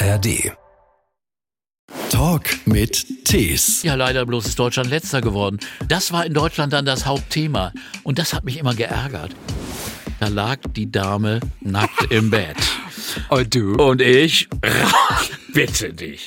ARD. 0.00 0.52
Talk 2.10 2.44
mit 2.66 3.24
Tees. 3.24 3.82
Ja, 3.82 3.94
leider 3.96 4.24
bloß 4.26 4.46
ist 4.46 4.58
Deutschland 4.58 4.90
letzter 4.90 5.20
geworden. 5.20 5.58
Das 5.88 6.12
war 6.12 6.24
in 6.24 6.34
Deutschland 6.34 6.72
dann 6.72 6.84
das 6.84 7.04
Hauptthema. 7.04 7.72
Und 8.04 8.18
das 8.18 8.32
hat 8.32 8.44
mich 8.44 8.58
immer 8.58 8.74
geärgert. 8.74 9.34
Da 10.20 10.28
lag 10.28 10.58
die 10.76 10.90
Dame 10.90 11.40
nackt 11.60 12.12
im 12.12 12.30
Bett. 12.30 12.56
Und 13.28 13.52
du? 13.54 13.74
Und 13.74 14.00
ich, 14.00 14.48
bitte 15.52 15.92
dich. 15.92 16.24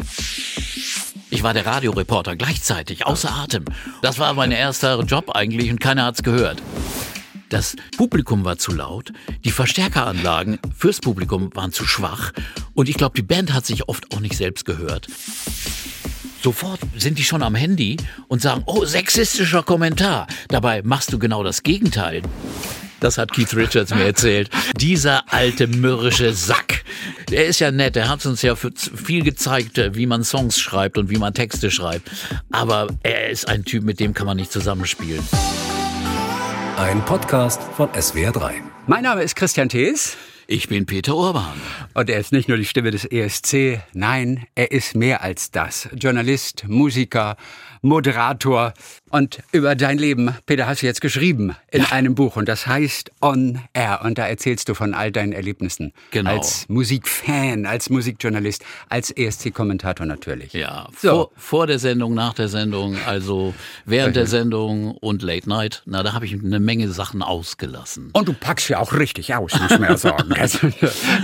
Ich 1.29 1.41
war 1.43 1.53
der 1.53 1.65
Radioreporter 1.65 2.35
gleichzeitig, 2.35 3.05
außer 3.05 3.31
Atem. 3.31 3.63
Das 4.01 4.19
war 4.19 4.33
mein 4.33 4.51
erster 4.51 5.01
Job 5.03 5.33
eigentlich 5.33 5.71
und 5.71 5.79
keiner 5.79 6.05
hat's 6.05 6.23
gehört. 6.23 6.61
Das 7.51 7.75
Publikum 7.97 8.45
war 8.45 8.57
zu 8.57 8.71
laut, 8.71 9.11
die 9.43 9.51
Verstärkeranlagen 9.51 10.57
fürs 10.73 11.01
Publikum 11.01 11.53
waren 11.53 11.73
zu 11.73 11.85
schwach 11.85 12.31
und 12.73 12.87
ich 12.87 12.95
glaube, 12.95 13.13
die 13.17 13.21
Band 13.21 13.51
hat 13.51 13.65
sich 13.65 13.89
oft 13.89 14.13
auch 14.13 14.21
nicht 14.21 14.37
selbst 14.37 14.63
gehört. 14.63 15.07
Sofort 16.41 16.79
sind 16.97 17.19
die 17.19 17.25
schon 17.25 17.43
am 17.43 17.53
Handy 17.53 17.97
und 18.29 18.41
sagen, 18.41 18.63
oh, 18.67 18.85
sexistischer 18.85 19.63
Kommentar. 19.63 20.27
Dabei 20.47 20.81
machst 20.81 21.11
du 21.11 21.19
genau 21.19 21.43
das 21.43 21.61
Gegenteil. 21.61 22.21
Das 23.01 23.17
hat 23.17 23.33
Keith 23.33 23.53
Richards 23.53 23.93
mir 23.93 24.05
erzählt. 24.05 24.49
Dieser 24.77 25.33
alte 25.33 25.67
mürrische 25.67 26.33
Sack. 26.33 26.85
Der 27.29 27.47
ist 27.47 27.59
ja 27.59 27.69
nett, 27.69 27.97
der 27.97 28.07
hat 28.07 28.25
uns 28.25 28.41
ja 28.43 28.55
viel 28.55 29.23
gezeigt, 29.23 29.77
wie 29.93 30.05
man 30.05 30.23
Songs 30.23 30.57
schreibt 30.57 30.97
und 30.97 31.09
wie 31.09 31.17
man 31.17 31.33
Texte 31.33 31.69
schreibt. 31.69 32.09
Aber 32.49 32.87
er 33.03 33.29
ist 33.29 33.49
ein 33.49 33.65
Typ, 33.65 33.83
mit 33.83 33.99
dem 33.99 34.13
kann 34.13 34.25
man 34.25 34.37
nicht 34.37 34.53
zusammenspielen. 34.53 35.21
Ein 36.81 37.05
Podcast 37.05 37.61
von 37.61 37.89
SWR3. 37.89 38.53
Mein 38.87 39.03
Name 39.03 39.21
ist 39.21 39.35
Christian 39.35 39.69
Thees. 39.69 40.17
Ich 40.47 40.67
bin 40.67 40.87
Peter 40.87 41.15
Urban. 41.15 41.61
Und 41.93 42.09
er 42.09 42.19
ist 42.19 42.31
nicht 42.31 42.49
nur 42.49 42.57
die 42.57 42.65
Stimme 42.65 42.89
des 42.89 43.05
ESC, 43.05 43.79
nein, 43.93 44.47
er 44.55 44.71
ist 44.71 44.95
mehr 44.95 45.21
als 45.21 45.51
das. 45.51 45.89
Journalist, 45.93 46.67
Musiker, 46.67 47.37
Moderator. 47.83 48.73
Und 49.11 49.39
über 49.51 49.75
dein 49.75 49.97
Leben, 49.97 50.33
Peter, 50.45 50.67
hast 50.67 50.81
du 50.81 50.85
jetzt 50.85 51.01
geschrieben 51.01 51.55
in 51.69 51.81
ja. 51.81 51.91
einem 51.91 52.15
Buch 52.15 52.37
und 52.37 52.47
das 52.47 52.65
heißt 52.65 53.11
On 53.21 53.59
Air. 53.73 54.01
Und 54.03 54.17
da 54.17 54.25
erzählst 54.25 54.69
du 54.69 54.73
von 54.73 54.93
all 54.93 55.11
deinen 55.11 55.33
Erlebnissen. 55.33 55.91
Genau. 56.11 56.31
Als 56.31 56.67
Musikfan, 56.69 57.65
als 57.65 57.89
Musikjournalist, 57.89 58.63
als 58.87 59.11
ESC-Kommentator 59.11 60.05
natürlich. 60.05 60.53
Ja, 60.53 60.87
so. 60.97 61.09
vor, 61.09 61.31
vor, 61.35 61.67
der 61.67 61.79
Sendung, 61.79 62.13
nach 62.13 62.33
der 62.33 62.47
Sendung, 62.47 62.95
also 63.05 63.53
während 63.85 64.15
der 64.15 64.27
Sendung 64.27 64.91
und 64.91 65.21
Late 65.21 65.49
Night. 65.49 65.83
Na, 65.85 66.03
da 66.03 66.13
habe 66.13 66.25
ich 66.25 66.33
eine 66.33 66.61
Menge 66.61 66.87
Sachen 66.89 67.21
ausgelassen. 67.21 68.11
Und 68.13 68.29
du 68.29 68.33
packst 68.33 68.69
ja 68.69 68.79
auch 68.79 68.93
richtig 68.93 69.35
aus, 69.35 69.59
muss 69.59 69.71
man 69.71 69.83
ja 69.83 69.97
sagen. 69.97 70.31
also, 70.39 70.69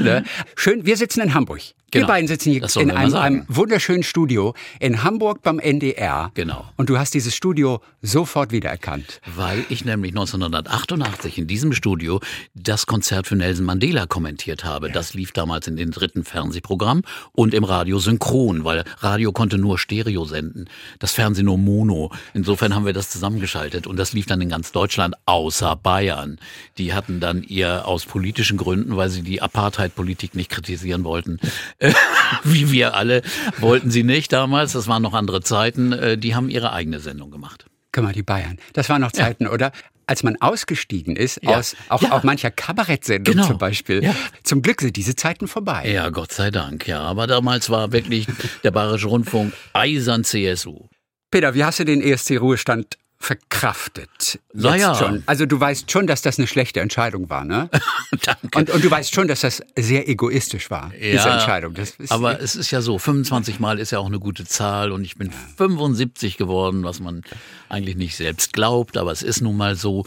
ne? 0.01 0.23
Schön, 0.55 0.85
wir 0.85 0.97
sitzen 0.97 1.21
in 1.21 1.33
Hamburg. 1.33 1.61
Genau. 1.91 2.03
Wir 2.03 2.07
beiden 2.07 2.27
sitzen 2.27 2.51
hier 2.51 2.67
in 2.81 2.91
einem, 2.91 3.15
einem, 3.15 3.45
wunderschönen 3.47 4.03
Studio 4.03 4.53
in 4.81 5.03
Hamburg 5.03 5.41
beim 5.41 5.57
NDR. 5.57 6.31
Genau. 6.33 6.65
Und 6.75 6.89
du 6.89 6.97
hast 6.99 7.13
dieses 7.13 7.33
Studio 7.33 7.76
sofort 8.01 8.51
wiedererkannt. 8.51 9.21
Weil 9.35 9.65
ich 9.69 9.85
nämlich 9.85 10.11
1988 10.11 11.37
in 11.37 11.47
diesem 11.47 11.73
Studio 11.73 12.19
das 12.53 12.85
Konzert 12.85 13.27
für 13.27 13.35
Nelson 13.35 13.65
Mandela 13.65 14.05
kommentiert 14.05 14.63
habe. 14.63 14.87
Ja. 14.87 14.93
Das 14.93 15.13
lief 15.13 15.31
damals 15.31 15.67
in 15.67 15.75
den 15.75 15.91
dritten 15.91 16.23
Fernsehprogramm 16.23 17.03
und 17.33 17.53
im 17.53 17.63
Radio 17.63 17.99
synchron, 17.99 18.63
weil 18.63 18.83
Radio 18.99 19.31
konnte 19.31 19.57
nur 19.57 19.77
Stereo 19.77 20.25
senden, 20.25 20.65
das 20.99 21.11
Fernsehen 21.11 21.45
nur 21.45 21.57
Mono. 21.57 22.11
Insofern 22.33 22.73
haben 22.75 22.85
wir 22.85 22.93
das 22.93 23.09
zusammengeschaltet 23.09 23.87
und 23.87 23.97
das 23.97 24.13
lief 24.13 24.25
dann 24.25 24.41
in 24.41 24.49
ganz 24.49 24.71
Deutschland 24.71 25.15
außer 25.25 25.75
Bayern. 25.75 26.39
Die 26.77 26.93
hatten 26.93 27.19
dann 27.19 27.43
ihr 27.43 27.87
aus 27.87 28.05
politischen 28.05 28.57
Gründen, 28.57 28.97
weil 28.97 29.09
sie 29.09 29.21
die 29.21 29.41
Apartheid-Politik 29.41 30.35
nicht 30.35 30.49
kritisieren 30.49 31.03
wollten, 31.03 31.39
wie 32.43 32.71
wir 32.71 32.95
alle, 32.95 33.21
wollten 33.59 33.91
sie 33.91 34.03
nicht 34.03 34.33
damals, 34.33 34.73
das 34.73 34.87
waren 34.87 35.03
noch 35.03 35.13
andere 35.13 35.41
Zeiten, 35.41 35.93
äh, 35.93 36.17
die 36.17 36.35
haben 36.35 36.49
ihre 36.49 36.73
eigene 36.73 36.99
Sendung 36.99 37.31
gemacht. 37.31 37.66
Guck 37.97 38.03
mal, 38.03 38.13
die 38.13 38.21
Bayern. 38.21 38.59
Das 38.73 38.89
waren 38.89 39.01
noch 39.01 39.11
Zeiten, 39.11 39.45
ja. 39.45 39.49
oder? 39.49 39.71
Als 40.05 40.21
man 40.21 40.39
ausgestiegen 40.39 41.15
ist, 41.15 41.39
ja. 41.41 41.57
aus 41.57 41.75
auch, 41.89 42.03
ja. 42.03 42.11
auch 42.11 42.21
mancher 42.21 42.51
Kabarettsendung 42.51 43.33
genau. 43.33 43.47
zum 43.47 43.57
Beispiel. 43.57 44.03
Ja. 44.03 44.15
Zum 44.43 44.61
Glück 44.61 44.81
sind 44.81 44.95
diese 44.95 45.15
Zeiten 45.15 45.47
vorbei. 45.47 45.91
Ja, 45.91 46.09
Gott 46.09 46.31
sei 46.31 46.51
Dank, 46.51 46.87
ja. 46.87 47.01
Aber 47.01 47.25
damals 47.25 47.71
war 47.71 47.91
wirklich 47.91 48.27
der 48.63 48.69
Bayerische 48.69 49.07
Rundfunk 49.07 49.51
eisern 49.73 50.23
CSU. 50.23 50.85
Peter, 51.31 51.55
wie 51.55 51.63
hast 51.63 51.79
du 51.79 51.85
den 51.85 52.03
ESC-Ruhestand 52.03 52.99
verkraftet. 53.19 54.39
Naja. 54.53 54.95
Schon. 54.95 55.23
Also 55.25 55.45
du 55.45 55.59
weißt 55.59 55.91
schon, 55.91 56.07
dass 56.07 56.21
das 56.21 56.37
eine 56.37 56.47
schlechte 56.47 56.79
Entscheidung 56.79 57.29
war, 57.29 57.43
ne? 57.43 57.69
Danke. 58.23 58.57
Und, 58.57 58.69
und, 58.69 58.83
du 58.83 58.91
weißt 58.91 59.13
schon, 59.13 59.27
dass 59.27 59.41
das 59.41 59.61
sehr 59.75 60.07
egoistisch 60.07 60.69
war, 60.69 60.93
ja, 60.93 61.11
diese 61.11 61.29
Entscheidung. 61.29 61.73
aber 62.09 62.39
es 62.41 62.55
ist 62.55 62.71
ja 62.71 62.81
so, 62.81 62.99
25 62.99 63.59
Mal 63.59 63.79
ist 63.79 63.91
ja 63.91 63.99
auch 63.99 64.05
eine 64.05 64.19
gute 64.19 64.45
Zahl 64.45 64.91
und 64.91 65.03
ich 65.03 65.15
bin 65.15 65.29
ja. 65.29 65.33
75 65.57 66.37
geworden, 66.37 66.83
was 66.83 66.99
man 66.99 67.23
eigentlich 67.69 67.95
nicht 67.95 68.15
selbst 68.15 68.53
glaubt, 68.53 68.97
aber 68.97 69.11
es 69.11 69.23
ist 69.23 69.41
nun 69.41 69.57
mal 69.57 69.75
so. 69.75 70.05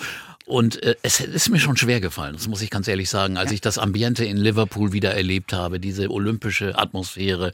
Und 0.51 0.83
äh, 0.83 0.97
es 1.03 1.21
ist 1.21 1.49
mir 1.49 1.61
schon 1.61 1.77
schwer 1.77 2.01
gefallen, 2.01 2.35
das 2.35 2.49
muss 2.49 2.61
ich 2.61 2.71
ganz 2.71 2.89
ehrlich 2.89 3.09
sagen, 3.09 3.37
als 3.37 3.53
ich 3.53 3.61
das 3.61 3.79
Ambiente 3.79 4.25
in 4.25 4.37
Liverpool 4.37 4.93
wieder 4.93 5.15
erlebt 5.15 5.53
habe, 5.53 5.79
diese 5.79 6.11
olympische 6.11 6.77
Atmosphäre, 6.77 7.53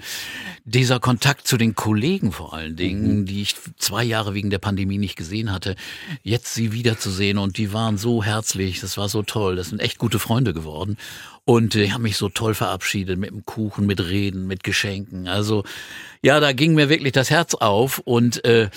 dieser 0.65 0.99
Kontakt 0.99 1.47
zu 1.47 1.59
den 1.59 1.75
Kollegen 1.75 2.33
vor 2.33 2.55
allen 2.55 2.75
Dingen, 2.75 3.21
mhm. 3.21 3.27
die 3.27 3.43
ich 3.43 3.55
zwei 3.77 4.03
Jahre 4.03 4.33
wegen 4.33 4.49
der 4.49 4.61
Pandemie 4.61 4.97
nicht 4.97 5.15
gesehen 5.15 5.53
hatte, 5.53 5.77
jetzt 6.23 6.55
sie 6.55 6.73
wiederzusehen 6.73 7.37
und 7.37 7.59
die 7.59 7.75
waren 7.75 7.99
so 7.99 8.25
herzlich, 8.25 8.81
das 8.81 8.97
war 8.97 9.11
so 9.11 9.23
toll, 9.23 9.57
das 9.57 9.69
sind 9.69 9.81
echt 9.81 9.99
gute 9.99 10.19
Freunde 10.19 10.55
geworden. 10.55 10.97
Und 11.49 11.75
die 11.75 11.93
haben 11.93 12.03
mich 12.03 12.17
so 12.17 12.29
toll 12.29 12.55
verabschiedet 12.55 13.21
mit 13.21 13.31
dem 13.31 13.45
Kuchen, 13.47 13.87
mit 13.87 14.01
Reden, 14.01 14.49
mit 14.49 14.65
Geschenken. 14.65 15.29
Also 15.29 15.63
ja, 16.21 16.41
da 16.41 16.53
ging 16.53 16.75
mir 16.75 16.89
wirklich 16.89 17.13
das 17.13 17.31
Herz 17.31 17.55
auf. 17.55 18.01
Und 18.01 18.45
äh, 18.45 18.69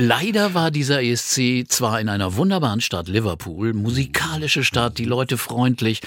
Leider 0.00 0.54
war 0.54 0.70
dieser 0.70 1.02
ESC 1.02 1.66
zwar 1.68 2.00
in 2.00 2.08
einer 2.08 2.34
wunderbaren 2.36 2.80
Stadt, 2.80 3.06
Liverpool, 3.06 3.74
musikalische 3.74 4.64
Stadt, 4.64 4.96
die 4.96 5.04
Leute 5.04 5.36
freundlich, 5.36 6.00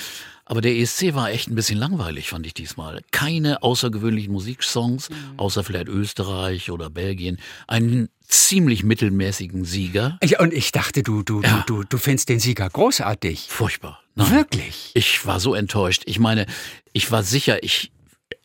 aber 0.46 0.62
der 0.62 0.76
ESC 0.76 1.14
war 1.14 1.30
echt 1.30 1.48
ein 1.48 1.54
bisschen 1.54 1.78
langweilig, 1.78 2.30
fand 2.30 2.48
ich 2.48 2.56
diesmal. 2.56 3.02
Keine 3.12 3.62
außergewöhnlichen 3.62 4.34
Musiksongs, 4.34 5.12
mhm. 5.12 5.16
außer 5.38 5.64
vielleicht 5.64 5.90
Österreich 5.90 6.72
oder 6.72 6.90
Belgien. 6.90 7.38
Einen 7.68 8.10
ziemlich 8.28 8.84
mittelmäßigen 8.84 9.64
Sieger. 9.64 10.18
Ja, 10.24 10.40
und 10.40 10.54
ich 10.54 10.72
dachte, 10.72 11.04
du, 11.04 11.22
du, 11.22 11.44
ja. 11.44 11.64
du, 11.68 11.82
du, 11.82 11.84
du 11.84 11.98
findest 12.00 12.30
den 12.30 12.40
Sieger 12.40 12.68
großartig. 12.72 13.46
Furchtbar. 13.48 14.02
Nein. 14.16 14.32
Wirklich? 14.32 14.90
Ich 14.96 15.24
war 15.28 15.40
so 15.40 15.54
enttäuscht. 15.54 16.02
Ich 16.08 16.18
meine, 16.18 16.48
ich 16.94 17.12
war 17.12 17.22
sicher, 17.22 17.64
ich 17.64 17.92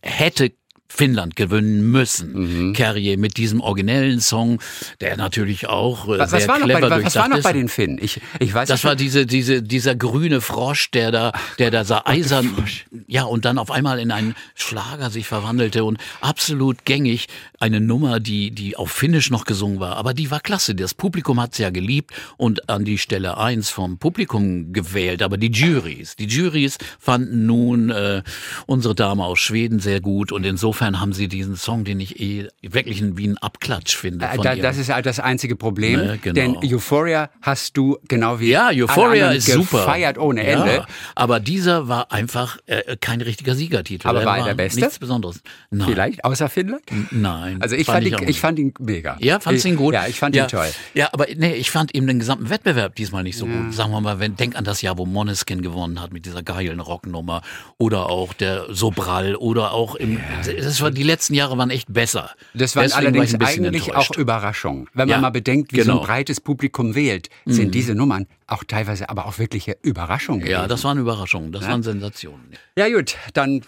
hätte 0.02 0.52
Finnland 0.90 1.36
gewinnen 1.36 1.90
müssen. 1.90 2.68
Mhm. 2.68 2.72
Carrier 2.72 3.18
mit 3.18 3.36
diesem 3.36 3.60
originellen 3.60 4.20
Song, 4.20 4.60
der 5.00 5.16
natürlich 5.16 5.68
auch 5.68 6.08
äh, 6.08 6.18
was, 6.18 6.30
sehr 6.30 6.48
was 6.48 6.62
clever 6.62 6.88
bei, 6.88 7.04
Was 7.04 7.14
war 7.14 7.28
noch 7.28 7.42
bei 7.42 7.52
den 7.52 7.68
Finnen? 7.68 7.98
Ich, 8.00 8.20
ich 8.40 8.54
weiß 8.54 8.68
Das 8.68 8.84
war 8.84 8.96
diese, 8.96 9.26
diese, 9.26 9.62
dieser 9.62 9.94
grüne 9.94 10.40
Frosch, 10.40 10.90
der 10.90 11.12
da, 11.12 11.32
der 11.58 11.70
da 11.70 11.84
sah 11.84 12.02
eisern, 12.06 12.64
ja, 13.06 13.24
und 13.24 13.44
dann 13.44 13.58
auf 13.58 13.70
einmal 13.70 13.98
in 13.98 14.10
einen 14.10 14.34
Schlager 14.54 15.10
sich 15.10 15.26
verwandelte 15.26 15.84
und 15.84 15.98
absolut 16.20 16.84
gängig 16.86 17.26
eine 17.60 17.80
Nummer, 17.80 18.18
die, 18.18 18.50
die 18.50 18.76
auf 18.76 18.90
Finnisch 18.90 19.30
noch 19.30 19.44
gesungen 19.44 19.80
war. 19.80 19.96
Aber 19.96 20.14
die 20.14 20.30
war 20.30 20.40
klasse. 20.40 20.74
Das 20.74 20.94
Publikum 20.94 21.40
hat's 21.40 21.58
ja 21.58 21.70
geliebt 21.70 22.12
und 22.38 22.70
an 22.70 22.84
die 22.84 22.98
Stelle 22.98 23.36
eins 23.36 23.68
vom 23.68 23.98
Publikum 23.98 24.72
gewählt. 24.72 25.22
Aber 25.22 25.36
die 25.36 25.50
Juries, 25.50 26.16
die 26.16 26.26
Juries 26.26 26.78
fanden 26.98 27.46
nun 27.46 27.90
äh, 27.90 28.22
unsere 28.66 28.94
Dame 28.94 29.24
aus 29.24 29.38
Schweden 29.38 29.80
sehr 29.80 30.00
gut 30.00 30.32
und 30.32 30.44
insofern 30.44 30.77
insofern 30.78 31.00
haben 31.00 31.12
sie 31.12 31.26
diesen 31.28 31.56
Song, 31.56 31.84
den 31.84 31.98
ich 31.98 32.20
eh 32.20 32.48
wirklich 32.62 33.02
wie 33.16 33.26
ein 33.26 33.38
Abklatsch 33.38 33.96
finde. 33.96 34.26
Äh, 34.26 34.38
da, 34.38 34.54
das 34.54 34.78
ist 34.78 34.92
halt 34.92 35.06
das 35.06 35.18
einzige 35.18 35.56
Problem. 35.56 35.98
Ne, 35.98 36.18
genau. 36.22 36.34
Denn 36.34 36.56
Euphoria 36.62 37.30
hast 37.42 37.76
du 37.76 37.98
genau 38.06 38.38
wie 38.38 38.50
ja, 38.50 38.70
Euphoria 38.72 39.30
ist 39.32 39.46
super. 39.46 39.78
gefeiert 39.78 40.18
ohne 40.18 40.42
Ende. 40.44 40.76
Ja, 40.76 40.86
aber 41.16 41.40
dieser 41.40 41.88
war 41.88 42.12
einfach 42.12 42.58
äh, 42.66 42.96
kein 43.00 43.20
richtiger 43.20 43.54
Siegertitel. 43.54 44.06
Aber 44.06 44.20
der 44.20 44.26
war 44.26 44.38
er 44.38 44.44
der 44.44 44.54
beste? 44.54 44.80
Nichts 44.80 44.98
Besonderes. 44.98 45.40
Nein. 45.70 45.88
Vielleicht 45.88 46.24
außer 46.24 46.48
Finnland? 46.48 46.82
Nein. 47.10 47.60
Also 47.60 47.74
ich 47.74 47.86
fand, 47.86 48.06
ihn, 48.06 48.16
ich 48.28 48.38
fand 48.38 48.58
ihn 48.58 48.72
mega. 48.78 49.16
Ja, 49.20 49.40
fandst 49.40 49.64
ihn 49.64 49.76
gut? 49.76 49.94
Ja, 49.94 50.06
ich 50.06 50.18
fand 50.18 50.36
ja, 50.36 50.44
ihn 50.44 50.48
toll. 50.48 50.68
Ja, 50.94 51.08
aber 51.12 51.26
nee, 51.36 51.54
ich 51.54 51.70
fand 51.70 51.94
eben 51.94 52.06
den 52.06 52.20
gesamten 52.20 52.50
Wettbewerb 52.50 52.94
diesmal 52.94 53.24
nicht 53.24 53.36
so 53.36 53.46
ja. 53.46 53.62
gut. 53.62 53.74
Sagen 53.74 53.90
wir 53.90 54.00
mal, 54.00 54.20
wenn 54.20 54.36
denk 54.36 54.56
an 54.56 54.64
das 54.64 54.82
Jahr, 54.82 54.96
wo 54.96 55.06
Moneskin 55.06 55.60
gewonnen 55.60 56.00
hat 56.00 56.12
mit 56.12 56.24
dieser 56.24 56.42
geilen 56.42 56.78
Rocknummer 56.78 57.42
oder 57.78 58.10
auch 58.10 58.32
der 58.32 58.66
Sobral 58.72 59.34
oder 59.34 59.72
auch 59.72 59.96
im 59.96 60.20
das 60.68 60.80
war 60.80 60.90
die 60.90 61.02
letzten 61.02 61.34
Jahre 61.34 61.56
waren 61.58 61.70
echt 61.70 61.92
besser. 61.92 62.30
Das 62.54 62.76
waren 62.76 62.84
Deswegen 62.84 63.06
allerdings 63.06 63.40
war 63.40 63.48
eigentlich 63.48 63.88
enttäuscht. 63.88 64.12
auch 64.12 64.16
Überraschungen. 64.16 64.88
Wenn 64.94 65.08
man 65.08 65.20
mal 65.20 65.30
bedenkt, 65.30 65.72
wie 65.72 65.78
genau. 65.78 65.94
so 65.94 66.00
ein 66.00 66.06
breites 66.06 66.40
Publikum 66.40 66.94
wählt, 66.94 67.28
sind 67.46 67.68
mhm. 67.68 67.72
diese 67.72 67.94
Nummern 67.94 68.26
auch 68.46 68.64
teilweise 68.64 69.08
aber 69.08 69.26
auch 69.26 69.38
wirkliche 69.38 69.76
Überraschungen. 69.82 70.46
Ja, 70.46 70.58
gewesen. 70.58 70.68
das 70.68 70.84
waren 70.84 70.98
Überraschungen, 70.98 71.52
das 71.52 71.62
ja? 71.62 71.70
waren 71.70 71.82
Sensationen. 71.82 72.52
Ja 72.76 72.88
gut, 72.88 73.16
dann 73.34 73.62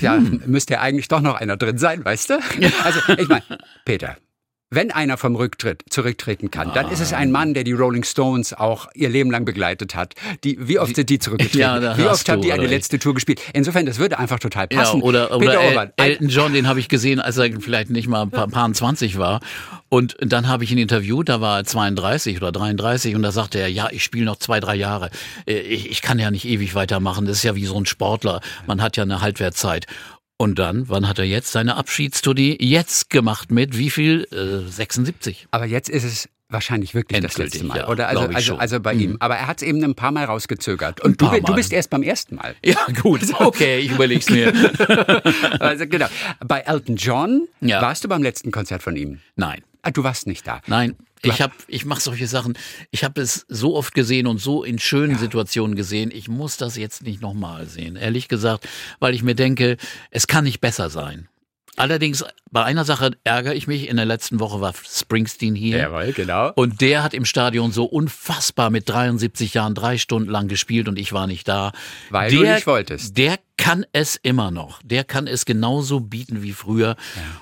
ja, 0.00 0.16
hm. 0.16 0.42
müsste 0.46 0.74
ja 0.74 0.80
eigentlich 0.80 1.08
doch 1.08 1.20
noch 1.20 1.34
einer 1.34 1.56
drin 1.56 1.78
sein, 1.78 2.04
weißt 2.04 2.30
du? 2.30 2.34
Also 2.84 3.00
ich 3.16 3.28
meine, 3.28 3.42
Peter, 3.84 4.16
wenn 4.70 4.90
einer 4.90 5.16
vom 5.16 5.34
Rücktritt 5.34 5.82
zurücktreten 5.88 6.50
kann, 6.50 6.72
dann 6.74 6.90
ist 6.90 7.00
es 7.00 7.12
ein 7.12 7.30
Mann, 7.30 7.54
der 7.54 7.64
die 7.64 7.72
Rolling 7.72 8.04
Stones 8.04 8.52
auch 8.52 8.88
ihr 8.94 9.08
Leben 9.08 9.30
lang 9.30 9.44
begleitet 9.46 9.94
hat. 9.94 10.14
Die, 10.44 10.58
wie 10.68 10.78
oft 10.78 10.94
sind 10.94 11.08
die 11.08 11.18
zurückgetreten? 11.18 11.60
Ja, 11.60 11.96
wie 11.96 12.04
oft 12.04 12.28
haben 12.28 12.42
die 12.42 12.52
eine 12.52 12.62
recht. 12.62 12.72
letzte 12.72 12.98
Tour 12.98 13.14
gespielt? 13.14 13.40
Insofern, 13.54 13.86
das 13.86 13.98
würde 13.98 14.18
einfach 14.18 14.38
total 14.38 14.68
passen. 14.68 14.98
Ja, 14.98 15.04
oder, 15.04 15.30
oder 15.34 15.38
Peter 15.38 15.60
El 15.60 15.68
Orban, 15.68 15.92
Elton 15.96 16.28
John, 16.28 16.52
den 16.52 16.68
habe 16.68 16.80
ich 16.80 16.88
gesehen, 16.88 17.18
als 17.20 17.38
er 17.38 17.50
vielleicht 17.60 17.90
nicht 17.90 18.08
mal 18.08 18.22
ein 18.22 18.30
paar, 18.30 18.48
paar 18.48 18.70
20 18.70 19.18
war. 19.18 19.40
Und 19.88 20.16
dann 20.20 20.48
habe 20.48 20.64
ich 20.64 20.70
ihn 20.70 20.76
interviewt, 20.78 21.30
da 21.30 21.40
war 21.40 21.60
er 21.60 21.64
32 21.64 22.36
oder 22.36 22.52
33 22.52 23.14
und 23.14 23.22
da 23.22 23.32
sagte 23.32 23.58
er, 23.58 23.68
ja, 23.68 23.88
ich 23.90 24.04
spiele 24.04 24.26
noch 24.26 24.36
zwei, 24.36 24.60
drei 24.60 24.74
Jahre. 24.74 25.08
Äh, 25.46 25.60
Ich, 25.60 25.90
ich 25.90 26.02
kann 26.02 26.18
ja 26.18 26.30
nicht 26.30 26.44
ewig 26.44 26.74
weitermachen. 26.74 27.24
Das 27.24 27.38
ist 27.38 27.42
ja 27.42 27.54
wie 27.54 27.64
so 27.64 27.76
ein 27.76 27.86
Sportler. 27.86 28.40
Man 28.66 28.82
hat 28.82 28.96
ja 28.98 29.02
eine 29.04 29.22
Halbwertszeit. 29.22 29.86
Und 30.40 30.58
dann, 30.60 30.88
wann 30.88 31.08
hat 31.08 31.18
er 31.18 31.24
jetzt 31.24 31.50
seine 31.52 31.76
Abschiedstournee 31.76 32.56
jetzt 32.60 33.10
gemacht 33.10 33.50
mit 33.50 33.76
wie 33.76 33.90
viel? 33.90 34.24
Äh, 34.32 34.70
76. 34.70 35.48
Aber 35.50 35.66
jetzt 35.66 35.88
ist 35.90 36.04
es 36.04 36.28
wahrscheinlich 36.48 36.94
wirklich 36.94 37.20
das 37.20 37.32
Endgültig, 37.32 37.54
letzte 37.60 37.66
Mal, 37.66 37.78
ja, 37.78 37.88
oder? 37.88 38.08
Also, 38.08 38.22
also, 38.32 38.56
also 38.56 38.80
bei 38.80 38.94
Mhm. 38.94 39.00
ihm. 39.00 39.16
Aber 39.20 39.34
er 39.36 39.48
hat 39.48 39.60
es 39.60 39.68
eben 39.68 39.82
ein 39.84 39.94
paar 39.96 40.12
Mal 40.12 40.24
rausgezögert. 40.24 41.00
Und 41.00 41.20
du, 41.20 41.28
du 41.28 41.54
bist 41.54 41.72
erst 41.72 41.90
beim 41.90 42.02
ersten 42.02 42.36
Mal. 42.36 42.54
Ja, 42.64 42.78
gut. 43.02 43.20
Okay, 43.40 43.80
ich 43.80 43.90
überleg's 43.90 44.30
mir. 44.30 44.52
Also 45.60 45.86
genau. 45.86 46.06
Bei 46.46 46.60
Elton 46.60 46.96
John 46.96 47.48
Ja. 47.60 47.82
warst 47.82 48.04
du 48.04 48.08
beim 48.08 48.22
letzten 48.22 48.50
Konzert 48.50 48.82
von 48.82 48.96
ihm. 48.96 49.18
Nein. 49.36 49.60
Ah, 49.82 49.90
du 49.90 50.04
warst 50.04 50.26
nicht 50.26 50.46
da. 50.46 50.60
Nein, 50.66 50.96
ich 51.22 51.40
habe, 51.40 51.54
ich 51.66 51.84
mache 51.84 52.00
solche 52.00 52.26
Sachen. 52.26 52.56
Ich 52.90 53.04
habe 53.04 53.20
es 53.20 53.44
so 53.48 53.74
oft 53.76 53.94
gesehen 53.94 54.26
und 54.26 54.38
so 54.38 54.62
in 54.62 54.78
schönen 54.78 55.18
Situationen 55.18 55.76
gesehen. 55.76 56.10
Ich 56.12 56.28
muss 56.28 56.56
das 56.56 56.76
jetzt 56.76 57.02
nicht 57.02 57.20
nochmal 57.20 57.66
sehen, 57.66 57.96
ehrlich 57.96 58.28
gesagt, 58.28 58.68
weil 59.00 59.14
ich 59.14 59.22
mir 59.22 59.34
denke, 59.34 59.76
es 60.10 60.26
kann 60.26 60.44
nicht 60.44 60.60
besser 60.60 60.90
sein. 60.90 61.28
Allerdings 61.76 62.24
bei 62.50 62.64
einer 62.64 62.84
Sache 62.84 63.12
ärgere 63.22 63.54
ich 63.54 63.68
mich. 63.68 63.88
In 63.88 63.96
der 63.96 64.04
letzten 64.04 64.40
Woche 64.40 64.60
war 64.60 64.74
Springsteen 64.74 65.54
hier. 65.54 65.78
Jawohl, 65.78 66.12
genau. 66.12 66.50
Und 66.56 66.80
der 66.80 67.04
hat 67.04 67.14
im 67.14 67.24
Stadion 67.24 67.70
so 67.70 67.84
unfassbar 67.84 68.70
mit 68.70 68.88
73 68.88 69.54
Jahren 69.54 69.76
drei 69.76 69.96
Stunden 69.96 70.28
lang 70.28 70.48
gespielt 70.48 70.88
und 70.88 70.98
ich 70.98 71.12
war 71.12 71.28
nicht 71.28 71.46
da. 71.46 71.70
Weil 72.10 72.30
der, 72.30 72.40
du 72.40 72.46
nicht 72.46 72.66
wolltest. 72.66 73.16
Der 73.16 73.38
kann 73.58 73.84
es 73.92 74.16
immer 74.16 74.50
noch. 74.50 74.80
Der 74.82 75.04
kann 75.04 75.26
es 75.26 75.44
genauso 75.44 76.00
bieten 76.00 76.42
wie 76.42 76.52
früher. 76.52 76.96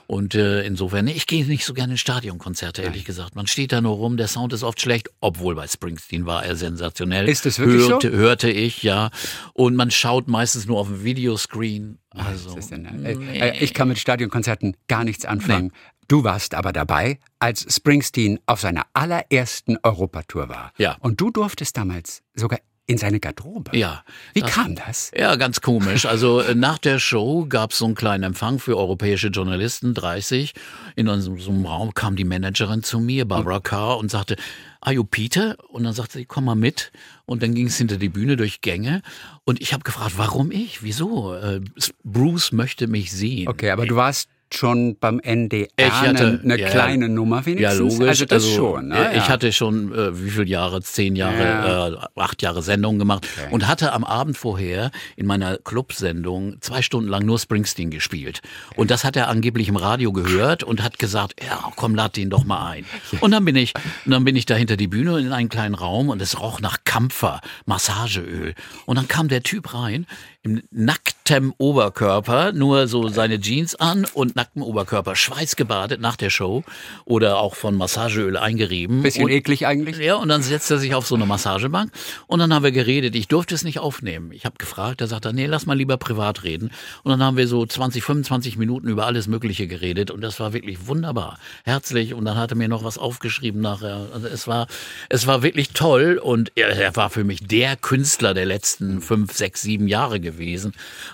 Und 0.09 0.35
äh, 0.35 0.65
insofern, 0.65 1.05
nee, 1.05 1.13
ich 1.13 1.27
gehe 1.27 1.45
nicht 1.47 1.65
so 1.65 1.75
gerne 1.75 1.93
in 1.93 1.99
Stadionkonzerte, 1.99 2.83
ehrlich 2.83 3.05
gesagt. 3.05 3.37
Man 3.37 3.47
steht 3.47 3.71
da 3.71 3.81
nur 3.81 3.95
rum, 3.95 4.17
der 4.17 4.27
Sound 4.27 4.53
ist 4.53 4.65
oft 4.65 4.81
schlecht, 4.81 5.11
obwohl 5.21 5.55
bei 5.55 5.69
Springsteen 5.69 6.27
war 6.27 6.45
er 6.45 6.57
sensationell. 6.57 7.29
Ist 7.29 7.47
es 7.47 7.61
wirklich 7.61 7.83
so? 7.83 7.91
hörte, 7.91 8.11
Hörte 8.11 8.51
ich, 8.51 8.83
ja. 8.83 9.11
Und 9.53 9.77
man 9.77 9.93
schaut 9.93 10.27
meistens 10.27 10.67
nur 10.67 10.81
auf 10.81 10.89
dem 10.89 11.05
Videoscreen. 11.05 11.99
Also, 12.11 12.57
da? 12.71 12.77
nee. 12.77 13.39
Äh, 13.39 13.51
äh, 13.51 13.59
Ich 13.63 13.75
kann 13.75 13.89
mit 13.89 13.99
Stadionkonzerten 13.99 14.75
gar 14.89 15.05
nichts 15.05 15.27
anfangen. 15.27 15.71
Du 16.09 16.25
warst 16.25 16.55
aber 16.55 16.73
dabei, 16.73 17.19
als 17.41 17.67
Springsteen 17.75 18.39
auf 18.47 18.61
seiner 18.61 18.87
allerersten 18.95 19.77
Europatour 19.83 20.49
war. 20.49 20.73
Ja. 20.79 20.97
Und 21.01 21.21
du 21.21 21.31
durftest 21.31 21.77
damals 21.77 22.23
sogar 22.35 22.61
in 22.89 22.99
seine 22.99 23.19
Garderobe. 23.19 23.77
ja. 23.77 24.05
Wie 24.33 24.41
das- 24.41 24.51
kam 24.53 24.75
das? 24.77 25.11
Ja, 25.17 25.35
ganz 25.37 25.61
komisch. 25.61 26.07
Also 26.07 26.41
äh, 26.41 26.55
nach 26.55 26.79
der 26.79 26.99
Show 26.99 27.47
gab 27.49 27.73
es 27.73 27.79
so 27.79 27.85
einen 27.85 27.95
kleinen 27.97 28.23
Empfang 28.23 28.59
für 28.61 28.77
europäische 28.77 29.29
Journalisten, 29.29 29.93
30. 29.93 30.53
In 30.95 31.07
so 31.21 31.37
so 31.37 31.51
einem 31.51 31.67
Raum 31.67 31.95
kam 31.95 32.15
die 32.17 32.25
Managerin 32.25 32.83
zu 32.85 33.01
mir, 33.01 33.25
Barbara 33.27 33.59
Carr, 33.61 33.99
und 33.99 34.11
sagte, 34.11 34.37
Are 34.81 34.95
you 34.95 35.03
Peter? 35.03 35.57
Und 35.69 35.83
dann 35.83 35.95
sagte 35.95 36.19
sie, 36.19 36.27
komm 36.27 36.45
mal 36.45 36.55
mit. 36.55 36.93
Und 37.25 37.43
dann 37.43 37.55
ging 37.55 37.67
es 37.67 37.77
hinter 37.77 37.97
die 37.97 38.09
Bühne 38.09 38.37
durch 38.37 38.61
Gänge. 38.61 39.03
Und 39.45 39.61
ich 39.61 39.73
habe 39.73 39.83
gefragt, 39.83 40.13
warum 40.17 40.53
ich? 40.53 40.85
Wieso? 40.85 41.35
Äh, 41.35 41.61
Bruce 42.05 42.53
möchte 42.53 42.87
mich 42.87 43.11
sehen. 43.11 43.49
Okay, 43.49 43.71
aber 43.71 43.87
du 43.87 43.97
warst 43.97 44.29
schon 44.55 44.97
beim 44.99 45.19
NDR 45.21 45.67
Ich 45.77 45.91
hatte- 45.93 46.41
eine, 46.43 46.59
ja, 46.59 46.69
kleine 46.69 47.09
Nummer 47.09 47.39
Ja, 47.41 47.47
wenigstens. 47.47 47.79
logisch. 47.79 48.09
Also 48.09 48.25
das 48.27 48.49
schon. 48.49 48.89
Ne? 48.89 49.11
Ich 49.13 49.17
ja. 49.17 49.29
hatte 49.29 49.53
schon, 49.53 49.93
äh, 49.93 50.23
wie 50.25 50.31
viele 50.31 50.45
Jahre, 50.47 50.81
zehn 50.83 51.17
Jahre, 51.17 51.43
Ja. 51.43 51.89
äh, 51.89 51.97
acht 52.17 52.43
Jahre 52.43 52.63
Sendung 52.63 52.99
gemacht 52.99 53.27
Okay. 53.39 53.49
und 53.53 53.67
hatte 53.67 53.93
am 53.93 54.05
Abend 54.05 54.37
vorher 54.39 54.91
in 55.17 55.27
meiner 55.27 55.59
Clubsendung 55.59 56.57
zwei 56.61 56.83
Stunden 56.83 57.09
lang 57.09 57.25
nur 57.27 57.39
Springsteen 57.39 57.91
gespielt. 57.91 58.41
Und 58.77 58.91
das 58.91 59.05
hat 59.05 59.17
er 59.17 59.29
angeblich 59.29 59.69
im 59.69 59.77
Radio 59.77 60.13
gehört 60.13 60.63
und 60.63 60.83
hat 60.83 60.99
gesagt, 60.99 61.35
ja, 61.45 61.71
komm, 61.77 61.95
lad 61.95 62.17
den 62.17 62.31
doch 62.31 62.45
mal 62.45 62.71
ein. 62.71 62.85
Und 63.21 63.33
dann 63.33 63.45
bin 63.45 63.57
ich, 63.57 63.75
und 64.05 64.13
dann 64.13 64.25
bin 64.25 64.37
ich 64.37 64.47
da 64.47 64.55
hinter 64.55 64.77
die 64.77 64.89
Bühne 64.89 65.19
in 65.19 65.33
einen 65.33 65.49
kleinen 65.49 65.75
Raum 65.75 66.09
und 66.09 66.23
es 66.23 66.41
roch 66.41 66.61
nach 66.61 66.79
Kampfer, 66.85 67.41
Massageöl. 67.67 68.55
Und 68.87 68.97
dann 68.97 69.09
kam 69.09 69.29
der 69.29 69.43
Typ 69.43 69.75
rein 69.75 70.07
im 70.47 70.63
nacktem 70.71 71.53
Oberkörper, 71.59 72.53
nur 72.53 72.87
so 72.87 73.09
seine 73.09 73.41
Jeans 73.41 73.75
an 73.75 74.07
und 74.15 74.37
nacktem 74.37 74.63
Oberkörper, 74.63 75.17
schweißgebadet 75.17 76.01
nach 76.01 76.15
der 76.15 76.31
Show 76.31 76.63
oder 77.05 77.39
auch 77.39 77.57
von 77.57 77.75
Massageöl 77.75 78.37
eingerieben. 78.37 79.03
Bisschen 79.03 79.25
und, 79.25 79.33
eklig 79.33 79.67
eigentlich. 79.67 79.99
ja, 79.99 80.15
und 80.15 80.29
dann 80.29 80.43
setzt 80.43 80.71
er 80.71 80.79
sich 80.79 80.95
auf 80.95 81.05
so 81.05 81.17
eine 81.17 81.27
Massagebank 81.27 81.91
und 82.29 82.39
dann 82.39 82.55
haben 82.55 82.63
wir 82.63 82.71
geredet. 82.71 83.17
Ich 83.17 83.27
durfte 83.27 83.57
es 83.57 83.65
nicht 83.65 83.81
aufnehmen. 83.81 84.31
Ich 84.31 84.45
habe 84.45 84.55
gefragt, 84.57 85.01
er 85.01 85.09
sagt, 85.09 85.25
nee, 85.33 85.47
lass 85.47 85.67
mal 85.67 85.77
lieber 85.77 85.97
privat 85.97 86.45
reden. 86.45 86.71
Und 87.03 87.11
dann 87.11 87.21
haben 87.25 87.37
wir 87.37 87.49
so 87.49 87.67
20, 87.67 88.05
25 88.05 88.57
Minuten 88.57 88.87
über 88.87 89.07
alles 89.07 89.27
Mögliche 89.27 89.67
geredet 89.67 90.13
und 90.13 90.21
das 90.21 90.39
war 90.39 90.53
wirklich 90.53 90.87
wunderbar, 90.87 91.41
herzlich. 91.65 92.15
Und 92.15 92.25
dann 92.25 92.37
hat 92.37 92.53
er 92.53 92.57
mir 92.57 92.69
noch 92.69 92.85
was 92.85 92.99
aufgeschrieben 92.99 93.61
nachher. 93.61 94.07
Also 94.15 94.29
es 94.29 94.47
war, 94.47 94.69
es 95.09 95.27
war 95.27 95.43
wirklich 95.43 95.71
toll 95.71 96.21
und 96.23 96.53
er, 96.55 96.69
er 96.69 96.95
war 96.95 97.11
für 97.11 97.25
mich 97.25 97.45
der 97.45 97.75
Künstler 97.75 98.33
der 98.33 98.47
letzten 98.47 99.01
fünf, 99.01 99.33
sechs, 99.33 99.63
sieben 99.63 99.89
Jahre 99.89 100.21
gewesen. 100.21 100.36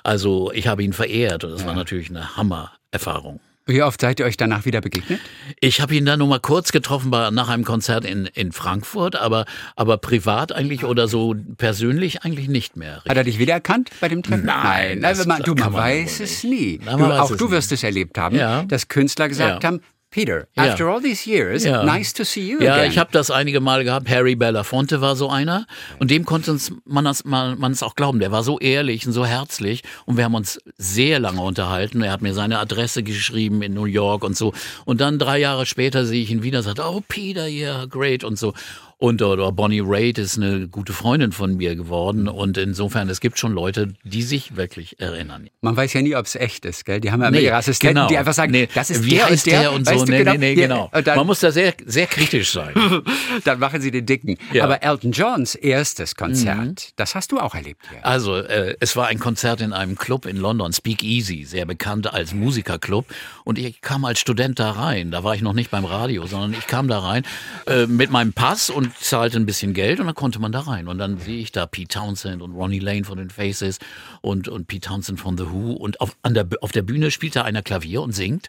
Also 0.03 0.51
ich 0.53 0.67
habe 0.67 0.83
ihn 0.83 0.93
verehrt 0.93 1.45
und 1.45 1.53
das 1.53 1.65
war 1.67 1.75
natürlich 1.75 2.11
eine 2.11 2.37
Hammer-Erfahrung. 2.37 3.41
Wie 3.65 3.81
oft 3.81 4.01
seid 4.01 4.19
ihr 4.19 4.27
euch 4.27 4.37
danach 4.37 4.65
wieder 4.65 4.81
begegnet? 4.81 5.21
Ich 5.61 5.81
habe 5.81 5.95
ihn 5.95 6.05
dann 6.05 6.19
nur 6.19 6.27
mal 6.27 6.41
kurz 6.41 6.73
getroffen 6.73 7.13
bei, 7.13 7.31
nach 7.31 7.49
einem 7.49 7.63
Konzert 7.65 8.05
in, 8.05 8.27
in 8.27 8.51
Frankfurt, 8.51 9.15
aber, 9.15 9.45
aber 9.77 9.99
privat 9.99 10.51
eigentlich 10.51 10.85
oder 10.85 11.07
so 11.07 11.37
persönlich 11.59 12.25
eigentlich 12.25 12.49
nicht 12.49 12.77
mehr. 12.77 13.03
Hat 13.09 13.17
er 13.17 13.23
dich 13.23 13.39
wiedererkannt 13.39 13.91
bei 14.01 14.09
dem 14.09 14.25
Treffen? 14.25 14.47
Nein, 14.47 14.99
Nein, 14.99 15.15
das 15.17 15.27
man, 15.27 15.43
du, 15.45 15.55
man 15.55 15.71
man 15.71 15.75
weiß 15.75 16.19
es 16.19 16.43
nie. 16.43 16.81
Na, 16.85 16.97
Du, 16.97 17.05
weiß 17.09 17.21
auch 17.21 17.31
es 17.31 17.37
du 17.37 17.51
wirst 17.53 17.71
es 17.71 17.85
erlebt 17.85 18.19
haben, 18.19 18.35
Ja. 18.35 18.65
dass 18.65 18.89
Künstler 18.89 19.29
gesagt 19.29 19.63
Ja. 19.63 19.69
haben, 19.69 19.81
Peter, 20.13 20.47
Ja. 20.57 20.65
after 20.71 20.87
all 20.89 21.01
these 21.03 21.29
years, 21.29 21.65
Ja. 21.65 21.83
nice 21.83 22.13
to 22.13 22.23
see 22.23 22.47
you 22.53 22.61
Ja, 22.61 22.75
again. 22.75 22.91
ich 22.93 22.99
habe 22.99 23.11
das 23.13 23.31
einige 23.31 23.61
Mal 23.61 23.83
gehabt. 23.83 24.09
Harry 24.09 24.37
Belafonte 24.37 25.01
war 25.01 25.17
so 25.17 25.29
einer. 25.31 25.67
Und 25.99 26.11
dem 26.11 26.25
konnte 26.25 26.53
uns 26.53 26.71
man 26.85 27.07
es 27.07 27.25
man, 27.25 27.75
auch 27.81 27.95
glauben. 27.97 28.21
Der 28.21 28.31
war 28.31 28.45
so 28.45 28.59
ehrlich 28.61 29.07
und 29.07 29.15
so 29.15 29.25
herzlich. 29.27 29.83
Und 30.05 30.19
wir 30.19 30.25
haben 30.25 30.35
uns 30.35 30.59
sehr 30.77 31.19
lange 31.19 31.41
unterhalten. 31.41 32.03
Er 32.03 32.13
hat 32.13 32.21
mir 32.23 32.35
seine 32.35 32.59
Adresse 32.59 33.03
geschrieben 33.03 33.63
in 33.63 33.73
New 33.75 33.87
York 33.87 34.23
und 34.23 34.37
so. 34.37 34.53
Und 34.85 35.01
dann 35.01 35.19
drei 35.19 35.39
Jahre 35.39 35.65
später 35.67 36.05
sehe 36.05 36.23
ich 36.23 36.31
ihn 36.31 36.43
wieder 36.43 36.59
und 36.59 36.65
sagt, 36.65 36.79
oh 36.79 37.03
Peter, 37.09 37.49
yeah, 37.49 37.87
great 37.87 38.23
und 38.23 38.39
so. 38.39 38.53
Und 39.03 39.21
oder 39.21 39.51
Bonnie 39.51 39.83
Raitt 39.85 40.17
ist 40.19 40.37
eine 40.37 40.69
gute 40.69 40.93
Freundin 40.93 41.33
von 41.33 41.57
mir 41.57 41.75
geworden. 41.75 42.29
Und 42.29 42.57
insofern, 42.57 43.09
es 43.09 43.19
gibt 43.19 43.37
schon 43.37 43.53
Leute, 43.53 43.95
die 44.05 44.23
sich 44.23 44.55
wirklich 44.55 45.01
erinnern. 45.01 45.51
Man 45.61 45.77
weiß 45.77 45.93
ja 45.95 46.03
nie, 46.03 46.15
ob 46.15 46.27
es 46.27 46.37
echt 46.37 46.65
ist, 46.65 46.85
gell? 46.85 47.01
Die 47.01 47.11
haben 47.11 47.21
ja 47.21 47.27
immer 47.27 47.37
Nee, 47.37 47.47
ihre 47.47 47.57
Assistenten, 47.57 47.97
genau. 47.97 48.07
die 48.07 48.17
einfach 48.17 48.33
sagen, 48.33 48.53
Nee, 48.53 48.69
das 48.73 48.91
ist 48.91 49.05
wie 49.05 49.11
der 49.17 49.25
heißt 49.29 49.45
und 49.45 49.53
der, 49.53 49.61
der 49.63 49.73
und 49.73 49.89
so. 49.89 50.05
nee, 50.05 50.19
genau? 50.19 50.33
nee, 50.35 50.39
nee, 50.39 50.55
genau. 50.55 50.89
Dann, 50.93 51.17
Man 51.17 51.27
muss 51.27 51.41
da 51.41 51.51
sehr, 51.51 51.75
sehr 51.85 52.07
kritisch 52.07 52.53
sein. 52.53 52.73
dann 53.45 53.59
machen 53.59 53.81
sie 53.81 53.91
den 53.91 54.07
Dicken. 54.07 54.37
Ja. 54.53 54.63
Aber 54.63 54.85
Elton 54.85 55.11
Johns 55.11 55.57
erstes 55.57 56.15
Konzert, 56.15 56.59
Mhm. 56.59 56.75
das 56.95 57.17
hast 57.17 57.33
du 57.33 57.41
auch 57.41 57.57
erlebt 57.57 57.83
hier. 57.91 58.07
Also, 58.07 58.37
äh, 58.37 58.77
es 58.79 58.95
war 58.95 59.09
ein 59.09 59.19
Konzert 59.19 59.63
in 59.63 59.73
einem 59.73 59.97
Club 59.97 60.27
in 60.27 60.37
London, 60.37 60.73
Speak 60.73 61.03
Easy, 61.03 61.43
sehr 61.43 61.67
bekannt 61.67 62.13
als 62.15 62.35
Musikerclub. 62.35 63.07
Und 63.43 63.59
ich 63.59 63.81
kam 63.81 64.05
als 64.05 64.21
Student 64.21 64.61
da 64.61 64.71
rein. 64.71 65.11
Da 65.11 65.25
war 65.25 65.35
ich 65.35 65.43
noch 65.43 65.55
nicht 65.55 65.73
beim 65.73 65.87
Radio, 65.87 66.25
sondern 66.27 66.53
ich 66.53 66.69
kam 66.69 66.87
da 66.87 67.01
rein 67.01 67.25
äh, 67.67 67.87
mit 67.87 68.13
meinem 68.13 68.33
Pass 68.33 68.71
und 68.71 68.92
zahlte 69.01 69.37
ein 69.37 69.47
bisschen 69.47 69.75
Geld 69.75 70.01
und 70.01 70.07
dann 70.07 70.15
konnte 70.15 70.39
man 70.39 70.53
da 70.53 70.61
rein. 70.61 70.89
Und 70.89 70.99
dann 70.99 71.19
sehe 71.19 71.39
ich 71.39 71.53
da 71.53 71.67
Pete 71.67 71.99
Townsend 71.99 72.43
und 72.43 72.53
Ronnie 72.53 72.79
Lane 72.79 73.05
von 73.05 73.19
den 73.19 73.31
Faces 73.31 73.79
und, 74.21 74.49
und 74.49 74.67
Pete 74.67 74.89
Townsend 74.89 75.21
von 75.21 75.37
The 75.37 75.51
Who. 75.51 75.73
Und 75.73 76.01
auf, 76.01 76.17
an 76.23 76.35
der, 76.35 76.49
auf 76.61 76.73
der 76.73 76.83
Bühne 76.83 77.11
spielt 77.11 77.37
da 77.37 77.43
einer 77.43 77.63
Klavier 77.63 78.03
und 78.03 78.13
singt 78.13 78.49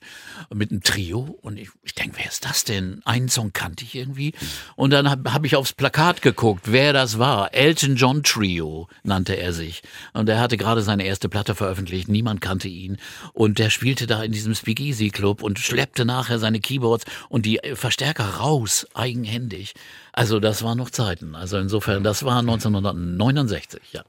mit 0.53 0.71
einem 0.71 0.83
Trio. 0.83 1.38
Und 1.41 1.57
ich, 1.57 1.69
ich 1.83 1.95
denke, 1.95 2.17
wer 2.17 2.27
ist 2.27 2.45
das 2.45 2.63
denn? 2.63 3.01
Einen 3.05 3.29
Song 3.29 3.53
kannte 3.53 3.83
ich 3.83 3.95
irgendwie. 3.95 4.33
Und 4.75 4.91
dann 4.91 5.09
habe 5.09 5.33
hab 5.33 5.45
ich 5.45 5.55
aufs 5.55 5.73
Plakat 5.73 6.21
geguckt, 6.21 6.63
wer 6.65 6.93
das 6.93 7.19
war. 7.19 7.53
Elton 7.53 7.95
John 7.95 8.23
Trio 8.23 8.88
nannte 9.03 9.35
er 9.35 9.53
sich. 9.53 9.83
Und 10.13 10.29
er 10.29 10.39
hatte 10.39 10.57
gerade 10.57 10.81
seine 10.81 11.05
erste 11.05 11.29
Platte 11.29 11.55
veröffentlicht. 11.55 12.07
Niemand 12.07 12.41
kannte 12.41 12.67
ihn. 12.67 12.97
Und 13.33 13.59
der 13.59 13.69
spielte 13.69 14.07
da 14.07 14.23
in 14.23 14.31
diesem 14.31 14.55
Speakeasy 14.55 15.09
Club 15.09 15.43
und 15.43 15.59
schleppte 15.59 16.05
nachher 16.05 16.39
seine 16.39 16.59
Keyboards 16.59 17.05
und 17.29 17.45
die 17.45 17.59
Verstärker 17.73 18.25
raus, 18.35 18.88
eigenhändig. 18.93 19.73
Also 20.13 20.39
das 20.39 20.63
waren 20.63 20.77
noch 20.77 20.91
Zeiten. 20.91 21.36
Also 21.36 21.58
insofern, 21.58 22.03
das 22.03 22.24
war 22.24 22.39
1969, 22.39 23.82
ja. 23.91 24.03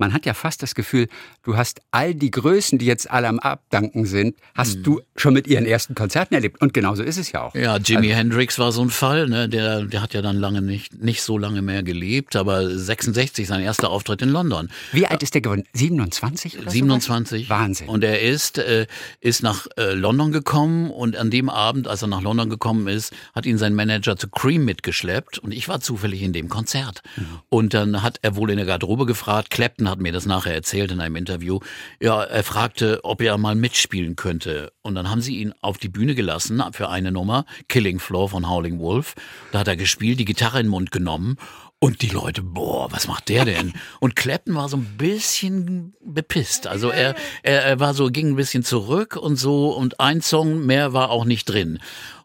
Man 0.00 0.12
hat 0.12 0.26
ja 0.26 0.34
fast 0.34 0.62
das 0.62 0.74
Gefühl, 0.74 1.08
du 1.42 1.56
hast 1.56 1.80
all 1.90 2.14
die 2.14 2.30
Größen, 2.30 2.78
die 2.78 2.86
jetzt 2.86 3.10
alle 3.10 3.28
am 3.28 3.38
Abdanken 3.38 4.06
sind, 4.06 4.34
hast 4.54 4.78
mhm. 4.78 4.82
du 4.82 5.00
schon 5.14 5.34
mit 5.34 5.46
ihren 5.46 5.66
ersten 5.66 5.94
Konzerten 5.94 6.34
erlebt. 6.34 6.60
Und 6.60 6.74
genauso 6.74 7.02
ist 7.02 7.18
es 7.18 7.30
ja 7.32 7.42
auch. 7.42 7.54
Ja, 7.54 7.76
Jimi 7.76 8.08
also, 8.08 8.18
Hendrix 8.18 8.58
war 8.58 8.72
so 8.72 8.82
ein 8.82 8.90
Fall, 8.90 9.28
ne? 9.28 9.48
der, 9.48 9.82
der 9.82 10.02
hat 10.02 10.14
ja 10.14 10.22
dann 10.22 10.36
lange 10.36 10.62
nicht, 10.62 11.02
nicht 11.02 11.22
so 11.22 11.38
lange 11.38 11.62
mehr 11.62 11.82
gelebt, 11.82 12.34
aber 12.34 12.68
66, 12.76 13.46
sein 13.46 13.60
erster 13.60 13.90
Auftritt 13.90 14.22
in 14.22 14.30
London. 14.30 14.70
Wie 14.92 15.06
alt 15.06 15.22
ist 15.22 15.34
der 15.34 15.42
geworden? 15.42 15.64
27? 15.74 16.58
27. 16.66 17.44
So 17.44 17.50
Wahnsinn. 17.50 17.88
Und 17.88 18.02
er 18.02 18.20
ist, 18.22 18.58
äh, 18.58 18.86
ist 19.20 19.42
nach 19.42 19.66
äh, 19.76 19.92
London 19.92 20.32
gekommen 20.32 20.90
und 20.90 21.16
an 21.16 21.30
dem 21.30 21.50
Abend, 21.50 21.86
als 21.86 22.02
er 22.02 22.08
nach 22.08 22.22
London 22.22 22.48
gekommen 22.48 22.88
ist, 22.88 23.12
hat 23.34 23.44
ihn 23.44 23.58
sein 23.58 23.74
Manager 23.74 24.16
zu 24.16 24.28
Cream 24.28 24.64
mitgeschleppt 24.64 25.38
und 25.38 25.52
ich 25.52 25.68
war 25.68 25.80
zufällig 25.80 26.22
in 26.22 26.32
dem 26.32 26.48
Konzert. 26.48 27.02
Mhm. 27.16 27.24
Und 27.50 27.74
dann 27.74 28.02
hat 28.02 28.18
er 28.22 28.36
wohl 28.36 28.50
in 28.50 28.56
der 28.56 28.66
Garderobe 28.66 29.04
gefragt, 29.04 29.50
Clapton 29.50 29.89
hat 29.90 30.00
mir 30.00 30.12
das 30.12 30.26
nachher 30.26 30.54
erzählt 30.54 30.90
in 30.92 31.00
einem 31.00 31.16
Interview, 31.16 31.60
ja, 32.00 32.22
er 32.22 32.44
fragte, 32.44 33.00
ob 33.02 33.20
er 33.20 33.36
mal 33.38 33.54
mitspielen 33.54 34.16
könnte. 34.16 34.72
Und 34.82 34.94
dann 34.94 35.10
haben 35.10 35.20
sie 35.20 35.36
ihn 35.38 35.52
auf 35.60 35.78
die 35.78 35.88
Bühne 35.88 36.14
gelassen 36.14 36.62
für 36.72 36.88
eine 36.88 37.12
Nummer, 37.12 37.44
Killing 37.68 37.98
Floor 37.98 38.28
von 38.28 38.48
Howling 38.48 38.78
Wolf. 38.78 39.14
Da 39.52 39.60
hat 39.60 39.68
er 39.68 39.76
gespielt, 39.76 40.18
die 40.18 40.24
Gitarre 40.24 40.60
in 40.60 40.66
den 40.66 40.70
Mund 40.70 40.90
genommen 40.90 41.36
und 41.80 42.02
die 42.02 42.08
Leute, 42.08 42.42
boah, 42.42 42.92
was 42.92 43.08
macht 43.08 43.28
der 43.30 43.46
denn? 43.46 43.72
Und 44.00 44.14
Clapton 44.14 44.54
war 44.54 44.68
so 44.68 44.76
ein 44.76 44.84
bisschen 44.98 45.94
bepisst. 46.04 46.66
Also 46.66 46.90
er, 46.90 47.14
er, 47.42 47.64
er 47.64 47.80
war 47.80 47.94
so, 47.94 48.10
ging 48.10 48.28
ein 48.28 48.36
bisschen 48.36 48.62
zurück 48.62 49.16
und 49.16 49.36
so 49.36 49.70
und 49.70 49.98
ein 49.98 50.20
Song 50.20 50.66
mehr 50.66 50.92
war 50.92 51.08
auch 51.08 51.24
nicht 51.24 51.46
drin. 51.46 51.78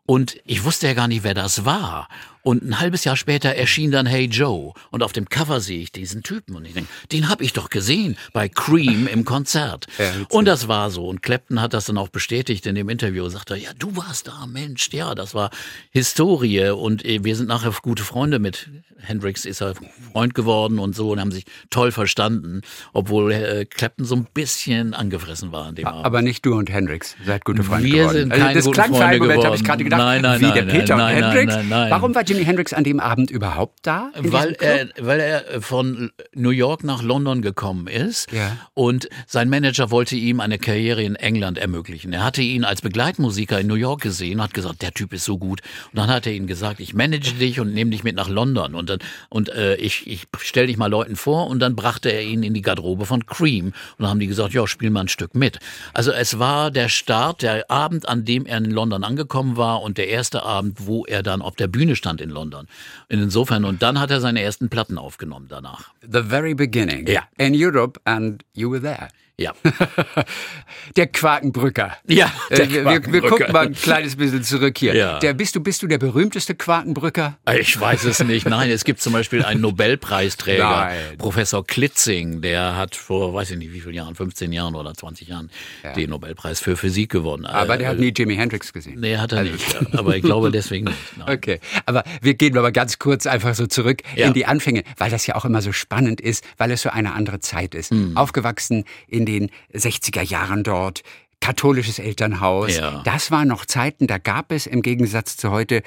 Und 0.05 0.37
ich 0.45 0.65
wusste 0.65 0.87
ja 0.87 0.93
gar 0.93 1.07
nicht, 1.07 1.23
wer 1.23 1.33
das 1.33 1.63
war. 1.63 2.09
Und 2.45 2.61
ein 2.61 2.79
halbes 2.79 3.03
Jahr 3.05 3.15
später 3.15 3.55
erschien 3.55 3.89
dann 3.89 4.05
Hey 4.05 4.25
Joe. 4.25 4.73
Und 4.91 5.01
auf 5.01 5.13
dem 5.13 5.27
Cover 5.27 5.59
sehe 5.61 5.79
ich 5.79 5.91
diesen 5.91 6.21
Typen. 6.21 6.55
Und 6.55 6.65
ich 6.65 6.75
denke, 6.75 6.91
den 7.11 7.27
habe 7.27 7.43
ich 7.43 7.53
doch 7.53 7.71
gesehen 7.71 8.17
bei 8.33 8.47
Cream 8.47 9.07
im 9.07 9.25
Konzert. 9.25 9.87
Ja, 9.97 10.11
und 10.29 10.45
das 10.45 10.67
war 10.67 10.91
so. 10.91 11.07
Und 11.07 11.21
Clapton 11.21 11.61
hat 11.61 11.73
das 11.73 11.85
dann 11.85 11.97
auch 11.97 12.09
bestätigt 12.09 12.65
in 12.65 12.75
dem 12.75 12.89
Interview. 12.89 13.27
Sagt 13.29 13.49
er, 13.49 13.55
ja, 13.55 13.69
du 13.79 13.95
warst 13.95 14.27
da, 14.27 14.45
Mensch. 14.45 14.89
Ja, 14.91 15.15
das 15.15 15.33
war 15.33 15.51
Historie. 15.89 16.69
Und 16.69 17.05
äh, 17.05 17.23
wir 17.23 17.35
sind 17.35 17.47
nachher 17.47 17.71
gute 17.81 18.03
Freunde 18.03 18.37
mit 18.39 18.69
Hendrix. 18.97 19.45
Ist 19.45 19.61
er 19.61 19.73
Freund 20.11 20.35
geworden 20.35 20.79
und 20.79 20.95
so 20.95 21.11
und 21.11 21.21
haben 21.21 21.31
sich 21.31 21.45
toll 21.69 21.91
verstanden. 21.91 22.61
Obwohl 22.91 23.31
äh, 23.31 23.65
Clapton 23.65 24.05
so 24.05 24.15
ein 24.15 24.27
bisschen 24.33 24.93
angefressen 24.93 25.53
war 25.53 25.67
an 25.67 25.75
dem 25.75 25.87
Abend. 25.87 26.05
Aber 26.05 26.21
nicht 26.21 26.45
du 26.45 26.55
und 26.55 26.69
Hendrix 26.69 27.15
seid 27.25 27.45
gute 27.45 27.63
Freunde 27.63 27.85
wir 27.87 27.99
geworden. 27.99 28.17
Sind 28.17 28.29
keine 28.31 28.47
also, 28.47 28.71
das 28.71 28.85
klang 28.85 28.95
für 28.95 29.05
einen 29.05 29.19
Moment, 29.19 29.45
habe 29.45 29.55
ich 29.55 29.63
gerade 29.63 29.83
gedacht, 29.83 30.01
nein, 30.01 30.21
nein, 30.21 30.41
wie 30.41 30.45
nein, 30.45 30.53
der 30.53 30.61
Peter 30.63 30.97
nein, 30.97 31.15
und 31.15 31.23
Hendrix. 31.23 31.55
Nein, 31.55 31.69
nein, 31.69 31.79
nein. 31.79 31.91
Warum 31.91 32.13
war 32.13 32.23
Jimi 32.35 32.45
Hendrix 32.45 32.73
an 32.73 32.83
dem 32.83 32.99
Abend 32.99 33.31
überhaupt 33.31 33.79
da? 33.83 34.11
Weil 34.17 34.53
er, 34.59 34.89
weil 34.99 35.19
er 35.19 35.61
von 35.61 36.11
New 36.33 36.49
York 36.49 36.83
nach 36.83 37.01
London 37.01 37.41
gekommen 37.41 37.87
ist 37.87 38.31
ja. 38.31 38.57
und 38.73 39.09
sein 39.27 39.49
Manager 39.49 39.91
wollte 39.91 40.15
ihm 40.15 40.39
eine 40.39 40.57
Karriere 40.57 41.03
in 41.03 41.15
England 41.15 41.57
ermöglichen. 41.57 42.13
Er 42.13 42.23
hatte 42.23 42.41
ihn 42.41 42.63
als 42.63 42.81
Begleitmusiker 42.81 43.59
in 43.59 43.67
New 43.67 43.75
York 43.75 44.01
gesehen, 44.01 44.41
hat 44.41 44.53
gesagt, 44.53 44.81
der 44.81 44.93
Typ 44.93 45.13
ist 45.13 45.25
so 45.25 45.37
gut. 45.37 45.61
Und 45.91 45.97
dann 45.97 46.09
hat 46.09 46.27
er 46.27 46.33
ihm 46.33 46.47
gesagt, 46.47 46.79
ich 46.79 46.93
manage 46.93 47.33
dich 47.33 47.59
und 47.59 47.73
nehme 47.73 47.91
dich 47.91 48.03
mit 48.03 48.15
nach 48.15 48.29
London 48.29 48.75
und 48.75 48.89
dann 48.89 48.99
und 49.29 49.49
äh, 49.49 49.75
ich, 49.75 50.07
ich 50.07 50.27
stelle 50.39 50.67
dich 50.67 50.77
mal 50.77 50.87
Leuten 50.87 51.15
vor 51.15 51.47
und 51.47 51.59
dann 51.59 51.75
brachte 51.75 52.09
er 52.09 52.21
ihn 52.21 52.43
in 52.43 52.53
die 52.53 52.61
Garderobe 52.61 53.05
von 53.05 53.25
Cream 53.25 53.67
und 53.67 53.73
dann 53.99 54.09
haben 54.09 54.19
die 54.19 54.27
gesagt, 54.27 54.53
ja, 54.53 54.67
spiel 54.67 54.89
mal 54.89 55.01
ein 55.01 55.07
Stück 55.07 55.35
mit. 55.35 55.59
Also 55.93 56.11
es 56.11 56.39
war 56.39 56.71
der 56.71 56.89
Start, 56.89 57.41
der 57.41 57.69
Abend, 57.69 58.07
an 58.07 58.25
dem 58.25 58.45
er 58.45 58.57
in 58.57 58.71
London 58.71 59.03
angekommen 59.03 59.57
war 59.57 59.81
und 59.81 59.97
der 59.97 60.09
erste 60.09 60.43
Abend, 60.43 60.87
wo 60.87 61.05
er 61.05 61.23
dann 61.23 61.41
auf 61.41 61.55
der 61.55 61.67
Bühne 61.67 61.95
stand 61.95 62.21
in 62.25 62.31
London. 62.31 62.67
Insofern, 63.07 63.63
und 63.63 63.81
dann 63.81 63.99
hat 63.99 64.11
er 64.11 64.19
seine 64.19 64.41
ersten 64.41 64.69
Platten 64.69 64.97
aufgenommen 64.97 65.47
danach. 65.47 65.93
The 66.01 66.23
very 66.23 66.53
beginning. 66.53 67.07
Ja. 67.07 67.23
In 67.37 67.53
Europe 67.55 67.99
and 68.03 68.43
you 68.53 68.69
were 68.69 68.81
there. 68.81 69.07
Ja. 69.37 69.53
der 70.95 71.07
Quakenbrücker. 71.07 71.97
Ja. 72.07 72.31
Äh, 72.49 72.55
der 72.55 72.69
wir, 72.69 72.85
wir, 72.85 73.13
wir, 73.13 73.21
gucken 73.21 73.51
mal 73.51 73.67
ein 73.67 73.73
kleines 73.73 74.15
bisschen 74.15 74.43
zurück 74.43 74.77
hier. 74.77 74.95
Ja. 74.95 75.19
Der, 75.19 75.33
bist, 75.33 75.55
du, 75.55 75.59
bist 75.59 75.83
du 75.83 75.87
der 75.87 75.97
berühmteste 75.97 76.55
Quakenbrücker? 76.55 77.37
Ich 77.53 77.77
weiß 77.77 78.05
es 78.05 78.23
nicht. 78.23 78.47
Nein, 78.47 78.69
es 78.71 78.85
gibt 78.85 79.01
zum 79.01 79.11
Beispiel 79.11 79.43
einen 79.43 79.59
Nobelpreisträger, 79.59 80.63
Nein. 80.63 81.17
Professor 81.17 81.65
Klitzing, 81.65 82.41
der 82.41 82.77
hat 82.77 82.95
vor, 82.95 83.33
weiß 83.33 83.51
ich 83.51 83.57
nicht 83.57 83.73
wie 83.73 83.81
vielen 83.81 83.95
Jahren, 83.95 84.15
15 84.15 84.53
Jahren 84.53 84.73
oder 84.75 84.93
20 84.93 85.27
Jahren, 85.27 85.51
ja. 85.83 85.91
den 85.93 86.11
Nobelpreis 86.11 86.61
für 86.61 86.77
Physik 86.77 87.11
gewonnen. 87.11 87.45
Aber 87.45 87.77
der 87.77 87.89
hat 87.89 87.99
nie 87.99 88.13
Jimi 88.15 88.35
Hendrix 88.37 88.71
gesehen. 88.71 89.01
Nee, 89.01 89.17
hat 89.17 89.33
er 89.33 89.39
also. 89.39 89.51
nicht. 89.51 89.97
Aber 89.97 90.15
ich 90.15 90.23
glaube 90.23 90.49
deswegen 90.49 90.85
nicht. 90.85 91.17
Nein. 91.17 91.29
Okay. 91.37 91.59
Aber 91.85 92.05
wir 92.21 92.35
gehen 92.35 92.57
aber 92.57 92.71
ganz 92.71 92.99
kurz 92.99 93.27
einfach 93.27 93.53
so 93.53 93.67
zurück 93.67 94.01
in 94.15 94.33
die 94.33 94.45
Anfänge, 94.45 94.83
weil 94.97 95.11
das 95.11 95.27
ja 95.27 95.35
auch 95.35 95.43
immer 95.43 95.61
so 95.61 95.73
spannend 95.73 96.21
ist, 96.21 96.45
weil 96.57 96.71
es 96.71 96.81
so 96.81 96.89
eine 96.89 97.13
andere 97.13 97.41
Zeit 97.41 97.75
ist. 97.75 97.91
Hm. 97.91 98.15
Aufgewachsen 98.15 98.85
in 99.07 99.24
den 99.25 99.51
60er 99.73 100.21
Jahren 100.21 100.63
dort, 100.63 101.03
katholisches 101.39 101.99
Elternhaus. 101.99 102.75
Ja. 102.75 103.01
Das 103.05 103.29
waren 103.29 103.47
noch 103.47 103.65
Zeiten, 103.65 104.07
da 104.07 104.17
gab 104.17 104.51
es 104.51 104.65
im 104.65 104.81
Gegensatz 104.81 105.37
zu 105.37 105.51
heute 105.51 105.83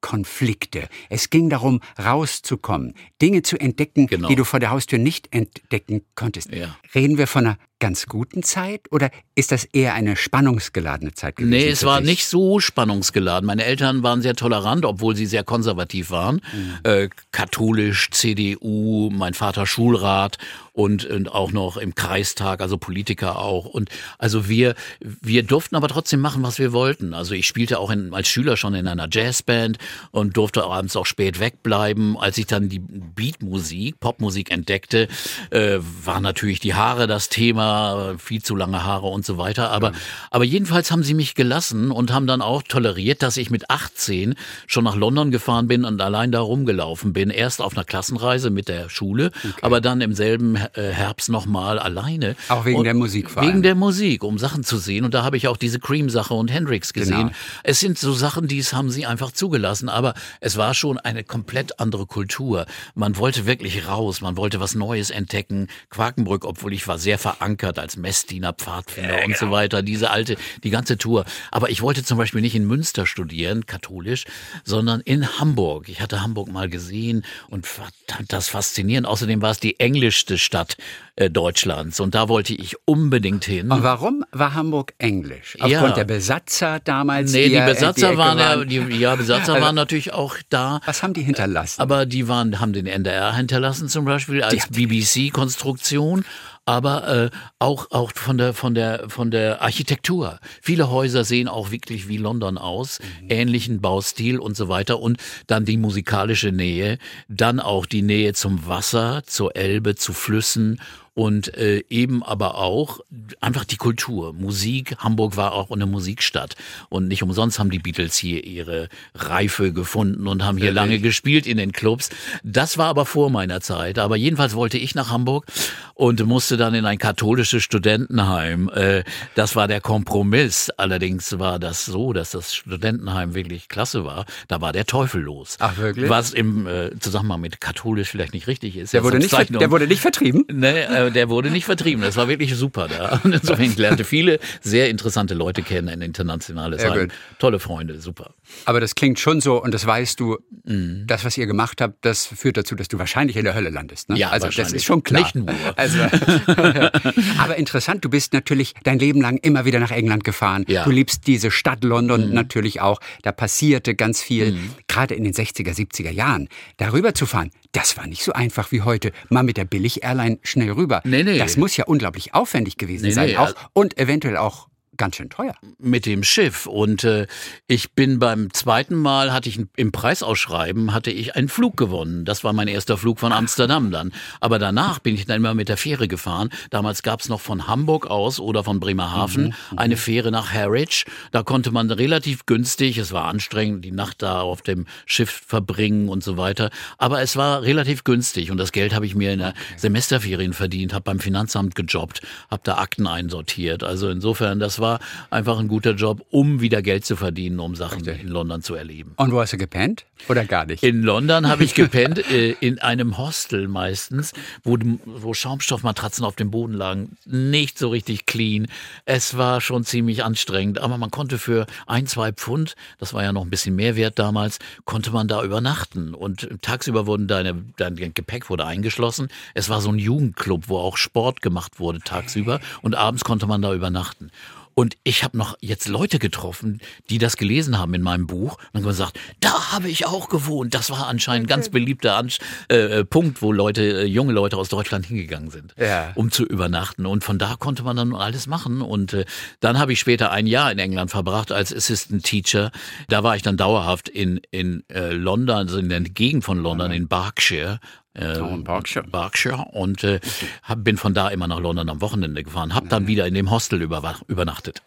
Generationenkonflikte. 0.00 0.88
Es 1.08 1.30
ging 1.30 1.50
darum, 1.50 1.80
rauszukommen, 1.98 2.94
Dinge 3.20 3.42
zu 3.42 3.58
entdecken, 3.58 4.06
genau. 4.06 4.28
die 4.28 4.36
du 4.36 4.44
vor 4.44 4.60
der 4.60 4.70
Haustür 4.70 4.98
nicht 4.98 5.32
entdecken 5.34 6.02
konntest. 6.14 6.52
Ja. 6.52 6.76
Reden 6.94 7.18
wir 7.18 7.26
von 7.26 7.46
einer 7.46 7.58
ganz 7.80 8.06
guten 8.06 8.42
Zeit 8.42 8.90
oder 8.90 9.10
ist 9.34 9.52
das 9.52 9.64
eher 9.64 9.94
eine 9.94 10.16
spannungsgeladene 10.16 11.14
Zeit 11.14 11.36
gewesen? 11.36 11.50
Nee, 11.50 11.68
es 11.68 11.84
war 11.84 12.00
nicht 12.00 12.26
so 12.26 12.58
spannungsgeladen. 12.58 13.46
Meine 13.46 13.64
Eltern 13.64 14.02
waren 14.02 14.20
sehr 14.20 14.34
tolerant, 14.34 14.84
obwohl 14.84 15.14
sie 15.14 15.26
sehr 15.26 15.44
konservativ 15.44 16.10
waren. 16.10 16.40
Mhm. 16.52 16.78
Äh, 16.82 17.08
katholisch, 17.30 18.10
CDU, 18.10 19.10
mein 19.12 19.34
Vater 19.34 19.64
Schulrat 19.66 20.38
und, 20.72 21.04
und 21.04 21.30
auch 21.30 21.52
noch 21.52 21.76
im 21.76 21.94
Kreistag, 21.94 22.60
also 22.60 22.78
Politiker 22.78 23.38
auch. 23.38 23.66
Und 23.66 23.90
also 24.18 24.48
wir, 24.48 24.74
wir 25.00 25.44
durften 25.44 25.76
aber 25.76 25.88
trotzdem 25.88 26.20
machen, 26.20 26.42
was 26.42 26.58
wir 26.58 26.72
wollten. 26.72 27.14
Also 27.14 27.34
ich 27.34 27.46
spielte 27.46 27.78
auch 27.78 27.90
in, 27.90 28.12
als 28.12 28.28
Schüler 28.28 28.56
schon 28.56 28.74
in 28.74 28.88
einer 28.88 29.08
Jazzband 29.10 29.78
und 30.10 30.36
durfte 30.36 30.64
abends 30.64 30.96
auch 30.96 31.06
spät 31.06 31.40
wegbleiben. 31.40 32.16
Als 32.16 32.38
ich 32.38 32.46
dann 32.46 32.68
die 32.68 32.80
Beatmusik, 32.80 34.00
Popmusik 34.00 34.50
entdeckte, 34.50 35.08
äh, 35.50 35.78
war 36.04 36.20
natürlich 36.20 36.60
die 36.60 36.74
Haare 36.74 37.06
das 37.06 37.28
Thema 37.28 38.14
viel 38.18 38.42
zu 38.42 38.56
lange 38.56 38.84
Haare 38.84 39.06
und 39.06 39.24
so 39.24 39.38
weiter. 39.38 39.70
Aber, 39.70 39.92
ja. 39.92 39.98
aber 40.30 40.44
jedenfalls 40.44 40.90
haben 40.90 41.02
sie 41.02 41.14
mich 41.14 41.34
gelassen 41.34 41.90
und 41.90 42.12
haben 42.12 42.26
dann 42.26 42.42
auch 42.42 42.62
toleriert, 42.62 43.22
dass 43.22 43.36
ich 43.36 43.50
mit 43.50 43.70
18 43.70 44.34
schon 44.66 44.84
nach 44.84 44.96
London 44.96 45.30
gefahren 45.30 45.68
bin 45.68 45.84
und 45.84 46.00
allein 46.00 46.32
da 46.32 46.40
rumgelaufen 46.40 47.12
bin. 47.12 47.30
Erst 47.30 47.60
auf 47.60 47.76
einer 47.76 47.84
Klassenreise 47.84 48.50
mit 48.50 48.68
der 48.68 48.88
Schule, 48.88 49.30
okay. 49.36 49.52
aber 49.62 49.80
dann 49.80 50.00
im 50.00 50.14
selben 50.14 50.56
äh, 50.56 50.90
Herbst 50.90 51.28
nochmal 51.28 51.78
alleine. 51.78 52.36
Auch 52.48 52.64
wegen 52.64 52.78
und 52.78 52.84
der 52.84 52.94
Musik 52.94 53.30
vor 53.30 53.42
allem. 53.42 53.50
Wegen 53.50 53.62
der 53.62 53.74
Musik, 53.74 54.24
um 54.24 54.38
Sachen 54.38 54.64
zu 54.64 54.78
sehen. 54.78 55.04
Und 55.04 55.14
da 55.14 55.24
habe 55.24 55.36
ich 55.36 55.48
auch 55.48 55.56
diese 55.56 55.78
Cream-Sache 55.78 56.34
und 56.34 56.48
Hendrix 56.50 56.92
gesehen. 56.92 57.28
Genau. 57.28 57.32
Es 57.62 57.80
sind 57.80 57.98
so 57.98 58.12
Sachen, 58.12 58.48
die 58.48 58.62
haben 58.62 58.90
sie 58.90 59.06
einfach 59.06 59.32
zugelassen. 59.32 59.77
Aber 59.86 60.14
es 60.40 60.56
war 60.56 60.72
schon 60.72 60.98
eine 60.98 61.24
komplett 61.24 61.78
andere 61.78 62.06
Kultur. 62.06 62.64
Man 62.94 63.16
wollte 63.18 63.44
wirklich 63.44 63.86
raus, 63.86 64.22
man 64.22 64.38
wollte 64.38 64.60
was 64.60 64.74
Neues 64.74 65.10
entdecken. 65.10 65.68
Quakenbrück, 65.90 66.46
obwohl 66.46 66.72
ich 66.72 66.88
war 66.88 66.98
sehr 66.98 67.18
verankert 67.18 67.78
als 67.78 67.96
Messdiener, 67.96 68.54
Pfadfinder 68.54 69.18
ja, 69.18 69.24
und 69.24 69.34
genau. 69.34 69.38
so 69.38 69.50
weiter. 69.50 69.82
Diese 69.82 70.10
alte, 70.10 70.36
die 70.64 70.70
ganze 70.70 70.96
Tour. 70.96 71.26
Aber 71.50 71.68
ich 71.68 71.82
wollte 71.82 72.02
zum 72.02 72.16
Beispiel 72.16 72.40
nicht 72.40 72.54
in 72.54 72.66
Münster 72.66 73.04
studieren, 73.04 73.66
katholisch, 73.66 74.24
sondern 74.64 75.00
in 75.00 75.38
Hamburg. 75.38 75.88
Ich 75.88 76.00
hatte 76.00 76.22
Hamburg 76.22 76.48
mal 76.48 76.70
gesehen 76.70 77.24
und 77.48 77.66
fand 77.66 77.92
das 78.28 78.48
faszinierend. 78.48 79.06
Außerdem 79.06 79.42
war 79.42 79.50
es 79.50 79.60
die 79.60 79.78
englischste 79.78 80.38
Stadt 80.38 80.76
äh, 81.18 81.30
Deutschlands 81.30 81.98
und 81.98 82.14
da 82.14 82.28
wollte 82.28 82.54
ich 82.54 82.76
unbedingt 82.84 83.44
hin. 83.44 83.72
Und 83.72 83.82
warum 83.82 84.24
war 84.30 84.54
Hamburg 84.54 84.94
englisch? 84.98 85.56
Aufgrund 85.58 85.90
ja. 85.90 85.92
der 85.92 86.04
Besatzer 86.04 86.80
damals? 86.80 87.32
Nee, 87.32 87.48
die, 87.48 87.56
die 87.56 87.60
Besatzer 87.60 88.12
die 88.12 88.16
waren, 88.16 88.38
ja, 88.38 88.64
die, 88.64 88.76
ja, 88.98 89.16
Besatzer 89.16 89.54
also, 89.54 89.64
waren 89.68 89.74
natürlich 89.74 90.14
auch 90.14 90.36
da. 90.48 90.80
Was 90.86 91.02
haben 91.02 91.12
die 91.12 91.22
hinterlassen? 91.22 91.80
Aber 91.80 92.06
die 92.06 92.26
waren, 92.26 92.58
haben 92.58 92.72
den 92.72 92.86
NDR 92.86 93.34
hinterlassen 93.34 93.88
zum 93.88 94.04
Beispiel 94.04 94.42
als 94.42 94.68
BBC-Konstruktion 94.68 96.24
aber 96.64 97.08
äh, 97.08 97.30
auch 97.58 97.90
auch 97.92 98.12
von 98.14 98.36
der 98.36 98.52
von 98.52 98.74
der 98.74 99.08
von 99.08 99.30
der 99.30 99.62
Architektur. 99.62 100.38
Viele 100.60 100.90
Häuser 100.90 101.24
sehen 101.24 101.48
auch 101.48 101.70
wirklich 101.70 102.08
wie 102.08 102.18
London 102.18 102.58
aus, 102.58 102.98
mhm. 103.00 103.30
ähnlichen 103.30 103.80
Baustil 103.80 104.38
und 104.38 104.54
so 104.54 104.68
weiter 104.68 105.00
und 105.00 105.16
dann 105.46 105.64
die 105.64 105.78
musikalische 105.78 106.52
Nähe, 106.52 106.98
dann 107.26 107.58
auch 107.58 107.86
die 107.86 108.02
Nähe 108.02 108.34
zum 108.34 108.66
Wasser, 108.66 109.22
zur 109.24 109.56
Elbe, 109.56 109.94
zu 109.94 110.12
Flüssen 110.12 110.78
und 111.18 111.52
äh, 111.56 111.82
eben 111.90 112.22
aber 112.22 112.58
auch 112.58 113.00
einfach 113.40 113.64
die 113.64 113.76
Kultur, 113.76 114.32
Musik. 114.34 114.94
Hamburg 114.98 115.36
war 115.36 115.52
auch 115.52 115.72
eine 115.72 115.84
Musikstadt 115.84 116.54
und 116.90 117.08
nicht 117.08 117.24
umsonst 117.24 117.58
haben 117.58 117.72
die 117.72 117.80
Beatles 117.80 118.16
hier 118.16 118.44
ihre 118.44 118.88
Reife 119.16 119.72
gefunden 119.72 120.28
und 120.28 120.44
haben 120.44 120.58
hier 120.58 120.70
lange 120.70 121.00
gespielt 121.00 121.48
in 121.48 121.56
den 121.56 121.72
Clubs. 121.72 122.10
Das 122.44 122.78
war 122.78 122.86
aber 122.86 123.04
vor 123.04 123.30
meiner 123.30 123.60
Zeit. 123.60 123.98
Aber 123.98 124.14
jedenfalls 124.14 124.54
wollte 124.54 124.78
ich 124.78 124.94
nach 124.94 125.10
Hamburg 125.10 125.46
und 125.94 126.24
musste 126.24 126.56
dann 126.56 126.72
in 126.74 126.84
ein 126.86 126.98
katholisches 126.98 127.64
Studentenheim. 127.64 128.70
Äh, 128.72 129.02
das 129.34 129.56
war 129.56 129.66
der 129.66 129.80
Kompromiss. 129.80 130.70
Allerdings 130.76 131.36
war 131.40 131.58
das 131.58 131.84
so, 131.84 132.12
dass 132.12 132.30
das 132.30 132.54
Studentenheim 132.54 133.34
wirklich 133.34 133.68
klasse 133.68 134.04
war. 134.04 134.24
Da 134.46 134.60
war 134.60 134.72
der 134.72 134.86
Teufel 134.86 135.22
los. 135.22 135.56
Ach 135.58 135.78
wirklich? 135.78 136.08
Was 136.08 136.32
im 136.32 136.68
äh, 136.68 136.96
Zusammenhang 137.00 137.40
mit 137.40 137.60
katholisch 137.60 138.10
vielleicht 138.10 138.34
nicht 138.34 138.46
richtig 138.46 138.76
ist. 138.76 138.94
Der 138.94 139.02
wurde, 139.02 139.18
nicht, 139.18 139.32
der 139.32 139.70
wurde 139.72 139.88
nicht 139.88 140.00
vertrieben? 140.00 140.44
Nee, 140.48 140.82
äh, 140.82 141.07
der 141.10 141.28
wurde 141.28 141.50
nicht 141.50 141.64
vertrieben. 141.64 142.02
Das 142.02 142.16
war 142.16 142.28
wirklich 142.28 142.54
super 142.54 142.88
da. 142.88 143.20
Und 143.24 143.32
insofern 143.32 143.74
lernte 143.76 144.04
viele 144.04 144.38
sehr 144.60 144.88
interessante 144.88 145.34
Leute 145.34 145.62
kennen, 145.62 145.88
ein 145.88 146.02
internationales 146.02 146.84
Heim. 146.84 147.00
gut. 147.00 147.12
Tolle 147.38 147.58
Freunde, 147.58 148.00
super. 148.00 148.34
Aber 148.64 148.80
das 148.80 148.94
klingt 148.94 149.18
schon 149.18 149.40
so, 149.40 149.62
und 149.62 149.74
das 149.74 149.86
weißt 149.86 150.18
du, 150.20 150.38
das, 150.64 151.24
was 151.24 151.36
ihr 151.36 151.46
gemacht 151.46 151.80
habt, 151.80 152.04
das 152.04 152.26
führt 152.26 152.56
dazu, 152.56 152.74
dass 152.74 152.88
du 152.88 152.98
wahrscheinlich 152.98 153.36
in 153.36 153.44
der 153.44 153.54
Hölle 153.54 153.70
landest. 153.70 154.08
Ne? 154.08 154.18
Ja, 154.18 154.30
also 154.30 154.48
das 154.48 154.72
ist 154.72 154.84
schon 154.84 155.02
klar. 155.02 155.22
Nicht 155.22 155.34
nur. 155.34 155.48
Also, 155.76 155.98
aber 157.38 157.56
interessant, 157.56 158.04
du 158.04 158.08
bist 158.08 158.32
natürlich 158.32 158.74
dein 158.82 158.98
Leben 158.98 159.20
lang 159.20 159.36
immer 159.38 159.64
wieder 159.64 159.78
nach 159.80 159.90
England 159.90 160.24
gefahren. 160.24 160.64
Ja. 160.66 160.82
Mhm. 160.82 160.84
Du 160.86 160.90
liebst 160.90 161.26
diese 161.26 161.50
Stadt 161.50 161.84
London 161.84 162.32
natürlich 162.32 162.80
auch. 162.80 163.00
Da 163.22 163.32
passierte 163.32 163.94
ganz 163.94 164.22
viel, 164.22 164.56
gerade 164.88 165.14
in 165.14 165.24
den 165.24 165.32
60er, 165.32 165.74
70er 165.74 166.10
Jahren. 166.10 166.48
Darüber 166.78 167.14
zu 167.14 167.26
fahren, 167.26 167.50
das 167.72 167.96
war 167.96 168.06
nicht 168.06 168.24
so 168.24 168.32
einfach 168.32 168.72
wie 168.72 168.82
heute. 168.82 169.12
Mal 169.28 169.42
mit 169.42 169.56
der 169.56 169.64
Billig-Airline 169.64 170.38
schnell 170.42 170.70
rüber. 170.72 171.02
Nee, 171.04 171.22
nee. 171.22 171.38
Das 171.38 171.56
muss 171.56 171.76
ja 171.76 171.84
unglaublich 171.84 172.34
aufwendig 172.34 172.76
gewesen 172.78 173.06
Nee, 173.06 173.12
sein 173.12 173.28
nee, 173.28 173.36
auch 173.36 173.54
und 173.72 173.98
eventuell 173.98 174.36
auch 174.36 174.68
ganz 174.98 175.16
schön 175.16 175.30
teuer. 175.30 175.54
mit 175.78 176.04
dem 176.06 176.22
Schiff 176.22 176.66
und 176.66 177.04
äh, 177.04 177.26
ich 177.66 177.92
bin 177.92 178.18
beim 178.18 178.52
zweiten 178.52 178.96
Mal 178.96 179.32
hatte 179.32 179.48
ich 179.48 179.60
im 179.76 179.92
Preisausschreiben 179.92 180.92
hatte 180.92 181.10
ich 181.10 181.36
einen 181.36 181.48
Flug 181.48 181.76
gewonnen. 181.76 182.24
Das 182.24 182.44
war 182.44 182.52
mein 182.52 182.68
erster 182.68 182.98
Flug 182.98 183.20
von 183.20 183.32
Amsterdam 183.32 183.90
dann. 183.90 184.12
Aber 184.40 184.58
danach 184.58 184.98
bin 184.98 185.14
ich 185.14 185.24
dann 185.24 185.36
immer 185.36 185.54
mit 185.54 185.68
der 185.68 185.76
Fähre 185.76 186.08
gefahren. 186.08 186.50
Damals 186.70 187.02
gab 187.02 187.20
es 187.20 187.28
noch 187.28 187.40
von 187.40 187.66
Hamburg 187.66 188.06
aus 188.08 188.40
oder 188.40 188.64
von 188.64 188.80
Bremerhaven 188.80 189.54
eine 189.76 189.96
Fähre 189.96 190.30
nach 190.30 190.52
Harwich. 190.52 191.04
Da 191.30 191.42
konnte 191.42 191.70
man 191.70 191.90
relativ 191.90 192.46
günstig, 192.46 192.98
es 192.98 193.12
war 193.12 193.26
anstrengend, 193.26 193.84
die 193.84 193.92
Nacht 193.92 194.22
da 194.22 194.40
auf 194.40 194.62
dem 194.62 194.86
Schiff 195.06 195.42
verbringen 195.46 196.08
und 196.08 196.24
so 196.24 196.36
weiter. 196.36 196.70
Aber 196.98 197.22
es 197.22 197.36
war 197.36 197.62
relativ 197.62 198.04
günstig 198.04 198.50
und 198.50 198.58
das 198.58 198.72
Geld 198.72 198.94
habe 198.94 199.06
ich 199.06 199.14
mir 199.14 199.32
in 199.32 199.38
der 199.38 199.54
Semesterferien 199.76 200.52
verdient, 200.52 200.92
habe 200.92 201.04
beim 201.04 201.20
Finanzamt 201.20 201.76
gejobbt, 201.76 202.20
habe 202.50 202.62
da 202.64 202.78
Akten 202.78 203.06
einsortiert. 203.06 203.84
Also 203.84 204.08
insofern, 204.08 204.58
das 204.58 204.80
war 204.80 204.87
einfach 205.30 205.58
ein 205.58 205.68
guter 205.68 205.92
Job, 205.92 206.24
um 206.30 206.60
wieder 206.60 206.82
Geld 206.82 207.04
zu 207.04 207.16
verdienen, 207.16 207.60
um 207.60 207.74
Sachen 207.74 208.06
in 208.06 208.28
London 208.28 208.62
zu 208.62 208.74
erleben. 208.74 209.12
Und 209.16 209.32
wo 209.32 209.40
hast 209.40 209.52
du 209.52 209.58
gepennt? 209.58 210.04
Oder 210.28 210.44
gar 210.44 210.66
nicht? 210.66 210.82
In 210.82 211.02
London 211.02 211.48
habe 211.48 211.64
ich 211.64 211.74
gepennt, 211.82 212.18
äh, 212.30 212.52
in 212.60 212.78
einem 212.78 213.18
Hostel 213.18 213.68
meistens, 213.68 214.32
wo, 214.64 214.78
wo 215.04 215.34
Schaumstoffmatratzen 215.34 216.24
auf 216.24 216.36
dem 216.36 216.50
Boden 216.50 216.74
lagen. 216.74 217.16
Nicht 217.24 217.78
so 217.78 217.88
richtig 217.88 218.26
clean. 218.26 218.66
Es 219.04 219.36
war 219.36 219.60
schon 219.60 219.84
ziemlich 219.84 220.24
anstrengend, 220.24 220.80
aber 220.80 220.98
man 220.98 221.10
konnte 221.10 221.38
für 221.38 221.66
ein, 221.86 222.06
zwei 222.06 222.32
Pfund, 222.32 222.74
das 222.98 223.14
war 223.14 223.22
ja 223.22 223.32
noch 223.32 223.42
ein 223.42 223.50
bisschen 223.50 223.76
mehr 223.76 223.96
wert 223.96 224.18
damals, 224.18 224.58
konnte 224.84 225.10
man 225.10 225.28
da 225.28 225.42
übernachten. 225.42 226.14
Und 226.14 226.48
tagsüber 226.62 227.06
wurden 227.06 227.28
deine, 227.28 227.64
dein 227.76 227.96
Gepäck 227.96 228.50
wurde 228.50 228.66
eingeschlossen. 228.66 229.28
Es 229.54 229.68
war 229.68 229.80
so 229.80 229.90
ein 229.90 229.98
Jugendclub, 229.98 230.68
wo 230.68 230.78
auch 230.78 230.96
Sport 230.96 231.42
gemacht 231.42 231.80
wurde 231.80 232.00
tagsüber 232.00 232.60
und 232.82 232.94
abends 232.94 233.24
konnte 233.24 233.46
man 233.46 233.62
da 233.62 233.74
übernachten. 233.74 234.30
Und 234.78 234.96
ich 235.02 235.24
habe 235.24 235.36
noch 235.36 235.56
jetzt 235.60 235.88
Leute 235.88 236.20
getroffen, 236.20 236.80
die 237.10 237.18
das 237.18 237.36
gelesen 237.36 237.80
haben 237.80 237.94
in 237.94 238.02
meinem 238.02 238.28
Buch 238.28 238.58
und 238.72 238.78
haben 238.82 238.86
gesagt, 238.86 239.18
da 239.40 239.72
habe 239.72 239.88
ich 239.88 240.06
auch 240.06 240.28
gewohnt. 240.28 240.72
Das 240.72 240.88
war 240.90 241.08
anscheinend 241.08 241.46
ein 241.46 241.48
ganz 241.48 241.68
beliebter 241.68 242.14
Ansch 242.14 242.38
äh, 242.68 243.02
Punkt, 243.04 243.42
wo 243.42 243.50
Leute, 243.50 243.82
äh, 243.82 244.04
junge 244.04 244.32
Leute 244.32 244.56
aus 244.56 244.68
Deutschland 244.68 245.06
hingegangen 245.06 245.50
sind, 245.50 245.74
Ja. 245.76 246.12
um 246.14 246.30
zu 246.30 246.46
übernachten. 246.46 247.06
Und 247.06 247.24
von 247.24 247.40
da 247.40 247.56
konnte 247.58 247.82
man 247.82 247.96
dann 247.96 248.14
alles 248.14 248.46
machen. 248.46 248.80
Und 248.80 249.14
äh, 249.14 249.24
dann 249.58 249.80
habe 249.80 249.92
ich 249.94 249.98
später 249.98 250.30
ein 250.30 250.46
Jahr 250.46 250.70
in 250.70 250.78
England 250.78 251.10
verbracht 251.10 251.50
als 251.50 251.74
Assistant 251.74 252.22
Teacher. 252.22 252.70
Da 253.08 253.24
war 253.24 253.34
ich 253.34 253.42
dann 253.42 253.56
dauerhaft 253.56 254.08
in, 254.08 254.40
in 254.52 254.84
äh, 254.92 255.08
London, 255.10 255.56
also 255.56 255.78
in 255.78 255.88
der 255.88 256.02
Gegend 256.02 256.44
von 256.44 256.56
London, 256.62 256.92
in 256.92 257.08
Berkshire. 257.08 257.80
Äh, 258.18 258.38
Oh, 258.40 258.56
Berkshire. 258.56 259.06
Berkshire 259.06 259.64
und 259.72 260.02
äh, 260.04 260.20
hab, 260.62 260.84
bin 260.84 260.96
von 260.96 261.14
da 261.14 261.28
immer 261.28 261.46
nach 261.46 261.60
London 261.60 261.88
am 261.88 262.00
Wochenende 262.00 262.42
gefahren, 262.42 262.74
habe 262.74 262.88
dann 262.88 263.06
wieder 263.06 263.26
in 263.26 263.34
dem 263.34 263.50
Hostel 263.50 263.80
über, 263.82 264.16
übernachtet. 264.26 264.82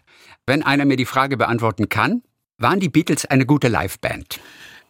Wenn 0.46 0.64
einer 0.64 0.86
mir 0.86 0.98
die 0.98 1.06
Frage 1.06 1.38
beantworten 1.38 1.90
kann, 1.90 2.24
waren 2.58 2.80
die 2.80 2.90
Beatles 2.90 3.26
eine 3.26 3.46
gute 3.46 3.68
Liveband? 3.68 4.40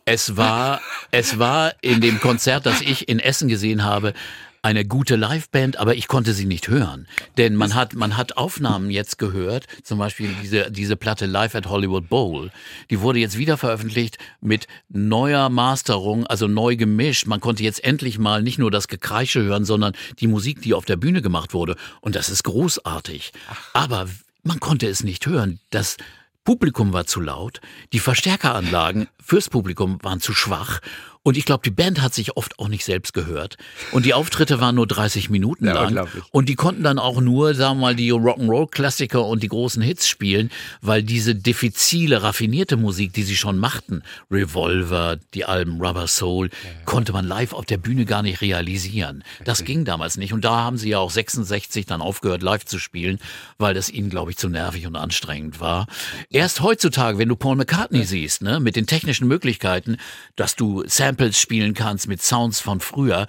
Es 0.06 0.36
war, 0.36 0.82
es 1.12 1.38
war 1.38 1.74
in 1.82 2.02
dem 2.02 2.20
Konzert, 2.20 2.66
das 2.66 2.82
ich 2.82 3.08
in 3.08 3.20
Essen 3.20 3.48
gesehen 3.48 3.84
habe, 3.84 4.14
eine 4.64 4.86
gute 4.86 5.16
Liveband, 5.16 5.78
aber 5.78 5.96
ich 5.96 6.08
konnte 6.08 6.34
sie 6.34 6.46
nicht 6.46 6.68
hören. 6.68 7.08
Denn 7.38 7.56
man 7.56 7.74
hat, 7.74 7.96
man 7.96 8.16
hat 8.16 8.38
Aufnahmen 8.38 8.92
jetzt 8.92 9.18
gehört, 9.18 9.66
zum 9.84 9.98
Beispiel 9.98 10.36
diese, 10.42 10.72
diese 10.72 10.96
Platte 10.96 11.26
Live 11.26 11.56
at 11.56 11.68
Hollywood 11.68 12.10
Bowl. 12.10 12.52
Die 12.90 13.02
wurde 13.02 13.20
jetzt 13.20 13.38
wieder 13.38 13.58
veröffentlicht 13.58 14.18
mit 14.40 14.68
neuer 14.90 15.50
Masterung, 15.50 16.28
also 16.28 16.48
neu 16.48 16.76
gemischt. 16.76 17.26
Man 17.26 17.40
konnte 17.40 17.64
jetzt 17.64 17.84
endlich 17.84 18.20
mal 18.20 18.44
nicht 18.44 18.60
nur 18.60 18.70
das 18.70 18.88
Gekreische 18.88 19.42
hören, 19.42 19.66
sondern 19.66 19.94
die 20.20 20.28
Musik, 20.28 20.62
die 20.62 20.76
auf 20.76 20.86
der 20.86 20.98
Bühne 20.98 21.22
gemacht 21.22 21.54
wurde. 21.54 21.76
Und 22.02 22.16
das 22.16 22.30
ist 22.30 22.44
großartig. 22.44 23.34
Aber 23.74 24.08
man 24.44 24.60
konnte 24.60 24.88
es 24.88 25.04
nicht 25.04 25.26
hören. 25.26 25.60
Das 25.72 25.98
Publikum 26.44 26.92
war 26.92 27.06
zu 27.06 27.22
laut, 27.22 27.62
die 27.94 28.00
Verstärkeranlagen 28.00 29.08
fürs 29.24 29.48
Publikum 29.48 30.00
waren 30.02 30.20
zu 30.20 30.34
schwach 30.34 30.80
und 31.24 31.38
ich 31.38 31.46
glaube, 31.46 31.62
die 31.64 31.72
Band 31.72 32.02
hat 32.02 32.16
sich 32.16 32.36
oft 32.36 32.58
auch 32.58 32.68
nicht 32.68 32.84
selbst 32.84 33.14
gehört. 33.14 33.58
Und 33.92 34.06
die 34.06 34.14
Auftritte 34.16 34.60
waren 34.60 34.76
nur 34.76 34.88
30 34.88 35.30
Minuten 35.30 35.66
Ja, 35.66 35.88
lang. 35.88 36.08
Und 36.32 36.50
die 36.50 36.56
konnten 36.56 36.82
dann 36.82 36.98
auch 36.98 37.22
nur, 37.22 37.54
sagen 37.54 37.78
wir 37.78 37.82
mal, 37.82 37.96
die 37.96 38.12
Rock'n'Roll-Klassiker 38.12 39.24
und 39.26 39.44
die 39.44 39.48
großen 39.48 39.84
Hits 39.84 40.08
spielen, 40.08 40.50
weil 40.82 41.04
diese 41.04 41.36
diffizile, 41.36 42.24
raffinierte 42.24 42.76
Musik, 42.76 43.14
die 43.14 43.22
sie 43.24 43.36
schon 43.36 43.60
machten, 43.60 44.02
Revolver, 44.32 45.18
die 45.36 45.46
Alben 45.46 45.80
Rubber 45.80 46.08
Soul, 46.08 46.50
konnte 46.86 47.14
man 47.14 47.26
live 47.26 47.54
auf 47.54 47.66
der 47.66 47.78
Bühne 47.78 48.06
gar 48.06 48.24
nicht 48.24 48.42
realisieren. 48.42 49.24
Das 49.46 49.64
ging 49.64 49.86
damals 49.86 50.18
nicht. 50.18 50.34
Und 50.34 50.44
da 50.44 50.56
haben 50.56 50.78
sie 50.78 50.90
ja 50.90 50.98
auch 50.98 51.12
66 51.12 51.86
dann 51.86 52.02
aufgehört, 52.02 52.42
live 52.42 52.66
zu 52.66 52.80
spielen, 52.80 53.20
weil 53.60 53.76
das 53.76 53.90
ihnen, 53.90 54.10
glaube 54.10 54.32
ich, 54.32 54.38
zu 54.38 54.50
nervig 54.50 54.88
und 54.88 54.96
anstrengend 54.96 55.60
war. 55.60 55.86
Erst 56.32 56.62
heutzutage, 56.62 57.20
wenn 57.20 57.30
du 57.30 57.36
Paul 57.36 57.58
McCartney 57.58 58.06
siehst, 58.06 58.42
ne, 58.42 58.60
mit 58.60 58.76
den 58.76 58.88
technischen 58.88 59.28
Möglichkeiten, 59.28 59.98
dass 60.36 60.56
du 60.56 60.84
Samples 61.12 61.38
spielen 61.38 61.74
kannst 61.74 62.08
mit 62.08 62.22
Sounds 62.22 62.62
von 62.62 62.80
früher, 62.80 63.28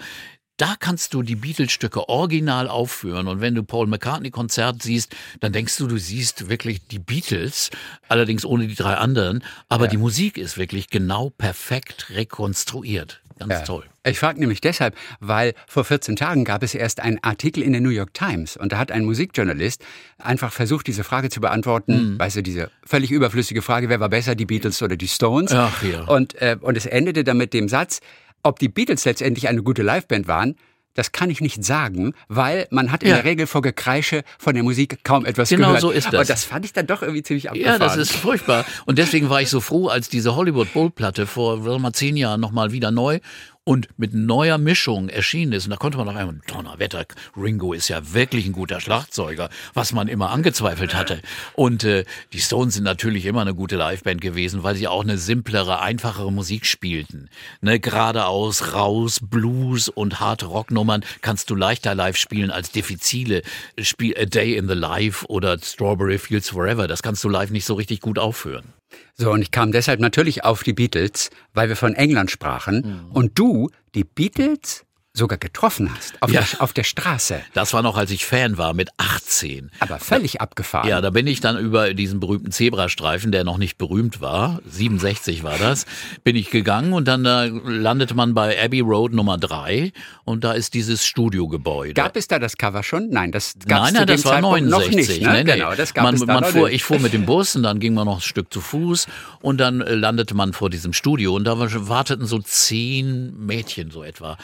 da 0.56 0.76
kannst 0.78 1.14
du 1.14 1.22
die 1.22 1.34
Beatles-Stücke 1.34 2.08
original 2.08 2.68
aufführen. 2.68 3.26
Und 3.26 3.40
wenn 3.40 3.56
du 3.56 3.64
Paul 3.64 3.88
McCartney-Konzert 3.88 4.80
siehst, 4.84 5.16
dann 5.40 5.52
denkst 5.52 5.78
du, 5.78 5.88
du 5.88 5.98
siehst 5.98 6.48
wirklich 6.48 6.86
die 6.86 7.00
Beatles, 7.00 7.70
allerdings 8.06 8.44
ohne 8.44 8.68
die 8.68 8.76
drei 8.76 8.94
anderen. 8.94 9.42
Aber 9.68 9.88
die 9.88 9.96
Musik 9.96 10.38
ist 10.38 10.56
wirklich 10.56 10.90
genau 10.90 11.30
perfekt 11.30 12.10
rekonstruiert. 12.10 13.20
Ganz 13.38 13.64
toll. 13.64 13.84
Ich 14.04 14.18
frage 14.18 14.40
nämlich 14.40 14.60
deshalb, 14.60 14.96
weil 15.20 15.54
vor 15.68 15.84
14 15.84 16.16
Tagen 16.16 16.44
gab 16.44 16.62
es 16.62 16.74
erst 16.74 17.00
einen 17.00 17.18
Artikel 17.22 17.62
in 17.62 17.72
der 17.72 17.80
New 17.80 17.90
York 17.90 18.14
Times 18.14 18.56
und 18.56 18.72
da 18.72 18.78
hat 18.78 18.90
ein 18.90 19.04
Musikjournalist 19.04 19.84
einfach 20.18 20.52
versucht, 20.52 20.86
diese 20.86 21.04
Frage 21.04 21.28
zu 21.30 21.38
Mhm. 21.38 21.42
beantworten. 21.42 22.18
Weißt 22.18 22.36
du, 22.36 22.42
diese 22.42 22.70
völlig 22.84 23.10
überflüssige 23.10 23.62
Frage, 23.62 23.88
wer 23.88 24.00
war 24.00 24.08
besser, 24.08 24.34
die 24.34 24.46
Beatles 24.46 24.82
oder 24.82 24.96
die 24.96 25.08
Stones? 25.08 25.52
Ach 25.52 25.82
ja. 25.82 26.02
Und, 26.04 26.34
äh, 26.42 26.56
und 26.60 26.76
es 26.76 26.86
endete 26.86 27.22
dann 27.24 27.36
mit 27.36 27.54
dem 27.54 27.68
Satz, 27.68 28.00
ob 28.42 28.58
die 28.58 28.68
Beatles 28.68 29.04
letztendlich 29.04 29.48
eine 29.48 29.62
gute 29.62 29.82
Liveband 29.82 30.26
waren, 30.26 30.56
das 30.94 31.12
kann 31.12 31.30
ich 31.30 31.40
nicht 31.40 31.64
sagen, 31.64 32.14
weil 32.28 32.66
man 32.70 32.92
hat 32.92 33.02
in 33.02 33.08
Ja. 33.10 33.16
der 33.16 33.24
Regel 33.24 33.46
vor 33.46 33.62
Gekreische 33.62 34.22
von 34.38 34.54
der 34.54 34.62
Musik 34.62 35.04
kaum 35.04 35.24
etwas 35.24 35.48
Genau 35.48 35.68
gehört. 35.68 35.80
so 35.80 35.90
ist 35.90 36.12
das. 36.12 36.20
Und 36.20 36.30
das 36.30 36.44
fand 36.44 36.64
ich 36.64 36.72
dann 36.72 36.86
doch 36.86 37.02
irgendwie 37.02 37.22
ziemlich 37.22 37.48
abgefahren. 37.50 37.80
Ja, 37.80 37.86
das 37.86 37.96
ist 37.96 38.12
furchtbar. 38.12 38.64
Und 38.86 38.98
deswegen 38.98 39.30
war 39.30 39.40
ich 39.40 39.48
so 39.50 39.60
froh, 39.60 39.88
als 39.88 40.08
diese 40.08 40.36
Hollywood 40.36 40.72
Bowl 40.72 40.90
Platte 40.90 41.26
vor 41.26 41.58
mal 41.78 41.92
zehn 41.92 42.16
Jahren 42.16 42.40
nochmal 42.40 42.72
wieder 42.72 42.90
neu 42.90 43.20
und 43.64 43.88
mit 43.96 44.12
neuer 44.12 44.58
Mischung 44.58 45.08
erschienen 45.08 45.52
ist. 45.52 45.66
Und 45.66 45.70
da 45.70 45.76
konnte 45.76 45.96
man 45.96 46.06
noch 46.06 46.16
einmal, 46.16 46.40
Donnerwetter, 46.48 47.06
Ringo 47.36 47.72
ist 47.72 47.88
ja 47.88 48.12
wirklich 48.12 48.46
ein 48.46 48.52
guter 48.52 48.80
Schlagzeuger, 48.80 49.50
was 49.72 49.92
man 49.92 50.08
immer 50.08 50.30
angezweifelt 50.30 50.94
hatte. 50.94 51.20
Und 51.54 51.84
äh, 51.84 52.04
die 52.32 52.40
Stones 52.40 52.74
sind 52.74 52.84
natürlich 52.84 53.24
immer 53.24 53.42
eine 53.42 53.54
gute 53.54 53.76
Liveband 53.76 54.20
gewesen, 54.20 54.64
weil 54.64 54.74
sie 54.74 54.88
auch 54.88 55.02
eine 55.02 55.16
simplere, 55.16 55.80
einfachere 55.80 56.32
Musik 56.32 56.66
spielten. 56.66 57.28
Ne, 57.60 57.78
geradeaus, 57.78 58.74
raus, 58.74 59.20
Blues 59.22 59.88
und 59.88 60.18
harte 60.18 60.46
Rocknummern 60.46 61.04
kannst 61.20 61.50
du 61.50 61.54
leichter 61.54 61.94
live 61.94 62.16
spielen 62.16 62.50
als 62.50 62.72
diffizile 62.72 63.42
Spiel 63.80 64.16
A 64.18 64.24
Day 64.24 64.56
in 64.56 64.66
the 64.66 64.74
Life 64.74 65.24
oder 65.28 65.56
Strawberry 65.58 66.18
Fields 66.18 66.50
Forever. 66.50 66.88
Das 66.88 67.02
kannst 67.02 67.22
du 67.22 67.28
live 67.28 67.50
nicht 67.50 67.64
so 67.64 67.74
richtig 67.74 68.00
gut 68.00 68.18
aufführen. 68.18 68.72
So, 69.14 69.30
und 69.30 69.42
ich 69.42 69.50
kam 69.50 69.72
deshalb 69.72 70.00
natürlich 70.00 70.44
auf 70.44 70.62
die 70.62 70.72
Beatles, 70.72 71.30
weil 71.54 71.68
wir 71.68 71.76
von 71.76 71.94
England 71.94 72.30
sprachen. 72.30 73.06
Und 73.12 73.38
du, 73.38 73.70
die 73.94 74.04
Beatles 74.04 74.84
sogar 75.14 75.36
getroffen 75.36 75.94
hast. 75.94 76.14
Auf, 76.22 76.30
Ja. 76.32 76.40
der, 76.40 76.62
auf 76.62 76.72
der 76.72 76.84
Straße. 76.84 77.42
Das 77.52 77.74
war 77.74 77.82
noch, 77.82 77.98
als 77.98 78.10
ich 78.10 78.24
Fan 78.24 78.56
war 78.56 78.72
mit 78.72 78.88
18. 78.96 79.70
Aber 79.80 79.98
völlig 79.98 80.40
abgefahren. 80.40 80.88
Ja, 80.88 81.02
da 81.02 81.10
bin 81.10 81.26
ich 81.26 81.40
dann 81.40 81.58
über 81.58 81.92
diesen 81.92 82.18
berühmten 82.18 82.50
Zebrastreifen, 82.50 83.30
der 83.30 83.44
noch 83.44 83.58
nicht 83.58 83.76
berühmt 83.76 84.22
war, 84.22 84.60
67 84.66 85.42
war 85.42 85.58
das, 85.58 85.84
bin 86.24 86.34
ich 86.34 86.48
gegangen 86.50 86.94
und 86.94 87.06
dann 87.08 87.26
äh, 87.26 87.48
landete 87.48 88.14
man 88.14 88.32
bei 88.32 88.58
Abbey 88.62 88.80
Road 88.80 89.12
Nummer 89.12 89.36
3 89.36 89.92
und 90.24 90.44
da 90.44 90.52
ist 90.52 90.72
dieses 90.72 91.04
Studiogebäude. 91.04 91.92
Gab 91.92 92.16
es 92.16 92.26
da 92.26 92.38
das 92.38 92.56
Cover 92.56 92.82
schon? 92.82 93.10
Nein, 93.10 93.32
das 93.32 93.54
gab 93.66 93.80
es 93.88 93.92
Nein, 93.92 93.94
nein, 93.94 94.06
das 94.06 94.24
war 94.24 94.32
Zeitpunkt 94.32 94.66
69. 94.70 94.70
noch 94.70 94.96
nicht. 94.96 95.22
Ne? 95.22 95.44
Nee. 95.44 95.52
Genau, 95.58 95.74
das 95.74 95.92
gab 95.92 96.04
man, 96.04 96.14
es 96.14 96.24
da 96.24 96.40
man 96.40 96.44
fuhr. 96.44 96.70
Ich 96.70 96.84
fuhr 96.84 96.98
mit 96.98 97.12
dem 97.12 97.26
Bus 97.26 97.54
und 97.54 97.64
dann 97.64 97.80
ging 97.80 97.92
man 97.92 98.06
noch 98.06 98.16
ein 98.16 98.20
Stück 98.22 98.50
zu 98.50 98.62
Fuß 98.62 99.06
und 99.42 99.58
dann 99.58 99.82
äh, 99.82 99.94
landete 99.94 100.34
man 100.34 100.54
vor 100.54 100.70
diesem 100.70 100.94
Studio 100.94 101.34
und 101.34 101.44
da 101.44 101.58
war- 101.58 101.68
warteten 101.88 102.24
so 102.24 102.38
zehn 102.38 103.38
Mädchen 103.44 103.90
so 103.90 104.02
etwa, 104.02 104.38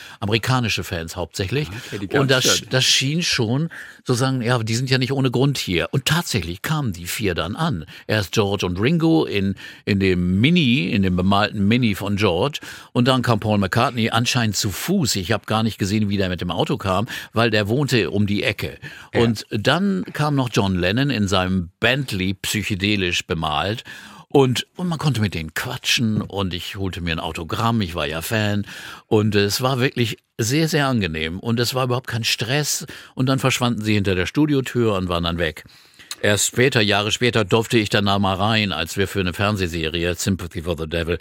amerikanische 0.58 0.84
Fans 0.84 1.16
hauptsächlich. 1.16 1.68
Okay, 1.68 2.06
die 2.06 2.18
und 2.18 2.30
das, 2.30 2.62
das 2.68 2.84
schien 2.84 3.22
schon 3.22 3.68
so 4.04 4.14
sagen, 4.14 4.42
ja, 4.42 4.58
die 4.58 4.74
sind 4.74 4.90
ja 4.90 4.98
nicht 4.98 5.12
ohne 5.12 5.30
Grund 5.30 5.58
hier. 5.58 5.88
Und 5.92 6.04
tatsächlich 6.04 6.62
kamen 6.62 6.92
die 6.92 7.06
vier 7.06 7.34
dann 7.34 7.56
an. 7.56 7.84
Erst 8.06 8.32
George 8.32 8.66
und 8.66 8.80
Ringo 8.80 9.24
in, 9.24 9.54
in 9.84 10.00
dem 10.00 10.40
Mini, 10.40 10.88
in 10.88 11.02
dem 11.02 11.16
bemalten 11.16 11.66
Mini 11.66 11.94
von 11.94 12.16
George 12.16 12.60
und 12.92 13.06
dann 13.06 13.22
kam 13.22 13.40
Paul 13.40 13.58
McCartney 13.58 14.10
anscheinend 14.10 14.56
zu 14.56 14.70
Fuß. 14.70 15.16
Ich 15.16 15.32
habe 15.32 15.44
gar 15.46 15.62
nicht 15.62 15.78
gesehen, 15.78 16.08
wie 16.08 16.16
der 16.16 16.28
mit 16.28 16.40
dem 16.40 16.50
Auto 16.50 16.76
kam, 16.76 17.06
weil 17.32 17.50
der 17.50 17.68
wohnte 17.68 18.10
um 18.10 18.26
die 18.26 18.42
Ecke. 18.42 18.78
Und 19.14 19.46
dann 19.50 20.04
kam 20.12 20.34
noch 20.34 20.50
John 20.52 20.76
Lennon 20.76 21.10
in 21.10 21.28
seinem 21.28 21.70
Bentley 21.80 22.34
psychedelisch 22.34 23.26
bemalt. 23.26 23.84
Und, 24.30 24.66
und 24.76 24.88
man 24.88 24.98
konnte 24.98 25.22
mit 25.22 25.34
denen 25.34 25.54
quatschen 25.54 26.20
und 26.20 26.52
ich 26.52 26.76
holte 26.76 27.00
mir 27.00 27.12
ein 27.12 27.20
Autogramm, 27.20 27.80
ich 27.80 27.94
war 27.94 28.06
ja 28.06 28.20
Fan 28.20 28.66
und 29.06 29.34
es 29.34 29.62
war 29.62 29.80
wirklich 29.80 30.18
sehr, 30.36 30.68
sehr 30.68 30.86
angenehm 30.86 31.40
und 31.40 31.58
es 31.58 31.74
war 31.74 31.84
überhaupt 31.84 32.08
kein 32.08 32.24
Stress 32.24 32.86
und 33.14 33.26
dann 33.26 33.38
verschwanden 33.38 33.82
sie 33.82 33.94
hinter 33.94 34.14
der 34.14 34.26
Studiotür 34.26 34.94
und 34.96 35.08
waren 35.08 35.24
dann 35.24 35.38
weg. 35.38 35.64
Erst 36.20 36.46
später, 36.46 36.80
Jahre 36.80 37.10
später, 37.10 37.44
durfte 37.44 37.78
ich 37.78 37.88
dann 37.88 38.06
da 38.06 38.18
mal 38.18 38.34
rein, 38.34 38.72
als 38.72 38.96
wir 38.96 39.08
für 39.08 39.20
eine 39.20 39.32
Fernsehserie 39.32 40.14
Sympathy 40.14 40.62
for 40.62 40.76
the 40.76 40.88
Devil 40.88 41.18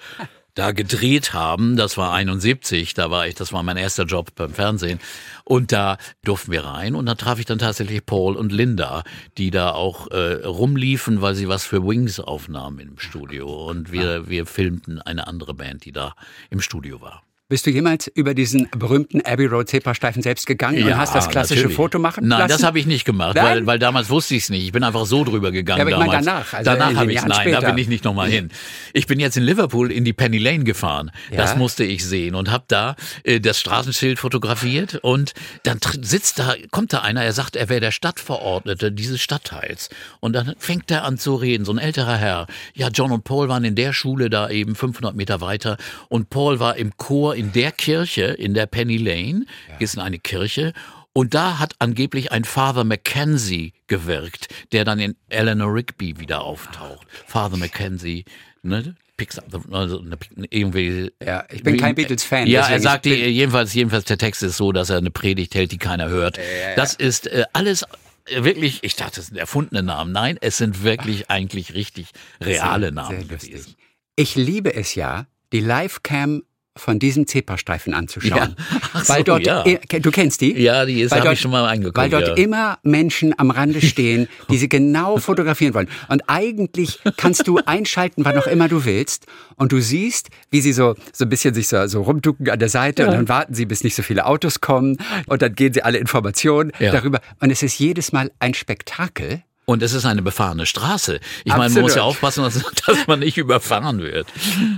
da 0.57 0.71
gedreht 0.71 1.33
haben. 1.33 1.77
Das 1.77 1.97
war 1.97 2.13
71, 2.13 2.93
da 2.93 3.11
war 3.11 3.27
ich, 3.27 3.35
das 3.35 3.53
war 3.53 3.63
mein 3.63 3.77
erster 3.77 4.05
Job 4.05 4.33
beim 4.35 4.53
Fernsehen. 4.53 4.99
Und 5.43 5.71
da 5.71 5.97
durften 6.23 6.51
wir 6.51 6.65
rein 6.65 6.95
und 6.95 7.05
da 7.05 7.15
traf 7.15 7.39
ich 7.39 7.45
dann 7.45 7.59
tatsächlich 7.59 8.05
Paul 8.05 8.35
und 8.35 8.51
Linda, 8.51 9.03
die 9.37 9.51
da 9.51 9.71
auch 9.71 10.07
äh, 10.11 10.45
rumliefen, 10.45 11.21
weil 11.21 11.35
sie 11.35 11.47
was 11.47 11.65
für 11.65 11.85
Wings 11.85 12.19
aufnahmen 12.19 12.79
im 12.79 12.99
Studio. 12.99 13.47
Und 13.67 13.91
wir, 13.91 14.27
wir 14.29 14.45
filmten 14.45 15.01
eine 15.01 15.27
andere 15.27 15.53
Band, 15.53 15.85
die 15.85 15.91
da 15.91 16.15
im 16.49 16.61
Studio 16.61 17.01
war. 17.01 17.26
Bist 17.49 17.65
du 17.65 17.69
jemals 17.69 18.07
über 18.07 18.33
diesen 18.33 18.67
berühmten 18.77 19.21
Abbey 19.21 19.45
Road 19.45 19.69
Zebrastreifen 19.69 20.21
selbst 20.21 20.45
gegangen 20.47 20.83
und 20.83 20.97
hast 20.97 21.15
das 21.15 21.29
klassische 21.29 21.61
natürlich. 21.61 21.77
Foto 21.77 21.97
machen 21.97 22.27
Nein, 22.27 22.39
lassen? 22.39 22.51
das 22.51 22.63
habe 22.63 22.77
ich 22.77 22.85
nicht 22.85 23.05
gemacht, 23.05 23.35
Nein? 23.35 23.45
weil, 23.45 23.65
weil 23.65 23.79
damals 23.79 24.09
wusste 24.09 24.35
ich 24.35 24.43
es 24.43 24.49
nicht. 24.49 24.65
Ich 24.65 24.73
bin 24.73 24.83
einfach 24.83 25.05
so 25.05 25.23
drüber 25.23 25.53
gegangen 25.53 25.77
Ja, 25.77 25.83
aber 25.83 25.91
ich 25.91 25.97
meine 25.97 26.25
damals. 26.25 26.25
danach, 26.25 26.53
also 26.53 26.71
danach 26.71 26.95
habe 26.99 27.13
ich 27.13 27.21
nein, 27.21 27.39
später. 27.39 27.61
da 27.61 27.67
bin 27.69 27.77
ich 27.77 27.87
nicht 27.87 28.03
nochmal 28.03 28.27
hin. 28.27 28.49
Ich 28.91 29.07
bin 29.07 29.21
jetzt 29.21 29.37
in 29.37 29.43
Liverpool 29.43 29.93
in 29.93 30.03
die 30.03 30.11
Penny 30.11 30.39
Lane 30.39 30.65
gefahren. 30.65 31.09
Ja? 31.31 31.37
Das 31.37 31.55
musste 31.55 31.85
ich 31.85 32.03
sehen 32.05 32.35
und 32.35 32.51
habe 32.51 32.65
da 32.67 32.97
äh, 33.23 33.39
das 33.39 33.61
Straßenschild 33.61 34.19
fotografiert 34.19 34.95
und 34.95 35.33
dann 35.63 35.79
sitzt 36.01 36.39
da, 36.39 36.53
kommt 36.71 36.91
da 36.91 36.99
einer, 36.99 37.23
er 37.23 37.31
sagt, 37.31 37.55
er 37.55 37.69
wäre 37.69 37.79
der 37.79 37.91
Stadtverordnete 37.91 38.91
dieses 38.91 39.21
Stadtteils 39.21 39.87
und 40.19 40.33
dann 40.33 40.53
fängt 40.59 40.91
er 40.91 41.05
an 41.05 41.17
zu 41.17 41.35
reden, 41.35 41.63
so 41.63 41.71
ein 41.71 41.77
älterer 41.77 42.17
Herr. 42.17 42.47
Ja, 42.73 42.89
John 42.89 43.13
und 43.13 43.23
Paul 43.23 43.47
waren 43.47 43.63
in 43.63 43.75
der 43.75 43.93
Schule 43.93 44.29
da 44.29 44.49
eben 44.49 44.75
500 44.75 45.15
Meter 45.15 45.39
weiter 45.39 45.77
und 46.09 46.29
Paul 46.29 46.59
war 46.59 46.75
im 46.75 46.97
Chor 46.97 47.36
in 47.37 47.51
der 47.53 47.71
Kirche, 47.71 48.23
in 48.23 48.53
der 48.53 48.65
Penny 48.65 48.97
Lane, 48.97 49.45
ist 49.79 49.95
in 49.95 50.01
eine 50.01 50.19
Kirche 50.19 50.73
und 51.13 51.33
da 51.33 51.57
hat 51.57 51.73
angeblich 51.79 52.31
ein 52.31 52.43
Father 52.43 52.83
Mackenzie 52.83 53.73
gewirkt, 53.87 54.49
der 54.71 54.85
dann 54.85 54.99
in 54.99 55.15
Eleanor 55.29 55.73
Rigby 55.73 56.19
wieder 56.19 56.41
auftaucht. 56.41 57.07
Father 57.25 57.57
Mackenzie, 57.57 58.23
ne? 58.61 58.95
Picks 59.17 59.39
up 59.39 59.45
the, 59.51 59.57
also, 59.71 59.99
ne, 59.99 60.15
irgendwie. 60.51 61.11
Ja, 61.23 61.43
ich 61.51 61.63
bin 61.63 61.77
kein 61.77 61.95
Beatles-Fan, 61.95 62.45
Ja, 62.45 62.67
er 62.67 62.79
sagt, 62.79 63.05
die, 63.05 63.15
jedenfalls, 63.15 63.73
jedenfalls 63.73 64.05
der 64.05 64.19
Text 64.19 64.43
ist 64.43 64.57
so, 64.57 64.71
dass 64.71 64.91
er 64.91 64.97
eine 64.97 65.09
Predigt 65.09 65.55
hält, 65.55 65.71
die 65.71 65.79
keiner 65.79 66.07
hört. 66.09 66.39
Das 66.75 66.93
ist 66.93 67.25
äh, 67.25 67.45
alles 67.51 67.81
äh, 68.25 68.43
wirklich, 68.43 68.83
ich 68.83 68.95
dachte, 68.95 69.19
es 69.19 69.27
sind 69.27 69.37
erfundene 69.37 69.81
Namen. 69.81 70.11
Nein, 70.11 70.37
es 70.39 70.57
sind 70.57 70.83
wirklich 70.83 71.31
eigentlich 71.31 71.73
richtig 71.73 72.09
reale 72.39 72.91
Namen 72.91 73.27
Sehr 73.27 73.37
gewesen. 73.37 73.75
Ich 74.15 74.35
liebe 74.35 74.75
es 74.75 74.93
ja, 74.93 75.25
die 75.51 75.61
Livecam 75.61 76.43
von 76.77 76.99
diesem 76.99 77.27
Zebrastreifen 77.27 77.93
anzuschauen. 77.93 78.55
Ja. 78.57 78.77
So, 79.03 79.13
weil 79.13 79.23
dort, 79.23 79.45
ja. 79.45 79.63
du 79.63 80.11
kennst 80.11 80.41
die? 80.41 80.59
Ja, 80.59 80.83
die 80.85 81.01
ist- 81.01 81.11
Weil 81.11 81.19
hab 81.19 81.25
dort- 81.25 81.33
ich 81.35 81.41
schon 81.41 81.51
mal 81.51 81.65
angeguckt, 81.65 81.97
Weil 81.97 82.09
dort 82.09 82.27
ja. 82.29 82.33
immer 82.35 82.79
Menschen 82.83 83.37
am 83.37 83.51
Rande 83.51 83.81
stehen, 83.85 84.27
die 84.49 84.57
sie 84.57 84.67
genau 84.69 85.17
fotografieren 85.17 85.73
wollen. 85.75 85.87
Und 86.07 86.23
eigentlich 86.27 86.99
kannst 87.15 87.47
du 87.47 87.59
einschalten, 87.65 88.25
wann 88.25 88.37
auch 88.37 88.47
immer 88.47 88.67
du 88.67 88.85
willst. 88.85 89.25
Und 89.55 89.71
du 89.71 89.79
siehst, 89.79 90.29
wie 90.51 90.61
sie 90.61 90.73
so, 90.73 90.95
so 91.13 91.25
ein 91.25 91.29
bisschen 91.29 91.53
sich 91.53 91.67
so, 91.67 91.85
so 91.87 92.01
rumducken 92.01 92.49
an 92.49 92.59
der 92.59 92.69
Seite 92.69 93.05
und 93.05 93.11
dann 93.13 93.29
warten 93.29 93.53
sie, 93.53 93.65
bis 93.65 93.83
nicht 93.83 93.95
so 93.95 94.01
viele 94.03 94.25
Autos 94.25 94.61
kommen. 94.61 94.97
Und 95.27 95.41
dann 95.41 95.53
gehen 95.53 95.73
sie 95.73 95.83
alle 95.83 95.97
Informationen 95.99 96.71
Ja. 96.79 96.91
darüber. 96.91 97.19
Und 97.39 97.51
es 97.51 97.61
ist 97.63 97.77
jedes 97.79 98.11
Mal 98.11 98.31
ein 98.39 98.53
Spektakel. 98.55 99.43
Und 99.65 99.83
es 99.83 99.91
ist 99.91 100.05
eine 100.05 100.21
befahrene 100.21 100.65
Straße. 100.65 101.19
Ich 101.43 101.51
meine, 101.55 101.73
man 101.73 101.81
muss 101.81 101.93
ja 101.95 102.03
Absolut. 102.03 102.03
aufpassen, 102.31 102.43
dass, 102.43 102.63
dass 102.85 103.05
man 103.07 103.19
nicht 103.19 103.37
überfahren 103.37 103.99
wird. 103.99 104.27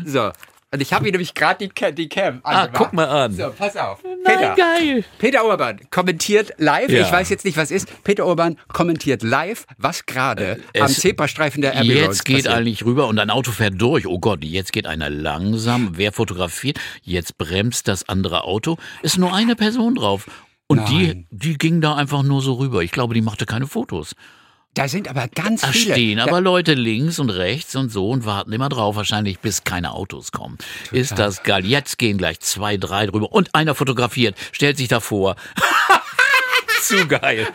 So. 0.06 0.32
Und 0.72 0.82
ich 0.84 0.94
habe 0.94 1.06
hier 1.06 1.12
nämlich 1.14 1.34
gerade 1.34 1.68
die, 1.68 1.96
die 1.96 2.10
Cam 2.10 2.42
Ah, 2.44 2.62
angemacht. 2.64 2.74
guck 2.78 2.94
mal 2.94 3.06
an. 3.08 3.34
So, 3.34 3.50
pass 3.58 3.76
auf. 3.76 4.04
Nein, 4.24 4.56
geil. 4.56 5.04
Peter 5.18 5.44
Urban 5.44 5.80
kommentiert 5.90 6.54
live, 6.58 6.92
Ja. 6.92 7.02
ich 7.02 7.12
weiß 7.12 7.30
jetzt 7.30 7.44
nicht, 7.44 7.58
was 7.58 7.72
ist. 7.72 7.88
Peter 8.04 8.28
Urban 8.28 8.56
kommentiert 8.72 9.24
live, 9.24 9.66
was 9.80 10.06
gerade 10.06 10.60
Äh, 10.74 10.82
am 10.82 10.86
es- 10.86 11.00
Zebrastreifen 11.00 11.64
der 11.64 11.76
Abbey 11.76 11.94
Road 12.00 12.10
Jetzt 12.12 12.24
geht 12.26 12.36
passiert. 12.44 12.54
eigentlich 12.54 12.86
rüber 12.86 13.08
und 13.08 13.18
ein 13.18 13.32
Auto 13.32 13.50
fährt 13.52 13.82
durch. 13.82 14.06
Oh 14.06 14.20
Gott, 14.20 14.44
jetzt 14.44 14.72
geht 14.72 14.86
einer 14.86 15.10
langsam. 15.10 15.94
Wer 15.98 16.12
fotografiert? 16.14 16.80
Jetzt 17.02 17.40
bremst 17.40 17.88
das 17.88 18.08
andere 18.08 18.44
Auto. 18.44 18.78
Ist 19.02 19.18
nur 19.18 19.34
eine 19.34 19.56
Person 19.56 19.96
drauf. 19.96 20.28
Und 20.68 20.88
die, 20.90 21.08
Nein. 21.08 21.28
die 21.32 21.58
ging 21.58 21.82
da 21.82 21.96
einfach 21.96 22.22
nur 22.22 22.44
so 22.44 22.54
rüber. 22.54 22.84
Ich 22.84 22.92
glaube, 22.92 23.16
die 23.16 23.22
machte 23.22 23.48
keine 23.48 23.66
Fotos. 23.66 24.14
Da 24.76 24.88
sind 24.88 25.08
aber 25.10 25.28
ganz 25.28 25.62
Da 25.62 25.70
viele. 25.70 25.94
stehen 25.94 26.18
Da- 26.18 26.26
aber 26.26 26.42
Leute 26.42 26.74
links 26.74 27.20
und 27.20 27.30
rechts 27.32 27.76
und 27.76 27.92
so 27.92 28.10
und 28.10 28.26
warten 28.26 28.52
immer 28.54 28.70
drauf, 28.70 28.96
wahrscheinlich 28.96 29.40
bis 29.40 29.64
keine 29.64 29.92
Autos 29.94 30.32
kommen. 30.32 30.58
Ist 30.92 31.18
das 31.18 31.44
geil. 31.44 31.66
Jetzt 31.66 31.98
gehen 31.98 32.18
gleich 32.18 32.40
zwei, 32.40 32.78
drei 32.78 33.08
drüber 33.08 33.32
und 33.32 33.54
einer 33.56 33.76
fotografiert, 33.76 34.36
stellt 34.52 34.78
sich 34.78 34.88
davor. 34.88 35.36
Zu 36.82 37.08
geil. 37.08 37.48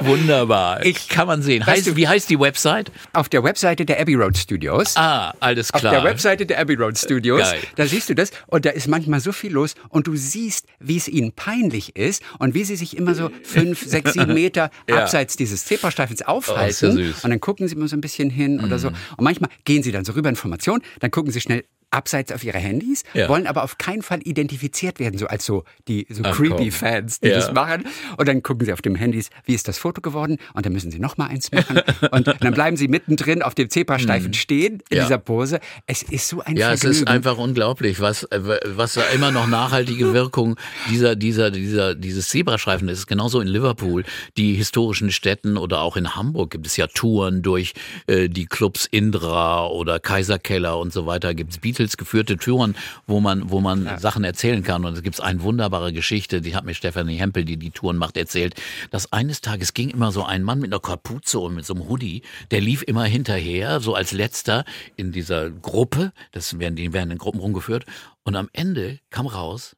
Wunderbar. 0.00 0.84
Ich- 0.84 1.08
Kann 1.08 1.26
man 1.26 1.42
sehen. 1.42 1.60
Weißt 1.62 1.68
Heißt, 1.68 1.86
du- 1.88 1.96
wie 1.96 2.08
heißt 2.08 2.28
die 2.30 2.38
Website? 2.38 2.90
auf 3.12 3.28
der 3.28 3.42
Webseite 3.44 3.84
der 3.84 4.00
Abbey 4.00 4.14
Road 4.14 4.36
Studios. 4.36 4.96
Ah, 4.96 5.34
alles 5.40 5.72
Auf 5.72 5.80
klar. 5.80 5.92
der 5.94 6.04
Webseite 6.04 6.46
der 6.46 6.58
Abbey 6.58 6.74
Road 6.74 6.96
Studios, 6.98 7.40
Geil. 7.40 7.60
da 7.76 7.86
siehst 7.86 8.08
du 8.08 8.14
das 8.14 8.30
und 8.46 8.64
da 8.64 8.70
ist 8.70 8.88
manchmal 8.88 9.20
so 9.20 9.32
viel 9.32 9.52
los 9.52 9.74
und 9.88 10.06
du 10.06 10.16
siehst, 10.16 10.66
wie 10.80 10.96
es 10.96 11.08
ihnen 11.08 11.32
peinlich 11.32 11.96
ist 11.96 12.22
und 12.38 12.54
wie 12.54 12.64
sie 12.64 12.76
sich 12.76 12.96
immer 12.96 13.14
so 13.14 13.30
fünf, 13.42 13.82
sechs, 13.86 14.12
sieben 14.14 14.34
Meter 14.34 14.70
Ja. 14.88 15.02
abseits 15.02 15.36
dieses 15.36 15.64
Zebrastreifens 15.64 16.22
Oh, 16.22 16.30
aufhalten 16.32 16.86
ja 16.86 16.92
süß. 16.92 16.98
Mhm. 16.98 17.14
und 17.24 17.30
dann 17.30 17.40
gucken 17.40 17.68
sie 17.68 17.74
immer 17.74 17.88
so 17.88 17.96
ein 17.96 18.00
bisschen 18.00 18.30
hin 18.30 18.60
oder 18.64 18.78
so 18.78 18.88
und 18.88 18.96
manchmal 19.20 19.50
gehen 19.64 19.82
sie 19.82 19.92
dann 19.92 20.04
so 20.04 20.12
rüber 20.12 20.28
Informationen, 20.28 20.82
dann 21.00 21.10
gucken 21.10 21.32
sie 21.32 21.40
schnell 21.40 21.64
abseits 21.92 22.32
auf 22.32 22.42
ihre 22.42 22.58
Handys, 22.58 23.04
Ja. 23.14 23.28
wollen 23.28 23.46
aber 23.46 23.62
auf 23.62 23.78
keinen 23.78 24.02
Fall 24.02 24.20
identifiziert 24.24 24.98
werden, 24.98 25.18
so 25.18 25.26
als 25.28 25.44
so 25.46 25.62
die 25.88 26.06
so 26.10 26.22
Ach, 26.24 26.34
creepy 26.36 26.56
komm. 26.56 26.72
Fans, 26.72 27.20
die 27.20 27.28
Ja. 27.28 27.36
das 27.36 27.52
machen. 27.52 27.84
Und 28.16 28.26
dann 28.28 28.42
gucken 28.42 28.66
sie 28.66 28.72
auf 28.72 28.82
dem 28.82 28.94
Handys, 28.96 29.30
wie 29.44 29.54
ist 29.54 29.68
das 29.68 29.78
Foto 29.78 30.00
geworden? 30.00 30.38
Und 30.54 30.66
dann 30.66 30.72
müssen 30.72 30.90
sie 30.90 30.98
noch 30.98 31.16
mal 31.16 31.26
eins 31.28 31.52
machen. 31.52 31.80
und 32.10 32.26
dann 32.40 32.54
bleiben 32.54 32.76
sie 32.76 32.88
mittendrin 32.88 33.42
auf 33.42 33.54
dem 33.54 33.70
Zebrastreifen 33.70 34.34
stehen 34.34 34.74
in 34.88 34.96
Mhm. 34.96 34.96
Ja. 34.96 35.02
dieser 35.04 35.18
Pose. 35.18 35.60
Es 35.86 36.02
ist 36.02 36.28
so 36.28 36.40
ein 36.40 36.56
Ja, 36.56 36.72
es 36.72 36.80
Vergnügen. 36.80 37.02
ist 37.04 37.08
einfach 37.08 37.36
unglaublich, 37.38 38.00
was, 38.00 38.24
äh, 38.24 38.40
was 38.66 38.94
da 38.94 39.02
immer 39.14 39.30
noch 39.30 39.46
nachhaltige 39.46 40.12
Wirkung 40.14 40.56
dieser, 40.90 41.14
dieser, 41.14 41.50
dieser, 41.50 41.94
dieses 41.94 42.28
Zebrastreifen 42.28 42.88
ist. 42.88 43.06
Genauso 43.06 43.40
in 43.40 43.48
Liverpool, 43.48 44.04
die 44.36 44.54
historischen 44.54 45.12
Städten 45.12 45.56
oder 45.58 45.80
auch 45.82 45.96
in 45.96 46.14
Hamburg 46.16 46.50
gibt 46.50 46.66
es 46.66 46.76
ja 46.76 46.86
Touren 46.86 47.42
durch 47.42 47.74
äh, 48.06 48.28
die 48.28 48.46
Clubs 48.46 48.86
Indra 48.90 49.66
oder 49.66 50.00
Kaiserkeller 50.00 50.78
und 50.78 50.92
so 50.92 51.06
weiter. 51.06 51.34
Gibt 51.34 51.52
es 51.52 51.58
Beatles 51.58 51.81
geführte 51.90 52.36
Touren, 52.36 52.76
wo 53.06 53.20
man, 53.20 53.50
wo 53.50 53.60
man 53.60 53.98
Sachen 53.98 54.24
erzählen 54.24 54.62
kann. 54.62 54.84
Und 54.84 54.94
es 54.94 55.02
gibt 55.02 55.20
eine 55.20 55.42
wunderbare 55.42 55.92
Geschichte, 55.92 56.40
die 56.40 56.54
hat 56.54 56.64
mir 56.64 56.74
Stefanie 56.74 57.16
Hempel, 57.16 57.44
die 57.44 57.56
die 57.56 57.70
Touren 57.70 57.96
macht, 57.96 58.16
erzählt, 58.16 58.54
dass 58.90 59.12
eines 59.12 59.40
Tages 59.40 59.74
ging 59.74 59.90
immer 59.90 60.12
so 60.12 60.24
ein 60.24 60.42
Mann 60.42 60.60
mit 60.60 60.72
einer 60.72 60.80
Kapuze 60.80 61.38
und 61.38 61.54
mit 61.54 61.66
so 61.66 61.74
einem 61.74 61.88
Hoodie, 61.88 62.22
der 62.50 62.60
lief 62.60 62.82
immer 62.82 63.04
hinterher, 63.04 63.80
so 63.80 63.94
als 63.94 64.12
letzter 64.12 64.64
in 64.96 65.12
dieser 65.12 65.50
Gruppe. 65.50 66.12
Das 66.32 66.58
werden, 66.58 66.76
die 66.76 66.92
werden 66.92 67.10
in 67.10 67.18
Gruppen 67.18 67.40
rumgeführt. 67.40 67.84
Und 68.24 68.36
am 68.36 68.48
Ende 68.52 69.00
kam 69.10 69.26
raus, 69.26 69.76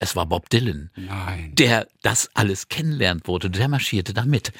Es 0.00 0.16
war 0.16 0.26
Bob 0.26 0.50
Dylan. 0.50 0.90
Nein. 0.96 1.54
Der 1.54 1.86
das 2.02 2.28
alles 2.34 2.68
kennenlernt 2.68 3.26
wurde. 3.26 3.48
Der 3.48 3.68
marschierte 3.68 4.12
da 4.12 4.26
mit. 4.26 4.52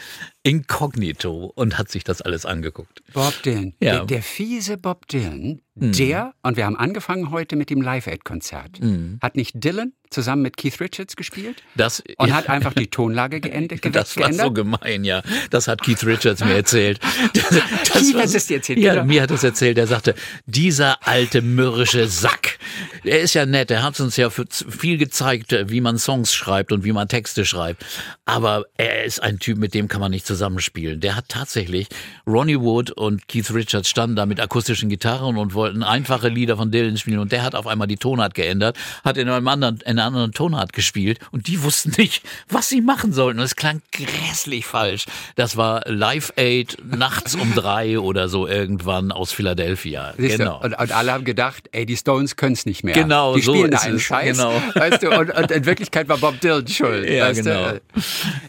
Inkognito 0.43 1.53
und 1.55 1.77
hat 1.77 1.91
sich 1.91 2.05
das 2.05 2.23
alles 2.23 2.47
angeguckt. 2.47 3.03
Bob 3.13 3.43
Dylan. 3.43 3.75
Ja. 3.81 3.97
Der, 3.97 4.05
der 4.07 4.23
fiese 4.23 4.79
Bob 4.79 5.07
Dylan, 5.09 5.61
der, 5.77 6.35
und 6.43 6.57
wir 6.57 6.67
haben 6.67 6.77
angefangen 6.77 7.31
heute 7.31 7.57
mit 7.57 7.69
dem 7.71 7.83
Live-Aid-Konzert, 7.83 8.79
hat 9.21 9.37
nicht 9.37 9.53
Dylan 9.63 9.93
zusammen 10.11 10.43
mit 10.43 10.57
Keith 10.57 10.81
Richards 10.81 11.17
gespielt 11.17 11.63
Das, 11.75 12.03
und 12.19 12.33
hat 12.33 12.49
einfach 12.49 12.73
die 12.73 12.87
Tonlage 12.87 13.41
geendet, 13.41 13.85
Das 13.95 14.17
war 14.17 14.33
so 14.33 14.53
gemein, 14.53 15.03
ja. 15.03 15.23
Das 15.51 15.67
hat 15.67 15.83
Keith 15.83 16.05
Richards 16.05 16.45
mir 16.45 16.55
erzählt. 16.55 17.01
Das, 17.35 18.03
Keith 18.03 18.15
war 18.15 18.23
hat 18.23 18.35
es 18.35 18.47
dir 18.47 18.57
erzählt, 18.57 18.79
Ja, 18.79 18.95
genau. 18.95 19.07
mir 19.07 19.23
hat 19.23 19.31
es 19.31 19.43
erzählt. 19.43 19.77
Er 19.79 19.87
sagte, 19.87 20.15
dieser 20.47 21.07
alte 21.07 21.43
mürrische 21.43 22.07
Sack. 22.07 22.59
Er 23.03 23.21
ist 23.21 23.35
ja 23.35 23.45
nett. 23.45 23.71
Er 23.71 23.83
hat 23.83 23.99
uns 24.01 24.17
ja 24.17 24.31
viel 24.31 24.99
gezeigt, 24.99 25.53
äh, 25.53 25.69
wie 25.71 25.81
man 25.81 25.99
Songs 25.99 26.33
schreibt 26.33 26.71
und 26.73 26.85
wie 26.85 26.93
man 26.93 27.09
Texte 27.09 27.45
schreibt. 27.45 27.85
Aber 28.25 28.65
er 28.77 29.05
ist 29.05 29.21
ein 29.23 29.39
Typ, 29.39 29.59
mit 29.59 29.75
dem 29.75 29.89
kann 29.89 30.01
man 30.01 30.11
nicht 30.11 30.27
zusammenspielen. 30.27 31.01
Der 31.01 31.17
hat 31.17 31.29
tatsächlich 31.29 31.89
Ronnie 32.27 32.61
Wood 32.61 32.91
und 32.93 33.27
Keith 33.29 33.53
Richards 33.53 33.89
standen 33.89 34.17
da 34.17 34.27
mit 34.27 34.41
akustischen 34.41 34.89
Gitarren 34.89 35.37
und 35.37 35.55
wollten 35.55 35.64
einfache 35.65 36.29
Lieder 36.29 36.57
von 36.57 36.71
Dylan 36.71 36.97
spielen. 36.97 37.19
Und 37.19 37.33
der 37.33 37.43
hat 37.43 37.55
auf 37.55 37.67
einmal 37.67 37.87
die 37.87 37.97
Tonart 37.97 38.35
geändert, 38.35 38.77
hat 39.05 39.17
in 39.17 39.29
einem 39.29 39.47
anderen, 39.49 39.77
in 39.81 39.99
einer 39.99 40.05
anderen 40.05 40.33
Tonart 40.33 40.73
gespielt 40.73 41.19
und 41.31 41.47
die 41.47 41.63
wussten 41.63 41.93
nicht, 41.99 42.23
was 42.49 42.69
sie 42.69 42.81
machen 42.81 43.13
sollten. 43.13 43.39
Und 43.39 43.45
es 43.45 43.57
klang 43.57 43.83
grässlich 43.93 44.67
falsch. 44.67 45.07
Das 45.37 45.57
war 45.57 45.83
Live 45.87 46.33
Aid 46.37 46.77
nachts 46.85 47.35
um 47.35 47.55
drei 47.55 47.99
oder 47.99 48.29
so 48.29 48.47
irgendwann 48.47 49.13
aus 49.13 49.33
Philadelphia. 49.33 50.15
Siehst 50.17 50.39
genau. 50.39 50.61
und, 50.61 50.79
und 50.79 50.93
alle 50.93 51.13
haben 51.13 51.25
gedacht, 51.25 51.69
ey, 51.73 51.87
die 51.87 51.97
Stones 51.97 52.37
können 52.37 52.55
es 52.55 52.67
nicht 52.67 52.85
mehr. 52.85 52.95
Genau, 52.95 53.35
die 53.35 53.43
so 53.43 53.55
spielen 53.55 53.71
da 53.71 53.79
einen 53.79 53.97
es, 53.97 54.03
Scheiß. 54.03 54.37
genau. 54.37 54.53
Weißt 54.75 55.03
du, 55.03 55.11
und, 55.11 55.31
und 55.31 55.51
in 55.51 55.65
Wirklichkeit 55.65 56.09
war 56.09 56.19
Bob 56.19 56.41
Dylan 56.41 56.67
schuld. 56.69 57.09
Ja, 57.09 57.33
genau. 57.33 57.73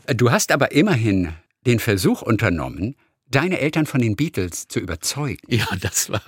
Du? 0.08 0.16
du 0.16 0.32
hast 0.32 0.52
aber 0.52 0.72
immerhin 0.72 1.34
den 1.66 1.80
Versuch 1.80 2.22
unternommen, 2.22 2.96
deine 3.36 3.60
Eltern 3.60 3.86
von 3.86 4.02
den 4.02 4.16
Beatles 4.16 4.68
zu 4.68 4.80
überzeugen. 4.80 5.40
ja, 5.48 5.68
das 5.82 6.10
war. 6.10 6.22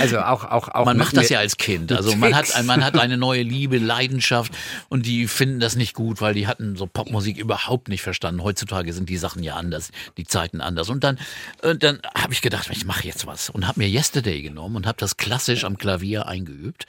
Also 0.00 0.18
auch, 0.18 0.44
auch, 0.44 0.68
auch 0.68 0.84
Man 0.84 0.98
macht 0.98 1.16
das 1.16 1.28
ja 1.28 1.38
als 1.38 1.56
Kind. 1.56 1.92
Also 1.92 2.16
man 2.16 2.34
hat, 2.34 2.48
man 2.64 2.84
hat 2.84 2.94
eine 2.98 3.16
neue 3.16 3.42
Liebe, 3.42 3.78
Leidenschaft 3.78 4.52
und 4.88 5.06
die 5.06 5.28
finden 5.28 5.60
das 5.60 5.76
nicht 5.76 5.94
gut, 5.94 6.20
weil 6.20 6.34
die 6.34 6.46
hatten 6.46 6.76
so 6.76 6.86
Popmusik 6.86 7.38
überhaupt 7.38 7.88
nicht 7.88 8.02
verstanden. 8.02 8.42
Heutzutage 8.42 8.92
sind 8.92 9.08
die 9.08 9.16
Sachen 9.16 9.42
ja 9.42 9.54
anders, 9.54 9.90
die 10.16 10.24
Zeiten 10.24 10.60
anders. 10.60 10.88
Und 10.88 11.04
dann, 11.04 11.18
und 11.62 11.82
dann 11.82 12.00
habe 12.14 12.32
ich 12.32 12.42
gedacht, 12.42 12.68
ich 12.72 12.84
mache 12.84 13.06
jetzt 13.06 13.26
was 13.26 13.50
und 13.50 13.66
habe 13.68 13.80
mir 13.80 13.88
Yesterday 13.88 14.42
genommen 14.42 14.76
und 14.76 14.86
habe 14.86 14.98
das 14.98 15.16
klassisch 15.16 15.64
am 15.64 15.78
Klavier 15.78 16.26
eingeübt. 16.26 16.86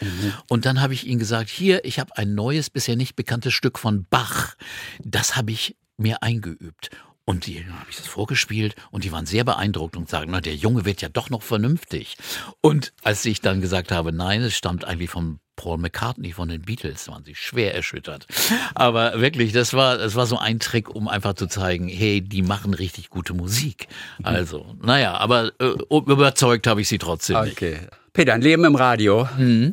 Und 0.47 0.65
dann 0.65 0.81
habe 0.81 0.93
ich 0.93 1.05
ihnen 1.05 1.19
gesagt, 1.19 1.49
hier, 1.49 1.85
ich 1.85 1.99
habe 1.99 2.17
ein 2.17 2.33
neues, 2.33 2.69
bisher 2.69 2.95
nicht 2.95 3.15
bekanntes 3.15 3.53
Stück 3.53 3.77
von 3.77 4.05
Bach. 4.09 4.55
Das 5.03 5.35
habe 5.35 5.51
ich 5.51 5.75
mir 5.97 6.23
eingeübt. 6.23 6.89
Und 7.29 7.45
die 7.45 7.63
habe 7.63 7.85
ich 7.91 7.97
das 7.97 8.07
vorgespielt 8.07 8.75
und 8.89 9.03
die 9.03 9.11
waren 9.11 9.27
sehr 9.27 9.43
beeindruckt 9.43 9.95
und 9.95 10.09
sagen, 10.09 10.31
na, 10.31 10.41
der 10.41 10.55
Junge 10.55 10.83
wird 10.83 11.03
ja 11.03 11.09
doch 11.09 11.29
noch 11.29 11.43
vernünftig. 11.43 12.17
Und 12.59 12.91
als 13.03 13.23
ich 13.23 13.39
dann 13.39 13.61
gesagt 13.61 13.91
habe, 13.91 14.11
nein, 14.11 14.41
es 14.41 14.57
stammt 14.57 14.83
eigentlich 14.83 15.11
von 15.11 15.39
Paul 15.55 15.77
McCartney 15.77 16.31
von 16.31 16.49
den 16.49 16.63
Beatles, 16.63 17.07
waren 17.07 17.23
sie 17.23 17.35
schwer 17.35 17.75
erschüttert. 17.75 18.25
Aber 18.73 19.21
wirklich, 19.21 19.51
das 19.53 19.75
war, 19.75 19.99
das 19.99 20.15
war 20.15 20.25
so 20.25 20.39
ein 20.39 20.59
Trick, 20.59 20.89
um 20.89 21.07
einfach 21.07 21.35
zu 21.35 21.45
zeigen, 21.45 21.87
hey, 21.87 22.19
die 22.19 22.41
machen 22.41 22.73
richtig 22.73 23.11
gute 23.11 23.35
Musik. 23.35 23.87
Also, 24.23 24.75
naja, 24.81 25.13
aber 25.17 25.51
äh, 25.59 25.75
überzeugt 25.91 26.65
habe 26.65 26.81
ich 26.81 26.87
sie 26.87 26.97
trotzdem 26.97 27.35
nicht. 27.43 27.57
Okay. 28.09 28.23
Peter, 28.25 28.33
ein 28.33 28.41
Leben 28.41 28.65
im 28.65 28.75
Radio, 28.75 29.27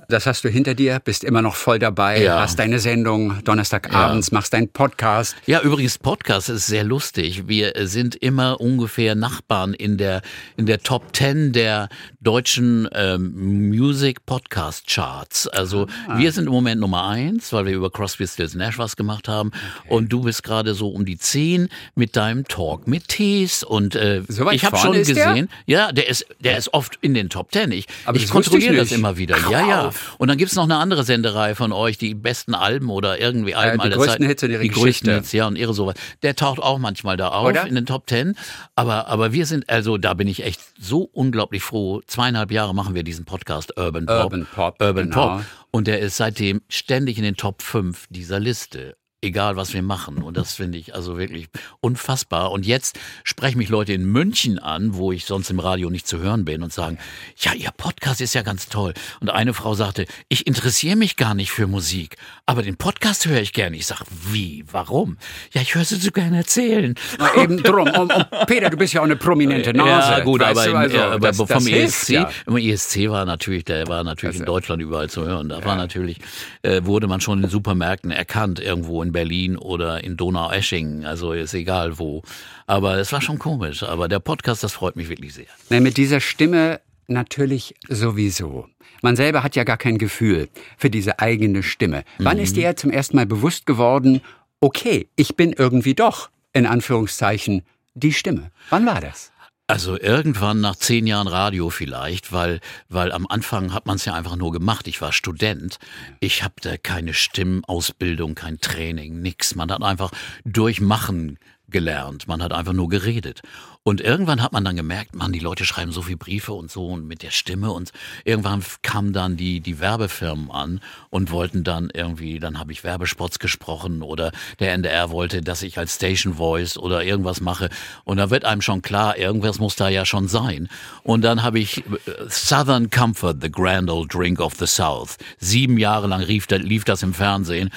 das 0.08 0.26
hast 0.26 0.44
du 0.44 0.48
hinter 0.48 0.74
dir, 0.74 1.00
bist 1.02 1.24
immer 1.24 1.42
noch 1.42 1.54
voll 1.56 1.78
dabei, 1.78 2.18
Mhm. 2.18 2.24
Ja. 2.24 2.40
hast 2.40 2.58
deine 2.58 2.78
Sendung 2.78 3.42
Donnerstagabends, 3.44 4.30
machst 4.30 4.52
deinen 4.52 4.68
Podcast. 4.68 5.34
Ja, 5.46 5.60
übrigens, 5.62 5.98
Podcast 5.98 6.48
ist 6.48 6.66
sehr 6.66 6.84
lustig. 6.84 7.48
Wir 7.48 7.72
sind 7.86 8.14
immer 8.14 8.60
ungefähr 8.60 9.14
Nachbarn 9.14 9.74
in 9.74 9.96
der, 9.96 10.22
in 10.56 10.66
der 10.66 10.80
Top 10.82 11.14
10 11.16 11.52
der 11.52 11.88
deutschen 12.20 12.88
ähm, 12.94 13.68
Music 13.70 14.24
Podcast 14.26 14.86
Charts. 14.86 15.48
Also 15.48 15.86
wir 16.16 16.30
sind 16.32 16.46
im 16.46 16.52
Moment 16.52 16.80
Nummer 16.80 17.06
eins, 17.08 17.52
weil 17.52 17.66
wir 17.66 17.72
über 17.72 17.90
Crosby, 17.90 18.26
Stills 18.26 18.54
Nash 18.54 18.78
was 18.78 18.96
gemacht 18.96 19.28
haben. 19.28 19.50
Und 19.88 20.12
du 20.12 20.22
bist 20.22 20.42
gerade 20.42 20.74
so 20.74 20.88
um 20.90 21.04
die 21.04 21.18
10 21.18 21.68
mit 21.94 22.16
deinem 22.16 22.44
Talk 22.46 22.86
mit 22.86 23.08
Tees. 23.08 23.62
Und 23.64 23.94
äh, 23.96 24.22
So 24.28 24.50
ich 24.50 24.64
habe 24.64 24.76
schon 24.76 24.94
ist 24.94 25.14
der? 25.14 25.28
gesehen, 25.28 25.48
ja, 25.66 25.90
der 25.92 26.08
ist, 26.08 26.26
der 26.40 26.56
ist 26.58 26.72
oft 26.74 26.98
in 27.00 27.14
den 27.14 27.28
Top 27.30 27.52
10. 27.52 27.72
Ich, 27.72 27.86
Aber 28.04 28.16
ich 28.16 28.25
ich 28.26 28.32
kontrolliere 28.32 28.76
das 28.76 28.92
immer 28.92 29.16
wieder. 29.16 29.36
Ach, 29.38 29.50
ja, 29.50 29.66
ja. 29.66 29.90
Und 30.18 30.28
dann 30.28 30.38
gibt's 30.38 30.54
noch 30.54 30.64
eine 30.64 30.76
andere 30.76 31.04
Senderei 31.04 31.54
von 31.54 31.72
euch, 31.72 31.98
die 31.98 32.14
besten 32.14 32.54
Alben 32.54 32.90
oder 32.90 33.20
irgendwie 33.20 33.54
Alben 33.54 33.78
die 33.78 33.84
aller 33.84 33.96
größten 33.96 34.12
Zeiten. 34.12 34.26
Hits 34.26 34.42
und 34.42 34.50
ihre 34.50 34.62
die 34.62 34.68
größten 34.68 34.84
Geschichte. 34.84 35.14
Hits, 35.14 35.32
ja, 35.32 35.46
und 35.46 35.56
ihre 35.56 35.74
sowas. 35.74 35.94
Der 36.22 36.36
taucht 36.36 36.60
auch 36.60 36.78
manchmal 36.78 37.16
da 37.16 37.28
auf 37.28 37.48
Oder? 37.48 37.66
in 37.66 37.74
den 37.74 37.86
Top 37.86 38.06
Ten. 38.06 38.36
Aber, 38.74 39.08
aber 39.08 39.32
wir 39.32 39.46
sind, 39.46 39.68
also 39.68 39.98
da 39.98 40.14
bin 40.14 40.28
ich 40.28 40.44
echt 40.44 40.60
so 40.78 41.08
unglaublich 41.12 41.62
froh. 41.62 42.00
Zweieinhalb 42.06 42.50
Jahre 42.50 42.74
machen 42.74 42.94
wir 42.94 43.02
diesen 43.02 43.24
Podcast 43.24 43.76
Urban 43.78 44.06
Pop. 44.06 44.24
Urban 44.24 44.46
Pop, 44.46 44.80
Urban 44.80 45.10
genau. 45.10 45.36
Pop. 45.36 45.44
Und 45.70 45.86
der 45.86 46.00
ist 46.00 46.16
seitdem 46.16 46.62
ständig 46.68 47.18
in 47.18 47.24
den 47.24 47.36
Top 47.36 47.62
5 47.62 48.06
dieser 48.10 48.40
Liste. 48.40 48.96
Egal, 49.22 49.56
was 49.56 49.72
wir 49.72 49.82
machen. 49.82 50.18
Und 50.18 50.36
das 50.36 50.54
finde 50.54 50.76
ich 50.76 50.94
also 50.94 51.16
wirklich 51.16 51.48
unfassbar. 51.80 52.52
Und 52.52 52.66
jetzt 52.66 52.98
sprechen 53.24 53.56
mich 53.56 53.70
Leute 53.70 53.94
in 53.94 54.04
München 54.04 54.58
an, 54.58 54.94
wo 54.94 55.10
ich 55.10 55.24
sonst 55.24 55.48
im 55.48 55.58
Radio 55.58 55.88
nicht 55.88 56.06
zu 56.06 56.18
hören 56.18 56.44
bin 56.44 56.62
und 56.62 56.70
sagen, 56.70 56.98
ja, 57.38 57.54
Ihr 57.54 57.70
Podcast 57.74 58.20
ist 58.20 58.34
ja 58.34 58.42
ganz 58.42 58.68
toll. 58.68 58.92
Und 59.20 59.30
eine 59.30 59.54
Frau 59.54 59.72
sagte, 59.74 60.04
ich 60.28 60.46
interessiere 60.46 60.96
mich 60.96 61.16
gar 61.16 61.34
nicht 61.34 61.50
für 61.50 61.66
Musik, 61.66 62.16
aber 62.44 62.60
den 62.60 62.76
Podcast 62.76 63.26
höre 63.26 63.40
ich 63.40 63.54
gerne. 63.54 63.76
Ich 63.76 63.86
sage, 63.86 64.04
wie, 64.30 64.64
warum? 64.70 65.16
Ja, 65.52 65.62
ich 65.62 65.74
höre 65.74 65.86
sie 65.86 65.96
so 65.96 66.10
gerne 66.10 66.36
erzählen. 66.36 66.94
Na, 67.18 67.42
eben 67.42 67.62
drum. 67.62 67.88
Und, 67.88 68.12
und 68.12 68.28
Peter, 68.46 68.68
du 68.68 68.76
bist 68.76 68.92
ja 68.92 69.00
auch 69.00 69.06
eine 69.06 69.16
prominente 69.16 69.72
Nase. 69.72 70.12
Ja, 70.12 70.20
gut, 70.20 70.42
aber, 70.42 70.66
im, 70.66 70.76
also, 70.76 70.96
ja, 70.96 71.12
aber 71.12 71.28
das, 71.28 71.36
vom 71.38 71.46
das 71.48 71.66
ESC, 71.66 72.10
ja. 72.10 72.30
im 72.46 72.58
ESC 72.58 73.08
war 73.08 73.24
natürlich, 73.24 73.64
der 73.64 73.88
war 73.88 74.04
natürlich 74.04 74.36
in 74.36 74.44
Deutschland 74.44 74.82
überall 74.82 75.08
zu 75.08 75.24
hören. 75.24 75.48
Da 75.48 75.64
war 75.64 75.76
natürlich, 75.76 76.18
äh, 76.60 76.82
wurde 76.84 77.06
man 77.06 77.22
schon 77.22 77.42
in 77.42 77.48
Supermärkten 77.48 78.10
erkannt, 78.10 78.60
irgendwo 78.60 79.02
in 79.02 79.15
Berlin 79.16 79.56
oder 79.56 80.04
in 80.04 80.16
Donaueschingen, 80.16 81.04
also 81.06 81.32
ist 81.32 81.54
egal 81.54 81.98
wo. 81.98 82.22
Aber 82.66 82.98
es 82.98 83.10
war 83.12 83.20
schon 83.22 83.38
komisch. 83.38 83.82
Aber 83.82 84.08
der 84.08 84.20
Podcast, 84.20 84.62
das 84.62 84.72
freut 84.74 84.94
mich 84.96 85.08
wirklich 85.08 85.32
sehr. 85.34 85.46
Na, 85.70 85.80
mit 85.80 85.96
dieser 85.96 86.20
Stimme 86.20 86.80
natürlich 87.08 87.74
sowieso. 87.88 88.68
Man 89.02 89.16
selber 89.16 89.42
hat 89.42 89.56
ja 89.56 89.64
gar 89.64 89.78
kein 89.78 89.96
Gefühl 89.98 90.48
für 90.76 90.90
diese 90.90 91.18
eigene 91.18 91.62
Stimme. 91.62 92.02
Wann 92.18 92.36
Mhm. 92.36 92.42
ist 92.44 92.56
dir 92.56 92.76
zum 92.76 92.90
ersten 92.90 93.16
Mal 93.16 93.26
bewusst 93.26 93.64
geworden, 93.64 94.20
okay, 94.60 95.08
ich 95.16 95.34
bin 95.36 95.52
irgendwie 95.52 95.94
doch, 95.94 96.28
in 96.52 96.66
Anführungszeichen, 96.66 97.62
die 97.94 98.12
Stimme? 98.12 98.50
Wann 98.70 98.84
war 98.86 99.00
das? 99.00 99.32
Also 99.68 99.98
irgendwann 99.98 100.60
nach 100.60 100.76
zehn 100.76 101.08
Jahren 101.08 101.26
Radio 101.26 101.70
vielleicht, 101.70 102.30
weil, 102.30 102.60
weil 102.88 103.10
am 103.10 103.26
Anfang 103.26 103.72
hat 103.72 103.86
man 103.86 103.96
es 103.96 104.04
ja 104.04 104.14
einfach 104.14 104.36
nur 104.36 104.52
gemacht. 104.52 104.86
Ich 104.86 105.00
war 105.00 105.12
Student. 105.12 105.78
Ich 106.20 106.44
da 106.62 106.76
keine 106.76 107.14
Stimmausbildung, 107.14 108.36
kein 108.36 108.60
Training, 108.60 109.20
nix. 109.20 109.56
Man 109.56 109.72
hat 109.72 109.82
einfach 109.82 110.12
durchmachen 110.44 111.40
gelernt. 111.68 112.28
Man 112.28 112.44
hat 112.44 112.52
einfach 112.52 112.74
nur 112.74 112.88
geredet. 112.88 113.42
Und 113.86 114.00
irgendwann 114.00 114.42
hat 114.42 114.52
man 114.52 114.64
dann 114.64 114.74
gemerkt, 114.74 115.14
man, 115.14 115.30
die 115.30 115.38
Leute 115.38 115.64
schreiben 115.64 115.92
so 115.92 116.02
viele 116.02 116.16
Briefe 116.16 116.52
und 116.54 116.72
so 116.72 116.88
und 116.88 117.06
mit 117.06 117.22
der 117.22 117.30
Stimme 117.30 117.70
und 117.70 117.92
irgendwann 118.24 118.64
kamen 118.82 119.12
dann 119.12 119.36
die, 119.36 119.60
die 119.60 119.78
Werbefirmen 119.78 120.50
an 120.50 120.80
und 121.08 121.30
wollten 121.30 121.62
dann 121.62 121.90
irgendwie, 121.94 122.40
dann 122.40 122.58
habe 122.58 122.72
ich 122.72 122.82
Werbespots 122.82 123.38
gesprochen 123.38 124.02
oder 124.02 124.32
der 124.58 124.72
NDR 124.72 125.10
wollte, 125.10 125.40
dass 125.40 125.62
ich 125.62 125.78
als 125.78 125.94
Station 125.94 126.34
Voice 126.34 126.76
oder 126.76 127.04
irgendwas 127.04 127.40
mache. 127.40 127.68
Und 128.02 128.16
da 128.16 128.28
wird 128.28 128.44
einem 128.44 128.60
schon 128.60 128.82
klar, 128.82 129.18
irgendwas 129.18 129.60
muss 129.60 129.76
da 129.76 129.88
ja 129.88 130.04
schon 130.04 130.26
sein. 130.26 130.68
Und 131.04 131.22
dann 131.22 131.44
habe 131.44 131.60
ich 131.60 131.78
äh, 131.78 131.82
Southern 132.28 132.90
Comfort, 132.90 133.36
the 133.40 133.52
grand 133.52 133.88
old 133.88 134.12
drink 134.12 134.40
of 134.40 134.54
the 134.58 134.66
South. 134.66 135.16
Sieben 135.38 135.78
Jahre 135.78 136.08
lang 136.08 136.22
lief, 136.22 136.48
lief 136.50 136.82
das 136.82 137.04
im 137.04 137.14
Fernsehen. 137.14 137.70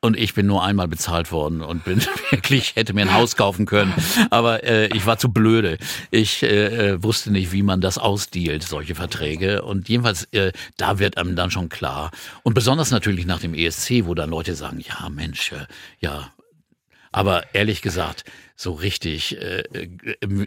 Und 0.00 0.18
ich 0.18 0.34
bin 0.34 0.46
nur 0.46 0.62
einmal 0.62 0.88
bezahlt 0.88 1.32
worden 1.32 1.60
und 1.62 1.84
bin 1.84 2.00
wirklich, 2.30 2.76
hätte 2.76 2.94
mir 2.94 3.02
ein 3.02 3.14
Haus 3.14 3.36
kaufen 3.36 3.66
können. 3.66 3.92
Aber 4.30 4.64
äh, 4.64 4.86
ich 4.88 5.04
war 5.04 5.18
zu 5.18 5.33
blöde. 5.34 5.78
Ich 6.10 6.42
äh, 6.42 6.92
äh, 6.92 7.02
wusste 7.02 7.30
nicht, 7.30 7.52
wie 7.52 7.62
man 7.62 7.80
das 7.80 7.98
ausdealt, 7.98 8.62
solche 8.62 8.94
Verträge. 8.94 9.62
Und 9.62 9.88
jedenfalls, 9.88 10.24
äh, 10.32 10.52
da 10.76 10.98
wird 10.98 11.18
einem 11.18 11.36
dann 11.36 11.50
schon 11.50 11.68
klar. 11.68 12.10
Und 12.42 12.54
besonders 12.54 12.90
natürlich 12.90 13.26
nach 13.26 13.40
dem 13.40 13.54
ESC, 13.54 14.06
wo 14.06 14.14
dann 14.14 14.30
Leute 14.30 14.54
sagen, 14.54 14.80
ja 14.80 15.08
Mensch, 15.10 15.52
äh, 15.52 15.66
ja. 16.00 16.32
Aber 17.12 17.54
ehrlich 17.54 17.82
gesagt, 17.82 18.24
so 18.56 18.72
richtig, 18.72 19.36
äh, 19.40 19.60
äh, 19.60 19.88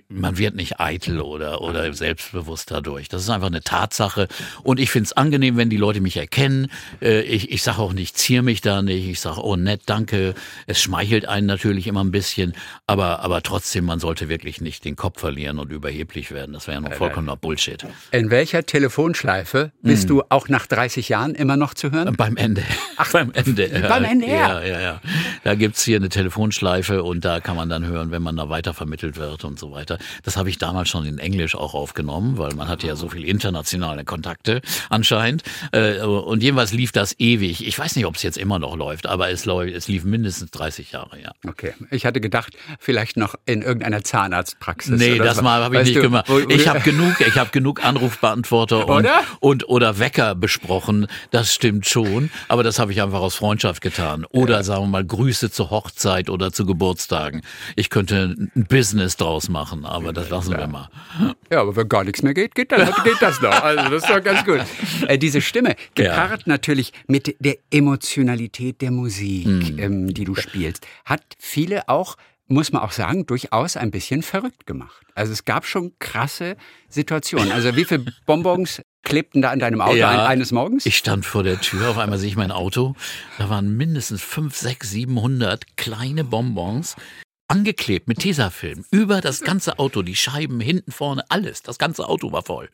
man 0.08 0.38
wird 0.38 0.56
nicht 0.56 0.80
eitel 0.80 1.20
oder, 1.20 1.62
oder 1.62 1.92
selbstbewusst 1.94 2.72
dadurch. 2.72 3.10
Das 3.10 3.22
ist 3.22 3.30
einfach 3.30 3.48
eine 3.48 3.62
Tatsache. 3.62 4.30
Und 4.64 4.80
ich 4.80 4.92
finde 4.92 5.08
es 5.08 5.14
angenehm, 5.14 5.58
wenn 5.58 5.70
die 5.70 5.78
Leute 5.78 6.00
mich 6.00 6.16
erkennen. 6.16 6.72
Äh, 7.02 7.22
ich 7.22 7.52
ich 7.52 7.64
sage 7.64 7.80
auch 7.80 7.92
nicht, 7.92 8.18
zier 8.18 8.44
mich 8.44 8.62
da 8.62 8.82
nicht. 8.82 9.08
Ich 9.08 9.20
sage, 9.20 9.42
oh 9.44 9.58
nett, 9.58 9.82
danke. 9.88 10.36
Es 10.68 10.82
schmeichelt 10.82 11.28
einen 11.28 11.48
natürlich 11.48 11.86
immer 11.86 12.04
ein 12.04 12.12
bisschen. 12.12 12.54
Aber, 12.86 13.20
aber 13.20 13.44
trotzdem, 13.44 13.84
man 13.84 14.00
sollte 14.00 14.30
wirklich 14.30 14.62
nicht 14.62 14.86
den 14.86 14.96
Kopf 14.96 15.20
verlieren 15.20 15.60
und 15.60 15.72
überheblich 15.74 16.32
werden. 16.32 16.54
Das 16.54 16.68
wäre 16.68 16.82
ja 16.82 16.90
noch 16.90 16.94
vollkommener 16.94 17.36
Bullshit. 17.36 17.86
In 18.12 18.30
welcher 18.30 18.66
Telefonschleife 18.66 19.74
bist 19.82 20.04
hm. 20.04 20.08
du 20.08 20.24
auch 20.30 20.48
nach 20.48 20.66
30 20.68 21.10
Jahren 21.10 21.36
immer 21.36 21.58
noch 21.58 21.74
zu 21.74 21.92
hören? 21.92 22.16
Beim 22.16 22.38
Ende. 22.38 22.64
Ach, 22.96 23.12
beim 23.12 23.32
Ende. 23.34 23.68
Beim 23.88 24.06
Ende, 24.06 24.28
ja. 24.28 24.62
Ja, 24.62 24.64
ja, 24.64 24.80
ja. 24.80 25.02
Da 25.44 25.56
gibt's 25.56 25.84
hier 25.84 25.98
eine 25.98 26.10
Telefonschleife 26.10 27.04
und 27.04 27.26
da 27.26 27.42
kann 27.42 27.58
man 27.58 27.68
dann 27.68 27.86
hören, 27.86 27.97
hören, 27.98 28.12
wenn 28.12 28.22
man 28.22 28.36
da 28.36 28.50
weitervermittelt 28.50 29.18
wird 29.18 29.44
und 29.44 29.60
so 29.60 29.72
weiter. 29.72 29.98
Das 30.24 30.38
habe 30.38 30.50
ich 30.50 30.58
damals 30.58 30.90
schon 30.90 31.06
in 31.06 31.20
Englisch 31.20 31.56
auch 31.56 31.74
aufgenommen, 31.74 32.38
weil 32.38 32.54
man 32.54 32.68
hatte 32.68 32.88
ja 32.88 32.96
so 32.96 33.10
viel 33.10 33.24
internationale 33.24 34.06
Kontakte 34.06 34.62
anscheinend. 34.90 35.44
Äh, 35.72 36.00
und 36.02 36.44
jedenfalls 36.44 36.74
lief 36.74 36.92
das 36.92 37.20
ewig. 37.20 37.66
Ich 37.68 37.78
weiß 37.78 37.96
nicht, 37.96 38.06
ob 38.06 38.16
es 38.16 38.24
jetzt 38.24 38.38
immer 38.38 38.60
noch 38.60 38.76
läuft, 38.76 39.08
aber 39.08 39.30
es, 39.30 39.46
läuft, 39.46 39.74
es 39.74 39.88
lief 39.88 40.04
mindestens 40.04 40.52
30 40.52 40.92
Jahre, 40.92 41.20
ja. 41.22 41.32
Okay. 41.48 41.74
Ich 41.92 42.06
hatte 42.06 42.22
gedacht, 42.22 42.56
vielleicht 42.80 43.18
noch 43.18 43.36
in 43.46 43.62
irgendeiner 43.62 44.04
Zahnarztpraxis. 44.04 45.00
Nee, 45.00 45.18
das 45.18 45.42
mal 45.42 45.64
habe 45.64 45.78
ich 45.78 45.86
nicht 45.86 45.98
du, 45.98 46.02
gemacht. 46.02 46.30
Ich 46.50 46.68
habe 46.68 46.82
genug, 46.82 47.20
ich 47.20 47.38
habe 47.38 47.50
genug 47.52 47.84
Anrufbeantworter 47.84 48.88
und, 48.88 49.06
oder? 49.06 49.22
und 49.40 49.70
oder 49.70 50.00
Wecker 50.00 50.36
besprochen. 50.36 51.08
Das 51.32 51.54
stimmt 51.54 51.86
schon, 51.86 52.30
aber 52.48 52.64
das 52.64 52.80
habe 52.80 52.92
ich 52.92 53.02
einfach 53.02 53.20
aus 53.20 53.36
Freundschaft 53.36 53.82
getan. 53.82 54.26
Oder 54.30 54.58
ja. 54.58 54.64
sagen 54.64 54.84
wir 54.84 54.88
mal 54.88 55.06
Grüße 55.06 55.52
zur 55.52 55.70
Hochzeit 55.70 56.30
oder 56.30 56.52
zu 56.52 56.66
Geburtstagen. 56.66 57.42
Ich 57.76 57.87
ich 57.88 57.90
könnte 57.90 58.36
ein 58.38 58.66
Business 58.68 59.16
draus 59.16 59.48
machen, 59.48 59.86
aber 59.86 60.12
das 60.12 60.30
lassen 60.30 60.52
ja. 60.52 60.58
wir 60.58 60.68
mal. 60.68 60.90
Ja, 61.50 61.62
aber 61.62 61.74
wenn 61.78 61.88
gar 61.88 62.04
nichts 62.04 62.22
mehr 62.22 62.34
geht, 62.34 62.54
geht, 62.54 62.74
dann, 62.74 62.94
geht 63.06 63.22
das 63.22 63.42
noch. 63.42 63.64
Also 63.64 63.90
das 63.90 64.04
ist 64.04 64.10
doch 64.10 64.22
ganz 64.22 64.44
gut. 64.44 64.60
Äh, 65.08 65.18
diese 65.18 65.42
Stimme, 65.42 65.76
gepaart 65.96 66.42
ja. 66.42 66.44
natürlich 66.48 66.92
mit 67.08 67.36
der 67.40 67.58
Emotionalität 67.72 68.82
der 68.82 68.92
Musik, 68.92 69.46
hm. 69.46 69.80
ähm, 69.80 70.14
die 70.14 70.26
du 70.26 70.36
spielst, 70.36 70.86
hat 71.06 71.22
viele 71.38 71.88
auch 71.88 72.18
muss 72.50 72.72
man 72.72 72.82
auch 72.82 72.94
sagen, 72.94 73.26
durchaus 73.26 73.76
ein 73.76 73.92
bisschen 73.92 74.24
verrückt 74.24 74.66
gemacht. 74.66 75.06
Also 75.16 75.34
es 75.34 75.44
gab 75.44 75.66
schon 75.66 75.92
krasse 76.00 76.56
Situationen. 76.88 77.52
Also 77.52 77.76
wie 77.76 77.84
viele 77.84 78.06
Bonbons 78.26 78.82
klebten 79.04 79.42
da 79.42 79.52
an 79.52 79.60
deinem 79.60 79.82
Auto 79.82 79.98
ja, 79.98 80.10
ein, 80.12 80.20
eines 80.20 80.54
Morgens? 80.54 80.86
Ich 80.86 80.96
stand 80.96 81.26
vor 81.26 81.44
der 81.44 81.60
Tür, 81.60 81.90
auf 81.90 81.98
einmal 81.98 82.18
sehe 82.18 82.30
ich 82.30 82.38
mein 82.38 82.52
Auto. 82.52 82.96
Da 83.38 83.50
waren 83.50 83.76
mindestens 83.76 84.22
5, 84.22 84.56
6, 84.56 84.90
700 84.92 85.76
kleine 85.76 86.24
Bonbons 86.24 86.96
angeklebt 87.48 88.08
mit 88.08 88.20
Tesafilm 88.20 88.84
über 88.92 89.22
das 89.22 89.42
ganze 89.42 89.80
Auto, 89.80 90.02
die 90.02 90.16
Scheiben 90.16 90.60
hinten, 90.60 90.92
vorne, 90.92 91.24
alles. 91.30 91.64
Das 91.64 91.78
ganze 91.78 92.08
Auto 92.08 92.32
war 92.34 92.44
voll. 92.44 92.70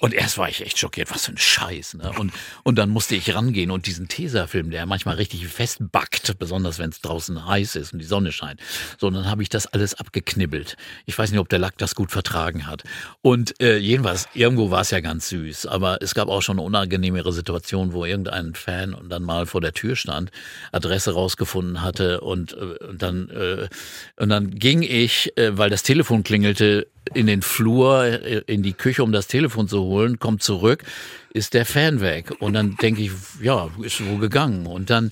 Und 0.00 0.14
erst 0.14 0.38
war 0.38 0.48
ich 0.48 0.64
echt 0.64 0.78
schockiert, 0.78 1.10
was 1.10 1.26
für 1.26 1.32
ein 1.32 1.38
Scheiß. 1.38 1.94
Ne? 1.94 2.12
Und, 2.18 2.32
und 2.62 2.76
dann 2.78 2.90
musste 2.90 3.16
ich 3.16 3.34
rangehen 3.34 3.72
und 3.72 3.86
diesen 3.86 4.06
Tesafilm, 4.06 4.70
der 4.70 4.86
manchmal 4.86 5.16
richtig 5.16 5.46
festbackt, 5.48 6.38
besonders 6.38 6.78
wenn 6.78 6.90
es 6.90 7.00
draußen 7.00 7.46
heiß 7.46 7.74
ist 7.76 7.92
und 7.92 7.98
die 7.98 8.04
Sonne 8.04 8.30
scheint. 8.30 8.60
So, 8.98 9.10
dann 9.10 9.26
habe 9.26 9.42
ich 9.42 9.48
das 9.48 9.66
alles 9.66 9.94
abgeknibbelt. 9.94 10.76
Ich 11.06 11.18
weiß 11.18 11.32
nicht, 11.32 11.40
ob 11.40 11.48
der 11.48 11.58
Lack 11.58 11.76
das 11.78 11.96
gut 11.96 12.12
vertragen 12.12 12.66
hat. 12.66 12.84
Und 13.22 13.60
äh, 13.60 13.78
jedenfalls, 13.78 14.28
irgendwo 14.34 14.70
war 14.70 14.82
es 14.82 14.90
ja 14.90 15.00
ganz 15.00 15.30
süß. 15.30 15.66
Aber 15.66 16.00
es 16.00 16.14
gab 16.14 16.28
auch 16.28 16.42
schon 16.42 16.58
eine 16.58 16.66
unangenehmere 16.66 17.32
Situation, 17.32 17.92
wo 17.92 18.04
irgendein 18.04 18.54
Fan 18.54 18.94
und 18.94 19.08
dann 19.08 19.24
mal 19.24 19.46
vor 19.46 19.60
der 19.60 19.72
Tür 19.72 19.96
stand, 19.96 20.30
Adresse 20.70 21.12
rausgefunden 21.12 21.82
hatte 21.82 22.20
und, 22.20 22.52
äh, 22.52 22.84
und 22.86 23.02
dann 23.02 23.28
äh, 23.30 23.68
und 24.22 24.28
dann 24.28 24.54
ging 24.54 24.82
ich, 24.82 25.36
äh, 25.36 25.58
weil 25.58 25.68
das 25.68 25.82
Telefon 25.82 26.22
klingelte, 26.22 26.86
in 27.12 27.26
den 27.26 27.42
Flur, 27.42 28.04
äh, 28.04 28.42
in 28.46 28.62
die 28.62 28.72
Küche, 28.72 29.02
um 29.02 29.10
das 29.10 29.26
Telefon 29.26 29.66
zu 29.66 29.82
holen, 29.82 30.20
kommt 30.20 30.44
zurück, 30.44 30.84
ist 31.32 31.54
der 31.54 31.66
Fan 31.66 32.00
weg. 32.00 32.32
Und 32.38 32.52
dann 32.52 32.76
denke 32.76 33.02
ich, 33.02 33.10
ja, 33.42 33.68
ist 33.82 34.00
wo 34.06 34.18
gegangen. 34.18 34.66
Und 34.66 34.90
dann 34.90 35.10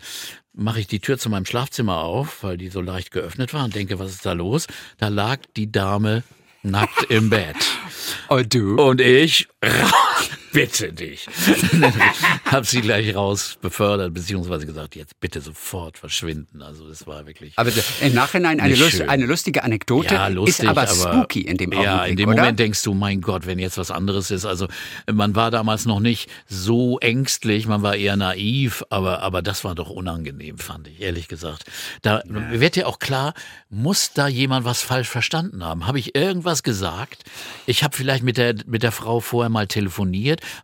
mache 0.54 0.78
ich 0.78 0.86
die 0.86 1.00
Tür 1.00 1.18
zu 1.18 1.28
meinem 1.28 1.44
Schlafzimmer 1.44 1.98
auf, 1.98 2.44
weil 2.44 2.56
die 2.56 2.68
so 2.68 2.80
leicht 2.80 3.10
geöffnet 3.10 3.52
war 3.52 3.64
und 3.64 3.74
denke, 3.74 3.98
was 3.98 4.12
ist 4.12 4.24
da 4.24 4.32
los? 4.32 4.68
Da 4.98 5.08
lag 5.08 5.40
die 5.56 5.72
Dame 5.72 6.22
nackt 6.62 7.10
im 7.10 7.30
Bett. 7.30 7.56
Und 8.28 8.54
du? 8.54 8.76
Und 8.76 9.00
ich 9.00 9.48
bitte 10.52 10.92
dich. 10.92 11.26
hab 12.44 12.66
sie 12.66 12.80
gleich 12.80 13.14
raus 13.14 13.58
befördert, 13.60 14.14
beziehungsweise 14.14 14.66
gesagt, 14.66 14.96
jetzt 14.96 15.18
bitte 15.20 15.40
sofort 15.40 15.98
verschwinden. 15.98 16.62
Also 16.62 16.88
das 16.88 17.06
war 17.06 17.26
wirklich. 17.26 17.52
Aber 17.56 17.70
im 18.00 18.14
Nachhinein 18.14 18.60
eine, 18.60 18.74
Lust, 18.74 19.00
eine 19.02 19.26
lustige 19.26 19.64
Anekdote 19.64 20.14
ja, 20.14 20.28
lustig, 20.28 20.64
ist 20.64 20.68
aber, 20.68 20.82
aber 20.82 20.90
spooky 20.90 21.42
in 21.42 21.56
dem 21.56 21.72
Augenblick. 21.72 21.84
Ja, 21.84 22.04
in 22.04 22.16
dem 22.16 22.28
oder? 22.28 22.38
Moment 22.38 22.58
denkst 22.58 22.82
du, 22.82 22.94
mein 22.94 23.20
Gott, 23.20 23.46
wenn 23.46 23.58
jetzt 23.58 23.78
was 23.78 23.90
anderes 23.90 24.30
ist. 24.30 24.44
Also 24.44 24.68
man 25.10 25.34
war 25.34 25.50
damals 25.50 25.86
noch 25.86 26.00
nicht 26.00 26.28
so 26.48 26.98
ängstlich, 26.98 27.66
man 27.66 27.82
war 27.82 27.96
eher 27.96 28.16
naiv, 28.16 28.84
aber, 28.90 29.22
aber 29.22 29.42
das 29.42 29.64
war 29.64 29.74
doch 29.74 29.90
unangenehm, 29.90 30.58
fand 30.58 30.88
ich, 30.88 31.00
ehrlich 31.00 31.28
gesagt. 31.28 31.64
Da 32.02 32.22
ja. 32.26 32.60
wird 32.60 32.76
ja 32.76 32.86
auch 32.86 32.98
klar, 32.98 33.34
muss 33.68 34.12
da 34.12 34.28
jemand 34.28 34.64
was 34.64 34.82
falsch 34.82 35.08
verstanden 35.08 35.64
haben? 35.64 35.86
Habe 35.86 35.98
ich 35.98 36.14
irgendwas 36.14 36.62
gesagt? 36.62 37.24
Ich 37.66 37.82
habe 37.82 37.96
vielleicht 37.96 38.24
mit 38.24 38.36
der, 38.36 38.54
mit 38.66 38.82
der 38.82 38.92
Frau 38.92 39.20
vorher 39.20 39.48
mal 39.48 39.66
telefoniert 39.66 40.09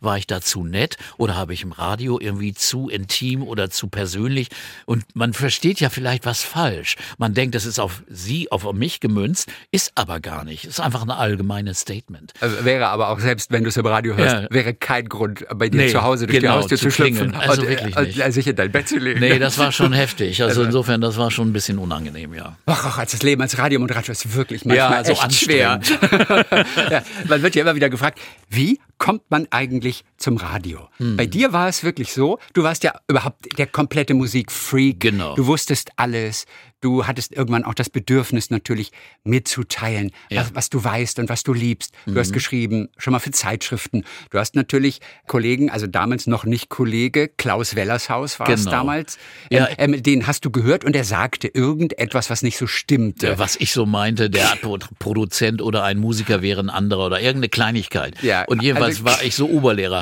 war 0.01 0.19
ich 0.19 0.27
da 0.27 0.41
zu 0.41 0.65
nett 0.65 0.97
oder 1.17 1.37
habe 1.37 1.55
ich 1.55 1.63
im 1.63 1.73
Radio 1.73 2.19
irgendwie 2.21 2.55
zu 2.55 2.89
intim 2.89 3.43
oder 3.43 3.71
zu 3.71 3.89
persönlich? 3.89 4.49
Und 4.85 5.05
man 5.15 5.33
versteht 5.33 5.81
ja 5.81 5.91
vielleicht 5.91 6.27
was 6.27 6.43
falsch. 6.43 6.97
Man 7.19 7.35
denkt, 7.35 7.55
das 7.55 7.67
ist 7.67 7.79
auf 7.79 8.03
sie, 8.09 8.51
auf 8.51 8.71
mich 8.73 9.01
gemünzt, 9.01 9.51
ist 9.71 9.93
aber 9.95 10.21
gar 10.21 10.45
nicht. 10.45 10.65
Ist 10.65 10.81
einfach 10.81 11.03
ein 11.03 11.11
allgemeines 11.11 11.81
Statement. 11.81 12.33
Also 12.41 12.65
wäre 12.65 12.89
aber 12.89 13.11
auch 13.11 13.21
selbst, 13.21 13.51
wenn 13.51 13.63
du 13.63 13.69
es 13.69 13.77
im 13.77 13.87
Radio 13.87 14.17
hörst, 14.17 14.35
ja. 14.35 14.47
wäre 14.51 14.75
kein 14.75 15.09
Grund, 15.09 15.45
bei 15.55 15.69
dir 15.69 15.83
nee, 15.83 15.89
zu 15.89 16.03
Hause 16.03 16.27
durch 16.27 16.41
genau, 16.41 16.55
die 16.55 16.59
Haustür 16.59 16.79
zu, 16.79 16.85
zu 16.85 16.91
schlüpfen 16.91 17.35
also 17.35 17.63
und, 17.63 17.69
wirklich 17.69 17.97
nicht. 17.97 18.25
und 18.25 18.33
sich 18.33 18.47
in 18.47 18.57
dein 18.57 18.73
Bett 18.73 18.89
zu 18.89 18.99
legen. 18.99 19.21
Nee, 19.21 19.39
das 19.39 19.59
war 19.59 19.73
schon 19.73 19.93
heftig. 19.93 20.43
Also, 20.43 20.45
also 20.61 20.63
insofern, 20.65 21.01
das 21.01 21.17
war 21.17 21.31
schon 21.31 21.49
ein 21.49 21.53
bisschen 21.53 21.79
unangenehm, 21.79 22.35
ja. 22.35 22.57
Ach, 22.67 22.85
ach 22.85 22.99
als 22.99 23.13
das 23.13 23.23
Leben 23.23 23.43
als 23.43 23.59
Radiomoderator 23.59 24.13
ist 24.13 24.35
wirklich 24.35 24.65
manchmal 24.65 24.99
ja, 24.99 25.05
so 25.05 25.13
echt 25.13 25.35
schwer. 25.35 25.81
ja, 26.91 27.03
man 27.29 27.43
wird 27.43 27.55
ja 27.55 27.63
immer 27.63 27.75
wieder 27.75 27.91
gefragt, 27.91 28.19
wie 28.49 28.81
kommt 28.99 29.31
man 29.31 29.47
eigentlich 29.51 30.05
zum 30.19 30.37
Radio? 30.37 30.89
Hm. 30.99 31.17
Bei 31.17 31.27
dir 31.27 31.53
war 31.53 31.69
es 31.69 31.85
wirklich 31.85 32.13
so, 32.13 32.39
du 32.53 32.63
warst 32.63 32.85
ja 32.85 32.95
überhaupt 33.09 33.59
der 33.59 33.67
komplette 33.67 34.15
Musikfreak. 34.15 35.01
Genau. 35.01 35.35
Du 35.35 35.47
wusstest 35.47 35.91
alles 35.97 36.47
du 36.81 37.07
hattest 37.07 37.33
irgendwann 37.33 37.65
auch 37.65 37.75
das 37.75 37.91
Bedürfnis 37.91 38.51
natürlich 38.51 38.93
mitzuteilen, 39.25 40.13
ja. 40.31 40.43
was, 40.43 40.55
was, 40.55 40.71
du 40.71 40.83
weißt 40.83 41.19
und 41.19 41.29
was 41.29 41.43
du 41.43 41.53
liebst. 41.53 41.93
Du 42.05 42.13
mhm. 42.13 42.19
hast 42.19 42.33
geschrieben, 42.33 42.89
schon 42.99 43.13
mal 43.13 43.19
für 43.19 43.31
Zeitschriften. 43.31 44.05
Du 44.31 44.39
hast 44.39 44.55
natürlich 44.55 45.01
Kollegen, 45.27 45.71
also 45.71 45.87
damals 45.87 46.27
noch 46.27 46.45
nicht 46.45 46.69
Kollege, 46.69 47.29
Klaus 47.29 47.75
Wellershaus 47.75 48.39
war 48.39 48.47
genau. 48.47 48.59
es 48.59 48.65
damals, 48.65 49.19
ja. 49.51 49.69
Ähm, 49.79 49.95
ähm, 49.95 50.03
den 50.03 50.27
hast 50.27 50.45
du 50.45 50.51
gehört 50.51 50.85
und 50.85 50.95
er 50.95 51.05
sagte 51.05 51.49
irgendetwas, 51.49 52.31
was 52.31 52.43
nicht 52.43 52.57
so 52.57 52.67
stimmte. 52.67 53.39
Was 53.39 53.57
ich 53.57 53.73
so 53.73 53.87
meinte, 53.87 54.31
der 54.31 54.57
Produzent 54.99 55.63
oder 55.63 55.83
ein 55.83 55.99
Musiker 55.99 56.43
wäre 56.43 56.61
ein 56.61 56.71
anderer 56.71 57.07
oder 57.07 57.21
irgendeine 57.21 57.49
Kleinigkeit. 57.49 58.23
Ja, 58.23 58.45
und 58.45 58.63
jedenfalls 58.63 58.99
also, 58.99 59.05
war 59.05 59.23
ich 59.25 59.35
so 59.35 59.47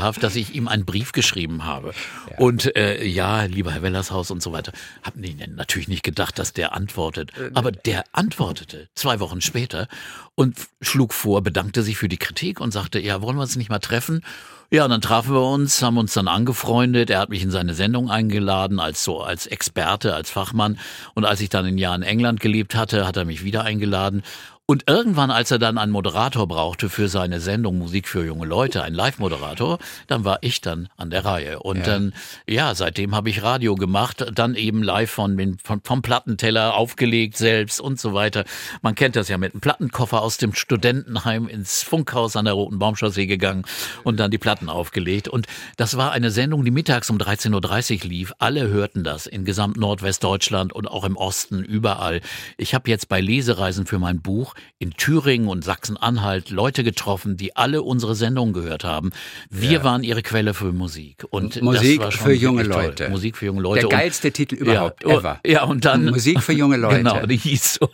oberlehrerhaft, 0.05 0.23
dass 0.23 0.37
ich 0.37 0.55
ihm 0.55 0.69
einen 0.69 0.85
Brief 0.85 1.13
geschrieben 1.13 1.65
habe. 1.65 1.93
Ja. 2.31 2.39
Und 2.39 2.77
äh, 2.77 3.05
ja, 3.05 3.45
lieber 3.45 3.73
Herr 3.73 3.83
Wellershaus 3.83 4.31
und 4.31 4.43
so 4.43 4.53
weiter, 4.53 4.73
habe 5.03 5.21
natürlich 5.55 5.89
nicht 5.89 6.03
gedacht, 6.03 6.39
dass 6.39 6.53
der 6.53 6.65
der 6.65 6.75
antwortet. 6.75 7.31
Äh, 7.37 7.51
Aber 7.55 7.73
der 7.73 8.05
antwortete 8.13 8.89
zwei 8.95 9.21
Wochen 9.21 9.41
später 9.41 9.87
und 10.35 10.57
schlug 10.81 11.13
vor, 11.13 11.43
bedankte 11.43 11.83
sich 11.83 11.99
für 11.99 12.09
die 12.09 12.17
Kritik 12.17 12.61
und 12.61 12.73
sagte, 12.73 12.99
ja, 13.01 13.21
wollen 13.21 13.37
wir 13.37 13.43
uns 13.43 13.57
nicht 13.57 13.69
mal 13.71 13.81
treffen? 13.81 14.23
Ja, 14.71 14.85
und 14.85 14.91
dann 14.91 15.03
trafen 15.03 15.35
wir 15.35 15.43
uns, 15.43 15.83
haben 15.83 15.99
uns 15.99 16.15
dann 16.15 16.27
angefreundet. 16.27 17.11
Er 17.11 17.21
hat 17.21 17.29
mich 17.29 17.43
in 17.43 17.51
seine 17.51 17.75
Sendung 17.75 18.11
eingeladen 18.11 18.81
als 18.81 19.05
so 19.05 19.21
als 19.21 19.47
Experte, 19.47 20.15
als 20.15 20.31
Fachmann. 20.31 20.79
Und 21.15 21.27
als 21.27 21.41
ich 21.43 21.51
dann 21.51 21.67
ein 21.67 21.79
Jahr 21.79 21.95
in 21.95 22.03
England 22.03 22.41
gelebt 22.41 22.75
hatte, 22.75 23.07
hat 23.07 23.17
er 23.17 23.27
mich 23.27 23.45
wieder 23.45 23.63
eingeladen. 23.63 24.23
Und 24.67 24.85
irgendwann, 24.89 25.31
als 25.31 25.51
er 25.51 25.59
dann 25.59 25.77
einen 25.77 25.93
Moderator 25.93 26.49
brauchte 26.49 26.89
für 26.89 27.09
seine 27.09 27.39
Sendung 27.41 27.77
Musik 27.77 28.09
für 28.09 28.25
junge 28.25 28.47
Leute, 28.47 28.83
einen 28.83 28.97
Live-Moderator, 28.97 29.79
dann 30.07 30.25
war 30.25 30.39
ich 30.41 30.63
dann 30.63 30.89
an 30.97 31.11
der 31.11 31.27
Reihe. 31.27 31.59
Und 31.59 31.79
ja. 31.79 31.83
dann, 31.83 32.15
ja, 32.49 32.75
seitdem 32.75 33.15
habe 33.15 33.29
ich 33.29 33.43
Radio 33.43 33.75
gemacht, 33.75 34.25
dann 34.35 34.55
eben 34.55 34.83
live 34.83 35.11
von, 35.11 35.59
von, 35.63 35.83
vom 35.85 36.01
Plattenteller 36.01 36.77
aufgelegt 36.77 37.37
selbst 37.37 37.79
und 37.79 38.01
so 38.01 38.15
weiter. 38.15 38.45
Man 38.81 38.95
kennt 38.95 39.17
das 39.17 39.29
ja 39.29 39.37
mit 39.37 39.53
einem 39.53 39.61
Plattenkoffer 39.61 40.23
aus 40.23 40.39
dem 40.39 40.55
Studentenheim 40.55 41.47
ins 41.47 41.83
Funkhaus 41.83 42.35
an 42.35 42.47
der 42.47 42.55
Roten 42.55 42.79
Baumchaussee 42.79 43.27
gegangen 43.27 43.67
und 44.03 44.19
dann 44.19 44.31
die 44.31 44.39
Platten 44.39 44.71
aufgelegt. 44.71 45.29
Und 45.29 45.47
das 45.77 45.99
war 45.99 46.13
eine 46.13 46.31
Sendung, 46.31 46.65
die 46.65 46.71
mittags 46.71 47.11
um 47.11 47.19
13.30 47.19 48.05
Uhr 48.05 48.09
lief. 48.09 48.33
Alle 48.39 48.69
hörten 48.69 49.05
das 49.05 49.27
in 49.27 49.45
gesamt 49.45 49.77
Nordwestdeutschland 49.77 50.73
und 50.73 50.89
auch 50.89 51.05
im 51.05 51.19
Osten, 51.19 51.63
überall. 51.63 52.23
Ich 52.57 52.75
habe 52.75 52.89
jetzt 52.89 53.11
bei 53.11 53.21
Lesereisen 53.21 53.85
für 53.85 53.99
mein 53.99 54.23
Buch 54.23 54.54
auch 54.55 54.75
in 54.79 54.93
Thüringen 54.93 55.49
und 55.49 55.65
Sachsen-Anhalt 55.65 56.51
Leute 56.51 56.85
getroffen, 56.85 57.37
die 57.37 57.57
alle 57.57 57.83
unsere 57.83 58.15
Sendungen 58.15 58.53
gehört 58.53 58.85
haben. 58.85 59.11
Wir 59.51 59.73
ja. 59.73 59.85
waren 59.85 60.03
ihre 60.03 60.23
Quelle 60.23 60.55
für 60.55 60.73
Musik. 60.73 61.25
Und 61.31 61.63
Musik 61.63 62.13
für 62.13 62.33
junge 62.33 62.65
Leute. 62.65 63.09
Musik 63.09 63.37
für 63.37 63.47
junge 63.47 63.63
Leute. 63.63 63.81
Der 63.81 63.89
geilste 63.89 64.29
und, 64.29 64.35
Titel 64.35 64.55
überhaupt, 64.57 65.05
ja, 65.07 65.19
ever. 65.19 65.41
Ja, 65.47 65.65
und 65.65 65.85
dann. 65.85 66.07
Musik 66.07 66.43
für 66.43 66.53
junge 66.53 66.77
Leute. 66.77 66.99
Genau, 66.99 67.27
die 67.27 67.37
hieß 67.37 67.75
so. 67.81 67.89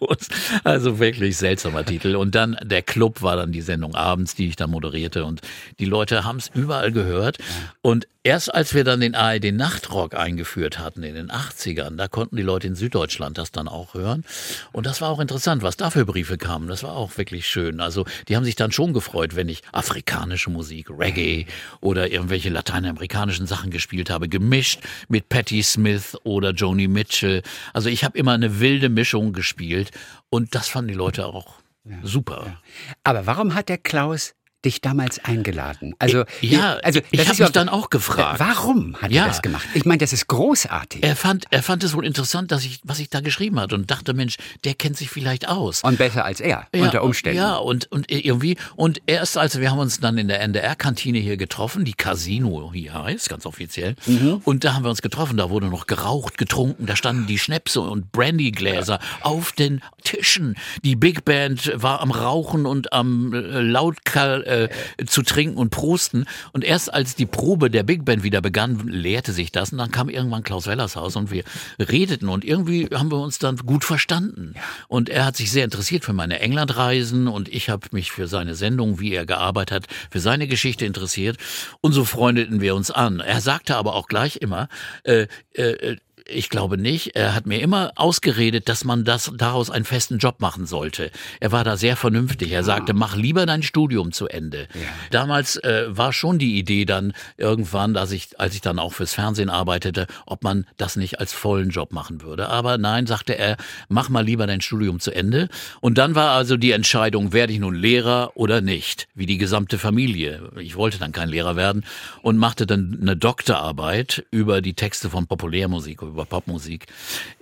Also 0.65 0.99
wirklich 0.99 1.37
seltsamer 1.37 1.85
Titel. 1.85 2.17
Und 2.17 2.35
dann 2.35 2.57
der 2.63 2.83
Club 2.83 3.23
war 3.23 3.37
dann 3.37 3.53
die 3.53 3.63
Sendung 3.63 3.95
abends, 3.95 4.35
die 4.35 4.49
ich 4.49 4.57
dann 4.57 4.71
moderierte. 4.71 5.25
Und 5.25 5.41
die 5.79 5.85
Leute 5.85 6.25
haben 6.25 6.39
es 6.39 6.51
überall 6.55 6.93
gehört. 6.93 7.39
Und 7.83 8.07
erst 8.23 8.53
als 8.55 8.75
wir 8.75 8.85
dann 8.85 9.01
den 9.01 9.15
ARD 9.15 9.53
Nachtrock 9.53 10.15
eingeführt 10.15 10.79
hatten 10.79 11.03
in 11.03 11.15
den 11.15 11.31
80ern, 11.31 11.97
da 11.97 12.09
konnten 12.09 12.37
die 12.37 12.43
Leute 12.43 12.67
in 12.67 12.75
Süddeutschland 12.75 13.39
das 13.39 13.53
dann 13.53 13.69
auch 13.69 13.95
hören. 13.95 14.25
Und 14.73 14.87
das 14.87 15.01
war 15.01 15.11
auch 15.11 15.21
interessant, 15.21 15.63
was 15.63 15.77
da 15.77 15.91
für 15.91 16.05
Briefe 16.05 16.37
kamen. 16.37 16.50
Das 16.69 16.83
war 16.83 16.93
auch 16.93 17.17
wirklich 17.17 17.47
schön. 17.47 17.81
Also 17.81 18.05
die 18.29 18.37
haben 18.37 18.45
sich 18.45 18.57
dann 18.57 18.73
schon 18.73 18.93
gefreut, 18.93 19.37
wenn 19.37 19.49
ich 19.49 19.63
afrikanische 19.73 20.51
Musik, 20.51 20.91
Reggae 20.91 21.47
oder 21.81 22.11
irgendwelche 22.11 22.51
lateinamerikanischen 22.51 23.47
Sachen 23.47 23.71
gespielt 23.71 24.11
habe, 24.11 24.29
gemischt 24.29 24.81
mit 25.09 25.29
Patti 25.29 25.63
Smith 25.63 26.17
oder 26.25 26.51
Joni 26.51 26.89
Mitchell. 26.89 27.43
Also 27.73 27.89
ich 27.89 28.05
habe 28.05 28.19
immer 28.19 28.33
eine 28.33 28.61
wilde 28.61 28.89
Mischung 28.89 29.33
gespielt 29.33 29.91
und 30.29 30.55
das 30.55 30.69
fanden 30.69 30.89
die 30.89 30.95
Leute 30.95 31.27
auch 31.27 31.61
ja, 31.85 31.97
super. 32.03 32.45
Ja. 32.47 32.59
Aber 33.05 33.27
warum 33.27 33.55
hat 33.55 33.69
der 33.69 33.79
Klaus 33.79 34.35
dich 34.65 34.81
damals 34.81 35.25
eingeladen? 35.25 35.95
Also 35.99 36.25
ja, 36.41 36.75
also 36.83 37.01
ich 37.11 37.29
habe 37.29 37.43
mich 37.43 37.53
dann 37.53 37.69
auch 37.69 37.91
gefragt. 37.91 38.41
Warum 38.41 38.97
hat 38.97 39.11
ja. 39.11 39.23
er 39.23 39.29
das 39.29 39.43
gemacht? 39.43 39.67
Ich 39.75 39.85
meine, 39.85 39.99
das 39.99 40.13
ist 40.13 40.27
großartig. 40.27 41.03
Er 41.03 41.17
fand, 41.17 41.47
er 41.51 41.63
fand 41.63 41.85
es 41.85 41.95
wohl 41.95 42.07
interessant, 42.07 42.53
dass 42.53 42.65
ich, 42.65 42.81
was 42.85 42.99
ich 42.99 43.11
da 43.11 43.21
geschrieben 43.21 43.59
hat 43.61 43.73
und 43.73 43.91
dachte, 43.91 44.15
Mensch, 44.15 44.37
der 44.65 44.75
kennt 44.75 44.97
sich 44.97 45.11
vielleicht 45.11 45.49
aus. 45.49 45.83
Und 45.83 45.99
besser 45.99 46.25
als 46.25 46.41
er 46.41 46.67
ja, 46.75 46.85
unter 46.85 47.03
Umständen. 47.03 47.39
Ja 47.39 47.57
und 47.57 47.91
und 47.91 48.11
irgendwie 48.11 48.57
und 48.77 49.01
erst 49.07 49.39
als 49.39 49.59
wir 49.59 49.71
haben 49.71 49.79
uns 49.79 50.01
dann 50.01 50.19
in 50.19 50.29
der 50.29 50.41
NDR-Kantine 50.41 51.19
hier 51.19 51.37
getroffen, 51.37 51.85
die 51.85 51.95
Casino 51.95 52.73
hier 52.73 52.95
heißt, 52.95 53.29
ganz 53.29 53.47
offiziell. 53.47 53.97
Mhm. 54.07 54.41
Und 54.45 54.65
da 54.65 54.75
haben 54.75 54.85
wir 54.85 54.91
uns 54.91 55.03
getroffen. 55.03 55.37
Da 55.37 55.51
wurde 55.51 55.67
noch 55.67 55.87
geraucht, 55.87 56.39
getrunken. 56.39 56.87
Da 56.87 56.97
standen 56.97 57.27
die 57.27 57.39
Schnäpse 57.39 57.81
und 57.81 58.13
Brandygläser 58.13 58.99
ja. 59.01 59.25
auf 59.25 59.53
den 59.53 59.83
Tischen. 60.03 60.57
Die 60.85 60.97
Big 60.97 61.25
Band 61.25 61.73
war 61.75 62.01
am 62.01 62.11
Rauchen 62.11 62.67
und 62.67 62.93
am 62.93 63.33
äh, 63.33 63.61
lautkal 63.61 64.45
äh, 64.51 64.69
zu 65.07 65.23
trinken 65.23 65.57
und 65.57 65.71
prosten. 65.71 66.27
Und 66.53 66.65
erst 66.65 66.93
als 66.93 67.15
die 67.15 67.27
Probe 67.27 67.71
der 67.71 67.83
Big 67.83 68.05
Band 68.05 68.23
wieder 68.23 68.41
begann, 68.41 68.87
leerte 68.87 69.33
sich 69.33 69.53
das. 69.53 69.73
Und 69.73 69.79
dann 69.79 69.91
kam 69.91 70.09
irgendwann 70.09 70.43
Klaus 70.43 70.67
Wellers 70.67 70.97
Haus 70.97 71.17
und 71.17 71.31
wir 71.31 71.45
redeten. 71.79 72.29
Und 72.29 72.45
irgendwie 72.45 72.89
haben 72.93 73.11
wir 73.11 73.19
uns 73.19 73.39
dann 73.39 73.57
gut 73.57 73.85
verstanden. 73.85 74.55
Und 74.89 75.09
er 75.09 75.25
hat 75.25 75.37
sich 75.37 75.51
sehr 75.51 75.65
interessiert 75.65 76.05
für 76.05 76.13
meine 76.13 76.41
Englandreisen 76.41 77.29
und 77.29 77.49
ich 77.49 77.71
habe 77.71 77.89
mich 77.93 78.11
für 78.11 78.27
seine 78.27 78.55
Sendung, 78.55 79.01
wie 79.01 79.13
er 79.13 79.27
gearbeitet 79.27 79.75
hat, 79.75 79.87
für 80.11 80.21
seine 80.21 80.47
Geschichte 80.47 80.85
interessiert. 80.85 81.37
Und 81.81 81.93
so 81.93 82.05
freundeten 82.05 82.61
wir 82.61 82.75
uns 82.75 82.91
an. 82.91 83.21
Er 83.21 83.41
sagte 83.41 83.77
aber 83.77 83.95
auch 83.95 84.09
gleich 84.09 84.37
immer, 84.37 84.69
äh, 85.05 85.27
äh, 85.55 85.97
ich 86.27 86.49
glaube 86.49 86.79
nicht. 86.79 87.17
Er 87.17 87.35
hat 87.35 87.47
mir 87.47 87.61
immer 87.61 87.93
ausgeredet, 87.97 88.69
dass 88.69 88.85
man 88.85 89.05
das 89.05 89.31
daraus 89.37 89.71
einen 89.71 89.85
festen 89.85 90.19
Job 90.19 90.41
machen 90.41 90.67
sollte. 90.67 91.11
Er 91.41 91.53
war 91.53 91.65
da 91.65 91.77
sehr 91.77 91.97
vernünftig. 91.97 92.53
Er 92.53 92.65
sagte, 92.65 92.95
mach 92.95 93.17
lieber 93.17 93.47
dein 93.47 93.63
Studium 93.63 94.13
zu 94.13 94.29
Ende. 94.29 94.69
Ja. 94.75 94.81
Damals 95.11 95.57
äh, 95.57 95.85
war 95.89 96.13
schon 96.13 96.39
die 96.39 96.59
Idee 96.59 96.85
dann 96.85 97.13
irgendwann, 97.37 97.95
dass 97.95 98.13
ich, 98.13 98.39
als 98.39 98.55
ich 98.55 98.61
dann 98.61 98.79
auch 98.79 98.93
fürs 98.93 99.15
Fernsehen 99.15 99.51
arbeitete, 99.51 100.07
ob 100.27 100.45
man 100.45 100.67
das 100.77 100.97
nicht 100.97 101.21
als 101.21 101.33
vollen 101.33 101.71
Job 101.71 101.93
machen 101.93 102.23
würde. 102.23 102.49
Aber 102.49 102.79
nein, 102.79 103.07
sagte 103.07 103.37
er, 103.39 103.57
mach 103.89 104.09
mal 104.09 104.25
lieber 104.25 104.47
dein 104.47 104.61
Studium 104.61 105.01
zu 105.01 105.11
Ende. 105.11 105.49
Und 105.81 105.99
dann 105.99 106.15
war 106.15 106.31
also 106.31 106.57
die 106.57 106.73
Entscheidung, 106.73 107.33
werde 107.33 107.53
ich 107.53 107.59
nun 107.59 107.75
Lehrer 107.75 108.33
oder 108.35 108.61
nicht, 108.61 109.09
wie 109.15 109.27
die 109.27 109.39
gesamte 109.39 109.79
Familie. 109.79 110.51
Ich 110.59 110.77
wollte 110.77 110.99
dann 110.99 111.13
kein 111.13 111.29
Lehrer 111.29 111.57
werden 111.57 111.85
und 112.23 112.37
machte 112.37 112.67
dann 112.67 112.99
eine 113.01 113.17
Doktorarbeit 113.17 114.25
über 114.31 114.61
die 114.61 114.75
Texte 114.75 115.11
von 115.11 115.27
Populärmusik, 115.27 116.03
über 116.11 116.25
Popmusik 116.25 116.87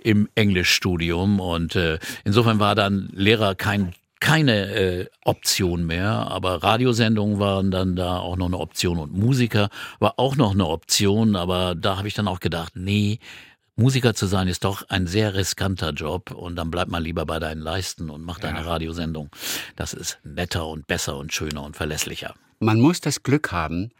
im 0.03 0.29
Englischstudium. 0.35 1.39
Und 1.39 1.75
äh, 1.75 1.99
insofern 2.23 2.59
war 2.59 2.75
dann 2.75 3.09
Lehrer 3.13 3.55
kein 3.55 3.93
keine 4.21 4.69
äh, 4.73 5.05
Option 5.23 5.85
mehr, 5.85 6.09
aber 6.09 6.61
Radiosendungen 6.61 7.39
waren 7.39 7.71
dann 7.71 7.95
da 7.95 8.17
auch 8.17 8.35
noch 8.35 8.47
eine 8.47 8.57
Option 8.57 8.99
und 8.99 9.13
Musiker 9.13 9.69
war 9.99 10.15
auch 10.17 10.35
noch 10.35 10.51
eine 10.51 10.67
Option, 10.67 11.37
aber 11.37 11.73
da 11.73 11.97
habe 11.97 12.09
ich 12.09 12.15
dann 12.15 12.27
auch 12.27 12.41
gedacht, 12.41 12.73
nee, 12.75 13.19
Musiker 13.79 14.13
zu 14.13 14.25
sein 14.25 14.49
ist 14.49 14.65
doch 14.65 14.83
ein 14.89 15.07
sehr 15.07 15.35
riskanter 15.35 15.91
Job. 15.91 16.31
Und 16.31 16.57
dann 16.57 16.69
bleib 16.69 16.89
mal 16.89 17.01
lieber 17.01 17.25
bei 17.25 17.39
deinen 17.39 17.61
Leisten 17.61 18.09
und 18.09 18.23
mach 18.23 18.37
deine 18.37 18.65
Radiosendung. 18.65 19.29
Das 19.77 19.93
ist 19.93 20.19
netter 20.23 20.67
und 20.67 20.85
besser 20.85 21.15
und 21.15 21.33
schöner 21.33 21.63
und 21.63 21.77
verlässlicher. 21.77 22.35
Man 22.59 22.81
muss 22.81 22.99
das 22.99 23.23
Glück 23.23 23.53
haben, 23.53 23.91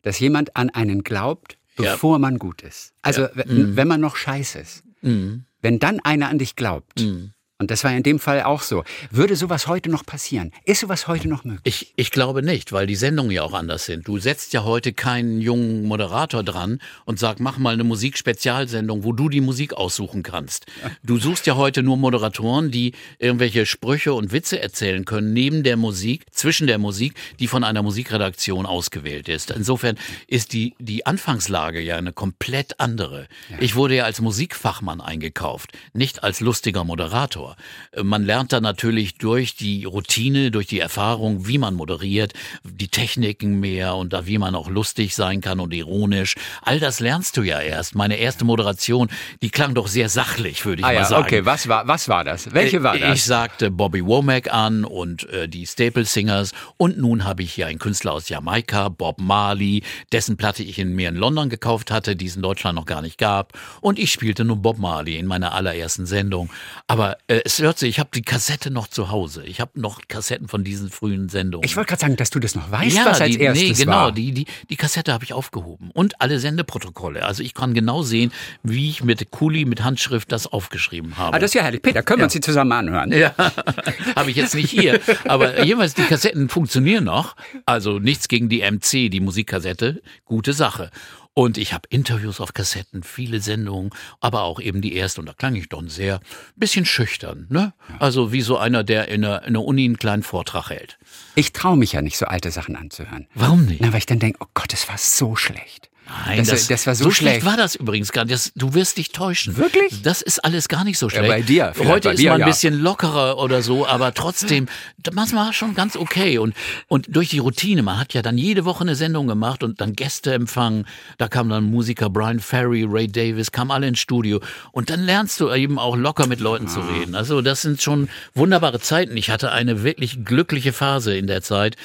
dass 0.00 0.18
jemand 0.20 0.56
an 0.56 0.70
einen 0.70 1.04
glaubt, 1.04 1.58
bevor 1.76 2.14
ja. 2.14 2.18
man 2.18 2.38
gut 2.38 2.62
ist. 2.62 2.92
Also 3.02 3.22
ja. 3.22 3.30
mhm. 3.46 3.76
wenn 3.76 3.88
man 3.88 4.00
noch 4.00 4.16
scheiße 4.16 4.58
ist. 4.58 4.82
Mhm. 5.02 5.44
Wenn 5.60 5.78
dann 5.78 6.00
einer 6.00 6.28
an 6.28 6.38
dich 6.38 6.56
glaubt, 6.56 7.00
mhm. 7.00 7.32
Und 7.58 7.70
das 7.70 7.84
war 7.84 7.92
in 7.96 8.02
dem 8.02 8.18
Fall 8.18 8.42
auch 8.42 8.60
so. 8.60 8.84
Würde 9.10 9.34
sowas 9.34 9.66
heute 9.66 9.88
noch 9.88 10.04
passieren? 10.04 10.52
Ist 10.66 10.80
sowas 10.80 11.08
heute 11.08 11.26
noch 11.26 11.44
möglich? 11.44 11.62
Ich, 11.64 11.92
ich 11.96 12.10
glaube 12.10 12.42
nicht, 12.42 12.70
weil 12.70 12.86
die 12.86 12.96
Sendungen 12.96 13.32
ja 13.32 13.44
auch 13.44 13.54
anders 13.54 13.86
sind. 13.86 14.06
Du 14.06 14.18
setzt 14.18 14.52
ja 14.52 14.64
heute 14.64 14.92
keinen 14.92 15.40
jungen 15.40 15.84
Moderator 15.84 16.42
dran 16.42 16.80
und 17.06 17.18
sag, 17.18 17.40
mach 17.40 17.56
mal 17.56 17.72
eine 17.72 17.84
Musikspezialsendung, 17.84 19.04
wo 19.04 19.14
du 19.14 19.30
die 19.30 19.40
Musik 19.40 19.72
aussuchen 19.72 20.22
kannst. 20.22 20.66
Du 21.02 21.16
suchst 21.16 21.46
ja 21.46 21.56
heute 21.56 21.82
nur 21.82 21.96
Moderatoren, 21.96 22.70
die 22.70 22.92
irgendwelche 23.18 23.64
Sprüche 23.64 24.12
und 24.12 24.32
Witze 24.32 24.60
erzählen 24.60 25.06
können, 25.06 25.32
neben 25.32 25.62
der 25.62 25.78
Musik, 25.78 26.26
zwischen 26.32 26.66
der 26.66 26.76
Musik, 26.76 27.14
die 27.40 27.46
von 27.46 27.64
einer 27.64 27.82
Musikredaktion 27.82 28.66
ausgewählt 28.66 29.30
ist. 29.30 29.50
Insofern 29.50 29.96
ist 30.26 30.52
die, 30.52 30.74
die 30.78 31.06
Anfangslage 31.06 31.80
ja 31.80 31.96
eine 31.96 32.12
komplett 32.12 32.80
andere. 32.80 33.28
Ja. 33.48 33.56
Ich 33.60 33.76
wurde 33.76 33.96
ja 33.96 34.04
als 34.04 34.20
Musikfachmann 34.20 35.00
eingekauft, 35.00 35.72
nicht 35.94 36.22
als 36.22 36.40
lustiger 36.40 36.84
Moderator. 36.84 37.45
Moderator. 37.46 37.56
Äh, 37.92 38.02
man 38.02 38.24
lernt 38.24 38.52
da 38.52 38.60
natürlich 38.60 39.18
durch 39.18 39.56
die 39.56 39.84
Routine, 39.84 40.50
durch 40.50 40.66
die 40.66 40.80
Erfahrung, 40.80 41.46
wie 41.46 41.58
man 41.58 41.74
moderiert, 41.74 42.32
die 42.64 42.88
Techniken 42.88 43.60
mehr 43.60 43.94
und 43.94 44.12
da 44.12 44.26
wie 44.26 44.38
man 44.38 44.54
auch 44.54 44.68
lustig 44.68 45.14
sein 45.14 45.40
kann 45.40 45.60
und 45.60 45.72
ironisch. 45.72 46.34
All 46.62 46.80
das 46.80 47.00
lernst 47.00 47.36
du 47.36 47.42
ja 47.42 47.60
erst. 47.60 47.94
Meine 47.94 48.16
erste 48.16 48.44
Moderation, 48.44 49.08
die 49.42 49.50
klang 49.50 49.74
doch 49.74 49.88
sehr 49.88 50.08
sachlich, 50.08 50.64
würde 50.64 50.80
ich 50.80 50.86
ah, 50.86 50.88
mal 50.88 50.94
ja, 50.94 51.04
sagen. 51.04 51.24
Okay, 51.24 51.44
was 51.44 51.68
war, 51.68 51.86
was 51.86 52.08
war 52.08 52.24
das? 52.24 52.52
Welche 52.52 52.82
war 52.82 52.98
das? 52.98 53.18
Ich 53.18 53.24
sagte 53.24 53.70
Bobby 53.70 54.04
Womack 54.04 54.52
an 54.52 54.84
und 54.84 55.28
äh, 55.30 55.48
die 55.48 55.66
Staple 55.66 56.04
Singers 56.04 56.52
und 56.76 56.98
nun 56.98 57.24
habe 57.24 57.42
ich 57.42 57.52
hier 57.52 57.66
einen 57.66 57.78
Künstler 57.78 58.12
aus 58.12 58.28
Jamaika, 58.28 58.88
Bob 58.88 59.20
Marley, 59.20 59.82
dessen 60.12 60.36
Platte 60.36 60.62
ich 60.62 60.78
in 60.78 60.94
mir 60.94 61.08
in 61.08 61.16
London 61.16 61.48
gekauft 61.48 61.90
hatte, 61.90 62.16
die 62.16 62.26
es 62.26 62.36
in 62.36 62.42
Deutschland 62.42 62.76
noch 62.76 62.86
gar 62.86 63.02
nicht 63.02 63.18
gab 63.18 63.52
und 63.80 63.98
ich 63.98 64.12
spielte 64.12 64.44
nur 64.44 64.56
Bob 64.56 64.78
Marley 64.78 65.16
in 65.16 65.26
meiner 65.26 65.52
allerersten 65.52 66.06
Sendung. 66.06 66.50
Aber 66.86 67.16
äh, 67.28 67.35
es 67.44 67.60
hört 67.60 67.78
sich, 67.78 67.90
ich 67.90 67.98
habe 67.98 68.10
die 68.14 68.22
Kassette 68.22 68.70
noch 68.70 68.88
zu 68.88 69.10
Hause. 69.10 69.44
Ich 69.44 69.60
habe 69.60 69.80
noch 69.80 70.00
Kassetten 70.08 70.48
von 70.48 70.64
diesen 70.64 70.90
frühen 70.90 71.28
Sendungen. 71.28 71.64
Ich 71.64 71.76
wollte 71.76 71.88
gerade 71.88 72.00
sagen, 72.00 72.16
dass 72.16 72.30
du 72.30 72.38
das 72.38 72.54
noch 72.54 72.70
weißt, 72.70 72.96
ja, 72.96 73.06
was 73.06 73.20
als 73.20 73.36
die, 73.36 73.40
erstes 73.40 73.78
nee, 73.78 73.84
genau, 73.84 73.96
war. 73.96 74.12
Die, 74.12 74.32
die, 74.32 74.46
die 74.70 74.76
Kassette 74.76 75.12
habe 75.12 75.24
ich 75.24 75.32
aufgehoben. 75.32 75.90
Und 75.92 76.20
alle 76.20 76.38
Sendeprotokolle. 76.38 77.24
Also 77.24 77.42
ich 77.42 77.54
kann 77.54 77.74
genau 77.74 78.02
sehen, 78.02 78.32
wie 78.62 78.90
ich 78.90 79.02
mit 79.04 79.30
Kuli, 79.30 79.64
mit 79.64 79.82
Handschrift 79.82 80.30
das 80.32 80.46
aufgeschrieben 80.46 81.16
habe. 81.16 81.36
Ah, 81.36 81.38
das 81.38 81.50
ist 81.50 81.54
ja 81.54 81.62
herrlich. 81.62 81.82
Peter, 81.82 82.02
können 82.02 82.18
ja. 82.18 82.22
wir 82.22 82.26
uns 82.26 82.32
die 82.32 82.40
zusammen 82.40 82.72
anhören? 82.72 83.12
Ja, 83.12 83.34
habe 84.16 84.30
ich 84.30 84.36
jetzt 84.36 84.54
nicht 84.54 84.70
hier. 84.70 85.00
Aber 85.24 85.64
jeweils, 85.64 85.94
die 85.94 86.02
Kassetten 86.02 86.48
funktionieren 86.48 87.04
noch. 87.04 87.36
Also 87.64 87.98
nichts 87.98 88.28
gegen 88.28 88.48
die 88.48 88.60
MC, 88.60 89.10
die 89.10 89.20
Musikkassette. 89.20 90.02
Gute 90.24 90.52
Sache. 90.52 90.90
Und 91.38 91.58
ich 91.58 91.74
habe 91.74 91.86
Interviews 91.90 92.40
auf 92.40 92.54
Kassetten, 92.54 93.02
viele 93.02 93.40
Sendungen, 93.40 93.90
aber 94.20 94.44
auch 94.44 94.58
eben 94.58 94.80
die 94.80 94.94
erste. 94.94 95.20
Und 95.20 95.26
da 95.26 95.34
klang 95.34 95.54
ich 95.54 95.70
ein 95.70 95.90
sehr 95.90 96.20
bisschen 96.56 96.86
schüchtern. 96.86 97.46
Ne? 97.50 97.74
Also 97.98 98.32
wie 98.32 98.40
so 98.40 98.56
einer, 98.56 98.82
der 98.82 99.08
in 99.08 99.20
der, 99.20 99.42
in 99.42 99.52
der 99.52 99.62
Uni 99.62 99.84
einen 99.84 99.98
kleinen 99.98 100.22
Vortrag 100.22 100.70
hält. 100.70 100.98
Ich 101.34 101.52
traue 101.52 101.76
mich 101.76 101.92
ja 101.92 102.00
nicht, 102.00 102.16
so 102.16 102.24
alte 102.24 102.50
Sachen 102.50 102.74
anzuhören. 102.74 103.26
Warum 103.34 103.66
nicht? 103.66 103.82
Na, 103.82 103.92
weil 103.92 103.98
ich 103.98 104.06
dann 104.06 104.18
denke, 104.18 104.38
oh 104.42 104.48
Gott, 104.54 104.72
es 104.72 104.88
war 104.88 104.96
so 104.96 105.36
schlecht. 105.36 105.85
Nein, 106.08 106.38
das, 106.38 106.48
das, 106.48 106.66
das 106.68 106.86
war 106.86 106.94
so, 106.94 107.04
so 107.04 107.10
schlecht. 107.10 107.36
schlecht 107.40 107.46
war 107.46 107.56
das 107.56 107.74
übrigens 107.74 108.12
gar 108.12 108.24
nicht. 108.24 108.52
du 108.54 108.74
wirst 108.74 108.96
dich 108.96 109.10
täuschen. 109.10 109.56
Wirklich? 109.56 110.02
Das 110.02 110.22
ist 110.22 110.44
alles 110.44 110.68
gar 110.68 110.84
nicht 110.84 110.98
so 110.98 111.08
schlecht. 111.08 111.24
Ja, 111.24 111.30
bei 111.30 111.42
dir. 111.42 111.72
Heute 111.84 112.08
bei 112.08 112.14
ist 112.14 112.20
dir, 112.20 112.30
man 112.30 112.40
ein 112.40 112.40
ja. 112.40 112.46
bisschen 112.46 112.80
lockerer 112.80 113.38
oder 113.38 113.60
so, 113.62 113.86
aber 113.86 114.14
trotzdem, 114.14 114.68
manchmal 115.12 115.52
schon 115.52 115.74
ganz 115.74 115.96
okay. 115.96 116.38
Und, 116.38 116.54
und 116.86 117.06
durch 117.08 117.30
die 117.30 117.38
Routine, 117.38 117.82
man 117.82 117.98
hat 117.98 118.14
ja 118.14 118.22
dann 118.22 118.38
jede 118.38 118.64
Woche 118.64 118.82
eine 118.82 118.94
Sendung 118.94 119.26
gemacht 119.26 119.64
und 119.64 119.80
dann 119.80 119.94
Gäste 119.94 120.32
empfangen. 120.32 120.86
Da 121.18 121.26
kamen 121.26 121.50
dann 121.50 121.64
Musiker 121.64 122.08
Brian 122.08 122.38
Ferry, 122.38 122.86
Ray 122.88 123.08
Davis, 123.08 123.50
kamen 123.50 123.72
alle 123.72 123.88
ins 123.88 123.98
Studio. 123.98 124.40
Und 124.70 124.90
dann 124.90 125.00
lernst 125.00 125.40
du 125.40 125.52
eben 125.52 125.78
auch 125.78 125.96
locker 125.96 126.28
mit 126.28 126.38
Leuten 126.38 126.68
zu 126.68 126.80
reden. 126.80 127.16
Also 127.16 127.42
das 127.42 127.62
sind 127.62 127.82
schon 127.82 128.08
wunderbare 128.32 128.78
Zeiten. 128.78 129.16
Ich 129.16 129.30
hatte 129.30 129.50
eine 129.50 129.82
wirklich 129.82 130.24
glückliche 130.24 130.72
Phase 130.72 131.16
in 131.16 131.26
der 131.26 131.42
Zeit. 131.42 131.76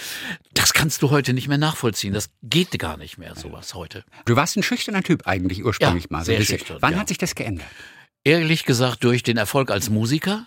Das 0.54 0.74
kannst 0.74 1.02
du 1.02 1.10
heute 1.12 1.34
nicht 1.34 1.48
mehr 1.48 1.58
nachvollziehen. 1.58 2.14
Das 2.14 2.30
geht 2.44 2.78
gar 2.78 2.98
nicht 2.98 3.18
mehr, 3.18 3.36
sowas 3.36 3.74
heute. 3.74 4.04
Du 4.26 4.36
warst 4.36 4.58
ein 4.58 4.64
schüchterner 4.64 5.04
Typ 5.04 5.26
eigentlich 5.28 5.64
ursprünglich 5.64 6.04
ja, 6.06 6.08
mal. 6.10 6.26
Sehr 6.26 6.42
schüchtern, 6.42 6.78
Wann 6.82 6.94
ja. 6.94 7.00
hat 7.00 7.08
sich 7.08 7.18
das 7.18 7.36
geändert? 7.36 7.68
Ehrlich 8.24 8.66
gesagt 8.66 9.04
durch 9.04 9.24
den 9.24 9.38
Erfolg 9.38 9.72
als 9.72 9.90
Musiker. 9.90 10.46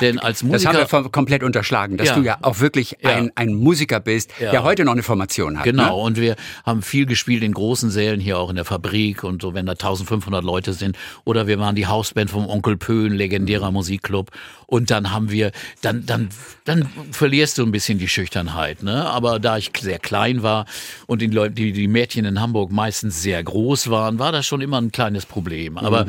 Denn 0.00 0.18
als 0.18 0.40
Das 0.40 0.48
Musiker 0.48 0.72
haben 0.90 1.04
wir 1.04 1.10
komplett 1.10 1.44
unterschlagen, 1.44 1.96
dass 1.96 2.08
Ja. 2.08 2.14
du 2.16 2.22
ja 2.22 2.38
auch 2.42 2.58
wirklich 2.58 2.96
Ja. 3.02 3.10
ein, 3.10 3.30
ein 3.36 3.54
Musiker 3.54 4.00
bist, 4.00 4.32
Ja. 4.40 4.50
der 4.50 4.64
heute 4.64 4.84
noch 4.84 4.90
eine 4.90 5.04
Formation 5.04 5.58
hat. 5.58 5.64
Genau, 5.64 5.98
Ne? 5.98 6.02
und 6.02 6.16
wir 6.16 6.34
haben 6.64 6.82
viel 6.82 7.06
gespielt 7.06 7.44
in 7.44 7.52
großen 7.52 7.90
Sälen, 7.90 8.18
hier 8.18 8.36
auch 8.38 8.50
in 8.50 8.56
der 8.56 8.64
Fabrik 8.64 9.22
und 9.22 9.42
so, 9.42 9.54
wenn 9.54 9.64
da 9.64 9.76
1500 9.76 10.42
Leute 10.42 10.72
sind. 10.72 10.96
Oder 11.24 11.46
wir 11.46 11.60
waren 11.60 11.76
die 11.76 11.86
Hausband 11.86 12.30
vom 12.30 12.48
Onkel 12.48 12.76
Pö, 12.76 13.06
ein 13.06 13.12
legendärer 13.12 13.70
Musikclub. 13.70 14.32
Und 14.66 14.90
dann 14.90 15.12
haben 15.12 15.30
wir, 15.30 15.52
dann, 15.80 16.06
dann, 16.06 16.28
dann 16.64 16.88
verlierst 17.12 17.58
du 17.58 17.62
ein 17.64 17.70
bisschen 17.70 17.98
die 17.98 18.08
Schüchternheit, 18.08 18.82
ne? 18.82 19.06
Aber 19.06 19.38
da 19.38 19.56
ich 19.58 19.70
sehr 19.78 20.00
klein 20.00 20.42
war 20.42 20.66
und 21.06 21.22
die 21.22 21.28
Leute, 21.28 21.54
die, 21.54 21.72
die 21.72 21.86
Mädchen 21.86 22.24
in 22.24 22.40
Hamburg 22.40 22.72
meistens 22.72 23.22
sehr 23.22 23.42
groß 23.42 23.90
waren, 23.90 24.18
war 24.18 24.32
das 24.32 24.44
schon 24.44 24.60
immer 24.60 24.80
ein 24.80 24.90
kleines 24.90 25.24
Problem. 25.24 25.78
Aber 25.78 26.06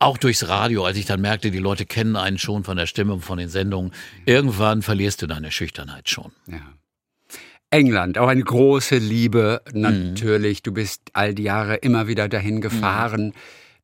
auch 0.00 0.18
durchs 0.18 0.48
Radio, 0.48 0.84
als 0.84 0.96
ich 0.96 1.06
dann 1.06 1.20
merkte, 1.20 1.50
die 1.50 1.58
Leute 1.58 1.86
kennen 1.86 2.16
einen 2.16 2.38
schon 2.38 2.64
von 2.64 2.76
der 2.76 2.86
Stimme 2.86 3.12
und 3.12 3.20
von 3.20 3.38
den 3.38 3.48
Sendungen, 3.48 3.92
irgendwann 4.26 4.82
verlierst 4.82 5.22
du 5.22 5.26
deine 5.28 5.52
Schüchternheit 5.52 6.10
schon. 6.10 6.32
Ja. 6.48 6.58
England, 7.70 8.18
auch 8.18 8.26
eine 8.26 8.42
große 8.42 8.98
Liebe 8.98 9.62
natürlich. 9.72 10.62
Du 10.62 10.72
bist 10.72 11.02
all 11.12 11.34
die 11.34 11.44
Jahre 11.44 11.76
immer 11.76 12.08
wieder 12.08 12.28
dahin 12.28 12.60
gefahren. 12.60 13.32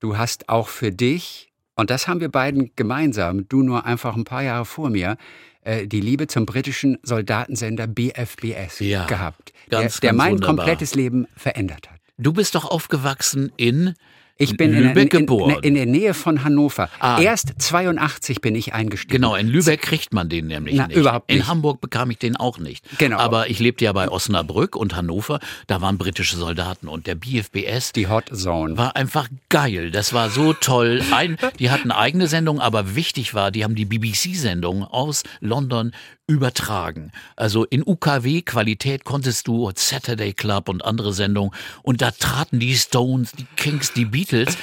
Du 0.01 0.19
hast 0.19 0.49
auch 0.49 0.69
für 0.69 0.91
dich, 0.91 1.46
und 1.77 1.91
das 1.91 2.09
haben 2.09 2.21
wir 2.21 2.29
beiden 2.31 2.73
gemeinsam, 2.75 3.49
du 3.49 3.63
nur 3.63 3.85
einfach 3.87 4.17
ein 4.17 4.25
paar 4.25 4.43
Jahre 4.43 4.65
vor 4.65 4.91
mir, 4.91 5.17
äh, 5.63 5.87
die 5.87 6.01
Liebe 6.01 6.27
zum 6.27 6.47
britischen 6.47 6.99
Soldatensender 7.03 7.87
BFBS 7.87 8.81
Ja, 8.81 9.07
gehabt, 9.07 9.53
ganz, 9.69 10.01
der, 10.01 10.11
der 10.11 10.11
ganz 10.11 10.19
mein 10.19 10.33
wunderbar. 10.35 10.57
komplettes 10.57 10.95
Leben 10.95 11.27
verändert 11.37 11.91
hat. 11.91 12.01
Du 12.19 12.33
bist 12.33 12.55
doch 12.55 12.65
aufgewachsen 12.65 13.53
in 13.57 13.95
Ich 14.39 14.57
bin 14.57 14.73
Lübeck 14.73 15.15
in, 15.15 15.21
in, 15.21 15.27
geboren. 15.27 15.51
in, 15.63 15.69
in 15.71 15.75
der 15.75 15.87
Nähe 15.87 16.13
von 16.15 16.45
Hannover. 16.45 16.91
Ah. 17.01 17.21
Erst 17.21 17.55
82 17.59 18.41
bin 18.43 18.55
ich 18.55 18.75
eingestiegen. 18.75 19.13
Genau, 19.15 19.35
in 19.35 19.49
Lübeck 19.49 19.81
kriegt 19.81 20.13
man 20.13 20.29
den 20.29 20.47
nämlich 20.49 20.75
Na, 20.77 20.87
nicht. 20.89 20.97
überhaupt 20.97 21.31
In 21.31 21.39
nicht. 21.39 21.49
Hamburg 21.49 21.81
bekam 21.81 22.11
ich 22.11 22.19
den 22.19 22.37
auch 22.37 22.59
nicht. 22.59 22.85
Genau. 22.99 23.17
Aber 23.19 23.49
ich 23.49 23.59
lebte 23.61 23.85
ja 23.87 23.93
bei 23.93 24.09
Osnabrück 24.11 24.77
und 24.77 24.95
Hannover, 24.95 25.41
da 25.67 25.81
waren 25.81 25.97
britische 25.97 26.37
Soldaten 26.37 26.87
und 26.89 27.07
der 27.07 27.15
BFBS 27.15 27.93
Die 27.93 28.09
Hot 28.09 28.29
Zone. 28.35 28.77
war 28.77 28.95
einfach 28.95 29.29
geil. 29.49 29.91
Das 29.91 30.13
war 30.13 30.29
so 30.29 30.53
toll. 30.53 31.03
Ein, 31.13 31.39
die 31.59 31.71
hatten 31.71 31.91
eigene 31.91 32.27
Sendung, 32.29 32.61
aber 32.61 32.95
wichtig 32.95 33.33
war, 33.33 33.51
die 33.51 33.65
haben 33.65 33.75
die 33.75 33.87
BBC-Sendung 33.87 34.85
aus 34.85 35.23
London 35.41 35.93
übertragen. 36.27 37.13
Also 37.37 37.65
in 37.65 37.83
UKW-Qualität 37.87 39.05
konntest 39.05 39.47
du 39.47 39.71
Saturday 39.75 40.33
Club 40.33 40.69
und 40.69 40.85
andere 40.85 41.13
Sendungen 41.13 41.53
und 41.83 42.03
da 42.03 42.11
traten 42.11 42.59
die 42.59 42.75
Stones, 42.75 43.33
die 43.33 43.47
Kings, 43.57 43.93
die 43.93 44.07
Beatles 44.07 44.57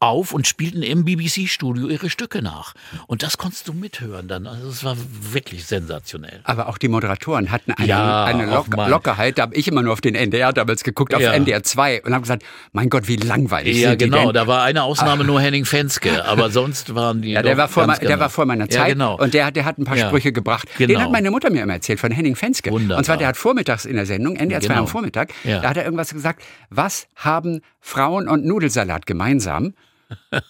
auf 0.00 0.32
und 0.32 0.46
spielten 0.46 0.82
im 0.82 1.04
BBC-Studio 1.04 1.88
ihre 1.88 2.10
Stücke 2.10 2.42
nach. 2.42 2.74
Und 3.06 3.22
das 3.22 3.38
konntest 3.38 3.68
du 3.68 3.72
mithören 3.72 4.28
dann. 4.28 4.46
Also 4.46 4.68
es 4.68 4.84
war 4.84 4.96
wirklich 5.32 5.66
sensationell. 5.66 6.40
Aber 6.44 6.68
auch 6.68 6.78
die 6.78 6.88
Moderatoren 6.88 7.50
hatten 7.50 7.72
eine, 7.72 7.86
Ja, 7.88 8.24
eine 8.24 8.44
ach 8.48 8.66
Lock. 8.68 8.88
Lockerheit. 8.88 9.38
Da 9.38 9.42
habe 9.42 9.54
ich 9.54 9.68
immer 9.68 9.82
nur 9.82 9.92
auf 9.92 10.00
den 10.00 10.14
NDR 10.14 10.52
damals 10.52 10.84
geguckt, 10.84 11.14
auf 11.14 11.20
Ja. 11.22 11.32
NDR 11.32 11.62
2 11.62 12.02
und 12.02 12.12
habe 12.12 12.22
gesagt, 12.22 12.44
mein 12.72 12.88
Gott, 12.90 13.08
wie 13.08 13.16
langweilig 13.16 13.78
Ja, 13.80 13.90
sind 13.90 14.00
die 14.00 14.04
genau. 14.06 14.24
denn? 14.26 14.34
Da 14.34 14.46
war 14.46 14.62
eine 14.62 14.82
Ausnahme 14.82 15.24
nur 15.24 15.40
Henning 15.40 15.64
Fenske, 15.64 16.24
aber 16.24 16.50
sonst 16.50 16.94
waren 16.94 17.22
die. 17.22 17.30
Ja, 17.32 17.42
der 17.42 17.56
war, 17.56 17.68
vor, 17.68 17.84
ganz 17.86 17.98
mein- 17.98 18.00
der 18.00 18.08
genau. 18.16 18.20
war 18.22 18.30
vor 18.30 18.46
meiner 18.46 18.68
Zeit 18.68 18.78
Ja, 18.88 18.92
genau. 18.92 19.16
und 19.18 19.34
der, 19.34 19.46
hat- 19.46 19.56
der 19.56 19.64
hat 19.64 19.78
ein 19.78 19.84
paar 19.84 19.96
Ja. 19.96 20.06
Sprüche 20.08 20.32
gebracht. 20.32 20.68
Den 20.78 20.88
Genau. 20.88 21.00
hat 21.00 21.10
meine 21.12 21.30
Mutter 21.30 21.50
mir 21.50 21.62
immer 21.62 21.74
erzählt, 21.74 22.00
von 22.00 22.10
Henning 22.10 22.36
Fenske. 22.36 22.70
Wunderbar. 22.70 22.98
Und 22.98 23.04
zwar, 23.04 23.16
der 23.16 23.28
hat 23.28 23.36
vormittags 23.36 23.84
in 23.84 23.96
der 23.96 24.06
Sendung, 24.06 24.36
NDR 24.36 24.60
2 24.60 24.68
Genau. 24.68 24.80
am 24.80 24.86
Vormittag, 24.88 25.32
Ja. 25.44 25.60
da 25.60 25.70
hat 25.70 25.76
er 25.76 25.84
irgendwas 25.84 26.12
gesagt, 26.12 26.42
was 26.70 27.06
haben 27.16 27.60
Frauen 27.80 28.28
und 28.28 28.44
Nudelsalat 28.44 29.06
gemeinsam? 29.06 29.61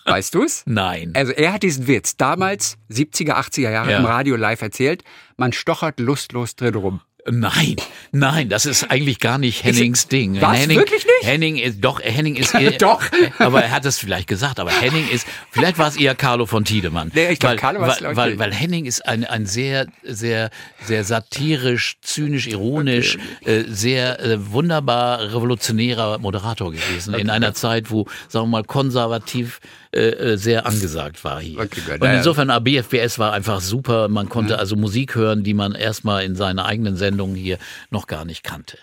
Weißt 0.07 0.35
du's? 0.35 0.63
Nein. 0.67 1.13
Also 1.15 1.33
er 1.33 1.53
hat 1.53 1.63
diesen 1.63 1.87
Witz 1.87 2.17
damals, 2.17 2.77
70er, 2.91 3.35
80er 3.35 3.71
Jahre 3.71 3.91
Ja. 3.93 3.99
im 3.99 4.05
Radio 4.07 4.35
live 4.37 4.61
erzählt. 4.63 5.05
Man 5.37 5.53
stochert 5.53 6.01
lustlos 6.01 6.57
drin 6.57 6.75
rum. 6.75 7.01
Nein, 7.31 7.77
nein, 8.11 8.49
das 8.49 8.67
ist 8.67 8.91
eigentlich 8.91 9.21
gar 9.21 9.39
nicht 9.39 9.63
Hennings 9.63 10.09
Ding. 10.09 10.41
Was? 10.41 10.59
Henning, 10.59 10.79
Wirklich 10.79 11.05
nicht? 11.05 11.31
Henning 11.31 11.57
ist, 11.57 11.79
doch, 11.81 12.01
Henning 12.03 12.35
ist, 12.35 12.53
Doch. 12.81 13.01
aber 13.39 13.63
er 13.63 13.71
hat 13.71 13.85
es 13.85 13.99
vielleicht 13.99 14.27
gesagt, 14.27 14.59
aber 14.59 14.73
Henning 14.73 15.09
ist, 15.09 15.27
vielleicht 15.53 15.79
war 15.79 15.87
es 15.87 15.97
eher 15.97 16.17
Carlo 16.17 16.47
von 16.47 16.65
Tiedemann. 16.65 17.13
Nee, 17.15 17.31
ich 17.31 17.39
glaub, 17.39 17.53
weil, 17.53 17.59
Carlo 17.59 17.81
war's, 17.81 17.99
glaub 17.99 18.17
weil, 18.17 18.33
ich, 18.33 18.39
weil, 18.41 18.53
Henning 18.53 18.87
ist 18.87 19.07
ein, 19.07 19.25
ein 19.25 19.47
sehr, 19.47 19.87
sehr, 20.03 20.51
sehr 20.85 21.05
satirisch, 21.05 21.97
zynisch, 22.03 22.49
ironisch, 22.49 23.19
äh, 23.45 23.63
sehr 23.69 24.19
äh, 24.21 24.53
wunderbar 24.53 25.21
revolutionärer 25.33 26.19
Moderator 26.19 26.73
gewesen. 26.73 27.15
In 27.15 27.31
einer 27.31 27.55
Zeit, 27.55 27.93
wo, 27.93 28.07
sagen 28.29 28.47
wir 28.47 28.59
mal, 28.59 28.65
konservativ 28.65 29.61
äh, 29.95 30.33
äh, 30.33 30.37
sehr 30.37 30.65
angesagt 30.67 31.23
war 31.23 31.41
hier. 31.41 31.61
Okay. 31.61 31.81
Und 32.01 32.09
insofern, 32.09 32.49
ABFBS 32.49 33.19
war 33.19 33.33
einfach 33.35 33.61
super. 33.61 34.09
Man 34.09 34.29
konnte 34.29 34.59
also 34.59 34.75
Musik 34.75 35.15
hören, 35.15 35.43
die 35.43 35.55
man 35.55 35.75
erstmal 35.75 36.25
in 36.25 36.35
seiner 36.35 36.65
eigenen 36.65 36.97
Sendung 36.97 37.35
hier 37.35 37.59
noch 37.91 38.07
gar 38.07 38.25
nicht 38.25 38.43
kannte. 38.43 38.79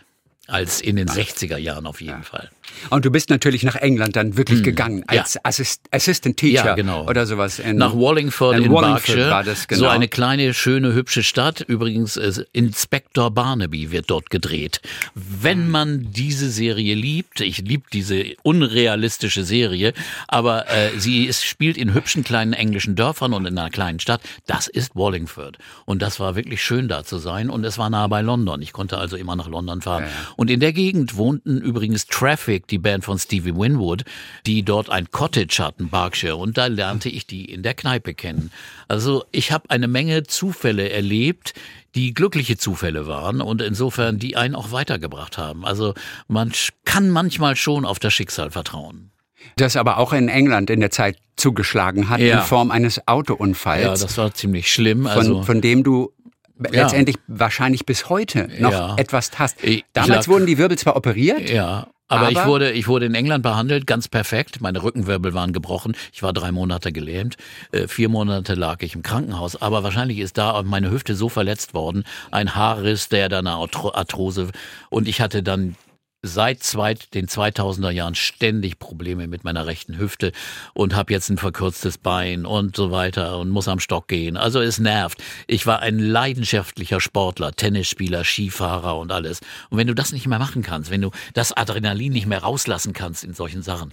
Als 0.50 0.82
in 0.82 0.96
den 0.96 1.08
60er 1.08 1.58
Jahren 1.58 1.86
auf 1.86 2.02
jeden 2.02 2.24
Fall. 2.24 2.50
Und 2.90 3.04
du 3.06 3.10
bist 3.12 3.30
natürlich 3.30 3.64
nach 3.64 3.76
England 3.76 4.16
dann 4.16 4.38
wirklich 4.38 4.62
gegangen, 4.64 5.04
Hm. 5.08 5.16
Ja. 5.16 5.22
als 5.22 5.44
Assist 5.44 5.82
Assistant 5.92 6.38
Teacher 6.38 6.66
Ja, 6.66 6.76
genau. 6.76 7.08
oder 7.08 7.26
sowas. 7.26 7.60
In, 7.60 7.78
Nach 7.78 7.94
Wallingford 7.96 8.58
in, 8.58 8.66
in 8.66 8.72
Wallingford 8.72 9.06
Berkshire. 9.06 9.32
war 9.32 9.44
das, 9.44 9.68
genau. 9.68 9.80
So 9.82 9.88
eine 9.88 10.08
kleine, 10.08 10.54
schöne, 10.54 10.94
hübsche 10.94 11.24
Stadt. 11.24 11.62
Übrigens, 11.62 12.18
äh, 12.18 12.32
Inspector 12.54 13.32
Barnaby 13.32 13.92
wird 13.92 14.10
dort 14.12 14.30
gedreht. 14.30 14.82
Wenn 15.16 15.70
man 15.70 16.12
diese 16.12 16.50
Serie 16.50 16.94
liebt, 16.96 17.42
ich 17.42 17.60
liebe 17.60 17.86
diese 17.92 18.24
unrealistische 18.44 19.44
Serie, 19.44 19.94
aber 20.28 20.70
äh, 20.70 20.92
sie 20.98 21.26
ist, 21.26 21.44
spielt 21.46 21.78
in 21.78 21.94
hübschen 21.94 22.24
kleinen 22.24 22.54
englischen 22.54 22.96
Dörfern 22.96 23.34
und 23.34 23.46
in 23.46 23.58
einer 23.58 23.70
kleinen 23.70 24.00
Stadt. 24.00 24.22
Das 24.48 24.68
ist 24.68 24.96
Wallingford. 24.96 25.58
Und 25.86 26.02
das 26.02 26.20
war 26.20 26.36
wirklich 26.36 26.64
schön 26.64 26.88
da 26.88 27.04
zu 27.04 27.18
sein. 27.18 27.50
Und 27.50 27.64
es 27.66 27.78
war 27.78 27.90
nah 27.90 28.08
bei 28.08 28.22
London. 28.22 28.62
Ich 28.62 28.74
konnte 28.74 28.98
also 29.00 29.16
immer 29.18 29.36
nach 29.36 29.48
London 29.48 29.82
fahren. 29.82 30.06
Und 30.40 30.50
in 30.50 30.62
der 30.62 30.72
Gegend 30.72 31.18
wohnten 31.18 31.60
übrigens 31.60 32.06
Traffic, 32.08 32.66
die 32.68 32.78
Band 32.78 33.04
von 33.04 33.20
Stevie 33.20 33.54
Winwood, 33.54 34.06
die 34.46 34.64
dort 34.64 34.90
ein 34.90 35.12
Cottage 35.12 35.62
hatten, 35.62 35.90
Berkshire. 35.90 36.38
Und 36.38 36.58
da 36.58 36.68
lernte 36.68 37.10
ich 37.10 37.28
die 37.28 37.44
in 37.44 37.62
der 37.62 37.74
Kneipe 37.74 38.14
kennen. 38.14 38.50
Also 38.88 39.26
ich 39.34 39.52
habe 39.52 39.70
eine 39.70 39.90
Menge 39.90 40.24
Zufälle 40.24 40.90
erlebt, 40.90 41.54
die 41.94 42.14
glückliche 42.14 42.56
Zufälle 42.58 43.06
waren 43.06 43.42
und 43.42 43.62
insofern 43.62 44.18
die 44.18 44.38
einen 44.38 44.56
auch 44.56 44.72
weitergebracht 44.72 45.38
haben. 45.38 45.66
Also 45.66 45.94
man 46.30 46.54
kann 46.86 47.10
manchmal 47.10 47.58
schon 47.58 47.84
auf 47.84 48.00
das 48.00 48.14
Schicksal 48.14 48.50
vertrauen. 48.50 49.12
das 49.56 49.76
aber 49.78 49.98
auch 49.98 50.12
in 50.14 50.28
England 50.30 50.70
in 50.70 50.80
der 50.82 50.92
Zeit 50.92 51.18
zugeschlagen 51.38 52.10
hat, 52.10 52.20
Ja. 52.22 52.40
in 52.40 52.46
Form 52.46 52.72
eines 52.72 53.08
Autounfalls, 53.08 53.84
Ja, 53.84 53.92
das 53.92 54.18
war 54.18 54.34
ziemlich 54.34 54.72
schlimm. 54.72 55.04
von, 55.04 55.12
Also 55.12 55.44
von 55.44 55.62
dem 55.62 55.84
du. 55.84 56.14
Letztendlich 56.60 57.16
wahrscheinlich 57.28 57.86
bis 57.86 58.10
heute 58.10 58.50
noch 58.60 58.98
etwas 58.98 59.32
hast. 59.40 59.64
Ich- 59.64 59.78
ich 59.80 59.86
Damals 59.94 60.28
lag- 60.28 60.34
wurden 60.34 60.46
die 60.46 60.58
Wirbel 60.58 60.78
zwar 60.78 60.96
operiert, 60.96 61.50
Ja. 61.50 61.88
Aber, 62.12 62.32
ich 62.32 62.40
Aber- 62.40 62.50
wurde, 62.50 62.72
ich 62.72 62.88
wurde 62.88 63.06
in 63.06 63.14
England 63.14 63.44
behandelt, 63.44 63.86
ganz 63.86 64.08
perfekt. 64.08 64.62
Meine 64.62 64.82
Rückenwirbel 64.82 65.36
waren 65.36 65.54
gebrochen. 65.54 65.96
Ich 66.12 66.24
war 66.24 66.34
drei 66.34 66.52
Monate 66.52 66.92
gelähmt. 66.92 67.38
Äh, 67.72 67.88
vier 67.88 68.10
Monate 68.10 68.56
lag 68.56 68.78
ich 68.82 68.96
im 68.96 69.04
Krankenhaus. 69.04 69.62
Aber 69.62 69.84
wahrscheinlich 69.84 70.18
ist 70.18 70.40
da 70.40 70.60
meine 70.64 70.90
Hüfte 70.90 71.14
so 71.14 71.30
verletzt 71.30 71.76
worden. 71.76 72.06
Ein 72.32 72.56
Haarriss, 72.56 73.10
der 73.10 73.30
dann 73.30 73.46
eine 73.46 73.58
Arthro- 73.58 73.94
Arthrose. 73.94 74.48
Und 74.90 75.08
ich 75.08 75.22
hatte 75.22 75.44
dann 75.44 75.76
seit 76.22 76.64
zweit, 76.64 77.14
den 77.14 77.28
2000er 77.28 77.92
Jahren 77.92 78.16
ständig 78.16 78.80
Probleme 78.80 79.28
mit 79.28 79.44
meiner 79.44 79.66
rechten 79.66 79.98
Hüfte 79.98 80.32
und 80.74 80.96
habe 80.96 81.14
jetzt 81.14 81.30
ein 81.30 81.38
verkürztes 81.38 81.98
Bein 81.98 82.46
und 82.46 82.76
so 82.76 82.92
weiter 82.92 83.38
und 83.38 83.50
muss 83.50 83.68
am 83.68 83.80
Stock 83.80 84.08
gehen. 84.08 84.38
Also 84.38 84.60
es 84.60 84.80
nervt. 84.80 85.24
Ich 85.48 85.66
war 85.66 85.80
ein 85.80 86.00
leidenschaftlicher 86.00 87.00
Sportler, 87.00 87.52
Tennisspieler, 87.52 88.24
Skifahrer 88.24 88.98
und 88.98 89.12
alles. 89.12 89.40
Und 89.70 89.78
wenn 89.78 89.88
du 89.88 89.96
das 89.96 90.12
nicht 90.12 90.28
mehr 90.28 90.40
machen 90.40 90.62
kannst, 90.62 90.92
wenn 90.92 91.02
du 91.02 91.12
das 91.34 91.54
Adrenalin 91.56 92.14
nicht 92.14 92.28
mehr 92.28 92.44
rauslassen 92.44 92.94
kannst 92.94 93.24
in 93.24 93.34
solchen 93.34 93.62
Sachen, 93.62 93.92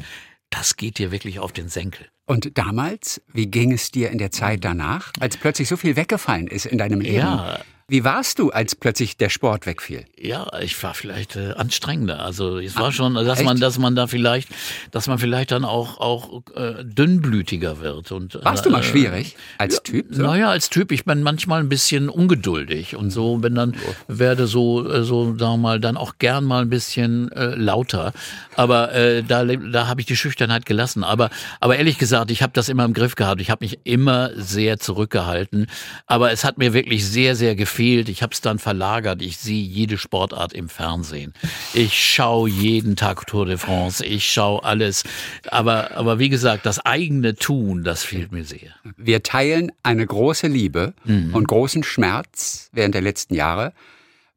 das 0.50 0.76
geht 0.76 0.98
dir 0.98 1.10
wirklich 1.10 1.38
auf 1.38 1.52
den 1.52 1.68
Senkel. 1.68 2.06
Und 2.24 2.58
damals, 2.58 3.20
wie 3.32 3.46
ging 3.46 3.72
es 3.72 3.90
dir 3.90 4.10
in 4.10 4.18
der 4.18 4.30
Zeit 4.30 4.64
danach, 4.64 5.12
als 5.20 5.36
plötzlich 5.36 5.68
so 5.68 5.76
viel 5.76 5.96
weggefallen 5.96 6.48
ist 6.48 6.66
in 6.66 6.78
deinem 6.78 7.00
Leben? 7.00 7.18
Ja. 7.18 7.60
Wie 7.88 8.02
warst 8.02 8.40
du, 8.40 8.50
als 8.50 8.74
plötzlich 8.74 9.16
der 9.16 9.28
Sport 9.28 9.64
wegfiel? 9.64 10.06
Ja, 10.18 10.48
ich 10.60 10.82
war 10.82 10.92
vielleicht 10.92 11.36
äh, 11.36 11.52
anstrengender. 11.52 12.20
Also 12.20 12.58
es 12.58 12.74
war 12.74 12.90
schon, 12.90 13.14
dass 13.14 13.38
echt? 13.38 13.44
man, 13.44 13.60
dass 13.60 13.78
man 13.78 13.94
da 13.94 14.08
vielleicht, 14.08 14.48
dass 14.90 15.06
man 15.06 15.18
vielleicht 15.18 15.52
dann 15.52 15.64
auch 15.64 16.00
auch 16.00 16.42
äh, 16.56 16.82
dünnblütiger 16.82 17.78
wird. 17.80 18.10
Und 18.10 18.42
Warst 18.42 18.66
du 18.66 18.70
mal 18.70 18.80
äh, 18.80 18.82
schwierig 18.82 19.36
als 19.58 19.84
Typ? 19.84 20.06
So? 20.10 20.24
Naja, 20.24 20.50
als 20.50 20.68
Typ, 20.68 20.90
ich 20.90 21.04
bin 21.04 21.22
manchmal 21.22 21.60
ein 21.60 21.68
bisschen 21.68 22.08
ungeduldig 22.08 22.96
und 22.96 23.12
so 23.12 23.36
bin 23.36 23.54
dann, 23.54 23.76
werde 24.08 24.48
so, 24.48 24.84
äh, 24.90 25.04
so, 25.04 25.36
sagen 25.38 25.38
wir 25.38 25.56
mal, 25.56 25.78
dann 25.78 25.96
auch 25.96 26.14
gern 26.18 26.42
mal 26.42 26.62
ein 26.62 26.70
bisschen 26.70 27.30
äh, 27.30 27.54
lauter. 27.54 28.12
Aber 28.56 28.92
äh, 28.94 29.22
da, 29.22 29.44
da 29.44 29.86
habe 29.86 30.00
ich 30.00 30.08
die 30.08 30.16
Schüchternheit 30.16 30.66
gelassen. 30.66 31.04
Aber, 31.04 31.30
aber 31.60 31.76
ehrlich 31.76 31.98
gesagt, 31.98 32.32
ich 32.32 32.42
habe 32.42 32.52
das 32.52 32.68
immer 32.68 32.84
im 32.84 32.94
Griff 32.94 33.14
gehabt. 33.14 33.40
Ich 33.40 33.50
habe 33.50 33.64
mich 33.64 33.78
immer 33.84 34.30
sehr 34.34 34.80
zurückgehalten. 34.80 35.68
Aber 36.08 36.32
es 36.32 36.42
hat 36.42 36.58
mir 36.58 36.72
wirklich 36.72 37.06
sehr, 37.06 37.36
sehr 37.36 37.54
gefehlt, 37.54 37.75
fehlt. 37.76 38.08
Ich 38.08 38.22
habe 38.22 38.32
es 38.32 38.40
dann 38.40 38.58
verlagert. 38.58 39.22
Ich 39.22 39.36
sehe 39.38 39.62
jede 39.62 39.98
Sportart 39.98 40.52
im 40.52 40.68
Fernsehen. 40.68 41.32
Ich 41.74 41.94
schaue 41.94 42.48
jeden 42.48 42.96
Tag 42.96 43.26
Tour 43.26 43.46
de 43.46 43.56
France. 43.58 44.04
Ich 44.04 44.30
schaue 44.30 44.64
alles. 44.64 45.04
Aber, 45.48 45.92
aber 45.96 46.18
wie 46.18 46.28
gesagt, 46.28 46.66
das 46.66 46.80
eigene 46.84 47.34
Tun, 47.36 47.84
das 47.84 48.02
fehlt 48.04 48.32
mir 48.32 48.44
sehr. 48.44 48.70
Wir 48.96 49.22
teilen 49.22 49.70
eine 49.82 50.04
große 50.06 50.46
Liebe 50.48 50.94
Mhm. 51.04 51.34
und 51.34 51.46
großen 51.48 51.82
Schmerz 51.84 52.70
während 52.72 52.94
der 52.94 53.02
letzten 53.02 53.34
Jahre. 53.34 53.72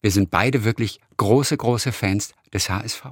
Wir 0.01 0.11
sind 0.11 0.29
beide 0.31 0.63
wirklich 0.63 0.99
große, 1.17 1.57
große 1.57 1.91
Fans 1.91 2.33
des 2.53 2.69
HSV. 2.69 3.03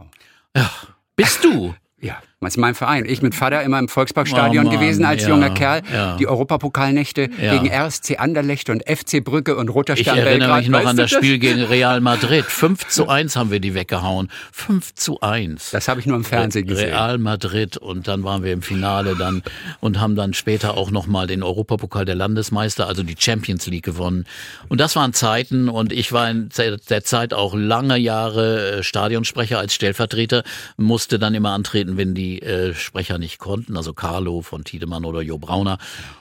Ja, 0.55 0.69
bist 1.15 1.43
du? 1.43 1.75
Ja, 1.99 2.21
das 2.39 2.53
ist 2.53 2.57
mein 2.57 2.75
Verein. 2.75 3.05
Ich 3.05 3.23
mit 3.23 3.33
Vater 3.33 3.63
immer 3.63 3.79
im 3.79 3.88
Volksparkstadion 3.88 4.67
Oh 4.67 4.69
gewesen 4.69 5.03
als 5.05 5.23
ja, 5.23 5.29
junger 5.29 5.49
Kerl. 5.49 5.81
ja. 5.91 6.17
Die 6.17 6.27
Europapokalnächte 6.27 7.29
Ja. 7.41 7.57
gegen 7.57 7.67
RSC 7.73 8.17
Anderlecht 8.17 8.69
und 8.69 8.83
FC 8.88 9.23
Brücke 9.23 9.55
und 9.55 9.69
Roter 9.69 9.95
Ich 9.95 10.01
Stern 10.01 10.19
erinnere 10.19 10.38
Belgrad. 10.39 10.57
mich 10.59 10.69
noch 10.69 10.79
Weißt 10.79 10.88
an 10.88 10.97
das 10.97 11.09
Spiel 11.11 11.39
gegen 11.39 11.63
Real 11.63 11.99
Madrid. 11.99 12.45
5 12.45 12.88
zu 12.89 13.09
1 13.09 13.35
haben 13.35 13.49
wir 13.49 13.59
die 13.59 13.73
weggehauen. 13.73 14.29
5 14.51 14.93
zu 14.93 15.19
1. 15.21 15.71
Das 15.71 15.88
habe 15.88 15.99
ich 15.99 16.05
nur 16.05 16.15
im 16.15 16.23
Fernsehen 16.23 16.67
gesehen. 16.67 16.89
Real 16.89 17.17
Madrid 17.17 17.77
und 17.77 18.07
dann 18.07 18.23
waren 18.23 18.43
wir 18.43 18.53
im 18.53 18.61
Finale 18.61 19.15
dann 19.15 19.41
und 19.79 19.99
haben 19.99 20.15
dann 20.15 20.35
später 20.35 20.77
auch 20.77 20.91
nochmal 20.91 21.25
den 21.25 21.41
Europapokal 21.41 22.05
der 22.05 22.15
Landesmeister, 22.15 22.88
also 22.88 23.01
die 23.01 23.15
Champions 23.17 23.65
League 23.65 23.85
gewonnen. 23.85 24.25
Und 24.67 24.79
das 24.79 24.95
waren 24.95 25.13
Zeiten 25.13 25.69
und 25.69 25.91
ich 25.91 26.11
war 26.11 26.29
in 26.29 26.49
der 26.55 26.77
der 26.77 27.03
Zeit 27.03 27.33
auch 27.33 27.55
lange 27.55 27.97
Jahre 27.97 28.77
äh, 28.77 28.83
Stadionsprecher 28.83 29.57
als 29.57 29.73
Stellvertreter, 29.73 30.43
musste 30.77 31.17
dann 31.17 31.33
immer 31.33 31.51
antreten, 31.53 31.97
wenn 31.97 32.13
die 32.13 32.26
äh, 32.36 32.73
Sprecher 32.73 33.17
nicht 33.17 33.39
konnten, 33.39 33.78
also 33.78 33.93
Carlo 33.93 34.41
von 34.41 34.63
Tiedemann 34.63 35.05
oder 35.05 35.21
Jo 35.21 35.38
Brauner 35.38 35.78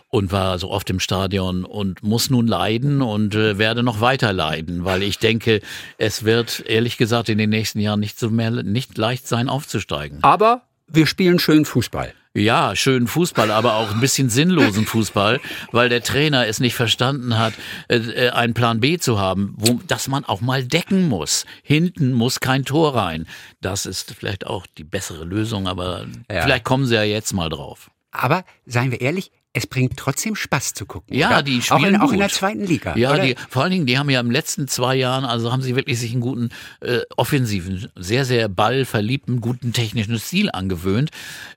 und 0.09 0.33
war 0.33 0.59
so 0.59 0.71
oft 0.71 0.89
im 0.91 1.01
Stadion 1.01 1.65
und 1.65 2.03
muss 2.03 2.31
nun 2.31 2.47
leiden 2.47 3.03
und 3.03 3.35
äh, 3.35 3.59
werde 3.59 3.83
noch 3.83 4.01
weiter 4.01 4.33
leiden, 4.33 4.85
weil 4.85 5.03
ich 5.03 5.19
denke, 5.19 5.61
es 5.99 6.25
wird 6.25 6.65
ehrlich 6.67 6.97
gesagt 6.97 7.29
in 7.29 7.39
den 7.39 7.51
nächsten 7.51 7.81
Jahren 7.81 8.01
nicht 8.01 8.19
so 8.19 8.31
mehr 8.31 8.51
nicht 8.51 8.97
leicht 8.97 9.29
sein 9.29 9.49
aufzusteigen. 9.49 10.19
Aber 10.23 10.63
wir 10.87 11.07
spielen 11.07 11.39
schön 11.39 11.65
Fußball. 11.65 12.15
Ja, 12.37 12.77
schönen 12.77 13.07
Fußball, 13.07 13.51
aber 13.51 13.77
auch 13.77 13.91
ein 13.95 14.01
bisschen 14.01 14.29
sinnlosen 14.29 14.85
Fußball, 14.85 15.41
weil 15.73 15.89
der 15.89 16.03
Trainer 16.03 16.47
es 16.47 16.61
nicht 16.61 16.75
verstanden 16.75 17.39
hat, 17.39 17.55
äh, 17.89 17.97
äh, 17.97 18.31
einen 18.31 18.53
Plan 18.53 18.81
B 18.81 18.99
zu 18.99 19.19
haben, 19.19 19.55
wo, 19.57 19.81
dass 19.87 20.07
man 20.07 20.25
auch 20.27 20.43
mal 20.43 20.63
decken 20.63 21.09
muss. 21.09 21.47
Hinten 21.63 22.13
muss 22.13 22.41
kein 22.41 22.67
Tor 22.67 22.95
rein. 22.95 23.27
Das 23.63 23.87
ist 23.87 24.15
vielleicht 24.19 24.47
auch 24.47 24.67
die 24.77 24.85
bessere 24.85 25.25
Lösung, 25.25 25.67
aber 25.67 26.07
Ja. 26.31 26.43
vielleicht 26.43 26.65
kommen 26.65 26.85
sie 26.85 26.95
ja 26.95 27.05
jetzt 27.05 27.33
mal 27.33 27.49
drauf. 27.49 27.91
Aber 28.11 28.45
seien 28.67 28.91
wir 28.91 29.01
ehrlich, 29.01 29.31
es 29.57 29.67
bringt 29.67 29.97
trotzdem 29.97 30.37
Spaß 30.37 30.75
zu 30.75 30.85
gucken. 30.85 31.17
Ja, 31.17 31.29
oder? 31.29 31.43
die 31.43 31.53
auch 31.71 31.79
in, 31.79 31.85
spielen 31.85 31.97
auch 31.97 32.13
in 32.13 32.19
der 32.19 32.29
gut. 32.29 32.37
zweiten 32.37 32.65
Liga. 32.65 32.95
Ja, 32.95 33.19
die, 33.19 33.37
vor 33.49 33.63
allen 33.63 33.73
Dingen, 33.73 33.87
die 33.87 33.97
haben 33.97 34.11
ja 34.11 34.21
im 34.21 34.31
letzten 34.31 34.69
zwei 34.69 34.97
Jahren, 34.97 35.25
also 35.25 35.51
haben 35.51 35.63
sie 35.63 35.75
wirklich 35.75 35.99
sich 35.99 36.13
einen 36.13 36.21
guten 36.21 36.51
äh, 36.81 37.01
offensiven, 37.17 37.89
sehr, 37.97 38.27
sehr 38.27 38.51
ballverliebten, 38.51 39.41
guten 39.41 39.73
technischen 39.73 40.19
Stil 40.19 40.51
angewöhnt. 40.53 41.11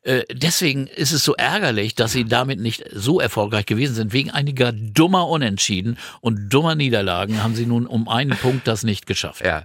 Äh, 0.03 0.21
deswegen 0.31 0.87
ist 0.87 1.11
es 1.11 1.25
so 1.25 1.35
ärgerlich, 1.35 1.93
dass 1.93 2.13
sie 2.13 2.23
damit 2.23 2.61
nicht 2.61 2.85
so 2.93 3.19
erfolgreich 3.19 3.65
gewesen 3.65 3.95
sind. 3.95 4.13
Wegen 4.13 4.31
einiger 4.31 4.71
dummer 4.71 5.27
Unentschieden 5.27 5.97
und 6.21 6.47
dummer 6.47 6.75
Niederlagen 6.75 7.43
haben 7.43 7.53
sie 7.53 7.65
nun 7.65 7.85
um 7.85 8.07
einen 8.07 8.37
Punkt 8.37 8.65
das 8.65 8.83
nicht 8.83 9.07
geschafft. 9.07 9.43
Ja. 9.45 9.63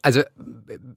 Also, 0.00 0.22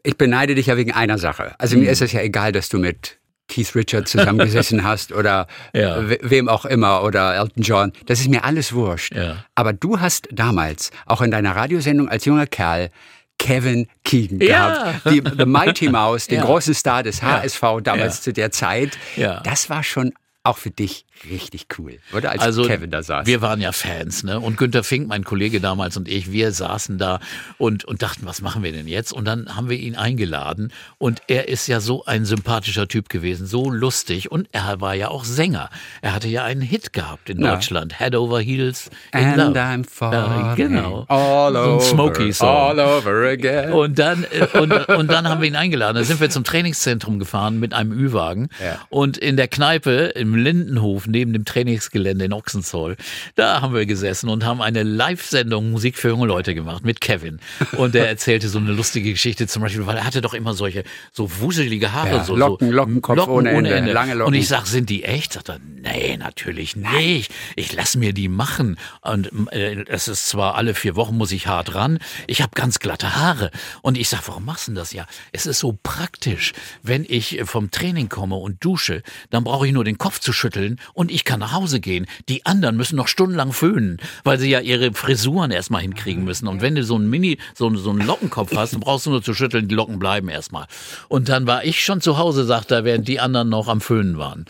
ich 0.03 0.15
beneide 0.17 0.55
dich 0.55 0.67
ja 0.67 0.77
wegen 0.77 0.93
einer 0.93 1.17
Sache. 1.17 1.55
Also, 1.59 1.75
Mhm. 1.75 1.83
mir 1.83 1.91
ist 1.91 2.01
es 2.01 2.13
ja 2.13 2.21
egal, 2.21 2.53
dass 2.53 2.69
du 2.69 2.79
mit 2.79 3.18
Keith 3.49 3.75
Richards 3.75 4.11
zusammengesessen 4.11 4.83
hast 4.85 5.11
oder 5.11 5.47
Ja. 5.73 6.07
we- 6.09 6.19
wem 6.21 6.47
auch 6.47 6.63
immer 6.65 7.03
oder 7.03 7.35
Elton 7.35 7.63
John. 7.63 7.91
Das 8.05 8.21
ist 8.21 8.29
mir 8.29 8.45
alles 8.45 8.71
wurscht. 8.73 9.13
Ja. 9.15 9.43
Aber 9.55 9.73
du 9.73 9.99
hast 9.99 10.29
damals 10.31 10.91
auch 11.05 11.21
in 11.21 11.31
deiner 11.31 11.55
Radiosendung 11.55 12.07
als 12.07 12.23
junger 12.25 12.47
Kerl 12.47 12.89
Kevin 13.37 13.87
Keegan 14.03 14.39
Ja. 14.41 14.91
gehabt. 15.01 15.09
Die, 15.11 15.23
The 15.37 15.45
Mighty 15.45 15.89
Mouse, 15.89 16.27
den 16.27 16.41
großen 16.41 16.73
Star 16.73 17.03
des 17.03 17.21
HSV 17.23 17.61
damals 17.83 18.21
zu 18.21 18.33
der 18.33 18.51
Zeit. 18.51 18.97
Das 19.43 19.69
war 19.69 19.83
schon 19.83 20.13
auch 20.43 20.57
für 20.57 20.71
dich 20.71 21.05
richtig 21.29 21.67
cool, 21.77 21.97
oder? 22.13 22.31
Als 22.31 22.41
Also 22.41 22.63
Kevin 22.63 22.91
da 22.91 23.03
saß. 23.03 23.25
wir 23.27 23.41
waren 23.41 23.61
ja 23.61 23.71
Fans, 23.71 24.23
ne? 24.23 24.39
Und 24.39 24.57
Günter 24.57 24.83
Fink, 24.83 25.07
mein 25.07 25.23
Kollege 25.23 25.59
damals 25.59 25.97
und 25.97 26.07
ich, 26.07 26.31
wir 26.31 26.51
saßen 26.51 26.97
da 26.97 27.19
und, 27.57 27.85
und 27.85 28.01
dachten, 28.01 28.25
was 28.25 28.41
machen 28.41 28.63
wir 28.63 28.71
denn 28.71 28.87
jetzt? 28.87 29.11
Und 29.11 29.25
dann 29.25 29.55
haben 29.55 29.69
wir 29.69 29.77
ihn 29.77 29.95
eingeladen 29.95 30.71
und 30.97 31.21
er 31.27 31.47
ist 31.49 31.67
ja 31.67 31.79
so 31.79 32.05
ein 32.05 32.25
sympathischer 32.25 32.87
Typ 32.87 33.09
gewesen, 33.09 33.45
so 33.47 33.69
lustig 33.69 34.31
und 34.31 34.47
er 34.51 34.81
war 34.81 34.93
ja 34.95 35.09
auch 35.09 35.23
Sänger. 35.25 35.69
Er 36.01 36.13
hatte 36.13 36.27
ja 36.27 36.43
einen 36.43 36.61
Hit 36.61 36.93
gehabt 36.93 37.29
in 37.29 37.41
Ja. 37.41 37.55
Deutschland, 37.55 37.97
Head 37.99 38.15
Over 38.15 38.39
Heels 38.39 38.89
in 39.13 39.19
And 39.19 39.37
Love. 39.37 39.59
I'm 39.59 39.83
falling 39.89 40.19
Ja, 40.45 40.55
genau. 40.55 41.05
all 41.07 41.53
so 41.53 41.59
ein 41.59 41.65
over, 41.69 41.81
Smokey-Song. 41.81 42.47
all 42.49 42.79
over 42.79 43.27
again. 43.29 43.71
Und 43.73 43.99
dann, 43.99 44.25
äh, 44.31 44.57
und, 44.57 44.71
und 44.89 45.11
dann 45.11 45.27
haben 45.27 45.41
wir 45.41 45.47
ihn 45.47 45.55
eingeladen. 45.55 45.95
Da 45.97 46.03
sind 46.03 46.19
wir 46.19 46.29
zum 46.29 46.43
Trainingszentrum 46.43 47.19
gefahren 47.19 47.59
mit 47.59 47.73
einem 47.73 47.91
Ü-Wagen. 47.91 48.49
Ja. 48.63 48.79
Und 48.89 49.17
in 49.17 49.37
der 49.37 49.47
Kneipe 49.47 50.11
im 50.15 50.35
Lindenhof 50.35 51.07
neben 51.09 51.33
dem 51.33 51.45
Trainingsgelände 51.45 52.25
in 52.25 52.33
Ochsenzoll, 52.33 52.95
da 53.35 53.61
haben 53.61 53.73
wir 53.73 53.85
gesessen 53.85 54.29
und 54.29 54.45
haben 54.45 54.61
eine 54.61 54.83
Live-Sendung 54.83 55.71
Musik 55.71 55.97
für 55.97 56.09
junge 56.09 56.27
Leute 56.27 56.55
gemacht 56.55 56.83
mit 56.83 57.01
Kevin. 57.01 57.39
Und 57.77 57.95
der 57.95 58.07
erzählte 58.09 58.49
so 58.49 58.59
eine 58.59 58.71
lustige 58.71 59.11
Geschichte 59.11 59.47
zum 59.47 59.61
Beispiel, 59.61 59.85
weil 59.85 59.97
er 59.97 60.05
hatte 60.05 60.21
doch 60.21 60.33
immer 60.33 60.53
solche 60.53 60.83
so 61.11 61.39
wuselige 61.39 61.93
Haare. 61.93 62.17
Ja, 62.17 62.23
so, 62.23 62.35
Locken, 62.35 62.69
Lockenkopf 62.69 63.27
ohne 63.27 63.51
Ende, 63.51 63.91
lange 63.91 64.13
Locken. 64.13 64.33
Und 64.33 64.39
ich 64.39 64.47
sag, 64.47 64.65
sind 64.65 64.89
die 64.89 65.03
echt? 65.03 65.33
Sagt 65.33 65.49
er, 65.49 65.59
nee, 65.59 66.17
natürlich 66.17 66.75
nicht. 66.75 67.31
Ich 67.55 67.73
lass 67.73 67.95
mir 67.95 68.13
die 68.13 68.27
machen. 68.27 68.77
Und 69.01 69.29
äh, 69.51 69.85
es 69.87 70.07
ist 70.07 70.27
zwar 70.27 70.55
alle 70.55 70.73
vier 70.73 70.95
Wochen 70.95 71.17
muss 71.17 71.31
ich 71.31 71.47
hart 71.47 71.75
ran. 71.75 71.99
Ich 72.27 72.41
habe 72.41 72.51
ganz 72.55 72.79
glatte 72.79 73.15
Haare. 73.15 73.51
Und 73.81 73.97
ich 73.97 74.09
sag, 74.09 74.27
warum 74.27 74.45
machst 74.45 74.67
du 74.67 74.73
das 74.73 74.93
ja? 74.93 75.05
Es 75.31 75.45
ist 75.45 75.59
so 75.59 75.77
praktisch. 75.81 76.53
Wenn 76.83 77.05
ich 77.07 77.41
vom 77.45 77.71
Training 77.71 78.09
komme 78.09 78.35
und 78.35 78.63
dusche, 78.63 79.03
dann 79.29 79.43
brauche 79.43 79.67
ich 79.67 79.73
nur 79.73 79.83
den 79.83 79.97
Kopf 79.97 80.19
zu 80.19 80.33
schütteln 80.33 80.79
und 80.99 81.11
ich 81.11 81.23
kann 81.23 81.39
nach 81.39 81.53
Hause 81.53 81.79
gehen. 81.79 82.07
Die 82.27 82.45
anderen 82.45 82.75
müssen 82.75 82.97
noch 82.97 83.07
stundenlang 83.07 83.53
föhnen, 83.53 84.01
weil 84.25 84.37
sie 84.37 84.49
ja 84.49 84.59
ihre 84.59 84.91
Frisuren 84.91 85.49
erstmal 85.49 85.81
hinkriegen 85.81 86.25
müssen. 86.25 86.45
Und 86.45 86.61
wenn 86.61 86.75
du 86.75 86.83
so 86.83 86.95
einen 86.95 87.09
Mini, 87.09 87.37
so, 87.55 87.73
so 87.77 87.91
einen 87.91 88.05
Lockenkopf 88.05 88.53
hast, 88.53 88.73
dann 88.73 88.81
brauchst 88.81 89.05
du 89.05 89.11
nur 89.11 89.23
zu 89.23 89.33
schütteln, 89.33 89.69
die 89.69 89.75
Locken 89.75 89.97
bleiben 89.97 90.27
erstmal. 90.27 90.67
Und 91.07 91.29
dann 91.29 91.47
war 91.47 91.63
ich 91.63 91.85
schon 91.85 92.01
zu 92.01 92.17
Hause, 92.17 92.43
sagt 92.43 92.71
er, 92.71 92.83
während 92.83 93.07
die 93.07 93.21
anderen 93.21 93.47
noch 93.47 93.69
am 93.69 93.79
Föhnen 93.79 94.17
waren. 94.17 94.43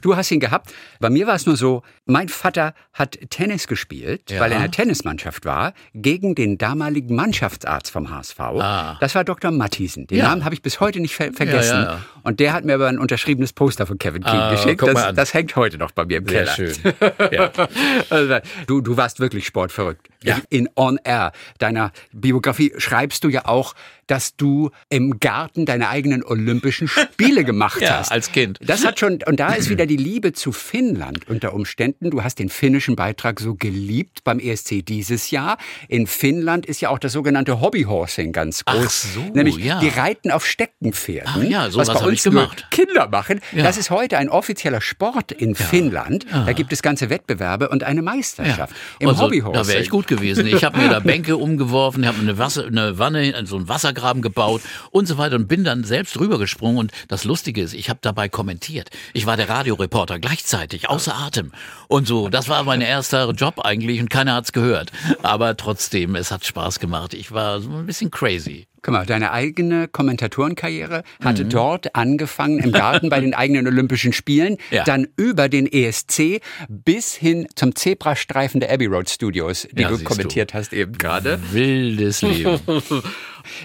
Du 0.00 0.16
hast 0.16 0.30
ihn 0.30 0.40
gehabt. 0.40 0.72
Bei 1.00 1.10
mir 1.10 1.26
war 1.26 1.34
es 1.34 1.44
nur 1.44 1.58
so, 1.58 1.82
mein 2.06 2.28
Vater 2.28 2.74
hat 2.92 3.18
Tennis 3.30 3.66
gespielt, 3.66 4.30
Ja. 4.30 4.40
weil 4.40 4.50
er 4.52 4.56
in 4.58 4.62
der 4.64 4.70
Tennismannschaft 4.70 5.44
war, 5.44 5.72
gegen 5.94 6.34
den 6.34 6.58
damaligen 6.58 7.14
Mannschaftsarzt 7.16 7.90
vom 7.90 8.10
HSV. 8.10 8.38
Ah. 8.40 8.96
Das 9.00 9.14
war 9.14 9.24
Dr. 9.24 9.50
Mathiesen. 9.50 10.06
Den 10.06 10.18
Ja. 10.18 10.28
Namen 10.28 10.44
habe 10.44 10.54
ich 10.54 10.62
bis 10.62 10.80
heute 10.80 11.00
nicht 11.00 11.14
ver 11.14 11.32
vergessen. 11.32 11.82
Ja. 11.82 12.04
Und 12.22 12.40
der 12.40 12.52
hat 12.52 12.64
mir 12.64 12.74
aber 12.74 12.88
ein 12.88 12.98
unterschriebenes 12.98 13.52
Poster 13.52 13.86
von 13.86 13.98
Kevin 13.98 14.22
King 14.22 14.32
Ah, 14.34 14.50
geschickt. 14.52 14.82
Das, 14.82 15.14
das 15.14 15.34
hängt 15.34 15.56
heute 15.56 15.78
noch 15.78 15.90
bei 15.92 16.04
mir 16.04 16.18
im 16.18 16.28
Sehr 16.28 16.44
Keller. 16.44 16.54
schön. 16.54 16.74
Also, 18.10 18.36
du, 18.66 18.80
du 18.80 18.96
warst 18.96 19.20
wirklich 19.20 19.46
sportverrückt. 19.46 20.08
In 20.48 20.68
On 20.76 20.98
Air, 21.04 21.32
deiner 21.58 21.92
Biografie, 22.12 22.72
schreibst 22.78 23.24
du 23.24 23.28
ja 23.28 23.44
auch, 23.46 23.74
dass 24.06 24.36
du 24.36 24.70
im 24.88 25.18
Garten 25.20 25.66
deine 25.66 25.88
eigenen 25.88 26.22
Olympischen 26.24 26.88
Spiele 26.88 27.44
gemacht 27.44 27.80
Ja, 27.80 27.98
hast. 27.98 28.10
als 28.12 28.32
Kind. 28.32 28.58
Das 28.62 28.84
hat 28.86 28.98
schon, 28.98 29.18
und 29.26 29.38
da 29.40 29.52
ist 29.54 29.68
wieder 29.70 29.86
die 29.86 29.96
Liebe 29.96 30.32
zu 30.32 30.52
Finnland 30.52 31.28
unter 31.28 31.52
Umständen. 31.54 31.93
Du 32.00 32.22
hast 32.22 32.38
den 32.38 32.48
finnischen 32.48 32.96
Beitrag 32.96 33.40
so 33.40 33.54
geliebt 33.54 34.24
beim 34.24 34.38
ESC 34.38 34.84
dieses 34.84 35.30
Jahr. 35.30 35.58
In 35.88 36.06
Finnland 36.06 36.66
ist 36.66 36.80
ja 36.80 36.90
auch 36.90 36.98
das 36.98 37.12
sogenannte 37.12 37.60
Hobbyhorsing 37.60 38.32
ganz 38.32 38.64
groß. 38.64 38.84
Ach 38.86 38.90
so, 38.90 39.20
Nämlich, 39.34 39.56
ja. 39.56 39.80
die 39.80 39.88
reiten 39.88 40.30
auf 40.30 40.46
Steckenpferden. 40.46 41.32
Ach 41.36 41.42
ja, 41.42 41.70
sowas 41.70 41.88
was 41.88 42.00
bei 42.00 42.06
uns 42.08 42.22
gemacht. 42.22 42.66
Kinder 42.70 43.08
machen. 43.08 43.40
Ja. 43.52 43.62
Das 43.62 43.76
ist 43.76 43.90
heute 43.90 44.18
ein 44.18 44.28
offizieller 44.28 44.80
Sport 44.80 45.32
in 45.32 45.54
Finnland. 45.54 46.26
Da 46.30 46.52
gibt 46.52 46.72
es 46.72 46.82
ganze 46.82 47.10
Wettbewerbe 47.10 47.68
und 47.68 47.84
eine 47.84 48.02
Meisterschaft. 48.02 48.74
Im 48.98 49.08
Also, 49.08 49.24
Hobbyhorsing. 49.24 49.62
Da 49.62 49.68
wäre 49.68 49.80
ich 49.80 49.90
gut 49.90 50.06
gewesen. 50.06 50.46
Ich 50.46 50.64
habe 50.64 50.78
mir 50.78 50.88
da 50.88 51.00
Bänke 51.04 51.36
umgeworfen, 51.36 52.06
habe 52.06 52.20
eine, 52.20 52.38
Wasser, 52.38 52.66
eine 52.66 52.98
Wanne, 52.98 53.46
so 53.46 53.56
einen 53.56 53.68
Wassergraben 53.68 54.22
gebaut 54.22 54.62
und 54.90 55.06
so 55.06 55.18
weiter 55.18 55.36
und 55.36 55.48
bin 55.48 55.64
dann 55.64 55.84
selbst 55.84 56.18
rübergesprungen. 56.18 56.78
Und 56.78 56.92
das 57.08 57.24
Lustige 57.24 57.62
ist, 57.62 57.74
ich 57.74 57.88
habe 57.90 57.98
dabei 58.02 58.28
kommentiert. 58.28 58.90
Ich 59.12 59.26
war 59.26 59.36
der 59.36 59.48
Radioreporter 59.48 60.18
gleichzeitig, 60.18 60.88
außer 60.88 61.14
Atem. 61.14 61.52
Und 61.88 62.06
so, 62.06 62.28
das 62.28 62.48
war 62.48 62.62
mein 62.64 62.80
erster 62.80 63.30
Job 63.32 63.60
eigentlich 63.64 64.00
und 64.00 64.10
keiner 64.10 64.34
hat's 64.34 64.52
gehört. 64.52 64.90
Aber 65.22 65.56
trotzdem, 65.56 66.14
es 66.16 66.30
hat 66.30 66.44
Spaß 66.44 66.80
gemacht. 66.80 67.14
Ich 67.14 67.32
war 67.32 67.60
so 67.60 67.70
ein 67.70 67.86
bisschen 67.86 68.10
crazy. 68.10 68.66
Guck 68.82 68.92
mal, 68.92 69.06
deine 69.06 69.32
eigene 69.32 69.88
Kommentatorenkarriere 69.88 71.04
hatte 71.22 71.44
Mhm. 71.44 71.48
dort 71.50 71.94
angefangen 71.94 72.58
im 72.58 72.70
Garten 72.72 73.08
bei 73.08 73.20
den 73.20 73.32
eigenen 73.34 73.66
Olympischen 73.66 74.12
Spielen, 74.12 74.58
Ja. 74.70 74.84
dann 74.84 75.06
über 75.16 75.48
den 75.48 75.66
ESC 75.70 76.40
bis 76.68 77.14
hin 77.14 77.46
zum 77.54 77.74
Zebrastreifen 77.74 78.60
der 78.60 78.70
Abbey 78.72 78.86
Road 78.86 79.08
Studios, 79.08 79.66
die 79.72 79.82
Ja, 79.82 79.88
du 79.88 80.02
kommentiert 80.04 80.52
hast 80.52 80.72
eben 80.74 80.98
gerade. 80.98 81.38
Wildes 81.52 82.22
Leben. 82.22 82.60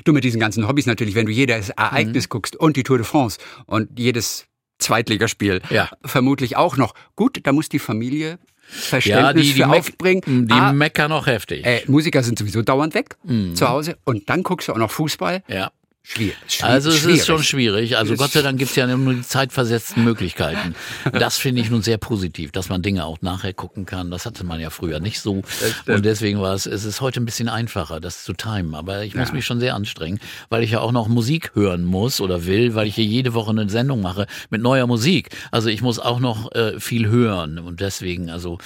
Du 0.04 0.12
mit 0.12 0.26
diesen 0.26 0.42
ganzen 0.42 0.68
Hobbys 0.68 0.88
natürlich, 0.88 1.16
wenn 1.16 1.26
du 1.26 1.32
jedes 1.32 1.70
Ereignis 1.70 2.26
Mhm. 2.26 2.30
guckst 2.30 2.56
und 2.58 2.76
die 2.76 2.84
Tour 2.84 2.98
de 2.98 3.06
France 3.06 3.40
und 3.66 3.98
jedes 3.98 4.46
Zweitligaspiel 4.80 5.62
Ja. 5.70 5.90
vermutlich 6.04 6.56
auch 6.58 6.78
noch. 6.78 6.94
Gut, 7.16 7.40
da 7.44 7.52
muss 7.52 7.70
die 7.70 7.80
Familie 7.80 8.40
Verständnis 8.72 9.48
die, 9.48 9.54
die 9.54 9.62
für 9.62 9.68
meck- 9.68 9.80
aufbringen. 9.80 10.48
Die 10.48 10.54
Ah, 10.54 10.74
meckern 10.74 11.12
auch 11.12 11.26
heftig. 11.28 11.66
äh, 11.66 11.82
Musiker 11.88 12.22
sind 12.24 12.38
sowieso 12.38 12.62
dauernd 12.62 12.94
weg 12.94 13.16
zu 13.56 13.68
Hause 13.70 13.98
und 14.06 14.30
dann 14.30 14.44
guckst 14.44 14.68
du 14.68 14.74
auch 14.74 14.78
noch 14.78 14.92
Fußball. 14.92 15.44
ja. 15.48 15.72
Schwierig. 16.12 16.36
schwierig 16.48 16.64
Also 16.64 16.90
es 16.90 16.98
schwierig. 16.98 17.20
ist 17.20 17.28
schon 17.28 17.44
schwierig. 17.44 17.98
Also 17.98 18.16
Gott 18.16 18.32
sei 18.32 18.42
Dank 18.42 18.58
gibt's 18.58 18.76
ja 18.76 18.88
nur 18.88 19.14
die 19.14 19.22
zeitversetzten 19.22 20.04
Möglichkeiten. 20.04 20.74
Das 21.12 21.38
finde 21.38 21.62
ich 21.62 21.70
nun 21.70 21.82
sehr 21.84 21.98
positiv, 21.98 22.52
dass 22.52 22.70
man 22.70 22.82
Dinge 22.82 23.06
auch 23.06 23.22
nachher 23.22 23.54
gucken 23.54 23.86
kann. 23.86 24.10
Das 24.10 24.26
hatte 24.26 24.44
man 24.44 24.60
ja 24.60 24.70
früher 24.70 25.00
nicht 25.00 25.20
so. 25.20 25.44
Und 25.86 26.06
deswegen 26.06 26.40
war 26.42 26.54
es, 26.56 26.66
es 26.66 26.84
ist 26.86 27.02
heute 27.02 27.20
ein 27.20 27.26
bisschen 27.26 27.48
einfacher, 27.50 28.00
das 28.00 28.24
zu 28.24 28.34
timen. 28.34 28.74
Aber 28.74 29.04
ich 29.04 29.14
muss 29.16 29.32
mich 29.34 29.46
schon 29.46 29.60
sehr 29.60 29.76
anstrengen, 29.76 30.20
weil 30.50 30.64
ich 30.64 30.72
ja 30.72 30.80
auch 30.80 30.92
noch 30.92 31.08
Musik 31.08 31.52
hören 31.54 31.86
muss 31.86 32.22
oder 32.22 32.46
will, 32.46 32.74
weil 32.74 32.88
ich 32.88 32.96
hier 32.96 33.06
jede 33.06 33.34
Woche 33.34 33.52
eine 33.52 33.70
Sendung 33.70 34.02
mache 34.02 34.26
mit 34.50 34.62
neuer 34.62 34.88
Musik. 34.88 35.30
Also 35.52 35.70
ich 35.70 35.82
muss 35.82 36.00
auch 36.00 36.20
noch 36.20 36.52
äh, 36.54 36.80
viel 36.80 37.08
hören. 37.08 37.60
Und 37.60 37.82
deswegen, 37.82 38.30
also 38.30 38.58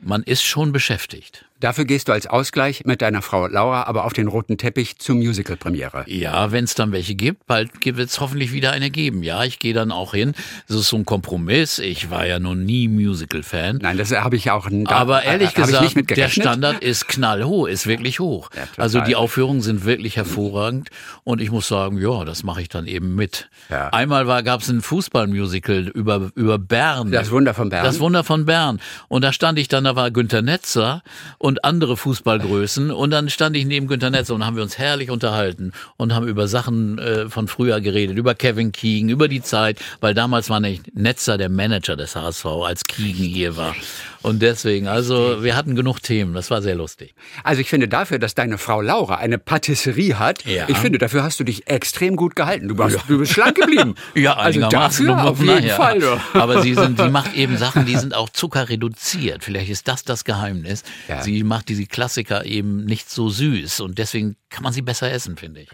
man 0.00 0.22
ist 0.22 0.42
schon 0.44 0.72
beschäftigt. 0.72 1.44
Dafür 1.60 1.86
gehst 1.86 2.08
du 2.08 2.12
als 2.12 2.26
Ausgleich 2.26 2.84
mit 2.84 3.00
deiner 3.00 3.22
Frau 3.22 3.46
Laura 3.46 3.84
aber 3.84 4.04
auf 4.04 4.12
den 4.12 4.28
roten 4.28 4.58
Teppich 4.58 4.98
zur 4.98 5.14
Musical-Premiere. 5.14 6.04
Ja, 6.06 6.52
wenn 6.52 6.64
es 6.64 6.74
dann 6.74 6.92
welche 6.92 7.14
gibt, 7.14 7.46
bald 7.46 7.70
wird 7.82 7.98
es 7.98 8.20
hoffentlich 8.20 8.52
wieder 8.52 8.72
eine 8.72 8.90
geben. 8.90 9.22
Ja, 9.22 9.42
ich 9.44 9.58
gehe 9.58 9.72
dann 9.72 9.90
auch 9.90 10.12
hin. 10.12 10.34
Das 10.68 10.76
ist 10.76 10.88
so 10.88 10.96
ein 10.96 11.06
Kompromiss. 11.06 11.78
Ich 11.78 12.10
war 12.10 12.26
ja 12.26 12.38
noch 12.38 12.54
nie 12.54 12.88
Musical-Fan. 12.88 13.78
Nein, 13.80 13.96
das 13.96 14.12
habe 14.12 14.36
ich 14.36 14.50
auch. 14.50 14.68
Da, 14.70 14.90
Aber 14.90 15.22
ehrlich 15.22 15.56
äh, 15.56 15.62
hab 15.62 15.70
ich 15.70 15.94
gesagt, 15.94 16.10
der. 16.16 16.28
Standard 16.28 16.82
ist 16.82 17.08
knallhoch, 17.08 17.66
ist 17.66 17.86
wirklich 17.86 18.20
hoch. 18.20 18.50
Ja, 18.54 18.62
also 18.76 19.00
die 19.00 19.16
Aufführungen 19.16 19.62
sind 19.62 19.84
wirklich 19.84 20.16
hervorragend 20.16 20.90
und 21.24 21.40
ich 21.40 21.50
muss 21.50 21.68
sagen, 21.68 21.98
ja, 21.98 22.24
das 22.24 22.42
mache 22.42 22.60
ich 22.60 22.68
dann 22.68 22.86
eben 22.86 23.14
mit. 23.14 23.48
Ja. 23.70 23.88
Einmal 23.88 24.26
gab 24.42 24.60
es 24.60 24.68
ein 24.68 24.82
Fußballmusical 24.82 25.88
über 25.88 26.30
über 26.34 26.58
Bern. 26.58 27.12
Das 27.12 27.30
Wunder 27.30 27.54
von 27.54 27.70
Bern. 27.70 27.84
Das 27.84 28.00
Wunder 28.00 28.24
von 28.24 28.44
Bern. 28.44 28.80
Und 29.08 29.22
da 29.22 29.32
stand 29.32 29.58
ich 29.58 29.68
dann, 29.68 29.84
da 29.84 29.96
war 29.96 30.10
Günter 30.10 30.42
Netzer 30.42 31.02
und 31.38 31.45
andere 31.64 31.96
Fußballgrößen. 31.96 32.90
Und 32.90 33.10
dann 33.10 33.30
stand 33.30 33.56
ich 33.56 33.64
neben 33.64 33.86
Günter 33.86 34.10
Netzer 34.10 34.34
und 34.34 34.44
haben 34.44 34.56
wir 34.56 34.62
uns 34.62 34.78
herrlich 34.78 35.10
unterhalten 35.10 35.72
und 35.96 36.14
haben 36.14 36.26
über 36.26 36.48
Sachen 36.48 36.98
äh, 36.98 37.28
von 37.28 37.48
früher 37.48 37.80
geredet, 37.80 38.16
über 38.16 38.34
Kevin 38.34 38.72
Keegan, 38.72 39.08
über 39.08 39.28
die 39.28 39.42
Zeit, 39.42 39.78
weil 40.00 40.14
damals 40.14 40.50
war 40.50 40.60
nicht 40.60 40.96
Netzer 40.96 41.38
der 41.38 41.48
Manager 41.48 41.96
des 41.96 42.16
HSV, 42.16 42.46
als 42.46 42.84
Keegan 42.84 43.26
hier 43.26 43.56
war. 43.56 43.74
Und 44.22 44.40
deswegen, 44.42 44.88
also 44.88 45.42
wir 45.42 45.56
hatten 45.56 45.74
genug 45.74 46.00
Themen, 46.02 46.34
das 46.34 46.50
war 46.50 46.62
sehr 46.62 46.74
lustig. 46.74 47.14
Also 47.44 47.60
ich 47.60 47.68
finde 47.68 47.88
dafür, 47.88 48.18
dass 48.18 48.34
deine 48.34 48.58
Frau 48.58 48.80
Laura 48.80 49.16
eine 49.16 49.38
Patisserie 49.38 50.18
hat, 50.18 50.44
Ja. 50.44 50.68
ich 50.68 50.78
finde, 50.78 50.98
dafür 50.98 51.22
hast 51.22 51.38
du 51.40 51.44
dich 51.44 51.68
extrem 51.68 52.16
gut 52.16 52.36
gehalten. 52.36 52.68
Du, 52.68 52.78
warst, 52.78 52.98
du 53.08 53.18
bist 53.18 53.32
schlank 53.32 53.56
geblieben. 53.56 53.94
Ja, 54.14 54.34
also 54.36 54.60
einigermaßen. 54.60 55.06
dafür 55.06 55.30
auf 55.30 55.40
jeden 55.42 55.66
ja. 55.66 55.74
Fall. 55.76 56.02
Aber 56.32 56.62
sie, 56.62 56.74
sind, 56.74 56.98
sie 56.98 57.08
macht 57.10 57.34
eben 57.36 57.56
Sachen, 57.58 57.86
die 57.86 57.96
sind 57.96 58.14
auch 58.14 58.28
zuckerreduziert. 58.30 59.44
Vielleicht 59.44 59.70
ist 59.70 59.88
das 59.88 60.04
das 60.04 60.24
Geheimnis. 60.24 60.82
Ja. 61.08 61.22
Sie 61.22 61.42
macht 61.44 61.68
diese 61.68 61.86
Klassiker 61.86 62.44
eben 62.46 62.84
nicht 62.84 63.10
so 63.10 63.28
süß 63.28 63.80
und 63.80 63.98
deswegen 63.98 64.36
kann 64.50 64.62
man 64.62 64.72
sie 64.72 64.82
besser 64.82 65.10
essen, 65.10 65.36
finde 65.36 65.60
ich. 65.60 65.68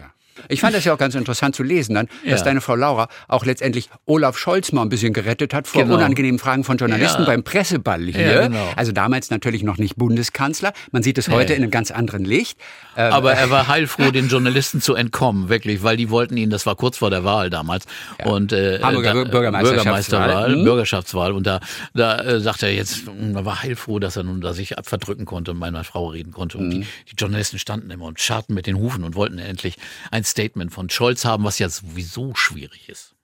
Ich 0.49 0.61
fand 0.61 0.75
das 0.75 0.83
ja 0.85 0.93
auch 0.93 0.97
ganz 0.97 1.15
interessant 1.15 1.55
zu 1.55 1.63
lesen 1.63 1.95
dann, 1.95 2.07
dass 2.27 2.41
Ja. 2.41 2.45
deine 2.45 2.61
Frau 2.61 2.75
Laura 2.75 3.07
auch 3.27 3.45
letztendlich 3.45 3.89
Olaf 4.05 4.37
Scholz 4.37 4.71
mal 4.71 4.81
ein 4.81 4.89
bisschen 4.89 5.13
gerettet 5.13 5.53
hat 5.53 5.67
vor 5.67 5.83
Genau. 5.83 5.95
unangenehmen 5.95 6.39
Fragen 6.39 6.63
von 6.63 6.77
Journalisten 6.77 7.21
Ja. 7.23 7.27
beim 7.27 7.43
Presseball 7.43 8.01
hier. 8.05 8.31
Ja, 8.31 8.47
genau. 8.47 8.69
Also 8.75 8.91
damals 8.91 9.29
natürlich 9.29 9.63
noch 9.63 9.77
nicht 9.77 9.95
Bundeskanzler. 9.95 10.73
Man 10.91 11.03
sieht 11.03 11.17
es 11.17 11.29
heute 11.29 11.51
Nee. 11.51 11.57
in 11.57 11.63
einem 11.63 11.71
ganz 11.71 11.91
anderen 11.91 12.25
Licht. 12.25 12.57
Ähm, 12.97 13.11
Aber 13.13 13.33
er 13.33 13.49
war 13.49 13.67
heilfroh, 13.67 14.11
den 14.11 14.27
Journalisten 14.27 14.81
zu 14.81 14.95
entkommen, 14.95 15.49
wirklich, 15.49 15.83
weil 15.83 15.97
die 15.97 16.09
wollten 16.09 16.37
ihn, 16.37 16.49
das 16.49 16.65
war 16.65 16.75
kurz 16.75 16.97
vor 16.97 17.09
der 17.09 17.23
Wahl 17.23 17.49
damals, 17.49 17.85
und 18.23 18.51
äh, 18.53 18.79
Hamburger 18.81 19.13
da, 19.13 19.23
Bürgermeisterschaftswahl. 19.25 19.73
Bürgermeisterwahl, 19.73 20.55
Mhm. 20.57 20.63
Bürgerschaftswahl, 20.63 21.31
und 21.31 21.47
da, 21.47 21.59
da 21.93 22.19
äh, 22.19 22.39
sagte 22.39 22.67
er 22.67 22.73
jetzt, 22.73 23.05
mh, 23.07 23.39
er 23.39 23.45
war 23.45 23.63
heilfroh, 23.63 23.99
dass 23.99 24.15
er 24.15 24.23
nun 24.23 24.41
da 24.41 24.53
sich 24.53 24.75
verdrücken 24.83 25.25
konnte 25.25 25.51
und 25.51 25.57
meiner 25.57 25.83
Frau 25.83 26.07
reden 26.07 26.31
konnte. 26.31 26.57
Und 26.57 26.69
die, 26.69 26.79
Mhm. 26.79 26.85
die 27.11 27.15
Journalisten 27.17 27.59
standen 27.59 27.89
immer 27.91 28.05
und 28.05 28.19
scharten 28.19 28.53
mit 28.53 28.67
den 28.67 28.77
Hufen 28.77 29.03
und 29.03 29.15
wollten 29.15 29.39
endlich 29.39 29.77
ein 30.11 30.22
Statement 30.23 30.71
von 30.73 30.89
Scholz 30.89 31.25
haben, 31.25 31.43
was 31.43 31.59
ja 31.59 31.69
sowieso 31.69 32.33
schwierig 32.35 32.89
ist. 32.89 33.15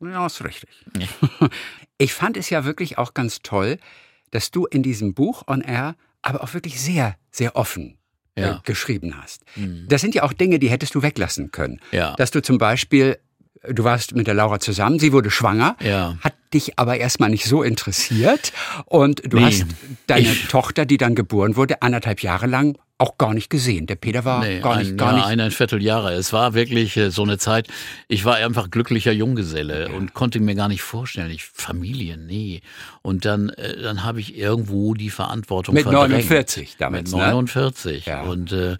Ja, 0.00 0.26
ist 0.26 0.42
richtig. 0.44 0.70
Ich 1.98 2.14
fand 2.14 2.38
es 2.38 2.48
ja 2.48 2.64
wirklich 2.64 2.96
auch 2.96 3.12
ganz 3.12 3.42
toll, 3.42 3.78
dass 4.30 4.50
du 4.50 4.64
in 4.64 4.82
diesem 4.82 5.12
Buch 5.12 5.42
On 5.46 5.60
Air 5.60 5.96
aber 6.22 6.42
auch 6.42 6.54
wirklich 6.54 6.80
sehr, 6.80 7.16
sehr 7.30 7.56
offen 7.56 7.98
äh, 8.36 8.40
Ja. 8.42 8.52
Mhm. 8.54 8.60
geschrieben 8.64 9.20
hast. 9.20 9.42
Das 9.88 10.00
sind 10.00 10.14
ja 10.14 10.22
auch 10.22 10.32
Dinge, 10.32 10.58
die 10.58 10.70
hättest 10.70 10.94
du 10.94 11.02
weglassen 11.02 11.50
können. 11.50 11.78
Ja. 11.92 12.14
Dass 12.16 12.30
du 12.30 12.40
zum 12.40 12.56
Beispiel, 12.56 13.18
du 13.68 13.84
warst 13.84 14.14
mit 14.14 14.26
der 14.28 14.34
Laura 14.34 14.60
zusammen, 14.60 14.98
sie 14.98 15.12
wurde 15.12 15.30
schwanger, 15.30 15.76
Ja. 15.82 16.16
hat 16.22 16.34
dich 16.54 16.78
aber 16.78 16.96
erstmal 16.96 17.28
nicht 17.28 17.44
so 17.44 17.62
interessiert 17.62 18.52
und 18.86 19.20
du 19.30 19.36
Nee. 19.36 19.44
hast 19.44 19.66
deine 20.06 20.32
Ich- 20.32 20.48
Tochter, 20.48 20.86
die 20.86 20.96
dann 20.96 21.14
geboren 21.14 21.56
wurde, 21.56 21.82
anderthalb 21.82 22.22
Jahre 22.22 22.46
lang 22.46 22.78
auch 23.00 23.16
gar 23.16 23.32
nicht 23.32 23.48
gesehen. 23.48 23.86
Der 23.86 23.96
Peter 23.96 24.24
war 24.24 24.44
Nee, 24.44 24.60
gar 24.60 24.78
nicht, 24.78 24.90
ein, 24.92 24.96
gar 24.96 25.12
ja, 25.12 25.16
nicht. 25.16 25.26
eineinviertel 25.26 25.82
Jahre. 25.82 26.12
Es 26.12 26.32
war 26.32 26.54
wirklich 26.54 26.96
äh, 26.96 27.10
so 27.10 27.22
eine 27.22 27.38
Zeit, 27.38 27.68
ich 28.08 28.24
war 28.24 28.36
einfach 28.36 28.70
glücklicher 28.70 29.12
Junggeselle 29.12 29.88
und 29.88 30.12
konnte 30.12 30.38
mir 30.40 30.54
gar 30.54 30.68
nicht 30.68 30.82
vorstellen, 30.82 31.30
ich 31.30 31.44
Familie, 31.44 32.18
nee. 32.18 32.60
Und 33.02 33.24
dann, 33.24 33.48
äh, 33.50 33.80
dann 33.80 34.04
habe 34.04 34.20
ich 34.20 34.36
irgendwo 34.36 34.94
die 34.94 35.10
Verantwortung 35.10 35.74
Mit 35.74 35.84
verdrängt. 35.84 36.10
49 36.10 36.76
damals, 36.78 37.10
Mit 37.10 37.20
ne? 37.20 37.28
49. 37.30 38.06
Ja. 38.06 38.22
Und 38.22 38.52
äh, 38.52 38.76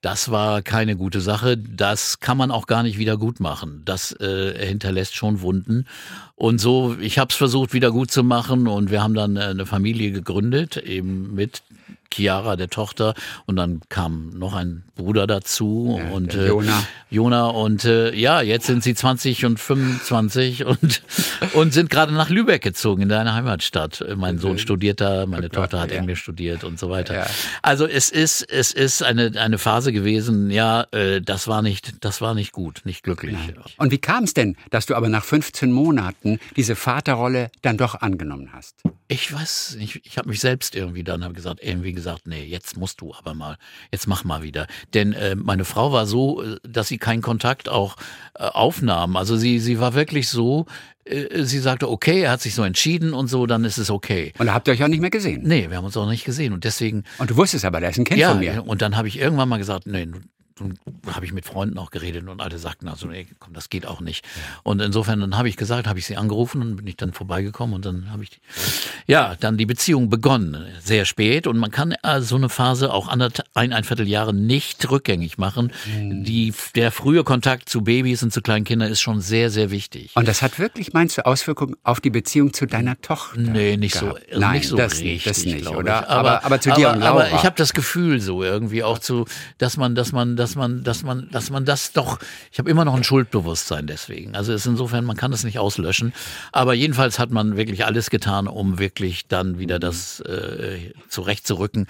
das 0.00 0.32
war 0.32 0.62
keine 0.62 0.96
gute 0.96 1.20
Sache. 1.20 1.56
Das 1.56 2.18
kann 2.18 2.36
man 2.36 2.50
auch 2.50 2.66
gar 2.66 2.82
nicht 2.82 2.98
wieder 2.98 3.16
gut 3.16 3.38
machen. 3.38 3.82
Das 3.84 4.10
äh, 4.20 4.66
hinterlässt 4.66 5.14
schon 5.14 5.40
Wunden. 5.40 5.86
Und 6.34 6.60
so, 6.60 6.96
ich 7.00 7.20
habe 7.20 7.28
es 7.30 7.36
versucht, 7.36 7.72
wieder 7.72 7.92
gut 7.92 8.10
zu 8.10 8.24
machen. 8.24 8.66
Und 8.66 8.90
wir 8.90 9.00
haben 9.00 9.14
dann 9.14 9.36
äh, 9.36 9.42
eine 9.42 9.66
Familie 9.66 10.10
gegründet, 10.10 10.76
eben 10.76 11.32
mit 11.36 11.62
Chiara, 12.12 12.56
der 12.56 12.68
Tochter. 12.68 13.14
Und 13.46 13.56
dann 13.56 13.80
kam 13.88 14.30
noch 14.30 14.54
ein 14.54 14.84
Bruder 14.94 15.26
dazu. 15.26 15.98
Ja, 15.98 16.10
und 16.10 16.34
äh, 16.34 16.48
Jona. 16.48 16.82
Jona. 17.10 17.46
Und 17.46 17.84
äh, 17.84 18.14
ja, 18.14 18.40
jetzt 18.40 18.66
sind 18.66 18.82
sie 18.82 18.94
20 18.94 19.44
und 19.44 19.58
25 19.58 20.64
und, 20.66 21.02
und 21.54 21.72
sind 21.72 21.90
gerade 21.90 22.12
nach 22.12 22.30
Lübeck 22.30 22.62
gezogen, 22.62 23.02
in 23.02 23.08
deine 23.08 23.34
Heimatstadt. 23.34 24.04
Mein 24.16 24.38
Sohn 24.38 24.58
studiert 24.58 25.00
da, 25.00 25.26
meine 25.26 25.48
Gott, 25.48 25.54
Tochter 25.54 25.80
hat 25.80 25.90
ja. 25.90 25.98
Englisch 25.98 26.20
studiert 26.20 26.64
und 26.64 26.78
so 26.78 26.90
weiter. 26.90 27.14
Ja. 27.14 27.26
Also 27.62 27.86
es 27.86 28.10
ist, 28.10 28.42
es 28.42 28.72
ist 28.72 29.02
eine, 29.02 29.32
eine 29.40 29.58
Phase 29.58 29.92
gewesen, 29.92 30.50
ja, 30.50 30.86
äh, 30.92 31.20
das 31.20 31.48
war 31.48 31.62
nicht, 31.62 32.04
das 32.04 32.20
war 32.20 32.34
nicht 32.34 32.52
gut, 32.52 32.82
nicht 32.84 33.02
glücklich. 33.02 33.36
Und 33.78 33.90
wie 33.90 33.98
kam 33.98 34.24
es 34.24 34.34
denn, 34.34 34.56
dass 34.70 34.86
du 34.86 34.94
aber 34.94 35.08
nach 35.08 35.24
15 35.24 35.72
Monaten 35.72 36.38
diese 36.56 36.76
Vaterrolle 36.76 37.50
dann 37.62 37.76
doch 37.76 38.00
angenommen 38.00 38.50
hast? 38.52 38.82
Ich 39.12 39.30
weiß 39.30 39.76
nicht, 39.78 40.00
ich 40.04 40.16
habe 40.16 40.30
mich 40.30 40.40
selbst 40.40 40.74
irgendwie 40.74 41.04
dann 41.04 41.22
hab 41.22 41.34
gesagt, 41.34 41.60
irgendwie 41.62 41.92
gesagt, 41.92 42.26
nee, 42.26 42.44
jetzt 42.44 42.78
musst 42.78 43.02
du 43.02 43.12
aber 43.12 43.34
mal, 43.34 43.58
jetzt 43.90 44.06
mach 44.06 44.24
mal 44.24 44.42
wieder. 44.42 44.66
Denn 44.94 45.12
äh, 45.12 45.34
meine 45.34 45.66
Frau 45.66 45.92
war 45.92 46.06
so, 46.06 46.42
äh, 46.42 46.56
dass 46.66 46.88
sie 46.88 46.96
keinen 46.96 47.20
Kontakt 47.20 47.68
auch 47.68 47.96
äh, 48.34 48.44
aufnahm. 48.44 49.16
Also 49.16 49.36
sie, 49.36 49.58
sie 49.58 49.78
war 49.78 49.92
wirklich 49.92 50.30
so, 50.30 50.64
äh, 51.04 51.44
sie 51.44 51.58
sagte, 51.58 51.90
okay, 51.90 52.22
er 52.22 52.30
hat 52.30 52.40
sich 52.40 52.54
so 52.54 52.62
entschieden 52.62 53.12
und 53.12 53.28
so, 53.28 53.44
dann 53.44 53.66
ist 53.66 53.76
es 53.76 53.90
okay. 53.90 54.32
Und 54.38 54.46
da 54.46 54.54
habt 54.54 54.66
ihr 54.66 54.72
euch 54.72 54.82
auch 54.82 54.88
nicht 54.88 55.00
mehr 55.00 55.10
gesehen. 55.10 55.42
Nee, 55.44 55.68
wir 55.68 55.76
haben 55.76 55.84
uns 55.84 55.96
auch 55.98 56.08
nicht 56.08 56.24
gesehen 56.24 56.54
und 56.54 56.64
deswegen 56.64 57.04
Und 57.18 57.28
du 57.28 57.36
wusstest 57.36 57.66
aber, 57.66 57.80
da 57.80 57.88
ist 57.88 57.98
ein 57.98 58.04
Kind 58.04 58.18
ja, 58.18 58.30
von 58.30 58.38
mir. 58.38 58.64
und 58.66 58.80
dann 58.80 58.96
habe 58.96 59.08
ich 59.08 59.18
irgendwann 59.18 59.48
mal 59.50 59.58
gesagt, 59.58 59.86
nee, 59.86 60.08
habe 61.12 61.24
ich 61.24 61.32
mit 61.32 61.44
Freunden 61.44 61.78
auch 61.78 61.90
geredet 61.90 62.28
und 62.28 62.40
alle 62.40 62.58
sagten 62.58 62.88
also, 62.88 63.06
nee, 63.06 63.26
komm, 63.38 63.54
das 63.54 63.70
geht 63.70 63.86
auch 63.86 64.00
nicht. 64.00 64.24
Und 64.62 64.80
insofern, 64.80 65.20
dann 65.20 65.36
habe 65.36 65.48
ich 65.48 65.56
gesagt, 65.56 65.86
habe 65.86 65.98
ich 65.98 66.06
sie 66.06 66.16
angerufen 66.16 66.60
und 66.62 66.76
bin 66.76 66.86
ich 66.86 66.96
dann 66.96 67.12
vorbeigekommen 67.12 67.74
und 67.74 67.84
dann 67.84 68.10
habe 68.10 68.24
ich, 68.24 68.40
ja, 69.06 69.34
dann 69.38 69.56
die 69.56 69.66
Beziehung 69.66 70.10
begonnen, 70.10 70.66
sehr 70.80 71.04
spät 71.04 71.46
und 71.46 71.58
man 71.58 71.70
kann 71.70 71.92
äh, 72.02 72.20
so 72.20 72.36
eine 72.36 72.48
Phase 72.48 72.92
auch 72.92 73.08
ein, 73.08 73.22
ein 73.54 73.84
Vierteljahre 73.84 74.34
nicht 74.34 74.90
rückgängig 74.90 75.38
machen. 75.38 75.72
Hm. 75.84 76.24
Die, 76.24 76.52
der 76.74 76.92
frühe 76.92 77.24
Kontakt 77.24 77.68
zu 77.68 77.82
Babys 77.82 78.22
und 78.22 78.32
zu 78.32 78.42
kleinen 78.42 78.64
Kindern 78.64 78.90
ist 78.90 79.00
schon 79.00 79.20
sehr, 79.20 79.50
sehr 79.50 79.70
wichtig. 79.70 80.12
Und 80.14 80.28
das 80.28 80.42
hat 80.42 80.58
wirklich, 80.58 80.92
meinst 80.92 81.18
du, 81.18 81.26
Auswirkungen 81.26 81.76
auf 81.82 82.00
die 82.00 82.10
Beziehung 82.10 82.52
zu 82.52 82.66
deiner 82.66 83.00
Tochter? 83.00 83.40
Nee, 83.40 83.76
nicht 83.76 83.94
so, 83.94 84.06
gehabt? 84.06 84.28
also 84.28 84.40
Nein, 84.40 84.52
nicht 84.58 84.68
so 84.68 84.76
das, 84.76 84.92
richtig, 84.94 85.24
das 85.24 85.44
nicht, 85.44 85.66
oder? 85.68 86.02
Ich. 86.02 86.08
Aber, 86.08 86.44
aber, 86.44 86.60
zu 86.60 86.70
dir 86.70 86.88
aber, 86.88 86.96
und 86.96 87.00
Laura. 87.00 87.24
Aber 87.24 87.36
ich 87.36 87.44
habe 87.44 87.56
das 87.56 87.72
Gefühl 87.72 88.20
so 88.20 88.42
irgendwie 88.42 88.82
auch 88.82 88.98
zu, 88.98 89.26
dass 89.58 89.76
man, 89.76 89.94
dass 89.94 90.12
man, 90.12 90.36
dass 90.36 90.41
man, 90.56 90.84
dass 90.84 91.02
man, 91.02 91.28
dass 91.30 91.50
man 91.50 91.64
das 91.64 91.92
doch. 91.92 92.18
Ich 92.50 92.58
habe 92.58 92.70
immer 92.70 92.84
noch 92.84 92.94
ein 92.94 93.04
Schuldbewusstsein 93.04 93.86
deswegen. 93.86 94.34
Also 94.34 94.52
ist 94.52 94.66
insofern, 94.66 95.04
man 95.04 95.16
kann 95.16 95.30
das 95.30 95.44
nicht 95.44 95.58
auslöschen. 95.58 96.12
Aber 96.52 96.74
jedenfalls 96.74 97.18
hat 97.18 97.30
man 97.30 97.56
wirklich 97.56 97.84
alles 97.84 98.10
getan, 98.10 98.48
um 98.48 98.78
wirklich 98.78 99.26
dann 99.28 99.58
wieder 99.58 99.78
das 99.78 100.20
äh, 100.20 100.92
zurechtzurücken. 101.08 101.86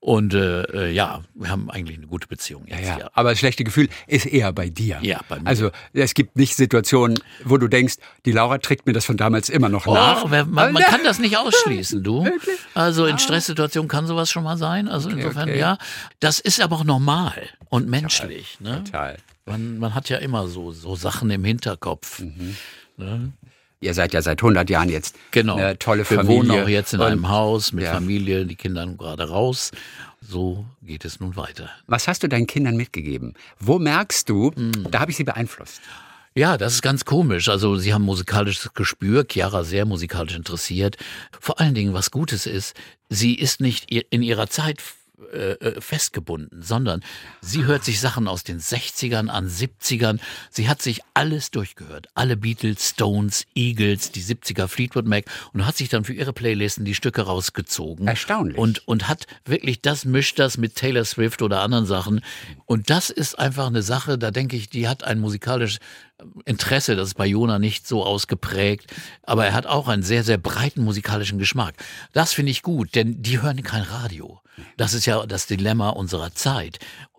Und 0.00 0.34
äh, 0.34 0.62
äh, 0.62 0.92
ja, 0.92 1.22
wir 1.34 1.50
haben 1.50 1.68
eigentlich 1.70 1.96
eine 1.96 2.06
gute 2.06 2.28
Beziehung 2.28 2.64
jetzt. 2.66 2.80
ja, 2.86 2.98
ja. 2.98 3.10
aber 3.14 3.30
das 3.30 3.38
schlechte 3.40 3.64
Gefühl 3.64 3.88
ist 4.06 4.26
eher 4.26 4.52
bei 4.52 4.68
dir. 4.68 4.98
Ja, 5.02 5.20
bei 5.28 5.40
mir. 5.40 5.46
Also 5.46 5.70
es 5.92 6.14
gibt 6.14 6.36
nicht 6.36 6.54
Situationen, 6.54 7.18
wo 7.44 7.56
du 7.56 7.66
denkst, 7.66 7.96
die 8.24 8.32
Laura 8.32 8.58
trägt 8.58 8.86
mir 8.86 8.92
das 8.92 9.04
von 9.04 9.16
damals 9.16 9.48
immer 9.48 9.68
noch 9.68 9.86
nach. 9.86 10.24
Oh, 10.24 10.30
wer, 10.30 10.44
man, 10.44 10.72
man 10.72 10.82
kann 10.84 11.02
das 11.02 11.18
nicht 11.18 11.36
ausschließen, 11.38 12.02
du. 12.04 12.28
Also 12.74 13.04
Ah. 13.04 13.08
in 13.08 13.18
Stresssituationen 13.18 13.88
kann 13.88 14.06
sowas 14.06 14.30
schon 14.30 14.44
mal 14.44 14.56
sein. 14.56 14.88
Also 14.88 15.08
insofern, 15.08 15.48
okay. 15.48 15.58
ja. 15.58 15.78
Das 16.20 16.38
ist 16.40 16.60
aber 16.60 16.76
auch 16.76 16.84
normal 16.84 17.48
und 17.68 17.88
menschlich. 17.88 18.60
Ne? 18.60 18.84
Total. 18.84 19.16
Man, 19.44 19.78
man 19.78 19.94
hat 19.94 20.08
ja 20.08 20.18
immer 20.18 20.46
so, 20.48 20.72
so 20.72 20.94
Sachen 20.96 21.30
im 21.30 21.42
Hinterkopf. 21.44 22.20
Mhm. 22.20 22.56
Ne? 22.96 23.32
Ihr 23.80 23.92
seid 23.94 24.14
ja 24.14 24.22
seit 24.22 24.40
100 24.42 24.70
Jahren 24.70 24.88
jetzt 24.88 25.14
Genau. 25.32 25.56
eine 25.56 25.78
tolle 25.78 26.08
Wir 26.08 26.16
Familie. 26.18 26.36
wohnen 26.38 26.50
auch 26.50 26.68
jetzt 26.68 26.94
in 26.94 27.00
einem 27.02 27.28
Haus 27.28 27.72
mit 27.72 27.84
Ja. 27.84 27.92
Familie, 27.92 28.46
die 28.46 28.56
Kinder 28.56 28.86
gerade 28.86 29.28
raus. 29.28 29.70
So 30.22 30.64
geht 30.82 31.04
es 31.04 31.20
nun 31.20 31.36
weiter. 31.36 31.70
Was 31.86 32.08
hast 32.08 32.22
du 32.22 32.28
deinen 32.28 32.46
Kindern 32.46 32.76
mitgegeben? 32.76 33.34
Wo 33.60 33.78
merkst 33.78 34.28
du, 34.28 34.50
Hm. 34.54 34.86
da 34.90 35.00
habe 35.00 35.10
ich 35.10 35.16
sie 35.16 35.24
beeinflusst? 35.24 35.80
Ja, 36.34 36.58
das 36.58 36.74
ist 36.74 36.82
ganz 36.82 37.04
komisch. 37.04 37.48
Also 37.48 37.76
sie 37.76 37.94
haben 37.94 38.02
musikalisches 38.02 38.72
Gespür, 38.74 39.24
Chiara 39.30 39.62
sehr 39.64 39.84
musikalisch 39.86 40.34
interessiert. 40.36 40.96
Vor 41.38 41.60
allen 41.60 41.74
Dingen, 41.74 41.94
was 41.94 42.10
Gutes 42.10 42.44
ist, 42.46 42.74
sie 43.08 43.34
ist 43.34 43.60
nicht 43.60 43.90
in 43.90 44.22
ihrer 44.22 44.48
Zeit 44.48 44.82
äh, 45.32 45.52
äh, 45.52 45.80
festgebunden, 45.80 46.62
sondern 46.62 47.02
sie 47.40 47.64
hört 47.64 47.84
sich 47.84 48.00
Sachen 48.00 48.28
aus 48.28 48.44
den 48.44 48.60
60ern 48.60 49.28
an, 49.28 49.48
70ern. 49.48 50.18
Sie 50.50 50.68
hat 50.68 50.82
sich 50.82 51.00
alles 51.14 51.50
durchgehört. 51.50 52.08
Alle 52.14 52.36
Beatles, 52.36 52.90
Stones, 52.90 53.46
Eagles, 53.54 54.12
die 54.12 54.22
70er 54.22 54.68
Fleetwood 54.68 55.06
Mac 55.06 55.24
und 55.54 55.64
hat 55.64 55.78
sich 55.78 55.88
dann 55.88 56.04
für 56.04 56.12
ihre 56.12 56.34
Playlisten 56.34 56.84
die 56.84 56.94
Stücke 56.94 57.22
rausgezogen. 57.22 58.06
Erstaunlich. 58.06 58.58
Und, 58.58 58.86
und 58.86 59.08
hat 59.08 59.26
wirklich 59.46 59.80
das, 59.80 60.04
mischt 60.04 60.38
das 60.38 60.58
mit 60.58 60.74
Taylor 60.74 61.06
Swift 61.06 61.40
oder 61.40 61.62
anderen 61.62 61.86
Sachen. 61.86 62.20
Und 62.66 62.90
das 62.90 63.08
ist 63.08 63.38
einfach 63.38 63.68
eine 63.68 63.82
Sache, 63.82 64.18
da 64.18 64.30
denke 64.30 64.56
ich, 64.56 64.68
die 64.68 64.86
hat 64.86 65.02
ein 65.02 65.18
musikalisches 65.18 65.78
Interesse, 66.44 66.94
das 66.94 67.08
ist 67.08 67.14
bei 67.14 67.26
Jona 67.26 67.58
nicht 67.58 67.86
so 67.86 68.04
ausgeprägt, 68.04 68.92
aber 69.22 69.46
er 69.46 69.54
hat 69.54 69.66
auch 69.66 69.88
einen 69.88 70.02
sehr, 70.02 70.24
sehr 70.24 70.38
breiten 70.38 70.82
musikalischen 70.82 71.38
Geschmack. 71.38 71.74
Das 72.12 72.32
finde 72.32 72.52
ich 72.52 72.62
gut, 72.62 72.94
denn 72.94 73.22
die 73.22 73.40
hören 73.40 73.62
kein 73.62 73.82
Radio. 73.82 74.40
Das 74.76 74.94
ist 74.94 75.06
ja 75.06 75.26
das 75.26 75.46
Dilemma 75.46 75.90
unserer 75.90 76.34
Zeit. 76.34 76.78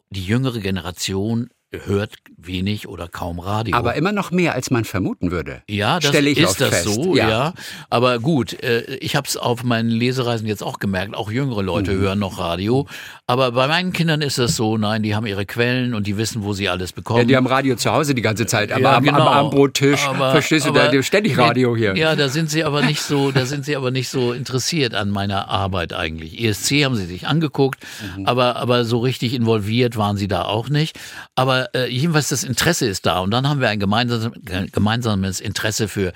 Die 0.09 0.25
jüngere 0.25 0.59
Generation 0.59 1.49
hört 1.71 2.13
wenig 2.37 2.87
oder 2.87 3.07
kaum 3.09 3.39
Radio. 3.39 3.75
Aber 3.75 3.95
immer 3.95 4.13
noch 4.13 4.31
mehr, 4.31 4.53
als 4.55 4.71
man 4.71 4.85
vermuten 4.85 5.31
würde. 5.31 5.63
Ja, 5.67 5.99
das 5.99 6.09
Stelle 6.09 6.29
ich 6.29 6.37
ist 6.37 6.61
das 6.61 6.69
fest. 6.69 6.83
so, 6.85 7.15
ja. 7.17 7.53
Aber 7.89 8.19
gut, 8.19 8.53
äh, 8.63 8.95
ich 9.01 9.15
habe 9.17 9.27
es 9.27 9.35
auf 9.35 9.63
meinen 9.65 9.89
Lesereisen 9.89 10.47
jetzt 10.47 10.63
auch 10.63 10.79
gemerkt, 10.79 11.13
auch 11.15 11.29
jüngere 11.29 11.61
Leute 11.63 11.91
Mhm. 11.91 11.99
hören 11.99 12.19
noch 12.19 12.39
Radio. 12.39 12.87
Aber 13.27 13.51
bei 13.51 13.67
meinen 13.67 13.91
Kindern 13.91 14.21
ist 14.21 14.37
das 14.37 14.55
so, 14.55 14.77
nein, 14.77 15.03
die 15.03 15.13
haben 15.13 15.25
ihre 15.25 15.45
Quellen 15.45 15.93
und 15.93 16.07
die 16.07 16.15
wissen, 16.17 16.43
wo 16.43 16.53
sie 16.53 16.69
alles 16.69 16.93
bekommen. 16.93 17.19
Ja, 17.19 17.25
die 17.25 17.35
haben 17.35 17.47
Radio 17.47 17.75
zu 17.75 17.91
Hause 17.91 18.15
die 18.15 18.21
ganze 18.21 18.45
Zeit, 18.45 18.71
aber 18.71 18.81
Ja, 18.81 18.95
am, 18.97 19.03
genau. 19.03 19.19
am 19.19 19.27
Abendbrottisch, 19.27 19.99
verstehst 19.99 20.67
du, 20.67 20.71
da 20.71 21.03
ständig 21.03 21.37
Radio 21.37 21.75
hier. 21.75 21.97
Ja, 21.97 22.15
da 22.15 22.29
sind 22.29 22.49
sie 22.49 22.63
aber 22.63 22.81
nicht 22.81 23.01
so, 23.01 23.31
da 23.31 23.45
sind 23.45 23.65
sie 23.65 23.75
aber 23.75 23.91
nicht 23.91 24.07
so 24.09 24.31
interessiert 24.31 24.93
an 24.95 25.09
meiner 25.09 25.49
Arbeit 25.49 25.91
eigentlich. 25.91 26.39
ESC 26.41 26.85
haben 26.85 26.95
sie 26.95 27.05
sich 27.05 27.27
angeguckt, 27.27 27.83
Mhm. 28.15 28.25
aber, 28.25 28.55
aber 28.55 28.85
so 28.85 28.99
richtig 28.99 29.33
involviert 29.33 29.97
waren 29.97 30.15
sie 30.15 30.29
da 30.29 30.43
auch 30.45 30.69
nicht. 30.69 30.97
Aber 31.35 31.66
äh, 31.73 31.87
jedenfalls 31.87 32.29
das 32.29 32.43
Interesse 32.43 32.87
ist 32.87 33.05
da. 33.05 33.19
Und 33.19 33.31
dann 33.31 33.47
haben 33.47 33.61
wir 33.61 33.69
ein 33.69 33.79
gemeinsames, 33.79 34.31
gemeinsames 34.71 35.39
Interesse 35.39 35.87
für 35.87 36.13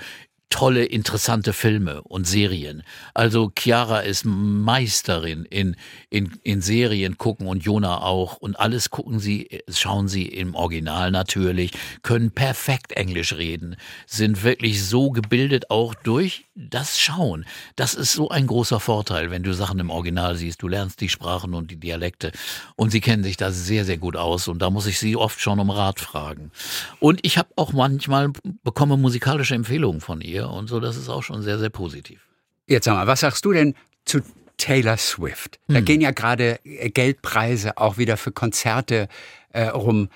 tolle, 0.52 0.84
interessante 0.84 1.54
Filme 1.54 2.02
und 2.02 2.26
Serien. 2.26 2.82
Also 3.14 3.50
Chiara 3.58 4.00
ist 4.00 4.24
Meisterin 4.26 5.46
in, 5.46 5.76
in, 6.10 6.38
in 6.42 6.60
Serien 6.60 7.16
gucken 7.16 7.46
und 7.46 7.64
Jona 7.64 8.02
auch. 8.02 8.36
Und 8.36 8.60
alles 8.60 8.90
gucken 8.90 9.18
sie, 9.18 9.62
schauen 9.68 10.08
sie 10.08 10.26
im 10.26 10.54
Original 10.54 11.10
natürlich, 11.10 11.72
können 12.02 12.32
perfekt 12.32 12.92
Englisch 12.92 13.32
reden, 13.32 13.76
sind 14.06 14.44
wirklich 14.44 14.84
so 14.84 15.10
gebildet 15.10 15.70
auch 15.70 15.94
durch 15.94 16.44
das 16.54 17.00
Schauen. 17.00 17.46
Das 17.76 17.94
ist 17.94 18.12
so 18.12 18.28
ein 18.28 18.46
großer 18.46 18.78
Vorteil, 18.78 19.30
wenn 19.30 19.42
du 19.42 19.54
Sachen 19.54 19.78
im 19.78 19.88
Original 19.88 20.36
siehst. 20.36 20.60
Du 20.60 20.68
lernst 20.68 21.00
die 21.00 21.08
Sprachen 21.08 21.54
und 21.54 21.70
die 21.70 21.80
Dialekte. 21.80 22.30
Und 22.76 22.90
sie 22.90 23.00
kennen 23.00 23.24
sich 23.24 23.38
da 23.38 23.50
sehr, 23.52 23.86
sehr 23.86 23.96
gut 23.96 24.16
aus. 24.16 24.48
Und 24.48 24.60
da 24.60 24.68
muss 24.68 24.86
ich 24.86 24.98
sie 24.98 25.16
oft 25.16 25.40
schon 25.40 25.60
um 25.60 25.70
Rat 25.70 25.98
fragen. 25.98 26.50
Und 27.00 27.20
ich 27.22 27.38
habe 27.38 27.48
auch 27.56 27.72
manchmal 27.72 28.32
bekomme 28.62 28.98
musikalische 28.98 29.54
Empfehlungen 29.54 30.02
von 30.02 30.20
ihr 30.20 30.41
und 30.50 30.68
so. 30.68 30.80
Das 30.80 30.96
ist 30.96 31.08
auch 31.08 31.22
schon 31.22 31.42
sehr, 31.42 31.58
sehr 31.58 31.70
positiv. 31.70 32.20
Jetzt 32.66 32.84
sag 32.84 32.94
mal, 32.94 33.06
was 33.06 33.20
sagst 33.20 33.44
du 33.44 33.52
denn 33.52 33.74
zu 34.04 34.20
Taylor 34.56 34.96
Swift? 34.96 35.58
Da 35.68 35.76
Hm. 35.78 35.84
gehen 35.84 36.00
ja 36.00 36.10
gerade 36.12 36.58
äh, 36.64 36.90
Geldpreise 36.90 37.76
auch 37.78 37.98
wieder 37.98 38.16
für 38.16 38.32
Konzerte 38.32 39.08
äh, 39.50 39.64
rum. 39.64 40.08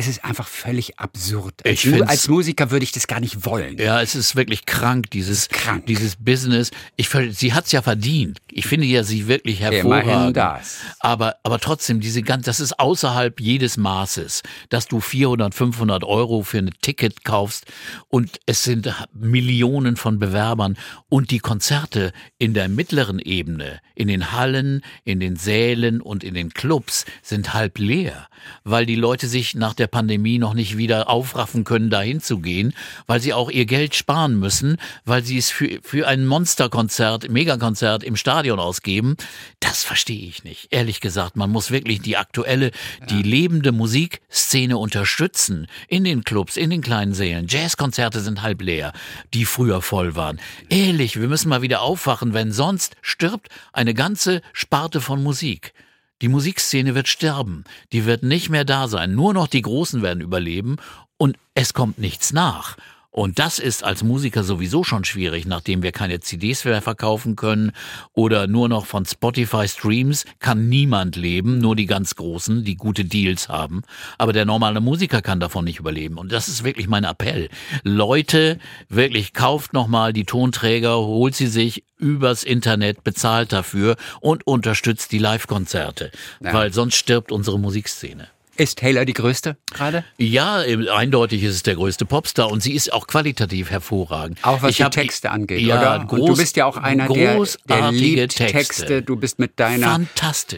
Es 0.00 0.06
ist 0.06 0.24
einfach 0.24 0.46
völlig 0.46 1.00
absurd. 1.00 1.54
Als, 1.66 1.74
Ich 1.74 1.80
find's- 1.90 2.08
als 2.08 2.28
Musiker 2.28 2.70
würde 2.70 2.84
ich 2.84 2.92
das 2.92 3.08
gar 3.08 3.18
nicht 3.18 3.44
wollen. 3.44 3.78
Ja, 3.78 4.00
es 4.00 4.14
ist 4.14 4.36
wirklich 4.36 4.64
krank, 4.64 5.10
dieses, 5.10 5.48
krank. 5.48 5.86
dieses 5.86 6.14
Business. 6.14 6.70
Ich, 6.94 7.08
sie 7.32 7.52
hat's 7.52 7.72
ja 7.72 7.82
verdient. 7.82 8.38
Ich 8.48 8.66
finde 8.68 8.86
ja 8.86 9.02
sie 9.02 9.26
wirklich 9.26 9.58
hervorragend. 9.58 10.08
Immerhin 10.12 10.32
das. 10.34 10.76
Aber, 11.00 11.38
aber 11.42 11.58
trotzdem, 11.58 11.98
diese 11.98 12.22
ganz, 12.22 12.44
das 12.46 12.60
ist 12.60 12.78
außerhalb 12.78 13.40
jedes 13.40 13.76
Maßes, 13.76 14.44
dass 14.68 14.86
du 14.86 15.00
400, 15.00 15.52
500 15.52 16.04
Euro 16.04 16.44
für 16.44 16.58
ein 16.58 16.70
Ticket 16.80 17.24
kaufst 17.24 17.66
und 18.06 18.38
es 18.46 18.62
sind 18.62 18.94
Millionen 19.12 19.96
von 19.96 20.20
Bewerbern 20.20 20.78
und 21.08 21.32
die 21.32 21.40
Konzerte 21.40 22.12
in 22.38 22.54
der 22.54 22.68
mittleren 22.68 23.18
Ebene, 23.18 23.80
in 23.96 24.06
den 24.06 24.30
Hallen, 24.30 24.82
in 25.02 25.18
den 25.18 25.34
Sälen 25.34 26.00
und 26.00 26.22
in 26.22 26.34
den 26.34 26.50
Clubs 26.54 27.04
sind 27.20 27.52
halb 27.52 27.78
leer, 27.78 28.28
weil 28.62 28.86
die 28.86 28.94
Leute 28.94 29.26
sich 29.26 29.56
nach 29.56 29.74
der 29.74 29.87
Pandemie 29.88 30.38
noch 30.38 30.54
nicht 30.54 30.76
wieder 30.76 31.08
aufraffen 31.08 31.64
können, 31.64 31.90
dahin 31.90 32.20
zu 32.20 32.38
gehen, 32.38 32.74
weil 33.06 33.20
sie 33.20 33.32
auch 33.32 33.50
ihr 33.50 33.66
Geld 33.66 33.94
sparen 33.94 34.38
müssen, 34.38 34.76
weil 35.04 35.24
sie 35.24 35.38
es 35.38 35.50
für, 35.50 35.80
für 35.82 36.06
ein 36.06 36.26
Monsterkonzert, 36.26 37.28
Megakonzert 37.30 38.04
im 38.04 38.16
Stadion 38.16 38.60
ausgeben. 38.60 39.16
Das 39.60 39.84
verstehe 39.84 40.28
ich 40.28 40.44
nicht. 40.44 40.68
Ehrlich 40.70 41.00
gesagt, 41.00 41.36
man 41.36 41.50
muss 41.50 41.70
wirklich 41.70 42.00
die 42.00 42.16
aktuelle, 42.16 42.70
die 43.10 43.22
lebende 43.22 43.72
Musikszene 43.72 44.78
unterstützen. 44.78 45.66
In 45.88 46.04
den 46.04 46.24
Clubs, 46.24 46.56
in 46.56 46.70
den 46.70 46.82
kleinen 46.82 47.14
Sälen. 47.14 47.46
Jazzkonzerte 47.48 48.20
sind 48.20 48.42
halb 48.42 48.62
leer, 48.62 48.92
die 49.34 49.44
früher 49.44 49.82
voll 49.82 50.14
waren. 50.14 50.40
Ehrlich, 50.68 51.20
wir 51.20 51.28
müssen 51.28 51.48
mal 51.48 51.62
wieder 51.62 51.82
aufwachen, 51.82 52.34
wenn 52.34 52.52
sonst 52.52 52.96
stirbt 53.02 53.48
eine 53.72 53.94
ganze 53.94 54.42
Sparte 54.52 55.00
von 55.00 55.22
Musik. 55.22 55.72
Die 56.20 56.28
Musikszene 56.28 56.94
wird 56.94 57.08
sterben. 57.08 57.64
Die 57.92 58.04
wird 58.04 58.22
nicht 58.22 58.50
mehr 58.50 58.64
da 58.64 58.88
sein. 58.88 59.14
Nur 59.14 59.34
noch 59.34 59.46
die 59.46 59.62
Großen 59.62 60.02
werden 60.02 60.20
überleben 60.20 60.76
und 61.16 61.36
es 61.54 61.74
kommt 61.74 61.98
nichts 61.98 62.32
nach. 62.32 62.76
Und 63.18 63.40
das 63.40 63.58
ist 63.58 63.82
als 63.82 64.04
Musiker 64.04 64.44
sowieso 64.44 64.84
schon 64.84 65.02
schwierig, 65.02 65.44
nachdem 65.44 65.82
wir 65.82 65.90
keine 65.90 66.20
CDs 66.20 66.64
mehr 66.64 66.80
verkaufen 66.80 67.34
können 67.34 67.72
oder 68.12 68.46
nur 68.46 68.68
noch 68.68 68.86
von 68.86 69.04
Spotify 69.04 69.66
Streams 69.66 70.24
kann 70.38 70.68
niemand 70.68 71.16
leben, 71.16 71.58
nur 71.58 71.74
die 71.74 71.86
ganz 71.86 72.14
Großen, 72.14 72.62
die 72.62 72.76
gute 72.76 73.04
Deals 73.04 73.48
haben. 73.48 73.82
Aber 74.18 74.32
der 74.32 74.44
normale 74.44 74.80
Musiker 74.80 75.20
kann 75.20 75.40
davon 75.40 75.64
nicht 75.64 75.80
überleben. 75.80 76.16
Und 76.16 76.30
das 76.30 76.46
ist 76.46 76.62
wirklich 76.62 76.86
mein 76.86 77.02
Appell. 77.02 77.48
Leute, 77.82 78.60
wirklich 78.88 79.32
kauft 79.32 79.72
nochmal 79.72 80.12
die 80.12 80.24
Tonträger, 80.24 80.98
holt 80.98 81.34
sie 81.34 81.48
sich 81.48 81.82
übers 81.96 82.44
Internet, 82.44 83.02
bezahlt 83.02 83.52
dafür 83.52 83.96
und 84.20 84.46
unterstützt 84.46 85.10
die 85.10 85.18
Live-Konzerte. 85.18 86.12
Weil 86.38 86.72
sonst 86.72 86.94
stirbt 86.94 87.32
unsere 87.32 87.58
Musikszene. 87.58 88.28
Ist 88.58 88.78
Taylor 88.78 89.04
die 89.04 89.12
größte 89.12 89.56
gerade? 89.72 90.04
Ja, 90.16 90.56
eindeutig 90.92 91.44
ist 91.44 91.54
es 91.54 91.62
der 91.62 91.76
größte 91.76 92.04
Popstar 92.04 92.50
und 92.50 92.60
sie 92.60 92.72
ist 92.74 92.92
auch 92.92 93.06
qualitativ 93.06 93.70
hervorragend. 93.70 94.40
Auch 94.42 94.62
was 94.62 94.72
Ich 94.72 94.76
die 94.78 94.84
hab- 94.84 94.90
Texte 94.90 95.30
angeht, 95.30 95.60
ja, 95.60 95.78
oder? 95.78 96.04
Groß, 96.06 96.26
du 96.26 96.36
bist 96.36 96.56
ja 96.56 96.66
auch 96.66 96.76
einer, 96.76 97.06
der, 97.06 97.14
der 97.16 97.34
großartige 97.36 97.90
liebt 97.96 98.36
Texte. 98.36 98.52
Texte. 98.52 99.02
Du 99.02 99.14
bist 99.14 99.38
mit 99.38 99.60
deiner. 99.60 100.00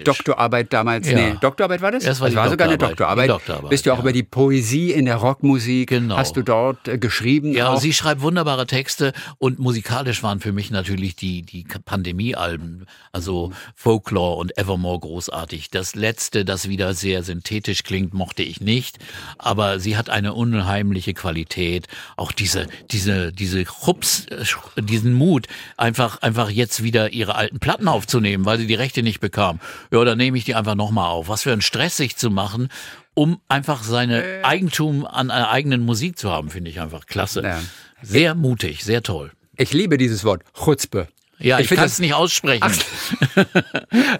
Doktorarbeit 0.04 0.72
damals, 0.72 1.10
Ja. 1.10 1.14
nee, 1.16 1.36
Doktorarbeit 1.42 1.82
war 1.82 1.92
das? 1.92 2.04
Das 2.04 2.20
war 2.20 2.28
das 2.28 2.32
die 2.32 2.36
war 2.38 2.48
sogar 2.48 2.68
eine 2.68 2.78
Doktorarbeit. 2.78 3.28
Doktorarbeit, 3.28 3.68
bist 3.70 3.84
du 3.84 3.92
auch 3.92 3.96
ja. 3.96 4.00
über 4.02 4.12
die 4.12 4.22
Poesie 4.22 4.92
in 4.92 5.04
der 5.04 5.16
Rockmusik, 5.16 5.90
Genau. 5.90 6.16
hast 6.16 6.36
du 6.36 6.42
dort 6.42 6.88
äh, 6.88 6.96
geschrieben? 6.96 7.52
Ja, 7.52 7.74
auch? 7.74 7.80
sie 7.80 7.92
schreibt 7.92 8.22
wunderbare 8.22 8.66
Texte 8.66 9.12
und 9.36 9.58
musikalisch 9.58 10.22
waren 10.22 10.40
für 10.40 10.52
mich 10.52 10.70
natürlich 10.70 11.16
die, 11.16 11.42
die 11.42 11.66
Pandemie-Alben, 11.84 12.86
also 13.12 13.52
Folklore 13.74 14.36
und 14.36 14.56
Evermore 14.56 15.00
großartig. 15.00 15.70
Das 15.70 15.94
letzte, 15.94 16.46
das 16.46 16.68
wieder 16.68 16.94
sehr 16.94 17.22
synthetisch 17.22 17.82
klingt, 17.90 18.14
mochte 18.14 18.44
ich 18.44 18.60
nicht, 18.60 19.00
aber 19.36 19.80
sie 19.80 19.96
hat 19.96 20.10
eine 20.10 20.32
unheimliche 20.32 21.12
Qualität. 21.12 21.88
Auch 22.16 22.30
diese, 22.30 22.68
diese, 22.92 23.32
diese 23.32 23.64
Chups, 23.64 24.26
äh, 24.26 24.44
diesen 24.80 25.12
Mut, 25.12 25.48
einfach, 25.76 26.22
einfach 26.22 26.50
jetzt 26.50 26.84
wieder 26.84 27.12
ihre 27.12 27.34
alten 27.34 27.58
Platten 27.58 27.88
aufzunehmen, 27.88 28.44
weil 28.44 28.58
sie 28.58 28.68
die 28.68 28.76
Rechte 28.76 29.02
nicht 29.02 29.18
bekam. 29.18 29.58
Ja, 29.90 30.04
dann 30.04 30.18
nehme 30.18 30.38
ich 30.38 30.44
die 30.44 30.54
einfach 30.54 30.76
nochmal 30.76 31.10
auf. 31.10 31.28
Was 31.28 31.42
für 31.42 31.52
ein 31.52 31.62
Stress 31.62 31.96
sich 31.96 32.16
zu 32.16 32.30
machen, 32.30 32.68
um 33.14 33.40
einfach 33.48 33.82
seine 33.82 34.44
Eigentum 34.44 35.04
an 35.04 35.32
einer 35.32 35.50
eigenen 35.50 35.84
Musik 35.84 36.16
zu 36.16 36.30
haben, 36.30 36.48
finde 36.48 36.70
ich 36.70 36.80
einfach 36.80 37.06
klasse. 37.06 37.42
Ja. 37.42 37.60
Sehr 38.02 38.36
mutig, 38.36 38.84
sehr 38.84 39.02
toll. 39.02 39.32
Ich 39.56 39.72
liebe 39.72 39.98
dieses 39.98 40.22
Wort, 40.22 40.44
Chutzpe. 40.54 41.08
Ja, 41.40 41.58
ich, 41.58 41.68
find 41.68 41.78
kann 41.78 41.86
das- 41.86 41.94
es 41.94 41.98
nicht 41.98 42.14
aussprechen. 42.14 42.62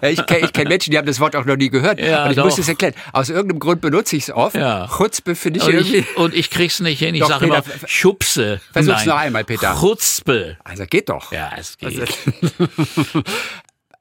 Ich 0.01 0.25
kenne 0.25 0.45
ich 0.45 0.53
kenn 0.53 0.67
Menschen, 0.67 0.91
die 0.91 0.97
haben 0.97 1.05
das 1.05 1.19
Wort 1.19 1.35
auch 1.35 1.45
noch 1.45 1.55
nie 1.55 1.69
gehört. 1.69 1.99
Ja, 1.99 2.23
und 2.25 2.31
ich 2.31 2.35
doch. 2.37 2.45
muss 2.45 2.57
es 2.57 2.67
erklären. 2.67 2.93
Aus 3.13 3.29
irgendeinem 3.29 3.59
Grund 3.59 3.81
benutze 3.81 4.15
ich 4.15 4.23
es 4.23 4.31
oft. 4.31 4.55
Ja. 4.55 4.87
Chutzpe 4.97 5.35
finde 5.35 5.59
ich 5.59 5.65
und, 5.65 5.73
irgendwie. 5.73 5.97
ich, 5.97 6.17
und 6.17 6.33
ich 6.33 6.49
krieg's 6.49 6.79
nicht 6.79 6.99
hin. 6.99 7.13
Ich 7.15 7.23
sage 7.25 7.45
immer 7.45 7.63
Schubse. 7.85 8.59
Versuch's 8.73 8.99
Nein. 8.99 9.07
noch 9.07 9.15
einmal, 9.17 9.43
Peter. 9.43 9.75
Chutzpe. 9.79 10.57
Also 10.63 10.85
geht 10.85 11.09
doch. 11.09 11.31
Ja, 11.31 11.51
es 11.57 11.77
geht. 11.77 12.09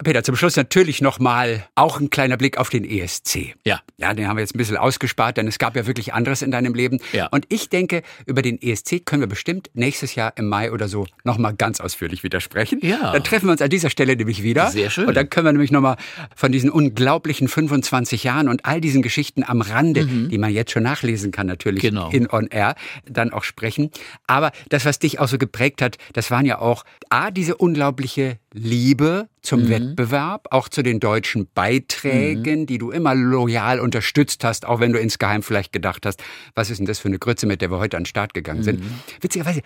Peter, 0.02 0.22
zum 0.24 0.34
Schluss 0.36 0.56
natürlich 0.56 1.00
nochmal 1.02 1.66
auch 1.74 2.00
ein 2.00 2.08
kleiner 2.10 2.36
Blick 2.36 2.56
auf 2.56 2.70
den 2.70 2.84
ESC. 2.84 3.54
Ja. 3.66 3.80
Ja, 3.98 4.14
den 4.14 4.26
haben 4.28 4.36
wir 4.36 4.40
jetzt 4.40 4.54
ein 4.54 4.58
bisschen 4.58 4.78
ausgespart, 4.78 5.36
denn 5.36 5.46
es 5.46 5.58
gab 5.58 5.76
ja 5.76 5.86
wirklich 5.86 6.14
anderes 6.14 6.40
in 6.42 6.50
deinem 6.50 6.74
Leben. 6.74 6.98
Ja. 7.12 7.26
Und 7.26 7.44
ich 7.50 7.68
denke, 7.68 8.02
über 8.24 8.40
den 8.40 8.60
ESC 8.60 9.04
können 9.04 9.20
wir 9.20 9.28
bestimmt 9.28 9.70
nächstes 9.74 10.14
Jahr 10.14 10.32
im 10.36 10.48
Mai 10.48 10.72
oder 10.72 10.88
so 10.88 11.06
nochmal 11.24 11.54
ganz 11.54 11.80
ausführlich 11.80 12.22
wieder 12.24 12.40
sprechen. 12.40 12.78
Ja. 12.82 13.12
Dann 13.12 13.22
treffen 13.24 13.46
wir 13.46 13.52
uns 13.52 13.60
an 13.60 13.68
dieser 13.68 13.90
Stelle 13.90 14.16
nämlich 14.16 14.42
wieder. 14.42 14.70
Sehr 14.70 14.88
schön. 14.90 15.06
Und 15.06 15.14
dann 15.14 15.28
können 15.28 15.46
wir 15.46 15.52
nämlich 15.52 15.70
nochmal 15.70 15.96
von 16.34 16.50
diesen 16.50 16.70
unglaublichen 16.70 17.48
25 17.48 18.24
Jahren 18.24 18.48
und 18.48 18.64
all 18.64 18.80
diesen 18.80 19.02
Geschichten 19.02 19.44
am 19.44 19.60
Rande, 19.60 20.06
die 20.06 20.38
man 20.38 20.50
jetzt 20.50 20.70
schon 20.72 20.82
nachlesen 20.82 21.30
kann, 21.30 21.46
natürlich 21.46 21.82
Mhm. 21.82 21.88
Genau. 21.90 22.10
in 22.10 22.30
On 22.30 22.46
Air, 22.46 22.74
dann 23.06 23.32
auch 23.32 23.44
sprechen. 23.44 23.90
Aber 24.26 24.52
das, 24.70 24.84
was 24.84 24.98
dich 24.98 25.18
auch 25.18 25.28
so 25.28 25.38
geprägt 25.38 25.82
hat, 25.82 25.98
das 26.12 26.30
waren 26.30 26.46
ja 26.46 26.58
auch 26.58 26.84
A, 27.10 27.30
diese 27.30 27.56
unglaubliche 27.56 28.38
Liebe 28.52 29.28
zum 29.42 29.62
Mhm. 29.62 29.68
Wettbewerb, 29.68 30.48
auch 30.50 30.68
zu 30.68 30.82
den 30.82 30.98
deutschen 31.00 31.46
Beiträgen, 31.54 32.66
die 32.66 32.78
du 32.78 32.90
immer 32.90 33.14
loyal 33.14 33.80
unterstützt 33.80 34.42
hast, 34.44 34.66
auch 34.66 34.80
wenn 34.80 34.92
du 34.92 34.98
insgeheim 34.98 35.42
vielleicht 35.42 35.72
gedacht 35.72 36.04
hast, 36.06 36.22
was 36.54 36.70
ist 36.70 36.78
denn 36.78 36.86
das 36.86 36.98
für 36.98 37.08
eine 37.08 37.18
Grütze, 37.18 37.46
mit 37.46 37.60
der 37.62 37.70
wir 37.70 37.78
heute 37.78 37.96
an 37.96 38.02
den 38.02 38.06
Start 38.06 38.34
gegangen 38.34 38.62
sind. 38.62 38.80
Mhm. 38.80 38.90
Witzigerweise, 39.20 39.60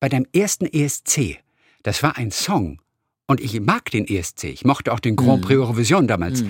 bei 0.00 0.08
deinem 0.08 0.26
ersten 0.34 0.66
ESC, 0.66 1.38
das 1.82 2.02
war 2.02 2.16
ein 2.16 2.30
Song 2.30 2.80
und 3.26 3.40
ich 3.40 3.60
mag 3.60 3.90
den 3.90 4.06
ESC, 4.06 4.44
ich 4.44 4.64
mochte 4.64 4.92
auch 4.92 5.00
den 5.00 5.12
Mhm. 5.12 5.16
Grand 5.16 5.42
Prix 5.42 5.58
Eurovision 5.58 6.06
damals. 6.08 6.42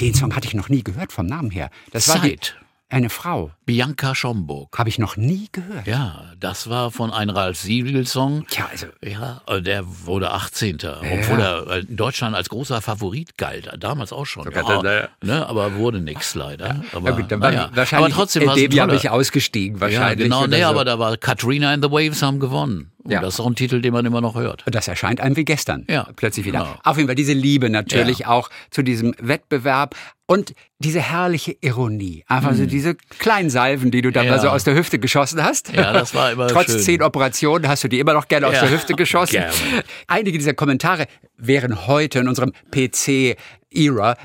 Den 0.00 0.14
Song 0.14 0.36
hatte 0.36 0.46
ich 0.46 0.54
noch 0.54 0.68
nie 0.68 0.84
gehört 0.84 1.10
vom 1.10 1.26
Namen 1.26 1.50
her. 1.50 1.70
Das 1.90 2.08
war 2.08 2.20
die, 2.20 2.36
Zeit. 2.36 2.56
Eine 2.90 3.10
Frau, 3.10 3.50
Bianca 3.66 4.14
Schomburg. 4.14 4.78
habe 4.78 4.88
ich 4.88 4.98
noch 4.98 5.16
nie 5.18 5.48
gehört. 5.52 5.86
Ja, 5.86 6.24
das 6.40 6.70
war 6.70 6.90
von 6.90 7.12
einem 7.12 7.36
Ralf 7.36 7.58
Siegel-Song. 7.58 8.46
Tja, 8.48 8.66
also 8.70 8.86
Ja, 9.04 9.42
äh, 9.46 9.60
der 9.60 9.84
wurde 10.06 10.30
18. 10.30 10.76
Obwohl 10.84 11.40
er 11.40 11.76
in 11.80 11.96
Deutschland 11.96 12.34
als 12.34 12.48
großer 12.48 12.80
Favorit 12.80 13.36
galt. 13.36 13.70
Damals 13.78 14.12
auch 14.12 14.24
schon. 14.24 14.50
Ja, 14.50 14.62
dann, 14.82 15.08
ne, 15.22 15.46
aber 15.46 15.74
wurde 15.74 16.00
nix 16.00 16.34
leider. 16.34 16.82
Aber, 16.94 17.10
Ja, 17.10 17.16
gut, 17.16 17.30
naja. 17.30 17.68
ich 17.70 17.76
wahrscheinlich 17.76 18.06
aber 18.14 18.22
trotzdem 18.22 18.46
war 18.46 18.54
es 18.56 18.60
dem 18.62 18.70
toller- 18.70 18.94
ich 18.94 19.10
ausgestiegen 19.10 19.76
Ja, 19.76 19.80
wahrscheinlich. 19.82 20.24
genau, 20.24 20.38
oder 20.44 20.48
nee, 20.48 20.62
so. 20.62 20.68
aber 20.68 20.84
da 20.86 20.98
war 20.98 21.16
Katrina 21.18 21.72
and 21.72 21.84
the 21.84 21.90
Waves 21.90 22.22
haben 22.22 22.40
gewonnen. 22.40 22.90
Und 23.04 23.12
Ja. 23.12 23.20
das 23.20 23.34
ist 23.34 23.40
auch 23.40 23.46
ein 23.46 23.54
Titel, 23.54 23.80
den 23.80 23.92
man 23.92 24.04
immer 24.06 24.20
noch 24.20 24.34
hört. 24.34 24.64
Das 24.66 24.88
erscheint 24.88 25.20
einem 25.20 25.36
wie 25.36 25.44
gestern. 25.44 25.86
Ja, 25.88 26.08
Plötzlich 26.16 26.44
wieder. 26.46 26.60
genau. 26.60 26.74
Auf 26.82 26.96
jeden 26.96 27.08
Fall 27.08 27.14
diese 27.14 27.32
Liebe 27.32 27.70
natürlich 27.70 28.20
Ja. 28.20 28.28
auch 28.28 28.50
zu 28.70 28.82
diesem 28.82 29.14
Wettbewerb 29.20 29.94
und 30.26 30.52
diese 30.80 31.00
herrliche 31.00 31.56
Ironie. 31.60 32.24
Einfach 32.28 32.54
so 32.54 32.66
diese 32.66 32.96
kleinen 33.18 33.50
Salven, 33.50 33.90
die 33.92 34.02
du 34.02 34.10
da 34.10 34.20
Mhm. 34.22 34.26
Ja. 34.26 34.32
mal 34.32 34.40
so 34.40 34.48
aus 34.48 34.64
der 34.64 34.74
Hüfte 34.74 34.98
geschossen 34.98 35.42
hast. 35.42 35.72
Ja, 35.72 35.92
das 35.92 36.12
war 36.14 36.32
immer 36.32 36.48
Trotz 36.48 36.66
schön. 36.72 36.80
zehn 36.80 37.02
Operationen 37.02 37.68
hast 37.68 37.84
du 37.84 37.88
die 37.88 38.00
immer 38.00 38.12
noch 38.14 38.26
gerne 38.28 38.46
aus 38.48 38.54
Ja, 38.54 38.62
der 38.62 38.70
Hüfte 38.72 38.94
geschossen. 38.94 39.32
gerne. 39.32 39.52
Einige 40.08 40.36
dieser 40.36 40.54
Kommentare 40.54 41.06
wären 41.36 41.86
heute 41.86 42.18
in 42.18 42.28
unserem 42.28 42.52
PC-Era 43.72 44.16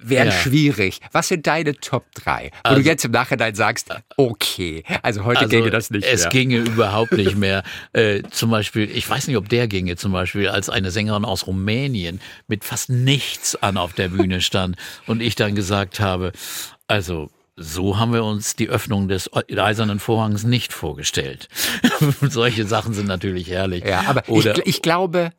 wären 0.00 0.28
Ja. 0.28 0.32
schwierig. 0.32 1.00
Was 1.12 1.28
sind 1.28 1.46
deine 1.46 1.74
Top 1.74 2.04
3? 2.14 2.50
Wo 2.52 2.58
Also- 2.70 2.82
du 2.82 2.88
jetzt 2.88 3.04
im 3.04 3.10
Nachhinein 3.12 3.54
sagst, 3.54 3.88
okay, 4.16 4.84
also 5.02 5.24
heute 5.24 5.40
Also, 5.40 5.50
ginge 5.50 5.70
das 5.70 5.90
nicht 5.90 6.04
Es 6.06 6.22
mehr. 6.22 6.30
ginge 6.30 6.56
überhaupt 6.58 7.12
nicht 7.12 7.36
mehr. 7.36 7.62
Äh, 7.92 8.22
zum 8.30 8.50
Beispiel, 8.50 8.90
ich 8.90 9.08
weiß 9.08 9.26
nicht, 9.28 9.36
ob 9.36 9.48
der 9.48 9.68
ginge, 9.68 9.96
zum 9.96 10.12
Beispiel, 10.12 10.48
als 10.48 10.68
eine 10.68 10.90
Sängerin 10.90 11.24
aus 11.24 11.46
Rumänien 11.46 12.20
mit 12.48 12.64
fast 12.64 12.90
nichts 12.90 13.56
an 13.56 13.76
auf 13.76 13.92
der 13.92 14.08
Bühne 14.08 14.40
stand 14.40 14.76
und 15.06 15.20
ich 15.20 15.34
dann 15.34 15.54
gesagt 15.54 16.00
habe, 16.00 16.32
also 16.86 17.30
so 17.56 17.98
haben 17.98 18.12
wir 18.14 18.24
uns 18.24 18.56
die 18.56 18.68
Öffnung 18.70 19.08
des 19.08 19.30
eisernen 19.34 19.98
Vorhangs 20.00 20.42
nicht 20.44 20.72
vorgestellt. 20.72 21.48
Solche 22.22 22.66
Sachen 22.66 22.94
sind 22.94 23.06
natürlich 23.08 23.50
herrlich. 23.50 23.84
ja, 23.84 24.04
aber 24.06 24.22
Oder 24.28 24.56
ich, 24.58 24.76
ich 24.76 24.82
glaube, 24.82 25.32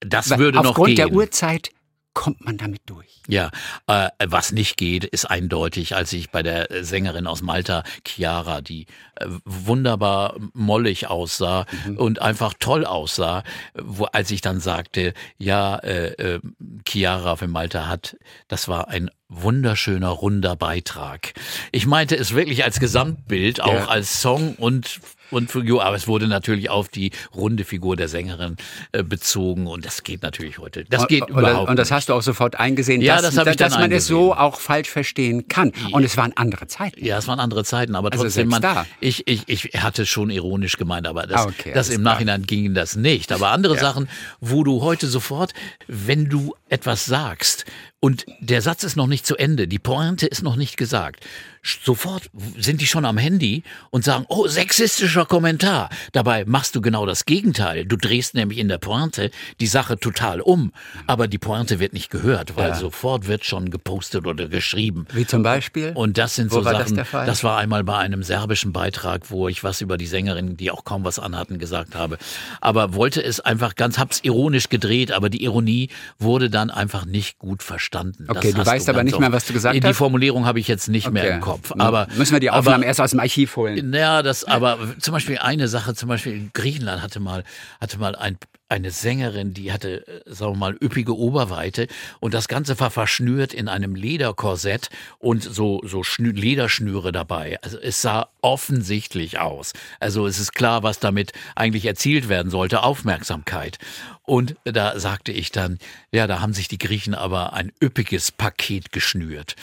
das 0.00 0.38
würde 0.38 0.58
noch 0.58 0.70
Aufgrund 0.70 0.88
gehen. 0.88 0.96
der 0.96 1.12
Uhrzeit 1.12 1.70
kommt 2.14 2.44
man 2.44 2.56
damit 2.56 2.80
durch. 2.86 3.20
Ja, 3.28 3.50
äh, 3.86 4.08
was 4.26 4.52
nicht 4.52 4.76
geht, 4.76 5.04
ist 5.04 5.24
eindeutig, 5.26 5.94
als 5.96 6.12
ich 6.12 6.30
bei 6.30 6.42
der 6.42 6.70
äh, 6.70 6.84
Sängerin 6.84 7.26
aus 7.26 7.42
Malta, 7.42 7.82
Chiara, 8.06 8.60
die 8.60 8.86
äh, 9.16 9.26
wunderbar 9.44 10.36
mollig 10.52 11.08
aussah 11.08 11.66
und 11.96 12.22
einfach 12.22 12.54
toll 12.58 12.86
aussah, 12.86 13.42
wo, 13.74 14.04
als 14.06 14.30
ich 14.30 14.40
dann 14.40 14.60
sagte, 14.60 15.12
ja, 15.38 15.76
äh, 15.78 16.12
äh, 16.36 16.40
Chiara 16.88 17.36
von 17.36 17.50
Malta 17.50 17.88
hat, 17.88 18.16
das 18.48 18.68
war 18.68 18.88
ein 18.88 19.10
wunderschöner, 19.28 20.08
runder 20.10 20.54
Beitrag. 20.54 21.34
Ich 21.72 21.86
meinte 21.86 22.14
es 22.16 22.34
wirklich 22.34 22.62
als 22.64 22.78
Gesamtbild, 22.78 23.60
auch 23.60 23.72
Ja. 23.72 23.86
als 23.88 24.20
Song 24.20 24.54
und 24.54 25.00
und 25.34 25.50
Figur, 25.50 25.84
aber 25.84 25.96
es 25.96 26.06
wurde 26.08 26.26
natürlich 26.28 26.70
auf 26.70 26.88
die 26.88 27.10
runde 27.34 27.64
Figur 27.64 27.96
der 27.96 28.08
Sängerin 28.08 28.56
äh, 28.92 29.02
bezogen 29.02 29.66
und 29.66 29.84
das 29.84 30.02
geht 30.02 30.22
natürlich 30.22 30.58
heute. 30.58 30.84
Das 30.84 31.06
geht 31.06 31.22
und, 31.30 31.38
überhaupt 31.38 31.68
Und 31.68 31.78
das 31.78 31.90
hast 31.90 32.08
du 32.08 32.14
auch 32.14 32.22
sofort 32.22 32.58
eingesehen, 32.58 33.00
Ja, 33.02 33.16
dass, 33.20 33.34
das 33.34 33.44
dann 33.44 33.56
dass 33.56 33.74
man 33.78 33.92
es 33.92 34.06
so 34.06 34.34
auch 34.34 34.60
falsch 34.60 34.88
verstehen 34.88 35.48
kann. 35.48 35.72
Und 35.92 36.04
es 36.04 36.16
waren 36.16 36.32
andere 36.36 36.66
Zeiten. 36.66 37.04
Ja, 37.04 37.18
es 37.18 37.28
waren 37.28 37.40
andere 37.40 37.64
Zeiten, 37.64 37.94
aber 37.94 38.12
Also 38.12 38.24
trotzdem, 38.24 38.50
selbst 38.50 38.62
man, 38.62 38.62
da. 38.62 38.86
ich, 39.00 39.26
ich, 39.26 39.48
ich 39.48 39.82
hatte 39.82 40.06
schon 40.06 40.30
ironisch 40.30 40.76
gemeint, 40.76 41.06
aber 41.06 41.26
das, 41.26 41.42
Ah, 41.42 41.46
okay, 41.46 41.72
das 41.74 41.88
im 41.88 42.02
klar. 42.02 42.14
Nachhinein 42.14 42.42
ging 42.44 42.74
das 42.74 42.96
nicht. 42.96 43.32
Aber 43.32 43.50
andere 43.50 43.76
Sachen, 43.78 44.08
wo 44.40 44.64
du 44.64 44.82
heute 44.82 45.06
sofort, 45.06 45.52
wenn 45.88 46.28
du 46.28 46.54
etwas 46.68 47.04
sagst 47.04 47.64
und 48.04 48.26
der 48.38 48.60
Satz 48.60 48.84
ist 48.84 48.96
noch 48.96 49.06
nicht 49.06 49.24
zu 49.24 49.34
Ende, 49.38 49.66
die 49.66 49.78
Pointe 49.78 50.26
ist 50.26 50.42
noch 50.42 50.56
nicht 50.56 50.76
gesagt, 50.76 51.24
sofort 51.62 52.24
sind 52.58 52.82
die 52.82 52.86
schon 52.86 53.06
am 53.06 53.16
Handy 53.16 53.62
und 53.88 54.04
sagen, 54.04 54.26
oh, 54.28 54.46
sexistischer 54.46 55.24
Kommentar. 55.24 55.88
Dabei 56.12 56.44
machst 56.44 56.76
du 56.76 56.82
genau 56.82 57.06
das 57.06 57.24
Gegenteil. 57.24 57.86
Du 57.86 57.96
drehst 57.96 58.34
nämlich 58.34 58.58
in 58.58 58.68
der 58.68 58.76
Pointe 58.76 59.30
die 59.58 59.66
Sache 59.66 59.98
total 59.98 60.42
um, 60.42 60.70
aber 61.06 61.28
die 61.28 61.38
Pointe 61.38 61.80
wird 61.80 61.94
nicht 61.94 62.10
gehört, 62.10 62.58
weil 62.58 62.68
Ja. 62.68 62.74
sofort 62.74 63.26
wird 63.26 63.46
schon 63.46 63.70
gepostet 63.70 64.26
oder 64.26 64.48
geschrieben. 64.48 65.06
Wie 65.14 65.26
zum 65.26 65.42
Beispiel? 65.42 65.92
Und 65.94 66.18
das 66.18 66.34
sind 66.34 66.50
Wo 66.50 66.56
so 66.56 66.66
war 66.66 66.74
das 66.74 66.82
Sachen. 66.82 66.96
der 66.96 67.04
Fall? 67.06 67.42
war 67.42 67.56
einmal 67.56 67.84
bei 67.84 67.96
einem 67.96 68.22
serbischen 68.22 68.74
Beitrag, 68.74 69.30
wo 69.30 69.48
ich 69.48 69.64
was 69.64 69.80
über 69.80 69.96
die 69.96 70.06
Sängerin, 70.06 70.58
die 70.58 70.70
auch 70.70 70.84
kaum 70.84 71.04
was 71.04 71.18
anhatten, 71.18 71.58
gesagt 71.58 71.94
habe. 71.94 72.18
Aber 72.60 72.92
wollte 72.92 73.24
es 73.24 73.40
einfach 73.40 73.74
ganz, 73.74 73.98
hab's 73.98 74.20
ironisch 74.22 74.68
gedreht, 74.68 75.10
aber 75.10 75.30
die 75.30 75.42
Ironie 75.42 75.88
wurde 76.18 76.50
dann 76.50 76.70
einfach 76.70 77.06
nicht 77.06 77.38
gut 77.38 77.62
verstanden. 77.62 77.93
Okay, 78.28 78.52
du 78.52 78.58
hast 78.58 78.66
weißt 78.66 78.88
aber 78.88 78.98
ganz 78.98 79.10
nicht 79.10 79.20
mehr, 79.20 79.32
was 79.32 79.46
du 79.46 79.52
gesagt 79.52 79.74
Die 79.74 79.82
hast? 79.82 79.96
Formulierung 79.96 80.46
habe 80.46 80.60
ich 80.60 80.68
jetzt 80.68 80.88
nicht 80.88 81.10
mehr 81.10 81.24
Okay. 81.24 81.34
im 81.34 81.40
Kopf. 81.40 81.72
Aber 81.78 82.06
Müssen 82.16 82.32
wir 82.32 82.40
die 82.40 82.50
aber- 82.50 82.58
Aufnahmen 82.60 82.82
erst 82.84 83.00
aus 83.00 83.10
dem 83.10 83.20
Archiv 83.20 83.56
holen. 83.56 83.92
ja, 83.94 84.22
das, 84.22 84.44
aber 84.44 84.78
zum 84.98 85.12
Beispiel 85.12 85.38
eine 85.38 85.68
Sache, 85.68 85.94
zum 85.94 86.08
Beispiel 86.08 86.32
in 86.32 86.50
Griechenland 86.52 87.02
hatte 87.02 87.20
mal, 87.20 87.44
hatte 87.80 87.98
mal 87.98 88.14
ein, 88.16 88.36
eine 88.74 88.90
Sängerin, 88.90 89.54
die 89.54 89.72
hatte, 89.72 90.06
äh, 90.06 90.22
sagen 90.26 90.54
wir 90.54 90.58
mal, 90.58 90.76
üppige 90.82 91.16
Oberweite 91.16 91.86
und 92.18 92.34
das 92.34 92.48
Ganze 92.48 92.78
war 92.80 92.90
verschnürt 92.90 93.54
in 93.54 93.68
einem 93.68 93.94
Lederkorsett 93.94 94.90
und 95.18 95.42
so, 95.44 95.80
so 95.84 96.02
Schnü 96.02 96.32
Lederschnüre 96.32 97.12
dabei. 97.12 97.58
Also 97.62 97.78
es 97.78 98.02
sah 98.02 98.28
offensichtlich 98.40 99.38
aus. 99.38 99.72
Also 100.00 100.26
es 100.26 100.40
ist 100.40 100.52
klar, 100.52 100.82
was 100.82 100.98
damit 100.98 101.32
eigentlich 101.54 101.86
erzielt 101.86 102.28
werden 102.28 102.50
sollte, 102.50 102.82
Aufmerksamkeit. 102.82 103.78
Und 104.24 104.56
da 104.64 104.98
sagte 104.98 105.30
ich 105.30 105.52
dann, 105.52 105.78
ja, 106.10 106.26
da 106.26 106.40
haben 106.40 106.52
sich 106.52 106.66
die 106.66 106.78
Griechen 106.78 107.14
aber 107.14 107.52
ein 107.52 107.70
üppiges 107.80 108.32
Paket 108.32 108.90
geschnürt. 108.90 109.54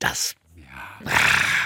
Das 0.00 0.34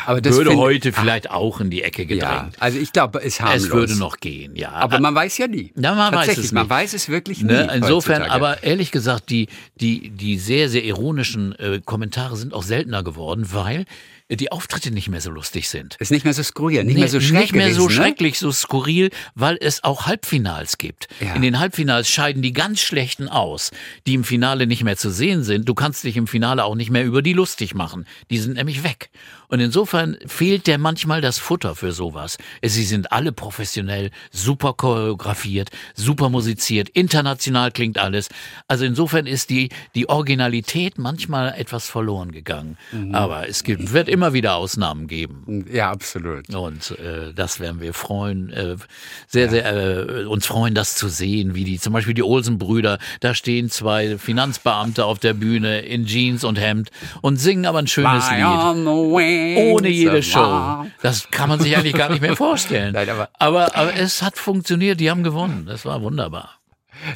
Aber 0.06 0.20
das 0.20 0.36
würde 0.36 0.56
heute 0.56 0.92
vielleicht 0.92 1.30
auch 1.30 1.60
in 1.60 1.70
die 1.70 1.82
Ecke 1.82 2.02
Ja, 2.02 2.08
gedrängt. 2.08 2.56
also 2.60 2.78
ich 2.78 2.92
glaube, 2.92 3.22
es 3.22 3.40
harmlos. 3.40 3.64
Es 3.64 3.70
würde 3.70 3.96
noch 3.96 4.18
gehen, 4.18 4.54
ja. 4.54 4.70
Aber 4.72 5.00
man 5.00 5.14
weiß 5.14 5.38
ja 5.38 5.46
nie. 5.46 5.72
Ja, 5.76 5.94
man 5.94 6.12
weiß 6.12 6.18
Tatsächlich, 6.18 6.46
es 6.46 6.52
man 6.52 6.64
nicht. 6.64 6.70
weiß 6.70 6.92
es 6.94 7.08
wirklich 7.08 7.38
nie. 7.42 7.52
Ne, 7.52 7.70
insofern, 7.74 8.16
heutzutage. 8.22 8.30
aber 8.30 8.62
ehrlich 8.62 8.90
gesagt, 8.90 9.30
die, 9.30 9.48
die, 9.80 10.10
die 10.10 10.38
sehr, 10.38 10.68
sehr 10.68 10.84
ironischen 10.84 11.58
äh, 11.58 11.80
Kommentare 11.84 12.36
sind 12.36 12.52
auch 12.52 12.62
seltener 12.62 13.02
geworden, 13.02 13.46
weil 13.52 13.86
die 14.30 14.50
Auftritte 14.50 14.90
nicht 14.90 15.08
mehr 15.08 15.20
so 15.20 15.30
lustig 15.30 15.68
sind. 15.68 15.96
ist 15.98 16.10
nicht 16.10 16.24
mehr 16.24 16.32
so 16.32 16.42
skurril, 16.42 16.82
nicht 16.84 16.98
mehr 16.98 17.08
so 17.08 17.20
schrecklich. 17.20 17.40
Nicht 17.40 17.52
mehr 17.52 17.74
so 17.74 17.88
ne? 17.88 17.92
schrecklich, 17.92 18.38
so 18.38 18.52
skurril, 18.52 19.10
weil 19.34 19.58
es 19.60 19.84
auch 19.84 20.06
Halbfinals 20.06 20.78
gibt. 20.78 21.08
Ja. 21.20 21.34
In 21.34 21.42
den 21.42 21.58
Halbfinals 21.58 22.08
scheiden 22.08 22.40
die 22.40 22.54
ganz 22.54 22.80
schlechten 22.80 23.28
aus, 23.28 23.70
die 24.06 24.14
im 24.14 24.24
Finale 24.24 24.66
nicht 24.66 24.82
mehr 24.82 24.96
zu 24.96 25.10
sehen 25.10 25.44
sind. 25.44 25.68
Du 25.68 25.74
kannst 25.74 26.04
dich 26.04 26.16
im 26.16 26.26
Finale 26.26 26.64
auch 26.64 26.74
nicht 26.74 26.90
mehr 26.90 27.04
über 27.04 27.20
die 27.20 27.34
lustig 27.34 27.74
machen. 27.74 28.06
Die 28.30 28.38
sind 28.38 28.54
nämlich 28.54 28.82
weg. 28.82 29.10
Und 29.48 29.60
insofern 29.60 30.16
fehlt 30.26 30.66
der 30.66 30.78
manchmal 30.78 31.20
das 31.20 31.38
Futter 31.38 31.74
für 31.74 31.92
sowas. 31.92 32.38
Sie 32.64 32.84
sind 32.84 33.12
alle 33.12 33.30
professionell, 33.30 34.10
super 34.32 34.72
choreografiert, 34.72 35.70
super 35.94 36.30
musiziert, 36.30 36.88
international 36.88 37.70
klingt 37.70 37.98
alles. 37.98 38.30
Also 38.68 38.84
insofern 38.84 39.26
ist 39.26 39.50
die, 39.50 39.68
die 39.94 40.08
Originalität 40.08 40.98
manchmal 40.98 41.54
etwas 41.56 41.88
verloren 41.88 42.32
gegangen. 42.32 42.78
Mhm. 42.90 43.14
Aber 43.14 43.48
es 43.48 43.64
gibt, 43.64 43.92
wird 43.92 44.08
immer 44.14 44.32
wieder 44.32 44.54
Ausnahmen 44.54 45.06
geben. 45.08 45.66
Ja, 45.70 45.90
absolut. 45.90 46.54
Und 46.54 46.92
äh, 46.98 47.32
das 47.34 47.60
werden 47.60 47.80
wir 47.80 47.92
freuen, 47.92 48.50
äh, 48.50 48.76
sehr, 49.26 49.50
sehr 49.50 49.66
äh, 50.20 50.24
uns 50.24 50.46
freuen, 50.46 50.74
das 50.74 50.94
zu 50.94 51.08
sehen, 51.08 51.54
wie 51.54 51.64
die, 51.64 51.78
zum 51.78 51.92
Beispiel 51.92 52.14
die 52.14 52.22
Olsen-Brüder, 52.22 52.98
da 53.20 53.34
stehen 53.34 53.68
zwei 53.68 54.16
Finanzbeamte 54.16 55.04
auf 55.04 55.18
der 55.18 55.34
Bühne 55.34 55.80
in 55.80 56.06
Jeans 56.06 56.44
und 56.44 56.58
Hemd 56.58 56.90
und 57.20 57.36
singen 57.36 57.66
aber 57.66 57.80
ein 57.80 57.86
schönes 57.86 58.30
Lied. 58.30 58.40
Ohne 59.74 59.88
jede 59.88 60.22
Show. 60.22 60.86
Das 61.02 61.30
kann 61.30 61.48
man 61.48 61.60
sich 61.60 61.76
eigentlich 61.76 61.94
gar 61.94 62.08
nicht 62.08 62.22
mehr 62.22 62.36
vorstellen. 62.44 62.94
Nein, 62.94 63.08
aber- 63.10 63.28
aber, 63.38 63.76
aber 63.76 63.94
es 63.94 64.22
hat 64.22 64.38
funktioniert, 64.38 65.00
die 65.00 65.10
haben 65.10 65.22
gewonnen. 65.22 65.66
Das 65.66 65.84
war 65.84 66.00
wunderbar. 66.02 66.58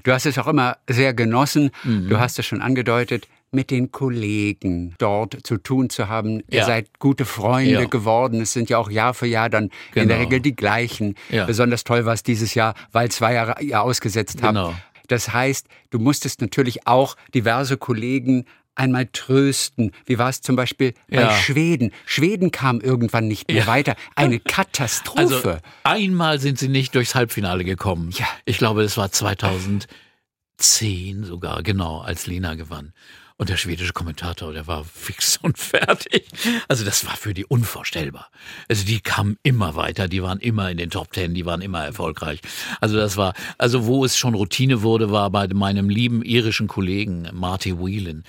Du 0.03 0.13
hast 0.13 0.27
es 0.27 0.37
auch 0.39 0.49
immer 0.49 0.77
sehr 0.89 1.15
genossen. 1.15 1.71
Mhm. 1.85 2.09
Du 2.09 2.19
hast 2.19 2.39
es 2.39 2.45
schon 2.47 2.61
angedeutet 2.61 3.29
mit 3.51 3.71
den 3.71 3.93
Kollegen 3.93 4.95
dort 4.99 5.39
zu 5.45 5.57
tun 5.57 5.91
zu 5.91 6.09
haben. 6.09 6.43
Ja. 6.51 6.59
Ihr 6.59 6.65
seid 6.65 6.99
gute 6.99 7.25
Freunde 7.25 7.73
ja. 7.73 7.85
geworden. 7.85 8.41
Es 8.41 8.53
sind 8.53 8.71
ja 8.71 8.79
auch 8.79 8.91
Jahr 8.91 9.15
für 9.15 9.27
Jahr 9.27 9.51
dann 9.51 9.71
genau. 9.93 10.03
in 10.03 10.09
der 10.09 10.19
genau. 10.19 10.29
Regel 10.29 10.41
die 10.41 10.57
gleichen. 10.57 11.15
Ja. 11.31 11.45
Besonders 11.45 11.85
toll 11.85 12.05
war 12.05 12.15
es 12.15 12.23
dieses 12.23 12.55
Jahr, 12.55 12.75
weil 12.93 13.11
zwei 13.11 13.35
Jahre 13.35 13.63
ihr 13.63 13.83
ausgesetzt 13.83 14.43
habt. 14.43 14.55
Genau. 14.55 14.75
Das 15.09 15.33
heißt, 15.33 15.67
du 15.91 15.99
musstest 15.99 16.41
natürlich 16.41 16.87
auch 16.87 17.17
diverse 17.35 17.79
Kollegen 17.79 18.45
einmal 18.79 19.07
trösten. 19.07 19.93
Wie 20.07 20.19
war 20.19 20.29
es 20.29 20.41
zum 20.41 20.57
Beispiel 20.57 20.95
bei 21.09 21.23
ja. 21.23 21.31
Schweden? 21.33 21.93
Schweden 22.07 22.51
kam 22.51 22.81
irgendwann 22.81 23.29
nicht 23.29 23.49
mehr 23.49 23.59
ja. 23.59 23.67
weiter. 23.67 23.97
Eine 24.15 24.41
Katastrophe. 24.41 25.25
Also 25.25 25.57
einmal 25.83 26.39
sind 26.39 26.59
sie 26.59 26.69
nicht 26.69 26.95
durchs 26.95 27.15
Halbfinale 27.15 27.65
gekommen. 27.65 28.11
Ja. 28.13 28.27
Ich 28.45 28.59
glaube, 28.59 28.83
es 28.83 28.97
war 28.97 29.11
2010 29.11 31.25
sogar, 31.25 31.63
genau, 31.63 32.01
als 32.01 32.27
Lina 32.27 32.55
gewann. 32.55 32.93
Und 33.41 33.51
der 33.51 33.57
schwedische 33.57 33.93
Kommentator, 33.93 34.53
der 34.53 34.67
war 34.67 34.85
fix 34.85 35.37
und 35.37 35.59
fertig. 35.59 36.27
Also 36.67 36.85
das 36.85 37.07
war 37.07 37.17
für 37.17 37.35
die 37.35 37.47
unvorstellbar. 37.47 38.31
Also 38.69 38.85
die 38.85 38.99
kamen 38.99 39.39
immer 39.45 39.77
weiter, 39.77 40.09
die 40.09 40.25
waren 40.25 40.41
immer 40.41 40.69
in 40.73 40.77
den 40.77 40.91
Top 40.91 41.13
Ten, 41.13 41.35
die 41.35 41.47
waren 41.47 41.61
immer 41.61 41.85
erfolgreich. 41.85 42.41
Also 42.81 42.97
das 42.97 43.17
war, 43.17 43.35
also 43.57 43.87
wo 43.87 44.05
es 44.05 44.19
schon 44.19 44.35
Routine 44.35 44.83
wurde, 44.83 45.13
war 45.13 45.31
bei 45.31 45.47
meinem 45.47 45.89
lieben 45.89 46.23
irischen 46.23 46.67
Kollegen 46.67 47.29
Marty 47.33 47.79
Whelan. 47.79 48.25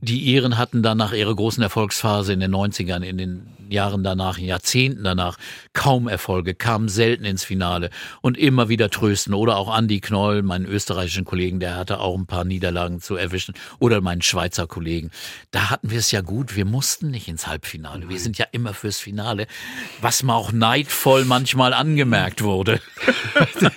Die 0.00 0.20
Iren 0.32 0.56
hatten 0.56 0.82
dann 0.82 0.96
nach 0.96 1.12
ihrer 1.12 1.36
großen 1.36 1.62
Erfolgsphase 1.62 2.32
in 2.32 2.40
den 2.40 2.54
90ern, 2.54 3.02
in 3.02 3.18
den 3.18 3.46
Jahren 3.70 4.02
danach, 4.02 4.38
in 4.38 4.44
Jahrzehnten 4.44 5.04
danach 5.04 5.38
kaum 5.72 6.08
Erfolge, 6.08 6.54
kamen 6.54 6.88
selten 6.88 7.24
ins 7.24 7.44
Finale 7.44 7.90
und 8.20 8.38
immer 8.38 8.68
wieder 8.68 8.90
trösten. 8.90 9.34
Oder 9.34 9.56
auch 9.56 9.76
Andy 9.76 10.00
Knoll, 10.00 10.42
meinen 10.42 10.66
österreichischen 10.66 11.24
Kollegen, 11.24 11.60
der 11.60 11.76
hatte 11.76 12.00
auch 12.00 12.16
ein 12.16 12.26
paar 12.26 12.44
Niederlagen 12.44 13.00
zu 13.00 13.16
erwischen. 13.16 13.54
Oder 13.78 14.00
meinen 14.00 14.22
Schweizer 14.22 14.66
Kollegen. 14.66 15.10
Da 15.50 15.70
hatten 15.70 15.90
wir 15.90 15.98
es 15.98 16.10
ja 16.10 16.20
gut. 16.20 16.56
Wir 16.56 16.64
mussten 16.64 17.10
nicht 17.10 17.28
ins 17.28 17.46
Halbfinale. 17.46 18.08
Wir 18.08 18.18
sind 18.18 18.38
ja 18.38 18.46
immer 18.52 18.74
fürs 18.74 18.98
Finale, 18.98 19.46
was 20.00 20.22
mir 20.22 20.34
auch 20.34 20.52
neidvoll 20.52 21.24
manchmal 21.24 21.72
angemerkt 21.72 22.42
wurde. 22.42 22.80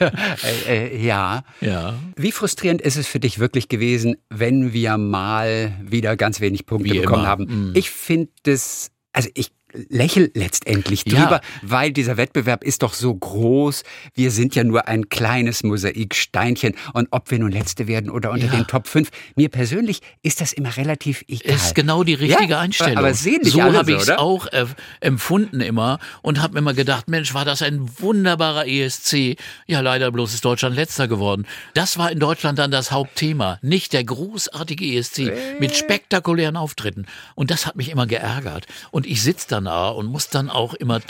äh, 0.68 0.88
äh, 0.88 1.06
ja. 1.06 1.44
ja. 1.62 1.96
Wie 2.16 2.32
frustrierend 2.32 2.82
ist 2.82 2.96
es 2.96 3.08
für 3.08 3.20
dich 3.20 3.40
wirklich 3.40 3.70
gewesen, 3.70 4.18
wenn 4.30 4.74
wir 4.74 4.98
mal 4.98 5.74
wieder 5.82 6.16
ganz 6.16 6.40
wenig 6.42 6.66
Punkte 6.66 6.94
Wie 6.94 7.00
bekommen 7.00 7.24
immer. 7.24 7.28
haben? 7.28 7.70
Mhm. 7.70 7.72
Ich 7.76 7.90
finde 7.90 8.32
es 8.46 8.92
also 9.18 9.30
ich 9.34 9.52
lächel 9.90 10.32
letztendlich 10.34 11.04
drüber, 11.04 11.42
ja. 11.42 11.42
weil 11.62 11.92
dieser 11.92 12.18
Wettbewerb 12.18 12.64
ist 12.64 12.84
doch 12.84 12.94
so 12.94 13.14
groß. 13.14 13.84
Wir 14.14 14.32
sind 14.32 14.56
ja 14.56 14.64
nur 14.64 14.88
ein 14.88 15.10
kleines 15.10 15.64
Mosaiksteinchen 15.64 16.76
und 16.94 17.08
ob 17.12 17.32
wir 17.32 17.40
nun 17.40 17.52
Letzte 17.52 17.88
werden 17.88 18.10
oder 18.10 18.32
unter 18.32 18.48
ja. 18.48 18.52
den 18.52 18.68
Top 18.68 18.88
5, 18.88 19.10
mir 19.36 19.50
persönlich 19.50 20.02
ist 20.24 20.42
das 20.42 20.54
immer 20.54 20.76
relativ 20.78 21.24
egal. 21.28 21.56
Ist 21.56 21.76
genau 21.76 22.04
die 22.04 22.14
richtige 22.14 22.52
ja, 22.52 22.60
Einstellung. 22.60 22.98
Aber 22.98 23.14
sehen 23.14 23.44
so 23.44 23.62
habe 23.62 23.92
ich 23.92 24.02
es 24.02 24.10
auch 24.10 24.48
äh, 24.48 24.66
empfunden 25.00 25.62
immer 25.62 26.00
und 26.22 26.42
habe 26.42 26.54
mir 26.54 26.60
immer 26.60 26.74
gedacht, 26.74 27.08
Mensch, 27.08 27.34
war 27.34 27.46
das 27.46 27.62
ein 27.62 27.90
wunderbarer 28.00 28.68
ESC. 28.68 29.38
Ja, 29.68 29.82
leider 29.82 30.12
bloß 30.12 30.34
ist 30.34 30.46
Deutschland 30.46 30.76
Letzter 30.76 31.08
geworden. 31.08 31.46
Das 31.74 31.98
war 31.98 32.12
in 32.12 32.20
Deutschland 32.20 32.60
dann 32.60 32.72
das 32.72 32.92
Hauptthema, 32.92 33.60
nicht 33.62 33.94
der 33.94 34.04
großartige 34.04 34.86
ESC 34.86 35.20
äh. 35.20 35.60
mit 35.60 35.76
spektakulären 35.76 36.58
Auftritten. 36.58 37.06
Und 37.36 37.52
das 37.52 37.66
hat 37.66 37.76
mich 37.76 37.90
immer 37.90 38.08
geärgert. 38.08 38.66
Und 38.92 39.06
ich 39.06 39.22
sitze 39.22 39.48
dann 39.50 39.67
da 39.68 39.90
und 39.90 40.06
muss 40.06 40.30
dann 40.30 40.50
auch 40.50 40.74
immer 40.74 41.02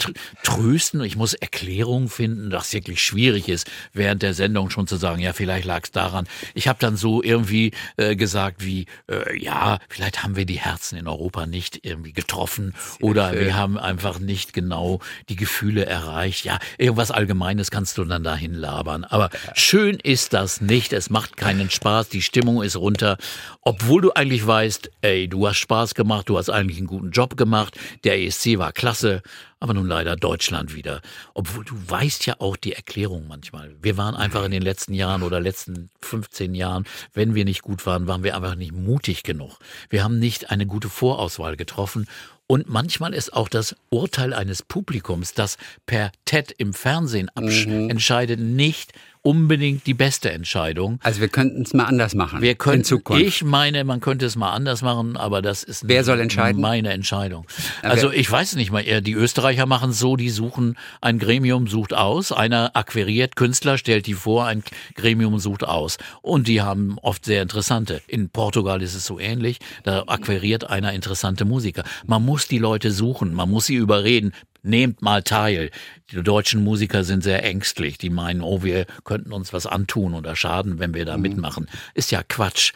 trösten. 0.42 1.02
Ich 1.02 1.16
muss 1.16 1.34
Erklärungen 1.34 2.08
finden, 2.08 2.50
dass 2.50 2.68
es 2.68 2.72
wirklich 2.74 3.02
schwierig 3.02 3.48
ist, 3.48 3.70
während 3.92 4.22
der 4.22 4.34
Sendung 4.34 4.70
schon 4.70 4.86
zu 4.86 4.96
sagen, 4.96 5.20
ja, 5.20 5.32
vielleicht 5.32 5.64
lag 5.64 5.84
es 5.84 5.92
daran. 5.92 6.26
Ich 6.54 6.66
habe 6.68 6.78
dann 6.80 6.96
so 6.96 7.22
irgendwie 7.22 7.70
äh, 7.96 8.16
gesagt 8.16 8.64
wie, 8.64 8.86
äh, 9.08 9.38
ja, 9.40 9.78
vielleicht 9.88 10.22
haben 10.22 10.36
wir 10.36 10.44
die 10.44 10.58
Herzen 10.58 10.98
in 10.98 11.06
Europa 11.06 11.46
nicht 11.46 11.80
irgendwie 11.84 12.12
getroffen 12.12 12.74
oder 13.00 13.32
wir 13.38 13.56
haben 13.56 13.78
einfach 13.78 14.18
nicht 14.18 14.52
genau 14.52 14.98
die 15.28 15.36
Gefühle 15.36 15.86
erreicht. 15.86 16.44
Ja, 16.44 16.58
irgendwas 16.78 17.10
Allgemeines 17.10 17.70
kannst 17.70 17.96
du 17.96 18.04
dann 18.04 18.24
dahin 18.24 18.54
labern. 18.54 19.04
Aber 19.04 19.30
schön 19.54 19.98
ist 20.02 20.32
das 20.32 20.60
nicht. 20.60 20.92
Es 20.92 21.10
macht 21.10 21.36
keinen 21.36 21.70
Spaß. 21.70 22.08
Die 22.08 22.22
Stimmung 22.22 22.62
ist 22.62 22.76
runter. 22.76 23.18
Obwohl 23.62 24.02
du 24.02 24.12
eigentlich 24.12 24.44
weißt, 24.44 24.90
ey, 25.02 25.28
du 25.28 25.46
hast 25.46 25.58
Spaß 25.58 25.94
gemacht, 25.94 26.28
du 26.28 26.38
hast 26.38 26.50
eigentlich 26.50 26.78
einen 26.78 26.86
guten 26.86 27.10
Job 27.10 27.36
gemacht. 27.36 27.78
Der 28.02 28.20
ist 28.20 28.42
War 28.56 28.72
klasse, 28.72 29.22
aber 29.60 29.74
nun 29.74 29.88
leider 29.88 30.14
Deutschland 30.14 30.74
wieder. 30.74 31.02
Obwohl 31.34 31.64
du 31.64 31.74
weißt 31.74 32.24
ja 32.26 32.36
auch 32.38 32.56
die 32.56 32.72
Erklärung 32.72 33.26
manchmal. 33.26 33.74
Wir 33.82 33.96
waren 33.96 34.14
einfach 34.14 34.44
in 34.44 34.52
den 34.52 34.62
letzten 34.62 34.94
Jahren 34.94 35.22
oder 35.22 35.40
letzten 35.40 35.90
15 36.02 36.54
Jahren, 36.54 36.84
wenn 37.12 37.34
wir 37.34 37.44
nicht 37.44 37.62
gut 37.62 37.84
waren, 37.84 38.06
waren 38.06 38.22
wir 38.22 38.36
einfach 38.36 38.54
nicht 38.54 38.72
mutig 38.72 39.24
genug. 39.24 39.58
Wir 39.90 40.04
haben 40.04 40.18
nicht 40.18 40.50
eine 40.50 40.66
gute 40.66 40.88
Vorauswahl 40.88 41.56
getroffen 41.56 42.06
und 42.50 42.66
manchmal 42.66 43.12
ist 43.12 43.34
auch 43.34 43.50
das 43.50 43.76
Urteil 43.90 44.32
eines 44.32 44.62
Publikums, 44.62 45.34
das 45.34 45.58
per 45.84 46.10
TED 46.24 46.50
im 46.56 46.72
Fernsehen 46.72 47.30
mhm. 47.38 47.90
entscheidet, 47.90 48.40
nicht 48.40 48.92
unbedingt 49.22 49.86
die 49.86 49.94
beste 49.94 50.30
Entscheidung. 50.30 50.98
Also 51.02 51.20
wir 51.20 51.28
könnten 51.28 51.62
es 51.62 51.74
mal 51.74 51.84
anders 51.84 52.14
machen. 52.14 52.40
Wir 52.40 52.54
könnten, 52.54 52.80
in 52.80 52.84
Zukunft. 52.84 53.22
Ich 53.22 53.44
meine, 53.44 53.84
man 53.84 54.00
könnte 54.00 54.26
es 54.26 54.36
mal 54.36 54.52
anders 54.52 54.82
machen, 54.82 55.16
aber 55.16 55.42
das 55.42 55.62
ist 55.62 55.88
Wer 55.88 56.04
soll 56.04 56.20
entscheiden? 56.20 56.60
meine 56.60 56.92
Entscheidung. 56.92 57.46
Also 57.82 58.10
ich 58.10 58.30
weiß 58.30 58.56
nicht 58.56 58.70
mal, 58.70 58.82
die 59.02 59.12
Österreicher 59.12 59.66
machen 59.66 59.90
es 59.90 59.98
so, 59.98 60.16
die 60.16 60.30
suchen, 60.30 60.76
ein 61.00 61.18
Gremium 61.18 61.66
sucht 61.66 61.94
aus, 61.94 62.32
einer 62.32 62.76
akquiriert 62.76 63.36
Künstler, 63.36 63.78
stellt 63.78 64.06
die 64.06 64.14
vor, 64.14 64.46
ein 64.46 64.62
Gremium 64.94 65.38
sucht 65.38 65.64
aus. 65.64 65.98
Und 66.22 66.48
die 66.48 66.62
haben 66.62 66.98
oft 67.02 67.24
sehr 67.24 67.42
interessante. 67.42 68.00
In 68.06 68.30
Portugal 68.30 68.82
ist 68.82 68.94
es 68.94 69.04
so 69.04 69.18
ähnlich, 69.18 69.58
da 69.84 70.04
akquiriert 70.06 70.68
einer 70.68 70.92
interessante 70.92 71.44
Musiker. 71.44 71.84
Man 72.06 72.24
muss 72.24 72.48
die 72.48 72.58
Leute 72.58 72.90
suchen, 72.90 73.34
man 73.34 73.50
muss 73.50 73.66
sie 73.66 73.74
überreden, 73.76 74.32
nehmt 74.62 75.02
mal 75.02 75.22
teil. 75.22 75.70
Die 76.10 76.22
deutschen 76.22 76.64
Musiker 76.64 77.04
sind 77.04 77.22
sehr 77.22 77.44
ängstlich. 77.44 77.98
Die 77.98 78.10
meinen, 78.10 78.42
oh, 78.42 78.62
wir 78.62 78.86
könnten 79.04 79.32
uns 79.32 79.52
was 79.52 79.66
antun 79.66 80.14
oder 80.14 80.36
schaden, 80.36 80.78
wenn 80.78 80.94
wir 80.94 81.04
da 81.04 81.16
mhm. 81.16 81.22
mitmachen. 81.22 81.66
Ist 81.94 82.10
ja 82.10 82.22
Quatsch. 82.22 82.72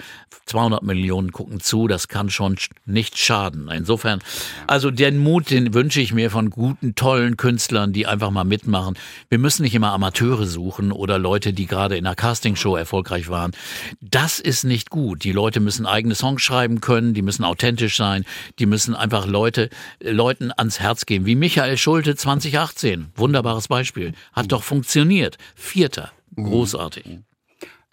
200 0.47 0.83
Millionen 0.83 1.31
gucken 1.31 1.61
zu, 1.61 1.87
das 1.87 2.09
kann 2.09 2.29
schon 2.29 2.57
nicht 2.85 3.17
schaden. 3.17 3.69
Insofern, 3.69 4.19
also 4.67 4.91
den 4.91 5.19
Mut, 5.19 5.51
den 5.51 5.73
wünsche 5.73 6.01
ich 6.01 6.13
mir 6.13 6.31
von 6.31 6.51
guten, 6.51 6.95
tollen 6.95 7.37
Künstlern, 7.37 7.93
die 7.93 8.07
einfach 8.07 8.31
mal 8.31 8.45
mitmachen. 8.45 8.99
Wir 9.29 9.39
müssen 9.39 9.63
nicht 9.63 9.75
immer 9.75 9.93
Amateure 9.93 10.47
suchen 10.47 10.91
oder 10.91 11.19
Leute, 11.19 11.53
die 11.53 11.67
gerade 11.67 11.97
in 11.97 12.07
einer 12.07 12.17
Castingshow 12.17 12.77
erfolgreich 12.77 13.29
waren. 13.29 13.53
Das 14.01 14.41
ist 14.41 14.65
nicht 14.65 14.91
gut. 14.91 15.23
Die 15.25 15.33
Leute 15.33 15.61
müssen 15.61 15.87
eigene 15.87 16.15
Songs 16.15 16.43
schreiben 16.43 16.81
können, 16.81 17.15
die 17.15 17.23
müssen 17.23 17.45
authentisch 17.45 17.97
sein, 17.97 18.25
die 18.59 18.67
müssen 18.67 18.95
einfach 18.95 19.27
Leute, 19.27 19.71
Leuten 20.01 20.51
ans 20.55 20.81
Herz 20.81 21.07
gehen, 21.07 21.25
wie 21.25 21.37
Michael 21.37 21.72
Schulte 21.77 22.17
2018. 22.17 23.13
Wunderbares 23.17 23.69
Beispiel. 23.69 24.13
Hat 24.33 24.53
doch 24.53 24.63
funktioniert. 24.63 25.39
Vierter. 25.55 26.13
Großartig. 26.37 27.19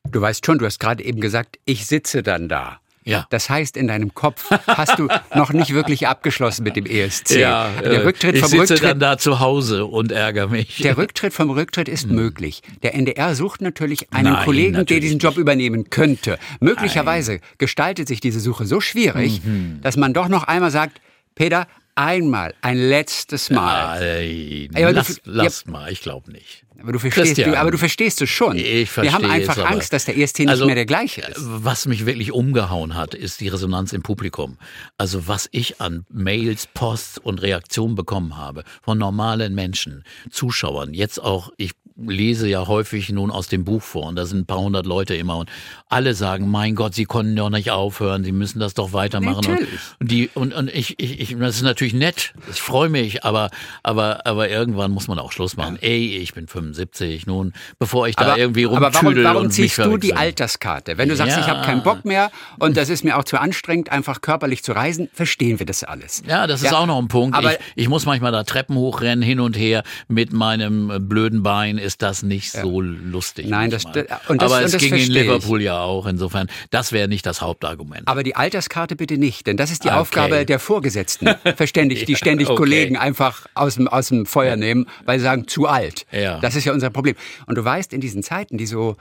Du 0.09 0.21
weißt 0.21 0.45
schon, 0.45 0.59
du 0.59 0.65
hast 0.65 0.79
gerade 0.79 1.03
eben 1.03 1.21
gesagt, 1.21 1.59
ich 1.65 1.85
sitze 1.85 2.23
dann 2.23 2.49
da. 2.49 2.79
Ja. 3.09 3.25
Das 3.29 3.49
heißt, 3.49 3.75
in 3.77 3.87
deinem 3.87 4.13
Kopf 4.13 4.49
hast 4.67 4.99
du 4.99 5.07
noch 5.33 5.51
nicht 5.51 5.73
wirklich 5.73 6.07
abgeschlossen 6.07 6.63
mit 6.63 6.75
dem 6.75 6.85
ESC. 6.85 7.31
Ja, 7.31 7.69
der 7.81 7.91
äh, 7.91 7.97
Rücktritt 8.03 8.35
ich 8.35 8.41
vom 8.41 8.49
sitze 8.49 8.73
Rücktritt, 8.73 8.83
dann 8.83 8.99
da 8.99 9.17
zu 9.17 9.39
Hause 9.39 9.85
und 9.85 10.11
ärgere 10.11 10.47
mich. 10.47 10.77
Der 10.77 10.97
Rücktritt 10.97 11.33
vom 11.33 11.49
Rücktritt 11.49 11.87
ist 11.89 12.03
hm. 12.03 12.15
möglich. 12.15 12.61
Der 12.83 12.93
NDR 12.93 13.33
sucht 13.35 13.61
natürlich 13.61 14.13
einen 14.13 14.33
Nein, 14.33 14.45
Kollegen, 14.45 14.71
natürlich 14.73 15.01
der 15.01 15.09
diesen 15.09 15.19
Job 15.19 15.37
übernehmen 15.37 15.89
könnte. 15.89 16.37
Möglicherweise 16.59 17.33
Nein. 17.33 17.41
gestaltet 17.57 18.07
sich 18.07 18.19
diese 18.19 18.39
Suche 18.39 18.65
so 18.65 18.79
schwierig, 18.79 19.41
mhm. 19.43 19.79
dass 19.81 19.97
man 19.97 20.13
doch 20.13 20.27
noch 20.27 20.43
einmal 20.43 20.69
sagt, 20.71 21.01
Peter, 21.33 21.67
einmal, 21.99 22.53
ein 22.61 22.77
letztes 22.77 23.49
Mal. 23.49 23.99
Nein, 23.99 24.69
Ey, 24.73 24.91
lass, 24.91 25.07
du, 25.07 25.21
lass 25.25 25.63
ja, 25.65 25.71
mal, 25.71 25.91
ich 25.91 26.01
glaube 26.01 26.31
nicht. 26.31 26.65
Aber 26.81 26.93
du 26.93 26.99
verstehst, 26.99 27.37
du, 27.37 27.59
aber 27.59 27.71
du 27.71 27.77
verstehst 27.77 28.21
es 28.21 28.29
schon. 28.29 28.55
Ich 28.55 28.89
verstehe 28.89 29.11
Wir 29.11 29.13
haben 29.13 29.29
einfach 29.29 29.57
es, 29.57 29.63
Angst, 29.63 29.91
dass 29.91 30.05
der 30.05 30.15
nicht 30.15 30.47
also, 30.47 30.65
mehr 30.65 30.75
der 30.75 30.85
gleiche 30.85 31.21
ist. 31.21 31.35
Was 31.37 31.85
mich 31.85 32.05
wirklich 32.05 32.31
umgehauen 32.31 32.95
hat, 32.95 33.13
ist 33.13 33.41
die 33.41 33.49
Resonanz 33.49 33.91
im 33.91 34.01
Publikum. 34.01 34.57
Also 34.97 35.27
was 35.27 35.49
ich 35.51 35.81
an 35.81 36.05
Mails, 36.09 36.67
Posts 36.73 37.17
und 37.17 37.41
Reaktionen 37.41 37.95
bekommen 37.95 38.37
habe 38.37 38.63
von 38.81 38.97
normalen 38.97 39.53
Menschen, 39.53 40.05
Zuschauern, 40.31 40.93
jetzt 40.93 41.21
auch, 41.21 41.51
ich 41.57 41.71
lese 42.07 42.47
ja 42.47 42.67
häufig 42.67 43.09
nun 43.09 43.31
aus 43.31 43.47
dem 43.47 43.65
Buch 43.65 43.81
vor 43.81 44.07
und 44.07 44.15
da 44.15 44.25
sind 44.25 44.39
ein 44.39 44.45
paar 44.45 44.59
hundert 44.59 44.85
Leute 44.85 45.15
immer 45.15 45.37
und 45.37 45.49
alle 45.87 46.13
sagen, 46.13 46.49
mein 46.49 46.75
Gott, 46.75 46.93
sie 46.93 47.05
konnten 47.05 47.35
doch 47.35 47.49
nicht 47.49 47.71
aufhören, 47.71 48.23
sie 48.23 48.31
müssen 48.31 48.59
das 48.59 48.73
doch 48.73 48.93
weitermachen. 48.93 49.43
Natürlich. 49.49 49.79
Und, 49.99 50.11
die, 50.11 50.29
und, 50.33 50.53
und 50.53 50.69
ich, 50.69 50.99
ich, 50.99 51.19
ich, 51.19 51.37
das 51.37 51.55
ist 51.57 51.63
natürlich 51.63 51.93
nett, 51.93 52.33
ich 52.51 52.61
freue 52.61 52.89
mich, 52.89 53.23
aber, 53.23 53.49
aber, 53.83 54.25
aber 54.25 54.49
irgendwann 54.49 54.91
muss 54.91 55.07
man 55.07 55.19
auch 55.19 55.31
Schluss 55.31 55.57
machen. 55.57 55.77
Ja. 55.81 55.89
Ey, 55.89 56.17
ich 56.17 56.33
bin 56.33 56.47
75, 56.47 57.25
nun, 57.25 57.53
bevor 57.79 58.07
ich 58.07 58.15
da 58.15 58.25
aber, 58.25 58.37
irgendwie 58.37 58.63
rumtüdel 58.65 58.85
Aber 58.87 59.03
warum, 59.03 59.23
warum 59.23 59.51
ziehst 59.51 59.77
du 59.79 59.97
die 59.97 60.13
Alterskarte? 60.13 60.97
Wenn 60.97 61.09
du 61.09 61.15
sagst, 61.15 61.35
ja. 61.35 61.41
ich 61.41 61.49
habe 61.49 61.65
keinen 61.65 61.83
Bock 61.83 62.05
mehr 62.05 62.31
und 62.59 62.77
das 62.77 62.89
ist 62.89 63.03
mir 63.03 63.17
auch 63.17 63.23
zu 63.23 63.39
anstrengend, 63.39 63.91
einfach 63.91 64.21
körperlich 64.21 64.63
zu 64.63 64.71
reisen, 64.73 65.09
verstehen 65.13 65.59
wir 65.59 65.65
das 65.65 65.83
alles. 65.83 66.23
Ja, 66.27 66.47
das 66.47 66.61
ist 66.61 66.71
ja. 66.71 66.77
auch 66.77 66.85
noch 66.85 66.99
ein 66.99 67.07
Punkt. 67.07 67.35
Aber 67.35 67.53
ich, 67.53 67.59
ich 67.75 67.89
muss 67.89 68.05
manchmal 68.05 68.31
da 68.31 68.43
Treppen 68.43 68.75
hochrennen, 68.75 69.23
hin 69.23 69.39
und 69.39 69.57
her 69.57 69.83
mit 70.07 70.33
meinem 70.33 71.07
blöden 71.07 71.43
Bein 71.43 71.77
ist 71.89 72.01
das 72.03 72.21
nicht 72.21 72.51
so 72.51 72.81
lustig. 72.81 73.47
Nein, 73.47 73.71
das, 73.71 73.83
und 73.85 73.95
das, 73.95 74.07
aber 74.09 74.29
und 74.29 74.41
es 74.43 74.71
das 74.73 74.79
ging 74.79 74.93
in 74.93 74.97
verstehe 74.99 75.21
ich. 75.23 75.27
Liverpool 75.27 75.61
ja 75.61 75.79
auch. 75.81 76.05
Insofern, 76.05 76.47
das 76.69 76.91
wäre 76.91 77.07
nicht 77.07 77.25
das 77.25 77.41
Hauptargument. 77.41 78.07
Aber 78.07 78.21
die 78.21 78.35
Alterskarte 78.35 78.95
bitte 78.95 79.17
nicht, 79.17 79.47
denn 79.47 79.57
das 79.57 79.71
ist 79.71 79.83
die 79.83 79.89
Okay. 79.89 79.97
Aufgabe 79.97 80.45
der 80.45 80.59
Vorgesetzten, 80.59 81.29
verständigt, 81.55 82.07
die 82.07 82.15
ständig 82.15 82.47
okay. 82.47 82.57
Kollegen 82.57 82.95
einfach 82.95 83.47
aus 83.55 83.75
dem, 83.75 83.87
aus 83.87 84.09
dem 84.09 84.27
Feuer 84.27 84.55
nehmen, 84.55 84.85
weil 85.05 85.17
sie 85.17 85.23
sagen, 85.23 85.47
zu 85.47 85.65
alt. 85.65 86.05
Ja. 86.11 86.39
Das 86.39 86.55
ist 86.55 86.65
ja 86.65 86.73
unser 86.73 86.91
Problem. 86.91 87.15
Und 87.47 87.57
du 87.57 87.65
weißt, 87.65 87.91
in 87.91 88.01
diesen 88.01 88.21
Zeiten, 88.21 88.57
die 88.59 88.67
so 88.67 88.95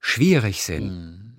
schwierig 0.00 0.64
sind, 0.64 1.34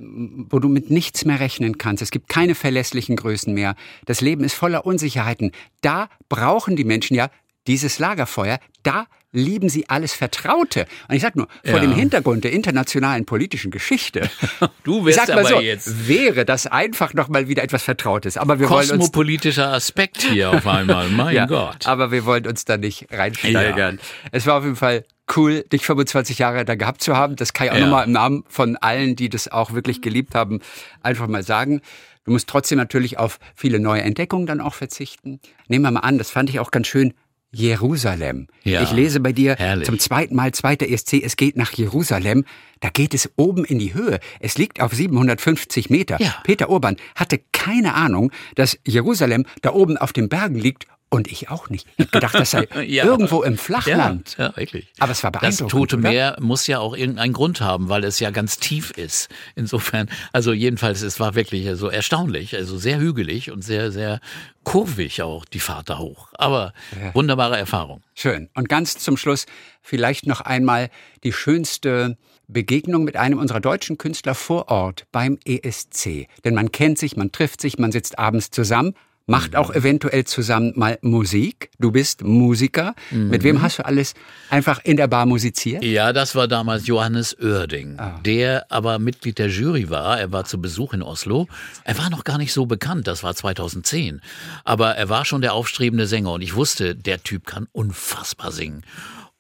wo 0.49 0.59
du 0.59 0.69
mit 0.69 0.89
nichts 0.89 1.25
mehr 1.25 1.41
rechnen 1.41 1.77
kannst, 1.77 2.01
es 2.01 2.11
gibt 2.11 2.29
keine 2.29 2.55
verlässlichen 2.55 3.17
Größen 3.17 3.53
mehr, 3.53 3.75
das 4.05 4.21
Leben 4.21 4.43
ist 4.45 4.53
voller 4.53 4.85
Unsicherheiten, 4.85 5.51
da 5.81 6.07
brauchen 6.29 6.77
die 6.77 6.85
Menschen 6.85 7.15
ja 7.15 7.29
dieses 7.67 7.99
Lagerfeuer, 7.99 8.59
da 8.83 9.07
lieben 9.35 9.67
sie 9.67 9.89
alles 9.89 10.13
Vertraute. 10.13 10.85
Und 11.07 11.15
ich 11.15 11.21
sag 11.23 11.35
nur, 11.35 11.47
vor 11.63 11.75
Ja. 11.75 11.79
dem 11.79 11.95
Hintergrund 11.95 12.43
der 12.43 12.51
internationalen 12.51 13.25
politischen 13.25 13.71
Geschichte, 13.71 14.29
Du 14.83 15.05
wirst 15.05 15.27
aber 15.31 15.43
so, 15.45 15.59
jetzt 15.59 16.07
wäre 16.07 16.45
das 16.45 16.67
einfach 16.67 17.15
noch 17.15 17.29
mal 17.29 17.47
wieder 17.47 17.63
etwas 17.63 17.81
Vertrautes. 17.81 18.37
Aber 18.37 18.59
wir 18.59 18.69
wollen 18.69 18.81
uns 18.91 18.99
kosmopolitischer 18.99 19.69
Aspekt 19.73 20.21
hier 20.21 20.51
auf 20.51 20.67
einmal. 20.67 21.09
Mein 21.09 21.35
ja, 21.35 21.45
Gott. 21.47 21.87
aber 21.87 22.11
wir 22.11 22.25
wollen 22.25 22.45
uns 22.45 22.65
da 22.65 22.77
nicht 22.77 23.07
reinsteigern. 23.11 23.99
Es 24.31 24.45
war 24.45 24.57
auf 24.59 24.63
jeden 24.65 24.75
Fall 24.75 25.03
cool, 25.35 25.63
dich 25.71 25.83
25 25.83 26.37
Jahre 26.37 26.63
da 26.63 26.75
gehabt 26.75 27.01
zu 27.01 27.17
haben. 27.17 27.35
Das 27.35 27.53
kann 27.53 27.67
ich 27.67 27.71
auch 27.73 27.77
Ja. 27.77 27.85
nochmal 27.85 28.05
im 28.05 28.11
Namen 28.11 28.43
von 28.49 28.75
allen, 28.77 29.15
die 29.15 29.29
das 29.29 29.47
auch 29.47 29.73
wirklich 29.73 30.01
geliebt 30.03 30.35
haben, 30.35 30.59
einfach 31.01 31.27
mal 31.27 31.41
sagen. 31.43 31.81
Du 32.25 32.31
musst 32.31 32.47
trotzdem 32.47 32.77
natürlich 32.77 33.17
auf 33.17 33.39
viele 33.55 33.79
neue 33.79 34.01
Entdeckungen 34.03 34.45
dann 34.45 34.61
auch 34.61 34.75
verzichten. 34.75 35.39
Nehmen 35.67 35.83
wir 35.85 35.91
mal 35.91 36.01
an, 36.01 36.17
das 36.19 36.29
fand 36.29 36.49
ich 36.51 36.59
auch 36.59 36.69
ganz 36.71 36.87
schön. 36.87 37.13
Jerusalem. 37.53 38.47
Ja. 38.63 38.81
Ich 38.81 38.91
lese 38.91 39.19
bei 39.19 39.31
dir 39.31 39.55
Herrlich. 39.55 39.85
zum 39.85 39.99
zweiten 39.99 40.35
Mal, 40.35 40.51
zweiter 40.53 40.89
ESC, 40.89 41.21
es 41.23 41.37
geht 41.37 41.55
nach 41.55 41.71
Jerusalem. 41.71 42.45
Da 42.79 42.89
geht 42.89 43.13
es 43.13 43.29
oben 43.35 43.63
in 43.63 43.79
die 43.79 43.93
Höhe. 43.93 44.19
Es 44.39 44.57
liegt 44.57 44.81
auf 44.81 44.93
750 44.93 45.89
Meter. 45.89 46.19
Ja. 46.19 46.35
Peter 46.43 46.69
Urban 46.69 46.97
hatte 47.15 47.39
keine 47.51 47.93
Ahnung, 47.93 48.31
dass 48.55 48.77
Jerusalem 48.85 49.45
da 49.61 49.71
oben 49.71 49.97
auf 49.97 50.11
den 50.13 50.29
Bergen 50.29 50.55
liegt 50.55 50.87
und 51.13 51.31
ich 51.31 51.49
auch 51.49 51.69
nicht. 51.69 51.87
Ich 51.97 52.09
gedacht, 52.11 52.33
das 52.35 52.51
sei 52.51 52.67
Ja. 52.85 53.05
irgendwo 53.05 53.43
im 53.43 53.57
Flachland. 53.57 54.35
Ja, 54.37 54.47
ja, 54.47 54.57
wirklich. 54.57 54.87
Aber 54.99 55.11
es 55.11 55.23
war 55.23 55.31
Das 55.31 55.41
beeindruckend. 55.41 55.71
Tote 55.71 55.95
oder? 55.97 56.09
Meer 56.09 56.37
muss 56.39 56.67
ja 56.67 56.79
auch 56.79 56.95
irgendeinen 56.95 57.33
Grund 57.33 57.61
haben, 57.61 57.89
weil 57.89 58.03
es 58.03 58.19
ja 58.19 58.31
ganz 58.31 58.57
tief 58.57 58.91
ist. 58.91 59.29
Insofern, 59.55 60.09
also 60.31 60.53
jedenfalls, 60.53 61.01
es 61.01 61.19
war 61.19 61.35
wirklich 61.35 61.69
so 61.75 61.87
erstaunlich, 61.89 62.55
also 62.55 62.77
sehr 62.77 62.99
hügelig 62.99 63.51
und 63.51 63.61
sehr, 63.63 63.91
sehr 63.91 64.19
kurvig 64.63 65.21
auch 65.21 65.45
die 65.45 65.59
Fahrt 65.59 65.89
da 65.89 65.99
hoch. 65.99 66.29
Aber 66.33 66.73
wunderbare 67.13 67.57
Erfahrung. 67.57 68.01
Schön. 68.15 68.49
Und 68.55 68.67
ganz 68.69 68.97
zum 68.97 69.17
Schluss 69.17 69.45
vielleicht 69.81 70.25
noch 70.25 70.41
einmal 70.41 70.89
die 71.23 71.33
schönste 71.33 72.17
Begegnung 72.47 73.03
mit 73.03 73.17
einem 73.17 73.39
unserer 73.39 73.59
deutschen 73.59 73.97
Künstler 73.97 74.35
vor 74.35 74.69
Ort 74.69 75.05
beim 75.11 75.37
ESC. 75.45 76.27
Denn 76.43 76.53
man 76.55 76.71
kennt 76.71 76.97
sich, 76.97 77.15
man 77.15 77.31
trifft 77.31 77.61
sich, 77.61 77.77
man 77.77 77.91
sitzt 77.91 78.19
abends 78.19 78.49
zusammen, 78.51 78.95
macht 79.25 79.55
auch 79.55 79.73
eventuell 79.73 80.25
zusammen 80.25 80.73
mal 80.75 80.97
Musik. 81.01 81.69
Du 81.79 81.91
bist 81.91 82.23
Musiker. 82.23 82.93
Mit 83.11 83.43
wem 83.43 83.61
hast 83.61 83.79
du 83.79 83.85
alles 83.85 84.13
einfach 84.49 84.79
in 84.83 84.97
der 84.97 85.07
Bar 85.07 85.25
musiziert? 85.25 85.83
Ja, 85.83 86.13
das 86.13 86.35
war 86.35 86.47
damals 86.47 86.87
Johannes 86.87 87.37
Oerding, 87.39 87.97
der 88.25 88.65
aber 88.69 88.99
Mitglied 88.99 89.39
der 89.39 89.47
Jury 89.47 89.89
war. 89.89 90.19
Er 90.19 90.31
war 90.31 90.45
zu 90.45 90.59
Besuch 90.59 90.93
in 90.93 91.01
Oslo. 91.01 91.47
Er 91.83 91.97
war 91.97 92.09
noch 92.09 92.23
gar 92.23 92.37
nicht 92.37 92.53
so 92.53 92.65
bekannt, 92.65 93.07
das 93.07 93.23
war 93.23 93.35
2010. 93.35 94.21
Aber 94.63 94.95
er 94.95 95.09
war 95.09 95.25
schon 95.25 95.41
der 95.41 95.53
aufstrebende 95.53 96.07
Sänger 96.07 96.33
und 96.33 96.41
ich 96.41 96.55
wusste, 96.55 96.95
der 96.95 97.23
Typ 97.23 97.45
kann 97.45 97.67
unfassbar 97.71 98.51
singen. 98.51 98.83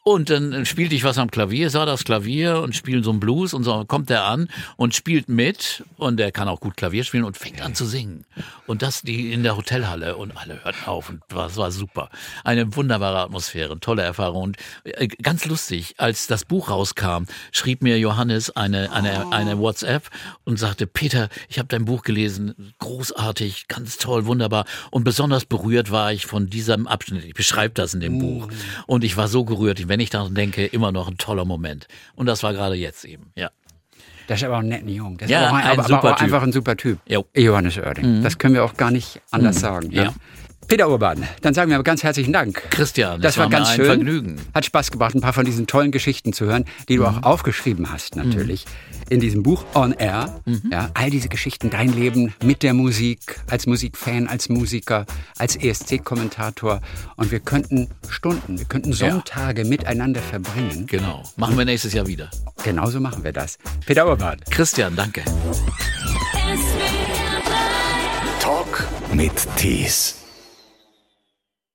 Und 0.05 0.29
dann 0.29 0.65
spielte 0.65 0.95
ich 0.95 1.05
was 1.05 1.17
am 1.17 1.31
Klavier, 1.31 1.69
sah 1.69 1.85
das 1.85 2.03
Klavier 2.03 2.59
und 2.59 2.75
spielen 2.75 3.03
so 3.03 3.11
einen 3.11 3.21
Blues 3.21 3.53
und 3.53 3.63
so 3.63 3.85
kommt 3.85 4.11
er 4.11 4.25
an 4.25 4.49
und 4.75 4.93
spielt 4.93 5.29
mit 5.29 5.81
und 5.95 6.19
er 6.19 6.33
kann 6.33 6.49
auch 6.49 6.59
gut 6.59 6.75
Klavier 6.75 7.05
spielen 7.05 7.23
und 7.23 7.37
fängt 7.37 7.61
an 7.61 7.73
zu 7.73 7.85
singen. 7.85 8.25
Und 8.67 8.81
das 8.81 9.01
die 9.01 9.31
in 9.31 9.43
der 9.43 9.55
Hotelhalle 9.55 10.17
und 10.17 10.35
alle 10.35 10.61
hörten 10.61 10.85
auf 10.87 11.07
und 11.07 11.21
das 11.29 11.55
war 11.55 11.71
super. 11.71 12.09
Eine 12.43 12.75
wunderbare 12.75 13.19
Atmosphäre, 13.19 13.79
tolle 13.79 14.01
Erfahrung 14.01 14.43
und 14.43 14.57
äh, 14.83 15.07
ganz 15.07 15.45
lustig, 15.45 15.95
als 15.99 16.27
das 16.27 16.43
Buch 16.43 16.69
rauskam, 16.69 17.23
schrieb 17.53 17.81
mir 17.81 17.97
Johannes 17.97 18.49
eine 18.49 18.91
eine 18.91 19.31
eine 19.31 19.57
WhatsApp 19.57 20.09
und 20.43 20.59
sagte 20.59 20.85
Peter, 20.85 21.29
ich 21.47 21.59
habe 21.59 21.69
dein 21.69 21.85
Buch 21.85 22.01
gelesen, 22.01 22.73
großartig, 22.79 23.69
ganz 23.69 23.99
toll, 23.99 24.25
wunderbar 24.25 24.65
und 24.91 25.05
besonders 25.05 25.45
berührt 25.45 25.91
war 25.91 26.11
ich 26.11 26.25
von 26.25 26.49
diesem 26.49 26.87
Abschnitt. 26.87 27.23
Ich 27.23 27.35
beschreibe 27.35 27.73
das 27.73 27.93
in 27.93 28.01
dem 28.01 28.19
Buch 28.19 28.49
und 28.85 29.05
ich 29.05 29.15
war 29.15 29.29
so 29.29 29.45
gerührt, 29.45 29.79
wenn 29.93 29.99
ich 29.99 30.09
daran 30.09 30.33
denke, 30.33 30.65
immer 30.65 30.91
noch 30.91 31.07
ein 31.07 31.17
toller 31.19 31.45
Moment. 31.45 31.87
Und 32.15 32.25
das 32.25 32.41
war 32.41 32.51
gerade 32.51 32.73
jetzt 32.73 33.05
eben, 33.05 33.31
ja. 33.35 33.51
Das 34.25 34.39
ist 34.39 34.43
aber 34.45 34.55
auch 34.55 34.61
ein 34.61 34.69
netter 34.69 34.87
Junge. 34.87 35.17
Das 35.17 35.29
Ja, 35.29 35.41
ist 35.41 35.47
aber, 35.49 35.57
ein 35.57 35.63
aber, 35.65 35.71
aber 35.73 35.83
super 35.87 36.11
auch 36.13 36.15
Typ. 36.15 36.23
einfach 36.23 36.41
ein 36.41 36.51
super 36.51 36.75
Typ. 36.75 36.97
Jo. 37.07 37.25
Johannes 37.35 37.77
Oerding. 37.77 38.23
Das 38.23 38.39
können 38.39 38.55
wir 38.55 38.63
auch 38.63 38.75
gar 38.75 38.89
nicht 38.89 39.21
anders 39.29 39.59
sagen. 39.59 39.91
Ja. 39.91 40.05
Ja. 40.05 40.13
Peter 40.67 40.89
Urban, 40.89 41.23
dann 41.41 41.53
sagen 41.53 41.69
wir 41.69 41.75
aber 41.75 41.83
ganz 41.83 42.03
herzlichen 42.03 42.33
Dank. 42.33 42.63
Christian, 42.71 43.21
Das 43.21 43.35
das 43.35 43.37
war 43.37 43.43
war, 43.43 43.49
mir 43.49 43.55
ganz 43.57 43.69
ein 43.69 43.75
schön. 43.75 43.85
Vergnügen. 43.85 44.41
Hat 44.53 44.65
Spaß 44.65 44.91
gemacht, 44.91 45.13
ein 45.15 45.21
paar 45.21 45.33
von 45.33 45.45
diesen 45.45 45.67
tollen 45.67 45.91
Geschichten 45.91 46.33
zu 46.33 46.45
hören, 46.45 46.65
die 46.89 46.95
du 46.95 47.05
auch 47.05 47.23
aufgeschrieben 47.23 47.91
hast, 47.91 48.15
natürlich. 48.15 48.65
In 49.09 49.19
diesem 49.19 49.43
Buch 49.43 49.65
On 49.75 49.91
Air. 49.91 50.41
Ja, 50.71 50.89
all 50.93 51.09
diese 51.09 51.29
Geschichten, 51.29 51.69
dein 51.69 51.93
Leben 51.93 52.33
mit 52.43 52.63
der 52.63 52.73
Musik, 52.73 53.39
als 53.49 53.67
Musikfan, 53.67 54.27
als 54.27 54.49
Musiker, 54.49 55.05
als 55.37 55.55
ESC-Kommentator. 55.57 56.81
Und 57.17 57.31
wir 57.31 57.39
könnten 57.39 57.89
Stunden, 58.09 58.57
wir 58.57 58.65
könnten 58.65 58.93
Sonntage 58.93 59.65
miteinander 59.65 60.21
verbringen. 60.21 60.87
Genau. 60.87 61.23
Machen 61.35 61.57
wir 61.57 61.65
nächstes 61.65 61.93
Jahr 61.93 62.07
wieder. 62.07 62.29
Genauso 62.63 62.99
machen 62.99 63.23
wir 63.23 63.33
das. 63.33 63.57
Peter 63.85 64.07
Urban. 64.07 64.39
Christian, 64.49 64.95
danke. 64.95 65.23
Talk 68.39 68.87
mit 69.13 69.33
Tees. 69.57 70.22